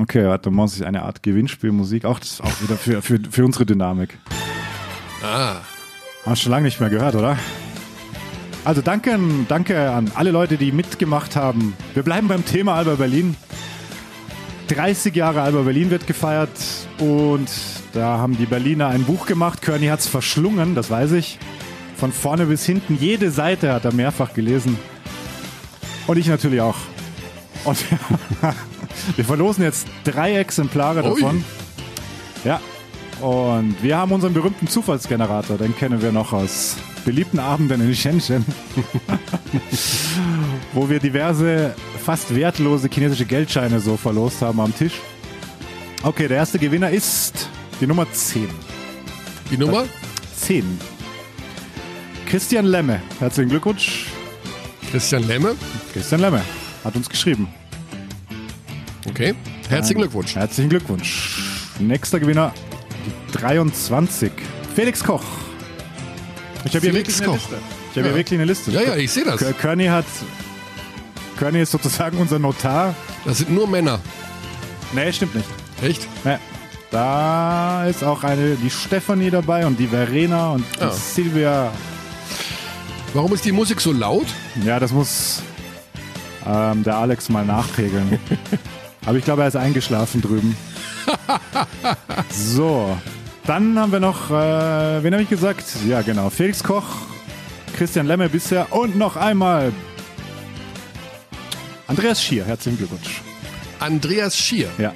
Okay, 0.00 0.26
warte, 0.26 0.50
muss 0.50 0.74
ich 0.76 0.84
eine 0.84 1.02
Art 1.02 1.22
Gewinnspielmusik. 1.22 2.06
Auch 2.06 2.18
das 2.18 2.30
ist 2.32 2.40
auch 2.40 2.62
wieder 2.62 2.76
für, 2.76 3.02
für, 3.02 3.20
für 3.30 3.44
unsere 3.44 3.66
Dynamik. 3.66 4.18
Ah, 5.22 5.56
Hast 6.24 6.42
schon 6.42 6.52
lange 6.52 6.64
nicht 6.64 6.78
mehr 6.78 6.88
gehört, 6.88 7.16
oder? 7.16 7.36
Also 8.64 8.80
danke, 8.80 9.18
danke 9.48 9.90
an 9.90 10.12
alle 10.14 10.30
Leute, 10.30 10.56
die 10.56 10.70
mitgemacht 10.70 11.34
haben. 11.34 11.74
Wir 11.94 12.04
bleiben 12.04 12.28
beim 12.28 12.44
Thema 12.44 12.74
Alba 12.74 12.94
Berlin. 12.94 13.36
30 14.68 15.16
Jahre 15.16 15.42
Alba 15.42 15.62
Berlin 15.62 15.90
wird 15.90 16.06
gefeiert 16.06 16.50
und 17.00 17.50
da 17.92 18.18
haben 18.18 18.38
die 18.38 18.46
Berliner 18.46 18.88
ein 18.88 19.02
Buch 19.02 19.26
gemacht. 19.26 19.62
Körny 19.62 19.86
hat 19.88 19.98
es 19.98 20.06
verschlungen, 20.06 20.76
das 20.76 20.90
weiß 20.90 21.12
ich. 21.12 21.40
Von 21.96 22.12
vorne 22.12 22.46
bis 22.46 22.64
hinten, 22.64 22.96
jede 22.98 23.32
Seite 23.32 23.72
hat 23.72 23.84
er 23.84 23.92
mehrfach 23.92 24.32
gelesen. 24.32 24.78
Und 26.06 26.16
ich 26.18 26.28
natürlich 26.28 26.60
auch. 26.60 26.76
Und 27.64 27.78
wir 29.16 29.24
verlosen 29.24 29.64
jetzt 29.64 29.88
drei 30.04 30.36
Exemplare 30.36 31.02
Ui. 31.02 31.20
davon. 31.20 31.44
Ja. 32.44 32.60
Und 33.22 33.80
wir 33.80 33.96
haben 33.96 34.10
unseren 34.10 34.34
berühmten 34.34 34.66
Zufallsgenerator, 34.66 35.56
den 35.56 35.76
kennen 35.76 36.02
wir 36.02 36.10
noch 36.10 36.32
aus 36.32 36.76
beliebten 37.04 37.38
Abenden 37.38 37.80
in 37.80 37.94
Shenzhen, 37.94 38.44
wo 40.72 40.88
wir 40.88 40.98
diverse 40.98 41.72
fast 42.04 42.34
wertlose 42.34 42.88
chinesische 42.88 43.24
Geldscheine 43.24 43.78
so 43.78 43.96
verlost 43.96 44.42
haben 44.42 44.58
am 44.58 44.74
Tisch. 44.76 44.94
Okay, 46.02 46.26
der 46.26 46.38
erste 46.38 46.58
Gewinner 46.58 46.90
ist 46.90 47.48
die 47.80 47.86
Nummer 47.86 48.10
10. 48.10 48.48
die 49.52 49.56
Nummer? 49.56 49.84
10. 50.34 50.64
Christian 52.26 52.64
Lemme. 52.64 53.00
Herzlichen 53.20 53.50
Glückwunsch. 53.50 54.06
Christian 54.90 55.28
Lemme. 55.28 55.54
Christian 55.92 56.20
Lemme 56.20 56.42
hat 56.82 56.96
uns 56.96 57.08
geschrieben. 57.08 57.46
Okay, 59.08 59.34
herzlichen 59.68 60.00
Glückwunsch. 60.00 60.34
Herzlichen 60.34 60.70
Glückwunsch. 60.70 61.38
Nächster 61.78 62.18
Gewinner, 62.18 62.52
die 63.06 63.32
23. 63.38 64.30
Felix 64.74 65.02
Koch. 65.04 65.22
Ich 66.64 66.74
habe 66.74 66.86
hier 66.86 66.94
wirklich 66.94 67.16
eine 67.18 67.26
Koch. 67.26 67.34
Liste. 67.34 67.56
Ich 67.56 67.96
habe 67.98 68.00
Ja. 68.00 68.04
hier 68.06 68.14
wirklich 68.16 68.38
eine 68.38 68.44
Liste. 68.46 68.70
Ja, 68.70 68.80
ja, 68.82 68.96
ich 68.96 69.10
sehe 69.10 69.24
das. 69.24 69.40
Körny 69.58 69.86
hat. 69.86 70.06
Körny 71.38 71.60
ist 71.60 71.72
sozusagen 71.72 72.18
unser 72.18 72.38
Notar. 72.38 72.94
Das 73.24 73.38
sind 73.38 73.50
nur 73.50 73.66
Männer. 73.68 73.98
Nee, 74.92 75.12
stimmt 75.12 75.34
nicht. 75.34 75.48
Echt? 75.82 76.06
Nee. 76.24 76.36
Da 76.90 77.86
ist 77.86 78.04
auch 78.04 78.22
eine, 78.22 78.54
die 78.56 78.68
Stefanie 78.70 79.30
dabei 79.30 79.64
und 79.66 79.78
die 79.78 79.86
Verena 79.88 80.50
und 80.52 80.64
die 80.76 80.80
Ja. 80.84 80.90
Silvia. 80.90 81.72
Warum 83.14 83.32
ist 83.32 83.44
die 83.44 83.52
Musik 83.52 83.80
so 83.80 83.92
laut? 83.92 84.26
Ja, 84.64 84.78
das 84.78 84.92
muss 84.92 85.42
ähm, 86.46 86.82
der 86.82 86.96
Alex 86.96 87.28
mal 87.28 87.44
nachpegeln. 87.44 88.18
Aber 89.06 89.16
ich 89.18 89.24
glaube, 89.24 89.42
er 89.42 89.48
ist 89.48 89.56
eingeschlafen 89.56 90.20
drüben. 90.22 90.56
So, 92.30 92.96
dann 93.46 93.78
haben 93.78 93.92
wir 93.92 94.00
noch, 94.00 94.30
äh, 94.30 95.02
wen 95.02 95.12
habe 95.12 95.22
ich 95.22 95.28
gesagt? 95.28 95.64
Ja, 95.88 96.02
genau, 96.02 96.30
Felix 96.30 96.62
Koch, 96.62 96.84
Christian 97.76 98.06
Lemme 98.06 98.28
bisher 98.28 98.72
und 98.72 98.96
noch 98.96 99.16
einmal 99.16 99.72
Andreas 101.86 102.22
Schier. 102.22 102.44
Herzlichen 102.44 102.78
Glückwunsch. 102.78 103.20
Andreas 103.80 104.36
Schier. 104.36 104.68
Ja, 104.78 104.92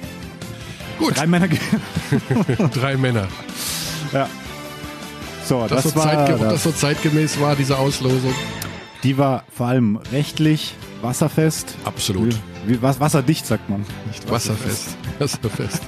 Gut, 0.97 1.15
drei 1.17 1.27
Männer. 1.27 1.47
drei 2.73 2.97
Männer. 2.97 3.27
ja. 4.13 4.27
So, 5.45 5.61
Das, 5.67 5.83
das, 5.83 5.93
so 5.93 5.99
war, 5.99 6.25
das, 6.25 6.39
das 6.39 6.63
so 6.63 6.71
zeitgemäß 6.71 7.39
war, 7.39 7.55
diese 7.55 7.77
Auslosung. 7.77 8.33
die 9.03 9.17
war 9.17 9.43
vor 9.55 9.67
allem 9.67 9.97
rechtlich 10.11 10.73
wasserfest. 11.01 11.75
Absolut. 11.85 12.35
Was, 12.81 12.99
wasserdicht, 12.99 13.45
sagt 13.45 13.69
man. 13.69 13.85
Nicht 14.07 14.29
Wasserfest. 14.29 14.97
Wasserfest. 15.19 15.83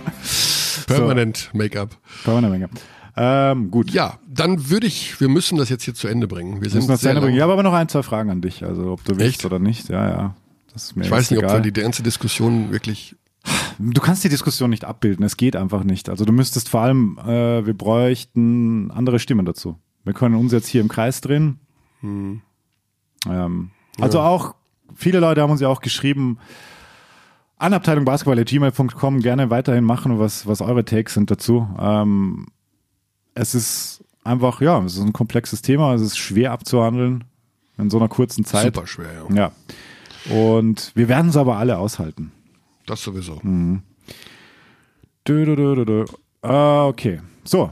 Permanent 0.88 1.50
Make-up. 1.54 1.98
War 2.26 2.38
eine 2.38 2.50
Menge. 2.50 2.70
Ähm, 3.18 3.70
gut. 3.70 3.92
Ja, 3.92 4.18
dann 4.28 4.70
würde 4.70 4.88
ich, 4.88 5.20
wir 5.20 5.28
müssen 5.28 5.58
das 5.58 5.68
jetzt 5.68 5.84
hier 5.84 5.94
zu 5.94 6.08
Ende 6.08 6.28
bringen. 6.28 6.62
Wir 6.62 6.70
sind 6.70 6.80
müssen 6.80 6.92
das 6.92 7.02
zu 7.02 7.10
Ende 7.10 7.22
bringen. 7.22 7.36
Ich 7.36 7.42
habe 7.42 7.52
aber 7.52 7.64
noch 7.64 7.74
ein, 7.74 7.90
zwei 7.90 8.02
Fragen 8.02 8.30
an 8.30 8.42
dich. 8.42 8.64
Also 8.64 8.92
ob 8.94 9.04
du 9.04 9.18
willst 9.18 9.40
Echt? 9.40 9.46
oder 9.46 9.60
nicht. 9.60 9.90
Ja, 9.90 10.10
ja. 10.10 10.36
Das 10.72 10.86
ist 10.86 10.96
mir 10.96 11.04
Ich 11.04 11.12
weiß 11.12 11.32
nicht, 11.32 11.40
ob 11.40 11.44
egal. 11.44 11.64
wir 11.64 11.72
die 11.72 11.82
ganze 11.82 12.02
Diskussion 12.02 12.72
wirklich. 12.72 13.18
Du 13.78 14.00
kannst 14.00 14.24
die 14.24 14.30
Diskussion 14.30 14.70
nicht 14.70 14.86
abbilden. 14.86 15.26
Es 15.26 15.36
geht 15.36 15.58
einfach 15.58 15.84
nicht. 15.84 16.10
Also 16.10 16.24
du 16.24 16.32
müsstest 16.32 16.70
vor 16.70 16.82
allem, 16.82 17.18
äh, 17.18 17.66
wir 17.66 17.74
bräuchten 17.74 18.90
andere 18.92 19.20
Stimmen 19.20 19.46
dazu. 19.46 19.78
Wir 20.06 20.14
können 20.14 20.36
uns 20.36 20.54
jetzt 20.54 20.68
hier 20.68 20.80
im 20.80 20.88
Kreis 20.88 21.20
drehen. 21.20 21.60
Hm. 22.00 22.42
Ähm, 23.28 23.72
also 24.00 24.22
auch 24.22 24.56
Viele 25.00 25.22
Leute 25.22 25.42
haben 25.42 25.52
uns 25.52 25.62
ja 25.62 25.70
auch 25.70 25.80
geschrieben, 25.80 26.40
an 27.58 27.74
Abteilung 27.74 28.04
Basketball.gmail.com 28.04 29.22
gerne 29.22 29.50
weiterhin 29.50 29.86
machen, 29.86 30.20
was, 30.20 30.46
was 30.46 30.60
eure 30.60 30.84
Takes 30.84 31.14
sind 31.14 31.32
dazu. 31.32 31.70
Ähm, 31.80 32.48
es 33.34 33.56
ist 33.56 34.04
einfach, 34.26 34.60
ja, 34.60 34.78
es 34.84 34.98
ist 34.98 35.04
ein 35.04 35.14
komplexes 35.14 35.62
Thema, 35.62 35.94
es 35.94 36.02
ist 36.02 36.18
schwer 36.18 36.52
abzuhandeln 36.52 37.24
in 37.78 37.90
so 37.90 37.98
einer 37.98 38.10
kurzen 38.10 38.44
Zeit. 38.44 38.76
Super 38.76 38.88
schwer, 38.88 39.26
ja. 39.30 39.52
Ja. 40.28 40.36
Und 40.36 40.92
wir 40.96 41.08
werden 41.08 41.30
es 41.30 41.38
aber 41.38 41.56
alle 41.56 41.78
aushalten. 41.78 42.34
Das 42.86 43.02
sowieso. 43.02 43.40
Mhm. 43.42 43.84
Dö, 45.26 45.46
dö, 45.46 45.56
dö, 45.56 45.86
dö. 45.86 46.06
Ah, 46.42 46.88
okay. 46.88 47.22
So. 47.46 47.72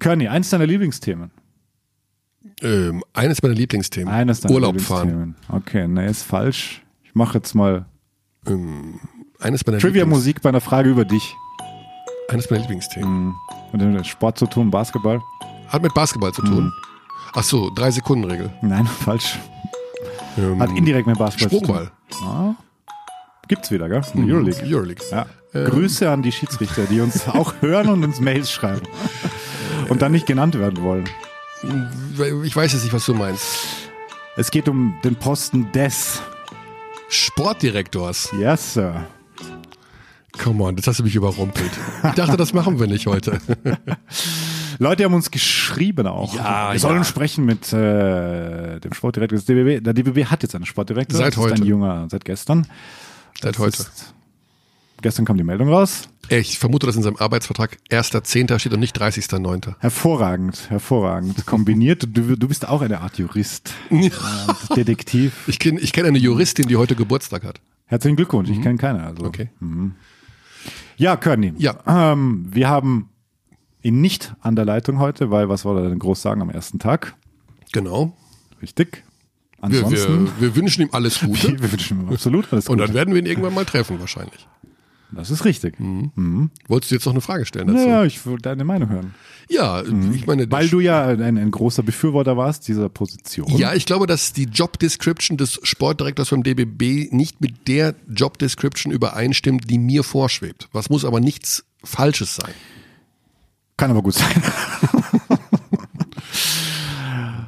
Körny, 0.00 0.28
eins 0.28 0.50
deiner 0.50 0.66
Lieblingsthemen. 0.66 1.30
Ähm, 2.62 3.02
eines 3.12 3.42
meiner 3.42 3.54
Lieblingsthemen. 3.54 4.12
Eines 4.12 4.40
deiner 4.40 4.54
Urlaub 4.54 4.80
fahren. 4.80 5.08
Lieblingsthemen. 5.08 5.36
Okay, 5.62 5.88
ne, 5.88 6.06
ist 6.06 6.22
falsch. 6.22 6.82
Ich 7.04 7.14
mache 7.14 7.38
jetzt 7.38 7.54
mal 7.54 7.86
Ähm, 8.46 9.00
eines 9.40 9.66
meiner 9.66 9.78
Lieblings 9.78 9.82
Trivia-Musik 9.82 10.42
bei 10.42 10.48
einer 10.48 10.60
Frage 10.60 10.90
über 10.90 11.04
dich. 11.04 11.34
Eines 12.28 12.48
meiner 12.50 12.62
Lieblingsthemen. 12.62 13.34
Und 13.72 13.78
den 13.78 14.04
Sport 14.04 14.38
zu 14.38 14.46
tun, 14.46 14.70
Basketball? 14.70 15.20
Hat 15.68 15.82
mit 15.82 15.94
Basketball 15.94 16.32
zu 16.32 16.42
tun. 16.42 16.64
Mhm. 16.64 16.72
Ach 17.34 17.42
so, 17.42 17.70
drei 17.74 17.90
Sekunden 17.90 18.24
Regel. 18.30 18.50
Nein, 18.62 18.86
falsch. 19.04 19.38
Ähm, 20.38 20.60
Hat 20.60 20.70
indirekt 20.76 21.06
mit 21.06 21.18
Basketball 21.18 21.58
Sprungball. 21.60 21.90
zu 22.10 22.18
tun. 22.18 22.28
Ah, 22.28 22.54
gibt's 23.48 23.70
wieder, 23.70 23.88
gell? 23.88 24.02
Der 24.14 24.24
Euroleague. 24.24 24.62
Euroleague. 24.66 25.04
Ja. 25.10 25.26
Grüße 25.52 26.10
an 26.10 26.22
die 26.22 26.32
Schiedsrichter, 26.32 26.84
die 26.84 27.00
uns 27.00 27.28
auch 27.28 27.54
hören 27.60 27.88
und 27.90 28.04
uns 28.04 28.20
Mails 28.20 28.50
schreiben. 28.50 28.86
Und 29.88 30.00
dann 30.00 30.12
nicht 30.12 30.26
genannt 30.26 30.58
werden 30.58 30.82
wollen. 30.82 31.04
Ich 32.44 32.56
weiß 32.56 32.72
jetzt 32.72 32.82
nicht, 32.82 32.92
was 32.92 33.06
du 33.06 33.14
meinst. 33.14 33.44
Es 34.36 34.50
geht 34.50 34.68
um 34.68 34.94
den 35.04 35.16
Posten 35.16 35.70
des. 35.72 36.20
Sportdirektors. 37.08 38.30
Yes, 38.38 38.74
Sir. 38.74 39.06
Come 40.42 40.64
on, 40.64 40.76
das 40.76 40.86
hast 40.86 40.98
du 40.98 41.02
mich 41.02 41.14
überrumpelt. 41.14 41.70
Ich 42.04 42.12
dachte, 42.14 42.38
das 42.38 42.54
machen 42.54 42.80
wir 42.80 42.86
nicht 42.86 43.06
heute. 43.06 43.38
Leute 44.78 45.04
haben 45.04 45.12
uns 45.12 45.30
geschrieben 45.30 46.06
auch. 46.06 46.34
Ja, 46.34 46.72
Wir 46.72 46.80
sollen 46.80 46.96
ja. 46.96 47.04
sprechen 47.04 47.44
mit 47.44 47.70
äh, 47.72 48.80
dem 48.80 48.94
Sportdirektor 48.94 49.36
des 49.36 49.44
DBB. 49.44 49.84
Der 49.84 49.92
DBB 49.92 50.24
hat 50.30 50.42
jetzt 50.42 50.54
einen 50.54 50.64
Sportdirektor. 50.64 51.18
Seit 51.18 51.26
das 51.28 51.34
Ist 51.36 51.42
heute. 51.42 51.62
ein 51.62 51.66
junger, 51.66 52.08
seit 52.10 52.24
gestern. 52.24 52.66
Seit 53.40 53.54
Das 53.54 53.58
heute. 53.60 53.76
Ist, 53.82 54.14
gestern 55.02 55.26
kam 55.26 55.36
die 55.36 55.44
Meldung 55.44 55.68
raus. 55.68 56.08
Ich 56.28 56.58
vermute, 56.58 56.86
dass 56.86 56.96
in 56.96 57.02
seinem 57.02 57.16
Arbeitsvertrag 57.16 57.78
1.10. 57.90 58.58
steht 58.58 58.72
und 58.72 58.80
nicht 58.80 58.98
30.09. 59.00 59.74
Hervorragend, 59.80 60.70
hervorragend. 60.70 61.44
Kombiniert. 61.46 62.04
Du, 62.12 62.36
du 62.36 62.48
bist 62.48 62.66
auch 62.68 62.80
eine 62.80 63.00
Art 63.00 63.18
Jurist. 63.18 63.74
Äh, 63.90 64.10
Detektiv. 64.76 65.46
Ich 65.48 65.58
kenne 65.58 65.80
ich 65.80 65.92
kenn 65.92 66.06
eine 66.06 66.18
Juristin, 66.18 66.68
die 66.68 66.76
heute 66.76 66.94
Geburtstag 66.94 67.44
hat. 67.44 67.60
Herzlichen 67.86 68.16
Glückwunsch. 68.16 68.48
Ich 68.48 68.62
kenne 68.62 68.78
keine. 68.78 69.02
Also. 69.04 69.22
Mhm. 69.22 69.28
Okay. 69.28 69.50
Ja, 70.96 71.16
Körny. 71.16 71.52
Ja. 71.58 71.80
Ähm, 71.86 72.46
wir 72.50 72.68
haben 72.68 73.10
ihn 73.82 74.00
nicht 74.00 74.34
an 74.40 74.56
der 74.56 74.64
Leitung 74.64 74.98
heute, 75.00 75.30
weil 75.30 75.48
was 75.48 75.64
wollte 75.64 75.84
er 75.84 75.90
denn 75.90 75.98
groß 75.98 76.22
sagen 76.22 76.40
am 76.40 76.50
ersten 76.50 76.78
Tag? 76.78 77.14
Genau. 77.72 78.16
Richtig. 78.62 79.02
Wir, 79.58 79.84
Ansonsten, 79.84 80.26
wir, 80.26 80.40
wir 80.40 80.56
wünschen 80.56 80.82
ihm 80.82 80.88
alles 80.92 81.20
Gute. 81.20 81.52
wir, 81.60 81.72
wünschen 81.72 82.00
ihm 82.00 82.08
absolut 82.08 82.52
alles 82.52 82.68
Und 82.68 82.78
Gute. 82.78 82.86
dann 82.86 82.94
werden 82.94 83.14
wir 83.14 83.20
ihn 83.20 83.26
irgendwann 83.26 83.54
mal 83.54 83.64
treffen, 83.64 84.00
wahrscheinlich. 84.00 84.46
Das 85.14 85.30
ist 85.30 85.44
richtig. 85.44 85.74
Wolltest 86.68 86.90
du 86.90 86.94
jetzt 86.94 87.04
noch 87.04 87.12
eine 87.12 87.20
Frage 87.20 87.46
stellen 87.46 87.68
dazu? 87.68 87.80
Naja, 87.80 88.04
ich 88.04 88.24
will 88.24 88.38
deine 88.38 88.64
Meinung 88.64 88.88
hören. 88.88 89.14
Ja, 89.48 89.82
ich 89.82 90.26
meine, 90.26 90.50
Weil 90.50 90.68
du 90.68 90.80
ja 90.80 91.06
ein, 91.06 91.36
ein 91.36 91.50
großer 91.50 91.82
Befürworter 91.82 92.36
warst 92.36 92.68
dieser 92.68 92.88
Position. 92.88 93.48
Ja, 93.56 93.74
ich 93.74 93.84
glaube, 93.84 94.06
dass 94.06 94.32
die 94.32 94.44
Job 94.44 94.78
Description 94.78 95.36
des 95.36 95.60
Sportdirektors 95.62 96.30
beim 96.30 96.42
DBB 96.42 97.12
nicht 97.12 97.40
mit 97.40 97.68
der 97.68 97.94
Job 98.08 98.38
Description 98.38 98.92
übereinstimmt, 98.92 99.68
die 99.68 99.78
mir 99.78 100.04
vorschwebt. 100.04 100.68
Was 100.72 100.88
muss 100.88 101.04
aber 101.04 101.20
nichts 101.20 101.64
Falsches 101.84 102.36
sein. 102.36 102.54
Kann 103.76 103.90
aber 103.90 104.02
gut 104.02 104.14
sein. 104.14 104.30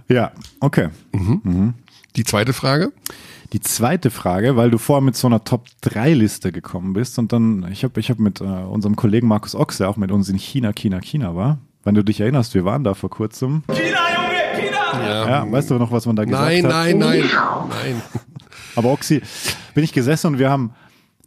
ja, 0.09 0.33
okay. 0.61 0.89
Die 2.17 2.25
zweite 2.25 2.53
Frage. 2.53 2.93
Die 3.55 3.61
zweite 3.61 4.11
Frage, 4.11 4.57
weil 4.57 4.73
du 4.73 4.79
vorher 4.79 5.01
mit 5.01 5.15
so 5.15 5.29
einer 5.29 5.45
Top-3-Liste 5.45 6.51
gekommen 6.51 6.93
bist 6.93 7.21
und 7.21 7.33
dann, 7.33 7.65
ich 7.71 7.85
habe 7.85 8.01
ich 8.01 8.11
hab 8.11 8.19
mit 8.19 8.41
äh, 8.41 8.45
unserem 8.45 8.97
Kollegen 8.97 9.29
Markus 9.29 9.55
Ochs, 9.55 9.79
der 9.79 9.89
auch 9.89 9.97
mit 9.97 10.11
uns 10.11 10.29
in 10.29 10.37
China, 10.39 10.73
China, 10.73 11.01
China 11.01 11.37
war, 11.37 11.59
wenn 11.85 11.95
du 11.95 12.03
dich 12.03 12.21
erinnerst, 12.21 12.55
wir 12.55 12.65
waren 12.65 12.83
da 12.83 12.95
vor 12.95 13.11
kurzem. 13.11 13.63
Ja, 14.93 15.47
weißt 15.49 15.71
du 15.71 15.75
noch, 15.75 15.93
was 15.93 16.05
man 16.05 16.17
da 16.17 16.25
gesagt 16.25 16.45
Nein, 16.45 16.65
hat? 16.65 16.71
nein, 16.73 16.99
nein, 16.99 17.25
nein. 17.69 18.03
Aber 18.75 18.91
Oxy, 18.91 19.23
bin 19.73 19.85
ich 19.85 19.93
gesessen 19.93 20.27
und 20.33 20.39
wir 20.41 20.51
haben 20.51 20.73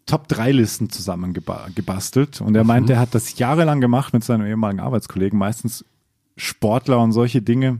Top-3-Listen 0.05 0.89
zusammen 0.89 1.33
geba 1.33 1.67
gebastelt 1.75 2.41
und 2.41 2.55
er 2.55 2.65
meinte, 2.65 2.91
er 2.93 2.99
hat 2.99 3.15
das 3.15 3.39
jahrelang 3.39 3.79
gemacht 3.79 4.11
mit 4.11 4.25
seinem 4.25 4.47
ehemaligen 4.47 4.81
Arbeitskollegen, 4.81 5.39
meistens 5.39 5.85
Sportler 6.35 6.99
und 6.99 7.13
solche 7.13 7.41
Dinge. 7.41 7.79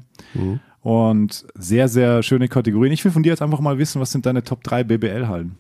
Und 0.88 1.46
sehr, 1.54 1.90
sehr 1.90 2.24
schöne 2.24 2.48
Kategorien. 2.48 2.94
Ich 2.94 3.04
will 3.04 3.12
von 3.12 3.22
dir 3.22 3.32
jetzt 3.32 3.42
einfach 3.42 3.60
mal 3.60 3.78
wissen, 3.78 4.00
was 4.00 4.14
sind 4.14 4.26
deine 4.26 4.46
Top 4.46 4.64
3 4.64 4.86
BBL-Hallen? 4.86 5.58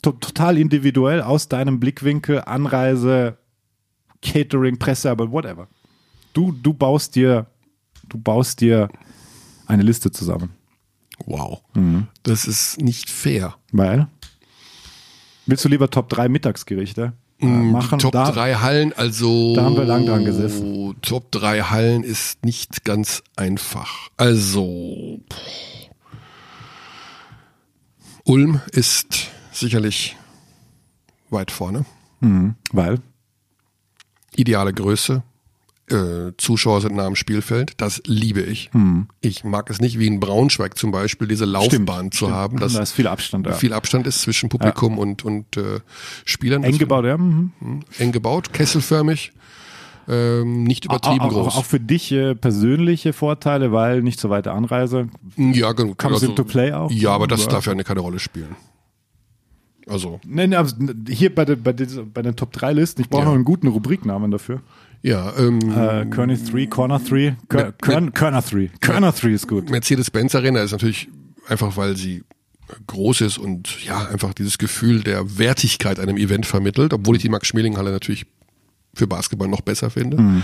To 0.00 0.12
total 0.12 0.56
individuell 0.56 1.20
aus 1.20 1.46
deinem 1.46 1.78
Blickwinkel, 1.78 2.40
Anreise, 2.46 3.36
Catering, 4.22 4.78
Presse, 4.78 5.10
aber 5.10 5.30
whatever. 5.30 5.68
Du, 6.32 6.52
du 6.52 6.72
baust 6.72 7.16
dir, 7.16 7.48
du 8.08 8.16
baust 8.16 8.62
dir 8.62 8.88
eine 9.66 9.82
Liste 9.82 10.10
zusammen. 10.10 10.52
Wow. 11.26 11.60
Das 12.22 12.46
ist 12.46 12.80
nicht 12.80 13.10
fair. 13.10 13.56
Weil? 13.72 14.08
Willst 15.44 15.66
du 15.66 15.68
lieber 15.68 15.90
Top 15.90 16.08
3 16.08 16.30
Mittagsgerichte 16.30 17.12
äh, 17.40 17.46
machen? 17.46 17.98
Top 17.98 18.12
Da- 18.12 18.30
3 18.30 18.54
Hallen, 18.56 18.92
also. 18.92 19.54
da 19.56 19.64
haben 19.64 19.76
wir 19.76 19.84
lang 19.84 20.06
dran 20.06 20.24
gesessen. 20.24 20.96
Top 21.02 21.30
3 21.32 21.60
Hallen 21.62 22.02
ist 22.04 22.44
nicht 22.44 22.84
ganz 22.84 23.22
einfach. 23.36 24.08
Also. 24.16 25.20
Ulm 28.24 28.60
ist 28.72 29.28
sicherlich 29.52 30.16
weit 31.30 31.50
vorne. 31.50 31.84
Weil? 32.72 33.00
Ideale 34.36 34.72
Größe. 34.74 35.22
Äh, 35.90 36.32
Zuschauer 36.36 36.80
sind 36.80 36.94
nah 36.96 37.06
am 37.06 37.16
Spielfeld. 37.16 37.72
Das 37.78 38.00
liebe 38.06 38.40
ich. 38.40 38.70
Ich 39.20 39.44
mag 39.44 39.68
es 39.70 39.80
nicht, 39.80 39.98
wie 39.98 40.06
in 40.06 40.20
Braunschweig 40.20 40.78
zum 40.78 40.90
Beispiel, 40.92 41.26
diese 41.28 41.44
Laufbahn 41.44 42.12
zu 42.12 42.30
haben. 42.30 42.58
Dass 42.58 42.74
da 42.74 42.82
ist 42.82 42.92
viel 42.92 43.06
Abstand. 43.06 43.46
Ja. 43.46 43.52
viel 43.52 43.72
Abstand 43.72 44.06
ist 44.06 44.22
zwischen 44.22 44.48
Publikum 44.48 44.98
und, 44.98 45.24
und 45.24 45.56
äh, 45.56 45.80
Spielern. 46.24 46.62
Eng 46.64 46.78
gebaut, 46.78 47.04
ja. 47.04 47.16
Mhm. 47.18 47.50
eng 47.98 48.12
gebaut, 48.12 48.52
kesselförmig, 48.52 49.32
ähm, 50.08 50.64
nicht 50.64 50.84
übertrieben 50.84 51.20
auch, 51.20 51.30
groß. 51.30 51.46
Auch, 51.48 51.56
auch 51.58 51.64
für 51.64 51.80
dich 51.80 52.10
äh, 52.12 52.34
persönliche 52.34 53.12
Vorteile, 53.12 53.72
weil 53.72 54.02
nicht 54.02 54.18
so 54.20 54.30
weite 54.30 54.52
Anreise. 54.52 55.08
ja, 55.36 55.72
genau. 55.72 55.94
Comes 55.94 56.22
into 56.22 56.44
play 56.44 56.72
auch? 56.72 56.90
Ja, 56.90 57.12
aber 57.12 57.26
das 57.26 57.44
Ja. 57.44 57.50
darf 57.50 57.66
ja 57.66 57.72
eine 57.72 57.84
keine 57.84 58.00
Rolle 58.00 58.18
spielen. 58.18 58.56
Also, 59.90 60.20
Nein, 60.26 60.54
hier 61.08 61.34
bei, 61.34 61.44
der, 61.44 61.56
bei, 61.56 61.72
dieser, 61.72 62.04
bei 62.04 62.22
den 62.22 62.36
Top 62.36 62.52
3 62.52 62.72
Listen, 62.74 63.00
ich 63.02 63.08
brauche 63.08 63.22
Ja. 63.22 63.28
noch 63.28 63.34
einen 63.34 63.44
guten 63.44 63.66
Rubriknamen 63.68 64.30
dafür. 64.30 64.62
ja, 65.02 65.32
ähm, 65.36 65.58
Äh, 65.70 66.06
Kearney 66.06 66.36
3, 66.38 66.66
Corner 66.66 66.98
3, 67.00 67.36
Kör- 67.48 67.72
Kern- 67.72 68.12
Körner 68.12 68.42
3. 68.42 68.70
Körner 68.80 69.12
3 69.12 69.28
ist 69.30 69.48
gut. 69.48 69.68
Mercedes-Benz 69.70 70.34
Arena 70.34 70.60
ist 70.62 70.72
natürlich 70.72 71.08
einfach, 71.48 71.76
weil 71.76 71.96
sie 71.96 72.22
groß 72.86 73.22
ist 73.22 73.38
und 73.38 73.84
ja, 73.84 74.06
einfach 74.06 74.32
dieses 74.32 74.56
Gefühl 74.58 75.02
der 75.02 75.38
Wertigkeit 75.38 75.98
einem 75.98 76.16
Event 76.16 76.46
vermittelt, 76.46 76.92
obwohl 76.92 77.16
ich 77.16 77.22
die 77.22 77.28
Max-Schmeling-Halle 77.28 77.90
natürlich 77.90 78.26
für 78.94 79.08
Basketball 79.08 79.48
noch 79.48 79.60
besser 79.62 79.90
finde. 79.90 80.42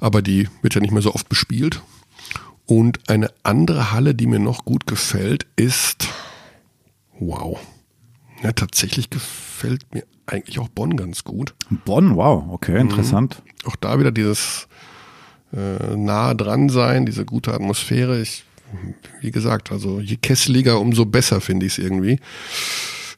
Aber 0.00 0.22
die 0.22 0.48
wird 0.62 0.74
ja 0.74 0.80
nicht 0.80 0.92
mehr 0.92 1.02
so 1.02 1.14
oft 1.14 1.28
bespielt. 1.28 1.82
Und 2.64 3.08
eine 3.08 3.30
andere 3.44 3.92
Halle, 3.92 4.14
die 4.16 4.26
mir 4.26 4.40
noch 4.40 4.64
gut 4.64 4.88
gefällt, 4.88 5.46
ist, 5.54 6.08
wow, 7.20 7.58
ja, 8.42 8.52
tatsächlich 8.52 9.10
gefällt 9.10 9.94
mir 9.94 10.04
eigentlich 10.26 10.58
auch 10.58 10.68
Bonn 10.68 10.96
ganz 10.96 11.24
gut. 11.24 11.54
Bonn, 11.84 12.16
wow, 12.16 12.44
okay, 12.50 12.78
interessant. 12.80 13.42
Auch 13.64 13.76
da 13.76 13.98
wieder 13.98 14.12
dieses 14.12 14.68
äh, 15.52 15.96
nah 15.96 16.34
dran 16.34 16.68
sein, 16.68 17.06
diese 17.06 17.24
gute 17.24 17.54
Atmosphäre. 17.54 18.20
Ich, 18.20 18.44
wie 19.20 19.30
gesagt, 19.30 19.70
also 19.70 20.00
je 20.00 20.16
kesseliger, 20.16 20.80
umso 20.80 21.04
besser 21.06 21.40
finde 21.40 21.66
ich 21.66 21.72
es 21.72 21.78
irgendwie. 21.78 22.18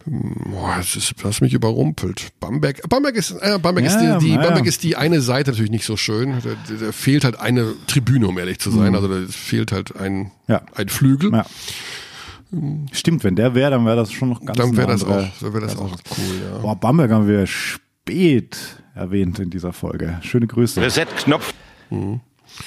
Boah, 0.07 0.77
es 0.81 0.97
ist, 0.97 1.15
was 1.23 1.41
mich 1.41 1.53
überrumpelt. 1.53 2.29
Bamberg, 2.41 2.81
Bamberg 2.89 3.17
ist, 3.17 3.33
äh, 3.33 3.59
Bamberg 3.61 3.85
ist 3.87 3.95
Ja, 4.01 4.19
die, 4.19 4.27
die 4.27 4.33
ja. 4.35 4.41
Bamberg 4.41 4.67
ist 4.67 4.83
die 4.83 4.97
eine 4.97 5.21
Seite 5.21 5.51
natürlich 5.51 5.71
nicht 5.71 5.85
so 5.85 5.97
schön. 5.97 6.41
Da, 6.43 6.77
da 6.81 6.93
fehlt 6.93 7.25
halt 7.25 7.39
eine 7.41 7.75
Tribüne, 7.87 8.27
um 8.29 8.39
ehrlich 8.39 8.59
zu 8.59 8.71
sein. 8.71 8.95
Also 8.95 9.09
da 9.09 9.27
fehlt 9.31 9.73
halt 9.73 9.97
ein, 9.97 10.31
Mhm. 10.47 10.61
Ein 10.75 10.89
Flügel. 10.89 11.33
Ja. 11.33 11.47
Stimmt, 12.93 13.25
wenn 13.25 13.37
der 13.37 13.55
wäre, 13.55 13.73
dann 13.73 13.85
wäre 13.85 13.97
das 13.97 14.11
schon 14.13 14.31
noch 14.31 14.45
ganz 14.45 14.57
Dann 14.59 14.77
wäre 14.77 14.89
das 14.89 15.05
auch, 15.05 15.27
dann 15.41 15.53
wäre 15.53 15.61
das 15.67 15.77
auch 15.77 15.91
cool, 16.17 16.41
ja. 16.53 16.59
Boah, 16.59 16.77
Bamberg 16.77 17.11
haben 17.11 17.29
wir 17.29 17.47
spät 17.47 18.57
erwähnt 18.95 19.39
in 19.39 19.51
dieser 19.51 19.73
Folge. 19.73 20.19
Schöne 20.23 20.47
Grüße. 20.47 20.81
Reset-Knopf. 20.81 21.53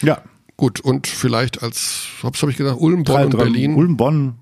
Ja, 0.02 0.22
Gut, 0.62 0.80
und 0.80 1.08
vielleicht 1.08 1.64
als, 1.64 2.04
was 2.22 2.40
habe 2.44 2.52
ich 2.52 2.58
gesagt, 2.58 2.80
Ulm, 2.80 3.04
Bonn 3.04 3.24
und 3.26 3.36
Berlin. 3.38 3.74
Ulm, 3.74 3.98
Bonn. 3.98 4.36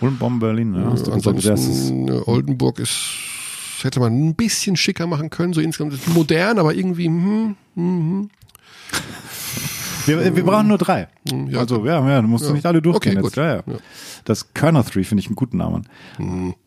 Ulm, 0.00 0.16
Bonn, 0.16 0.38
Berlin. 0.38 0.74
Ja, 0.74 0.90
hast 0.90 1.06
du 1.06 1.10
gesagt, 1.12 1.36
das 1.36 1.44
ist- 1.44 1.90
Ansonsten 1.90 2.08
äh, 2.08 2.22
Oldenburg 2.24 2.78
ist 2.78 2.98
hätte 3.82 4.00
man 4.00 4.28
ein 4.28 4.34
bisschen 4.34 4.76
schicker 4.76 5.06
machen 5.06 5.28
können, 5.28 5.52
so 5.52 5.60
insgesamt 5.60 6.08
modern, 6.14 6.58
aber 6.58 6.72
irgendwie 6.72 7.06
hm, 7.06 8.30
wir, 10.06 10.36
wir 10.36 10.44
brauchen 10.44 10.68
nur 10.68 10.78
drei. 10.78 11.08
ja, 11.48 11.58
also, 11.60 11.84
ja, 11.86 12.06
ja, 12.08 12.22
du 12.22 12.28
musst 12.28 12.46
Ja. 12.46 12.52
nicht 12.52 12.66
alle 12.66 12.80
durchgehen 12.82 13.18
Okay, 13.18 13.22
jetzt. 13.24 13.34
gut. 13.34 13.36
Ja, 13.36 13.56
ja. 13.56 13.62
Das 14.24 14.52
Körner 14.54 14.82
3 14.82 15.04
finde 15.04 15.20
ich 15.20 15.26
einen 15.26 15.36
guten 15.36 15.56
Namen. 15.58 15.86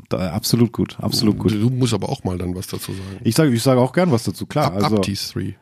Da, 0.10 0.32
absolut 0.32 0.72
gut, 0.72 0.98
absolut 1.00 1.38
gut. 1.40 1.52
du 1.54 1.70
musst 1.70 1.94
aber 1.94 2.10
auch 2.10 2.24
mal 2.24 2.38
dann 2.38 2.54
was 2.56 2.68
dazu 2.68 2.92
sagen. 2.92 3.20
Ich 3.24 3.36
sage 3.36 3.52
ich 3.52 3.64
sage 3.64 3.80
auch 3.80 3.92
gern 3.94 4.12
was 4.12 4.24
dazu, 4.24 4.46
klar. 4.46 4.68
Ab, 4.74 4.84
Also, 4.84 4.98
Abtis 4.98 5.32
3. 5.34 5.56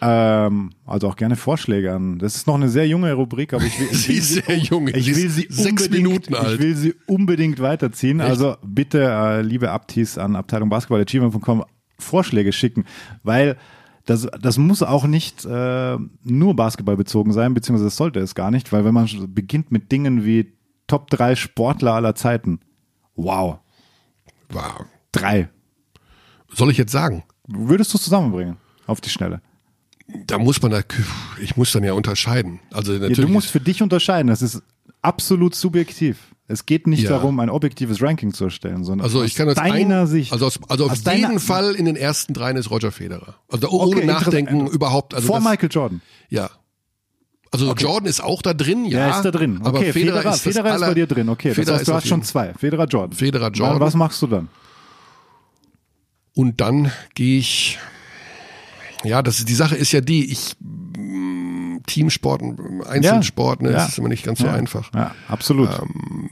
ähm, 0.00 0.70
also 0.86 1.08
auch 1.08 1.16
gerne 1.16 1.36
Vorschläge 1.36 1.92
an. 1.92 2.18
Das 2.18 2.36
ist 2.36 2.46
noch 2.46 2.54
eine 2.54 2.68
sehr 2.68 2.86
junge 2.86 3.12
Rubrik, 3.12 3.52
aber 3.52 3.64
ich 3.64 3.78
will, 3.80 3.88
ich 3.92 3.98
Sie 4.02 4.08
will 4.10 4.18
ist 4.18 4.46
sehr 4.46 4.56
jung. 4.58 4.88
Ich 4.88 5.06
will 5.14 5.28
sie 5.28 5.46
sechs 5.48 5.84
unbedingt, 5.84 5.90
Minuten 5.92 6.34
alt. 6.34 6.54
Ich 6.54 6.60
will 6.60 6.76
sie 6.76 6.94
unbedingt 7.06 7.60
weiterziehen. 7.60 8.20
Also 8.20 8.56
bitte, 8.64 9.02
äh, 9.02 9.42
liebe 9.42 9.70
Abtis 9.70 10.16
an 10.18 10.36
Abteilung 10.36 10.68
Basketball.gmail.com 10.68 11.64
Vorschläge 12.00 12.52
schicken, 12.52 12.84
weil 13.24 13.56
das, 14.08 14.26
das 14.40 14.56
muss 14.58 14.82
auch 14.82 15.04
nicht 15.06 15.44
äh, 15.44 15.96
nur 16.22 16.56
Basketball 16.56 16.96
bezogen 16.96 17.32
sein, 17.32 17.52
beziehungsweise 17.54 17.86
das 17.86 17.96
sollte 17.96 18.20
es 18.20 18.34
gar 18.34 18.50
nicht, 18.50 18.72
weil 18.72 18.84
wenn 18.84 18.94
man 18.94 19.08
beginnt 19.34 19.70
mit 19.70 19.92
Dingen 19.92 20.24
wie 20.24 20.52
Top 20.86 21.10
3 21.10 21.36
Sportler 21.36 21.92
aller 21.94 22.14
Zeiten, 22.14 22.60
wow, 23.16 23.58
Wow. 24.50 24.86
drei. 25.12 25.50
Soll 26.50 26.70
ich 26.70 26.78
jetzt 26.78 26.92
sagen? 26.92 27.22
Würdest 27.46 27.92
du 27.92 27.98
es 27.98 28.04
zusammenbringen? 28.04 28.56
Auf 28.86 29.02
die 29.02 29.10
Schnelle. 29.10 29.42
Da 30.26 30.38
muss 30.38 30.62
man 30.62 30.70
da, 30.70 30.80
ich 31.42 31.58
muss 31.58 31.70
dann 31.72 31.84
ja 31.84 31.92
unterscheiden. 31.92 32.60
Also 32.72 32.94
Ja, 32.94 33.00
natürlich. 33.00 33.26
du 33.26 33.28
musst 33.28 33.50
für 33.50 33.60
dich 33.60 33.82
unterscheiden. 33.82 34.28
Das 34.28 34.40
ist 34.40 34.62
absolut 35.02 35.54
subjektiv. 35.54 36.18
Es 36.50 36.64
geht 36.64 36.86
nicht 36.86 37.02
Ja. 37.02 37.10
darum, 37.10 37.38
ein 37.40 37.50
objektives 37.50 38.00
Ranking 38.00 38.32
zu 38.32 38.44
erstellen, 38.44 38.82
sondern 38.82 39.04
also 39.04 39.22
ich 39.22 39.34
kann 39.34 39.48
aus 39.48 39.56
deiner 39.56 40.00
ein, 40.02 40.06
Sicht. 40.06 40.32
Also, 40.32 40.46
aus, 40.46 40.58
also 40.68 40.86
auf 40.86 40.96
jeden 40.96 41.40
Fall 41.40 41.74
in 41.74 41.84
den 41.84 41.94
ersten 41.96 42.32
dreien 42.32 42.56
ist 42.56 42.70
Roger 42.70 42.90
Federer. 42.90 43.34
Also 43.48 43.66
da, 43.66 43.68
Okay, 43.72 43.96
ohne 43.98 44.06
Nachdenken 44.06 44.52
interessant. 44.54 44.74
überhaupt. 44.74 45.14
Also 45.14 45.26
vor 45.26 45.40
das, 45.40 45.44
Michael 45.44 45.68
Jordan. 45.70 46.00
Ja. 46.30 46.48
Also 47.50 47.74
Jordan 47.74 48.08
ist 48.08 48.22
auch 48.22 48.40
da 48.42 48.54
drin, 48.54 48.84
ja. 48.86 49.08
Ja, 49.08 49.16
ist 49.16 49.22
da 49.24 49.30
drin. 49.30 49.60
Aber 49.62 49.78
Okay, 49.78 49.92
Federer, 49.92 50.18
Federer, 50.20 50.34
ist, 50.34 50.40
Federer 50.42 50.74
ist 50.74 50.80
bei 50.80 50.94
dir 50.94 51.06
drin. 51.06 51.28
Okay, 51.28 51.54
Federer 51.54 51.64
das 51.72 51.80
heißt, 51.80 51.88
du 51.88 51.94
hast 51.94 52.06
schon 52.06 52.22
zwei. 52.22 52.54
Federer 52.54 52.86
Jordan. 52.86 53.12
Federer, 53.16 53.50
Jordan. 53.50 53.80
Was 53.80 53.94
machst 53.94 54.20
du 54.22 54.26
dann? 54.26 54.48
Und 56.34 56.60
dann 56.60 56.90
gehe 57.14 57.38
ich. 57.38 57.78
Ja, 59.04 59.22
das 59.22 59.38
ist, 59.38 59.48
die 59.48 59.54
Sache 59.54 59.76
ist 59.76 59.92
ja 59.92 60.00
die, 60.00 60.30
ich 60.32 60.56
Teamsport, 61.88 62.42
Einzelsport, 62.88 63.62
ne, 63.62 63.70
Ja. 63.70 63.78
das 63.78 63.88
ist 63.88 63.98
immer 63.98 64.08
nicht 64.08 64.24
ganz 64.24 64.38
so 64.38 64.46
Ja. 64.46 64.52
einfach. 64.54 64.90
Ja, 64.94 65.10
absolut. 65.28 65.68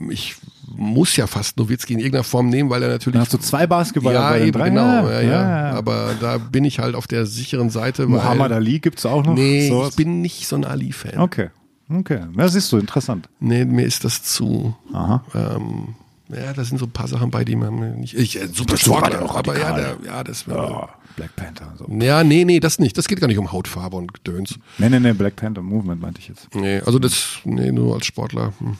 Ich 0.09 0.35
muss 0.75 1.15
ja 1.15 1.27
fast 1.27 1.57
Nowitzki 1.57 1.93
in 1.93 1.99
irgendeiner 1.99 2.23
Form 2.23 2.49
nehmen, 2.49 2.69
weil 2.69 2.83
er 2.83 2.89
natürlich 2.89 3.13
dann 3.15 3.23
hast 3.23 3.33
du 3.33 3.37
zwei 3.39 3.67
Basketballer 3.67 4.19
ja, 4.19 4.29
bei 4.29 4.41
eben, 4.45 4.63
genau, 4.63 5.09
ja, 5.09 5.21
ja, 5.21 5.21
ja. 5.21 5.71
Aber 5.73 6.11
da 6.21 6.37
bin 6.37 6.63
ich 6.65 6.79
halt 6.79 6.95
auf 6.95 7.07
der 7.07 7.25
sicheren 7.25 7.69
Seite. 7.69 8.05
Muhammad 8.07 8.51
Ali 8.51 8.79
gibt's 8.79 9.05
auch 9.05 9.25
noch. 9.25 9.33
Nee, 9.33 9.67
sowas? 9.69 9.89
ich 9.89 9.95
bin 9.95 10.21
nicht 10.21 10.47
so 10.47 10.55
ein 10.55 10.63
Ali-Fan. 10.65 11.17
okay, 11.19 11.49
okay. 11.89 12.21
Ja, 12.37 12.47
siehst 12.47 12.71
du, 12.71 12.77
interessant. 12.77 13.27
Nee, 13.39 13.65
mir 13.65 13.85
ist 13.85 14.03
das 14.03 14.21
zu. 14.23 14.75
Aha. 14.93 15.23
Ähm, 15.33 15.95
ja, 16.29 16.53
da 16.53 16.63
sind 16.63 16.77
so 16.77 16.85
ein 16.85 16.91
paar 16.91 17.07
Sachen 17.07 17.31
bei, 17.31 17.45
die 17.45 17.55
man 17.55 17.99
nicht. 17.99 18.13
Ich, 18.13 18.39
äh, 18.41 18.47
super 18.47 18.77
Sportler, 18.77 19.29
aber 19.29 19.57
ja, 19.57 19.75
der, 19.75 19.97
ja, 20.05 20.23
das 20.23 20.45
Oh, 20.47 20.87
Black 21.15 21.35
Panther. 21.35 21.73
So. 21.77 21.87
Ja, 21.89 22.23
nee, 22.23 22.43
nee, 22.45 22.59
das 22.59 22.79
nicht. 22.79 22.97
Das 22.97 23.07
geht 23.07 23.19
gar 23.19 23.27
nicht 23.27 23.37
um 23.37 23.51
Hautfarbe 23.51 23.97
und 23.97 24.13
Gedöns. 24.13 24.59
Nee, 24.77 24.89
nee, 24.89 24.99
nee, 24.99 25.13
Black 25.13 25.35
Panther 25.35 25.61
Movement 25.61 26.01
meinte 26.01 26.19
ich 26.19 26.27
jetzt. 26.27 26.53
Nee, 26.53 26.79
also 26.81 26.99
das, 26.99 27.39
nee, 27.45 27.71
nur 27.71 27.95
als 27.95 28.05
Sportler. 28.05 28.53
Hm. 28.59 28.77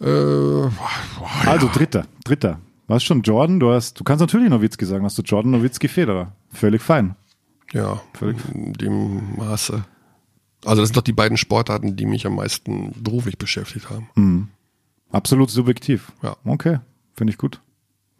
Äh, 0.00 0.04
boah, 0.04 0.70
Also 1.46 1.68
dritter, 1.72 2.06
dritter. 2.24 2.58
Du 2.88 2.94
hast 2.94 3.04
schon 3.04 3.22
Jordan, 3.22 3.60
du 3.60 3.70
hast, 3.72 3.98
du 4.00 4.04
kannst 4.04 4.20
natürlich 4.20 4.50
Nowitzki 4.50 4.84
sagen, 4.84 5.04
hast 5.04 5.16
du 5.16 5.22
Jordan, 5.22 5.52
Nowitzki, 5.52 5.88
Federer. 5.88 6.32
Völlig 6.52 6.82
fein. 6.82 7.14
ja, 7.72 8.00
in 8.52 8.72
dem 8.74 9.36
Maße. 9.36 9.84
Also 10.64 10.82
das 10.82 10.88
sind 10.90 10.96
doch 10.96 11.02
die 11.02 11.12
beiden 11.12 11.36
Sportarten, 11.36 11.96
die 11.96 12.06
mich 12.06 12.26
am 12.26 12.34
meisten 12.36 12.92
beruflich 13.02 13.38
beschäftigt 13.38 13.88
haben. 13.90 14.50
Absolut 15.12 15.50
subjektiv. 15.50 16.12
Ja. 16.22 16.36
Okay, 16.44 16.80
finde 17.14 17.32
ich 17.32 17.38
gut. 17.38 17.60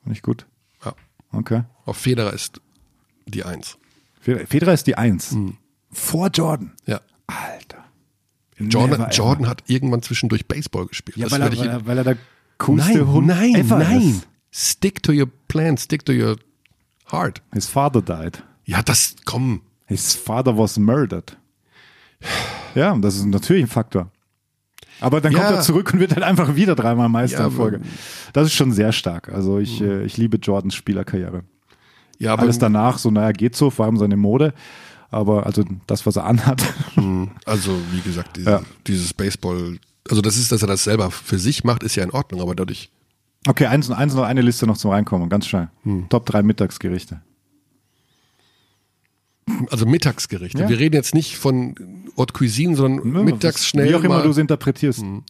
Finde 0.02 0.16
ich 0.16 0.22
gut. 0.22 0.46
Ja. 0.84 0.94
Okay. 1.32 1.64
Auf 1.84 1.96
Federer 1.96 2.32
ist 2.32 2.60
die 3.26 3.44
Eins. 3.44 3.78
Federer 4.20 4.74
ist 4.74 4.86
die 4.86 4.96
Eins. 4.96 5.32
Hm. 5.32 5.56
Vor 5.90 6.28
Jordan. 6.28 6.72
Ja. 6.86 7.00
Alter. 7.26 7.84
Jordan, 8.58 8.90
Never 8.90 9.04
ever. 9.04 9.12
Jordan 9.12 9.48
hat 9.48 9.64
irgendwann 9.66 10.02
zwischendurch 10.02 10.46
Baseball 10.46 10.86
gespielt. 10.86 11.16
Ja, 11.16 11.30
weil 11.30 11.42
er, 11.42 11.58
weil, 11.58 11.68
er, 11.68 11.86
weil 11.86 11.98
er 11.98 12.04
der 12.04 12.16
coolste 12.58 12.98
nein, 12.98 13.08
Hund 13.08 13.26
nein, 13.26 13.54
ever 13.54 13.78
nein. 13.78 14.00
ist. 14.00 14.28
Stick 14.50 15.02
to 15.02 15.12
your 15.12 15.28
plan, 15.48 15.76
stick 15.78 16.04
to 16.04 16.12
your 16.12 16.36
heart. 17.10 17.42
His 17.52 17.66
father 17.66 18.02
died. 18.02 18.44
Ja, 18.64 18.82
das, 18.82 19.16
komm. 19.24 19.62
His 19.86 20.14
father 20.14 20.56
was 20.56 20.78
murdered. 20.78 21.36
Ja, 22.74 22.96
das 22.96 23.16
ist 23.16 23.26
natürlich 23.26 23.64
ein 23.64 23.68
Faktor. 23.68 24.10
Aber 25.02 25.20
dann 25.20 25.32
kommt 25.32 25.44
Ja. 25.44 25.56
er 25.56 25.60
zurück 25.60 25.92
und 25.92 26.00
wird 26.00 26.14
halt 26.14 26.22
einfach 26.22 26.54
wieder 26.54 26.74
dreimal 26.74 27.08
Meister 27.08 27.40
Ja, 27.40 27.46
in 27.46 27.52
Folge. 27.52 27.80
Das 28.32 28.46
ist 28.46 28.54
schon 28.54 28.72
sehr 28.72 28.92
stark. 28.92 29.28
Also 29.32 29.58
ich, 29.58 29.80
äh, 29.80 30.04
ich 30.04 30.16
liebe 30.16 30.38
Jordans 30.38 30.74
Spielerkarriere. 30.74 31.42
Ja, 32.18 32.32
aber 32.34 32.42
Alles 32.42 32.58
danach, 32.58 32.98
so 32.98 33.10
naja, 33.10 33.32
geht 33.32 33.56
so, 33.56 33.70
vor 33.70 33.84
allem 33.86 33.96
seine 33.96 34.16
Mode. 34.16 34.54
Aber 35.10 35.44
also 35.46 35.64
das, 35.86 36.06
was 36.06 36.16
er 36.16 36.24
anhat. 36.24 36.62
Also, 37.44 37.72
wie 37.92 38.00
gesagt, 38.00 38.36
diese, 38.36 38.50
Ja. 38.50 38.60
dieses 38.86 39.12
Baseball, 39.12 39.78
also 40.08 40.22
das 40.22 40.36
ist, 40.36 40.52
dass 40.52 40.62
er 40.62 40.68
das 40.68 40.84
selber 40.84 41.10
für 41.10 41.38
sich 41.38 41.64
macht, 41.64 41.82
ist 41.82 41.96
ja 41.96 42.04
in 42.04 42.10
Ordnung, 42.10 42.40
aber 42.40 42.54
dadurch, 42.54 42.90
Okay, 43.48 43.66
eins, 43.66 43.90
eins 43.90 44.14
noch 44.14 44.22
eine 44.22 44.40
Liste 44.40 44.66
noch 44.68 44.76
zum 44.76 44.92
Reinkommen, 44.92 45.28
ganz 45.28 45.46
schnell. 45.48 45.68
Hm. 45.82 46.06
Top 46.08 46.26
drei 46.26 46.42
Mittagsgerichte. 46.44 47.20
Also 49.70 49.86
Mittagsgerichte. 49.86 50.62
Ja. 50.62 50.68
Wir 50.68 50.78
reden 50.78 50.94
jetzt 50.94 51.14
nicht 51.14 51.36
von 51.36 51.74
Haute 52.16 52.32
Cuisine, 52.32 52.76
sondern 52.76 53.24
mittags 53.24 53.66
schnell 53.66 53.88
Wie 53.90 53.94
auch 53.94 54.04
immer 54.04 54.22
du 54.22 54.30
es 54.30 54.38
interpretierst. 54.38 55.00
ein 55.02 55.24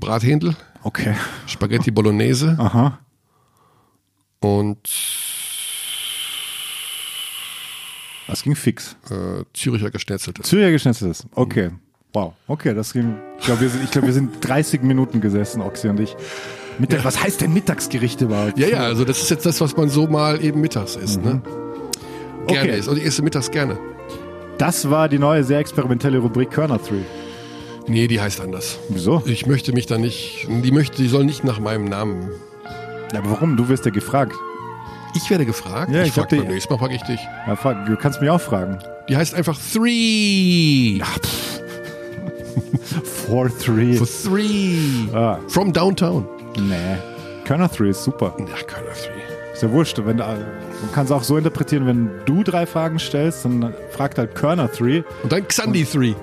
Brathändel, 0.00 0.56
Okay. 0.82 1.14
Spaghetti 1.46 1.90
Bolognese 1.90 2.56
Aha. 2.58 2.98
und 4.40 4.78
Das 8.26 8.42
ging 8.42 8.56
fix. 8.56 8.96
äh, 9.10 9.44
Züricher 9.54 9.90
Geschnetzeltes. 9.90 10.46
Zürcher 10.48 10.70
geschnetzeltes. 10.70 11.26
Okay. 11.34 11.70
Wow. 12.12 12.34
Okay, 12.48 12.74
das 12.74 12.92
ging. 12.92 13.14
Ich 13.38 13.44
glaube, 13.44 13.60
wir, 13.60 13.68
sind- 13.68 13.84
ich 13.84 13.90
glaub, 13.90 14.04
wir 14.06 14.12
sind 14.12 14.36
30 14.40 14.82
Minuten 14.82 15.20
gesessen, 15.20 15.60
Oxy 15.60 15.88
und 15.88 16.00
ich. 16.00 16.16
Mittag, 16.78 17.04
Was 17.04 17.22
heißt 17.22 17.40
denn 17.40 17.52
Mittagsgericht 17.54 18.20
überhaupt? 18.20 18.58
Ja, 18.58 18.68
ja, 18.68 18.78
also 18.80 19.04
das 19.04 19.22
ist 19.22 19.30
jetzt 19.30 19.46
das, 19.46 19.60
was 19.60 19.76
man 19.76 19.88
so 19.88 20.06
mal 20.08 20.42
eben 20.44 20.60
mittags 20.60 20.96
isst, 20.96 21.22
ne? 21.22 21.42
Gerne 22.46 22.70
Okay. 22.70 22.78
isst. 22.78 22.88
Und 22.88 22.98
ich 22.98 23.04
esse 23.04 23.22
mittags 23.22 23.50
gerne. 23.50 23.78
Das 24.58 24.88
war 24.90 25.08
die 25.08 25.18
neue, 25.18 25.44
sehr 25.44 25.58
experimentelle 25.58 26.18
Rubrik 26.18 26.50
Körner 26.50 26.78
3. 26.78 26.94
Nee, 27.88 28.06
die 28.08 28.20
heißt 28.20 28.40
anders. 28.40 28.78
Wieso? 28.88 29.22
Ich 29.26 29.46
möchte 29.46 29.72
mich 29.72 29.86
da 29.86 29.98
nicht, 29.98 30.46
die 30.48 30.72
möchte, 30.72 30.96
die 30.96 31.08
soll 31.08 31.24
nicht 31.24 31.44
nach 31.44 31.60
meinem 31.60 31.84
Namen. 31.84 32.30
Ja, 33.12 33.20
aber 33.20 33.30
warum? 33.32 33.56
Du 33.56 33.68
wirst 33.68 33.84
ja 33.84 33.90
gefragt. 33.92 34.32
Ich 35.14 35.30
werde 35.30 35.46
gefragt. 35.46 35.90
Ja, 35.92 36.02
ich 36.02 36.08
ich 36.08 36.14
frag 36.14 36.28
beim 36.30 36.46
nächsten 36.48 36.72
Mal 36.72 36.78
frage 36.78 36.94
ich 36.94 37.02
dich. 37.02 37.20
Ja, 37.46 37.54
frag- 37.56 37.86
du 37.86 37.96
kannst 37.96 38.20
mich 38.20 38.28
auch 38.30 38.40
fragen. 38.40 38.78
Die 39.08 39.16
heißt 39.16 39.34
einfach 39.34 39.56
Three. 39.72 41.00
For 43.04 43.48
3. 43.48 43.94
For 43.94 44.06
Three. 44.06 44.78
Ah, 45.14 45.38
From 45.48 45.72
Downtown. 45.72 46.26
nee. 46.58 46.74
Körner 47.44 47.68
3 47.68 47.86
ist 47.90 48.02
super. 48.04 48.34
Ja, 48.38 48.44
Kölner 48.66 48.92
Three. 48.92 49.52
Ist 49.52 49.62
ja 49.62 49.70
wurscht. 49.70 50.00
Wenn, 50.04 50.20
du 50.80 50.86
du 50.86 50.92
kannst 50.92 51.12
auch 51.12 51.22
so 51.22 51.36
interpretieren, 51.36 51.86
wenn 51.86 52.10
du 52.24 52.42
drei 52.42 52.66
Fragen 52.66 52.98
stellst, 52.98 53.44
dann 53.44 53.74
fragt 53.90 54.18
halt 54.18 54.34
Körner 54.34 54.68
3. 54.68 55.04
Und 55.22 55.32
dann 55.32 55.46
Xandi 55.46 55.84
Three. 55.84 56.14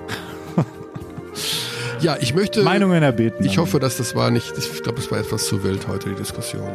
ja, 2.00 2.16
ich 2.20 2.34
möchte. 2.34 2.62
Meinungen 2.62 3.02
erbeten. 3.02 3.44
Ich 3.44 3.58
hoffe, 3.58 3.80
dass 3.80 3.96
das 3.96 4.14
war 4.14 4.30
nicht. 4.30 4.52
Ich 4.56 4.82
glaube, 4.82 4.98
es 4.98 5.10
war 5.10 5.18
etwas 5.18 5.46
zu 5.46 5.62
wild 5.64 5.88
heute, 5.88 6.10
die 6.10 6.14
Diskussion. 6.16 6.68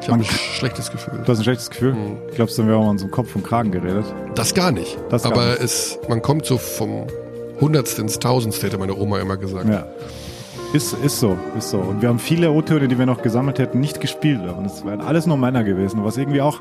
Ich 0.00 0.08
habe 0.08 0.20
ein 0.20 0.24
schlechtes 0.24 0.90
Gefühl. 0.90 1.20
Du 1.24 1.32
hast 1.32 1.38
ein 1.38 1.44
schlechtes 1.44 1.70
Gefühl? 1.70 1.96
Ich 2.30 2.36
glaube, 2.36 2.52
dann 2.56 2.68
wäre 2.68 2.78
uns 2.78 3.02
um 3.02 3.10
Kopf 3.10 3.34
und 3.34 3.44
Kragen 3.44 3.72
geredet. 3.72 4.04
Das 4.34 4.54
gar 4.54 4.70
nicht. 4.70 4.96
Das 5.10 5.24
gar 5.24 5.32
Aber 5.32 5.46
nicht. 5.46 5.62
es, 5.62 5.98
man 6.08 6.22
kommt 6.22 6.46
so 6.46 6.56
vom 6.58 7.06
Hundertste 7.60 8.02
ins 8.02 8.18
Tausendste, 8.18 8.66
hätte 8.66 8.78
meine 8.78 8.94
Oma 8.96 9.18
immer 9.18 9.36
gesagt. 9.36 9.68
Ja. 9.68 9.86
Ist, 10.72 10.92
ist 11.02 11.18
so, 11.20 11.36
ist 11.56 11.70
so. 11.70 11.78
Und 11.78 12.02
wir 12.02 12.08
haben 12.10 12.18
viele 12.18 12.50
O-Töne, 12.50 12.88
die 12.88 12.98
wir 12.98 13.06
noch 13.06 13.22
gesammelt 13.22 13.58
hätten, 13.58 13.80
nicht 13.80 14.00
gespielt. 14.00 14.40
Und 14.56 14.66
es 14.66 14.84
wären 14.84 15.00
alles 15.00 15.26
nur 15.26 15.36
Männer 15.38 15.64
gewesen, 15.64 16.04
was 16.04 16.16
irgendwie 16.18 16.42
auch. 16.42 16.60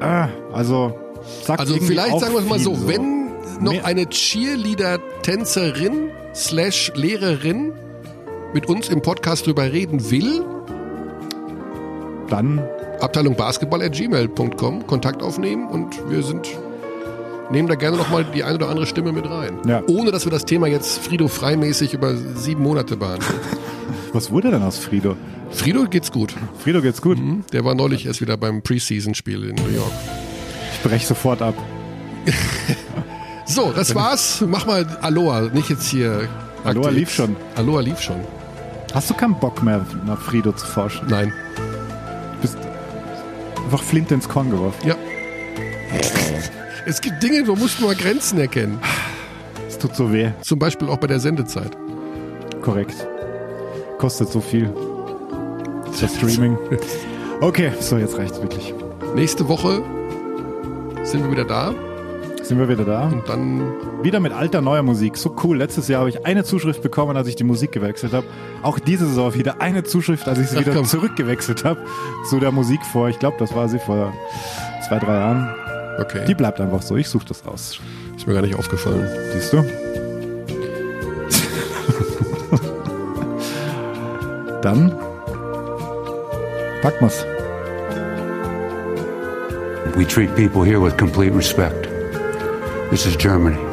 Äh, 0.00 0.28
also, 0.52 0.94
sagt 1.42 1.58
Also 1.60 1.74
vielleicht 1.76 2.20
sagen 2.20 2.32
wir 2.34 2.40
es 2.40 2.48
mal 2.48 2.58
viel 2.60 2.64
so, 2.64 2.86
wenn 2.88 3.30
noch 3.60 3.72
Mehr- 3.72 3.84
eine 3.84 4.06
Cheerleader-Tänzerin 4.08 6.10
slash 6.34 6.92
Lehrerin 6.94 7.72
mit 8.54 8.68
uns 8.68 8.88
im 8.88 9.02
Podcast 9.02 9.46
drüber 9.46 9.70
reden 9.72 10.10
will, 10.10 10.44
Dann, 12.28 12.60
Abteilung 13.00 13.34
Basketball 13.34 13.82
at 13.82 13.92
gmail.com, 13.92 14.86
Kontakt 14.86 15.22
aufnehmen 15.22 15.66
und 15.68 15.98
wir 16.10 16.22
sind 16.22 16.46
nehmen 17.50 17.68
da 17.68 17.74
gerne 17.74 17.96
noch 17.96 18.10
mal 18.10 18.24
die 18.24 18.44
eine 18.44 18.54
oder 18.56 18.68
andere 18.68 18.86
Stimme 18.86 19.12
mit 19.12 19.28
rein. 19.28 19.58
Ja. 19.66 19.82
Ohne, 19.86 20.10
dass 20.10 20.24
wir 20.24 20.32
das 20.32 20.44
Thema 20.44 20.66
jetzt 20.66 20.98
Frido 20.98 21.28
freimäßig 21.28 21.94
über 21.94 22.16
sieben 22.16 22.62
Monate 22.62 22.96
behandeln. 22.96 23.34
Was 24.12 24.30
wurde 24.30 24.50
denn 24.50 24.62
aus 24.62 24.78
Frido? 24.78 25.16
Frido 25.50 25.84
geht's 25.84 26.10
gut. 26.10 26.34
Frido 26.58 26.80
geht's 26.80 27.02
gut. 27.02 27.18
Mhm. 27.18 27.44
Der 27.52 27.64
war 27.64 27.74
neulich 27.74 28.06
erst 28.06 28.20
wieder 28.20 28.36
beim 28.36 28.62
Preseason-Spiel 28.62 29.44
in 29.44 29.56
New 29.56 29.70
York. 29.74 29.92
Ich 30.74 30.82
breche 30.82 31.06
sofort 31.06 31.42
ab. 31.42 31.54
So, 33.50 33.72
das 33.72 33.96
war's. 33.96 34.44
Mach 34.46 34.64
mal 34.64 34.86
Aloha, 35.02 35.40
nicht 35.52 35.70
jetzt 35.70 35.88
hier. 35.88 36.28
Aloha 36.62 36.86
Akte 36.86 36.98
lief 36.98 37.10
schon. 37.10 37.34
Aloha 37.56 37.80
lief 37.80 38.00
schon. 38.00 38.20
Hast 38.94 39.10
du 39.10 39.14
keinen 39.14 39.34
Bock 39.40 39.60
mehr, 39.64 39.84
nach 40.06 40.20
Frido 40.20 40.52
zu 40.52 40.66
forschen? 40.66 41.08
Nein. 41.08 41.32
Bist 42.40 42.56
einfach 43.64 43.82
Flinte 43.82 44.14
ins 44.14 44.28
Korn 44.28 44.50
geworfen. 44.50 44.86
Ja. 44.86 44.94
Es 46.86 47.00
gibt 47.00 47.22
Dinge, 47.22 47.42
musst 47.44 47.80
du 47.80 47.86
mal 47.86 47.94
Grenzen 47.94 48.38
erkennen. 48.38 48.78
Es 49.68 49.78
tut 49.78 49.94
so 49.94 50.12
weh. 50.12 50.30
Zum 50.42 50.58
Beispiel 50.58 50.88
auch 50.88 50.96
bei 50.98 51.06
der 51.06 51.20
Sendezeit. 51.20 51.76
Korrekt. 52.62 53.06
Kostet 53.98 54.28
so 54.30 54.40
viel. 54.40 54.72
Das 56.00 56.14
Streaming. 56.16 56.56
Okay, 57.40 57.72
so 57.80 57.96
jetzt 57.98 58.16
reicht's 58.18 58.40
wirklich. 58.40 58.74
Nächste 59.14 59.48
Woche 59.48 59.82
sind 61.02 61.24
wir 61.24 61.30
wieder 61.30 61.44
da 61.44 61.74
Sind 62.42 62.58
wir 62.58 62.68
wieder 62.68 62.84
da? 62.84 63.08
und 63.08 63.28
dann 63.28 63.62
Wieder 64.02 64.20
mit 64.20 64.32
alter 64.32 64.60
neuer 64.60 64.82
Musik. 64.82 65.16
So 65.16 65.34
cool. 65.44 65.58
Letztes 65.58 65.88
Jahr 65.88 66.00
habe 66.00 66.10
ich 66.10 66.24
eine 66.26 66.44
Zuschrift 66.44 66.82
bekommen, 66.82 67.16
als 67.16 67.28
ich 67.28 67.36
die 67.36 67.44
Musik 67.44 67.72
gewechselt 67.72 68.12
habe. 68.12 68.26
Auch 68.62 68.78
diese 68.78 69.06
Saison 69.06 69.34
wieder 69.34 69.60
eine 69.60 69.84
Zuschrift, 69.84 70.28
als 70.28 70.38
ich 70.38 70.48
sie 70.48 70.56
Ach, 70.56 70.60
wieder 70.60 70.74
komm. 70.74 70.84
zurückgewechselt 70.84 71.64
habe 71.64 71.80
zu 72.28 72.38
der 72.40 72.52
Musik 72.52 72.80
vor. 72.92 73.08
Ich 73.08 73.18
glaube, 73.18 73.36
das 73.38 73.54
war 73.54 73.68
sie 73.68 73.78
vor 73.78 74.12
zwei, 74.86 74.98
drei 74.98 75.14
Jahren. 75.14 75.54
Okay. 76.00 76.24
Die 76.26 76.34
bleibt 76.34 76.60
einfach 76.60 76.82
so. 76.82 76.96
Ich 76.96 77.08
suche 77.08 77.26
das 77.26 77.46
raus. 77.46 77.78
ist 78.16 78.26
mir 78.26 78.34
gar 78.34 78.42
nicht 78.42 78.56
aufgefallen. 78.56 79.06
Siehst 79.32 79.52
du? 79.52 79.58
Dann 84.62 84.90
packen 86.82 87.00
wir's. 87.00 87.24
We 89.96 90.06
treat 90.06 90.34
people 90.34 90.64
here 90.64 90.80
with 90.80 90.96
complete 90.96 91.34
respect. 91.34 91.88
This 92.90 93.06
is 93.06 93.16
Germany. 93.16 93.69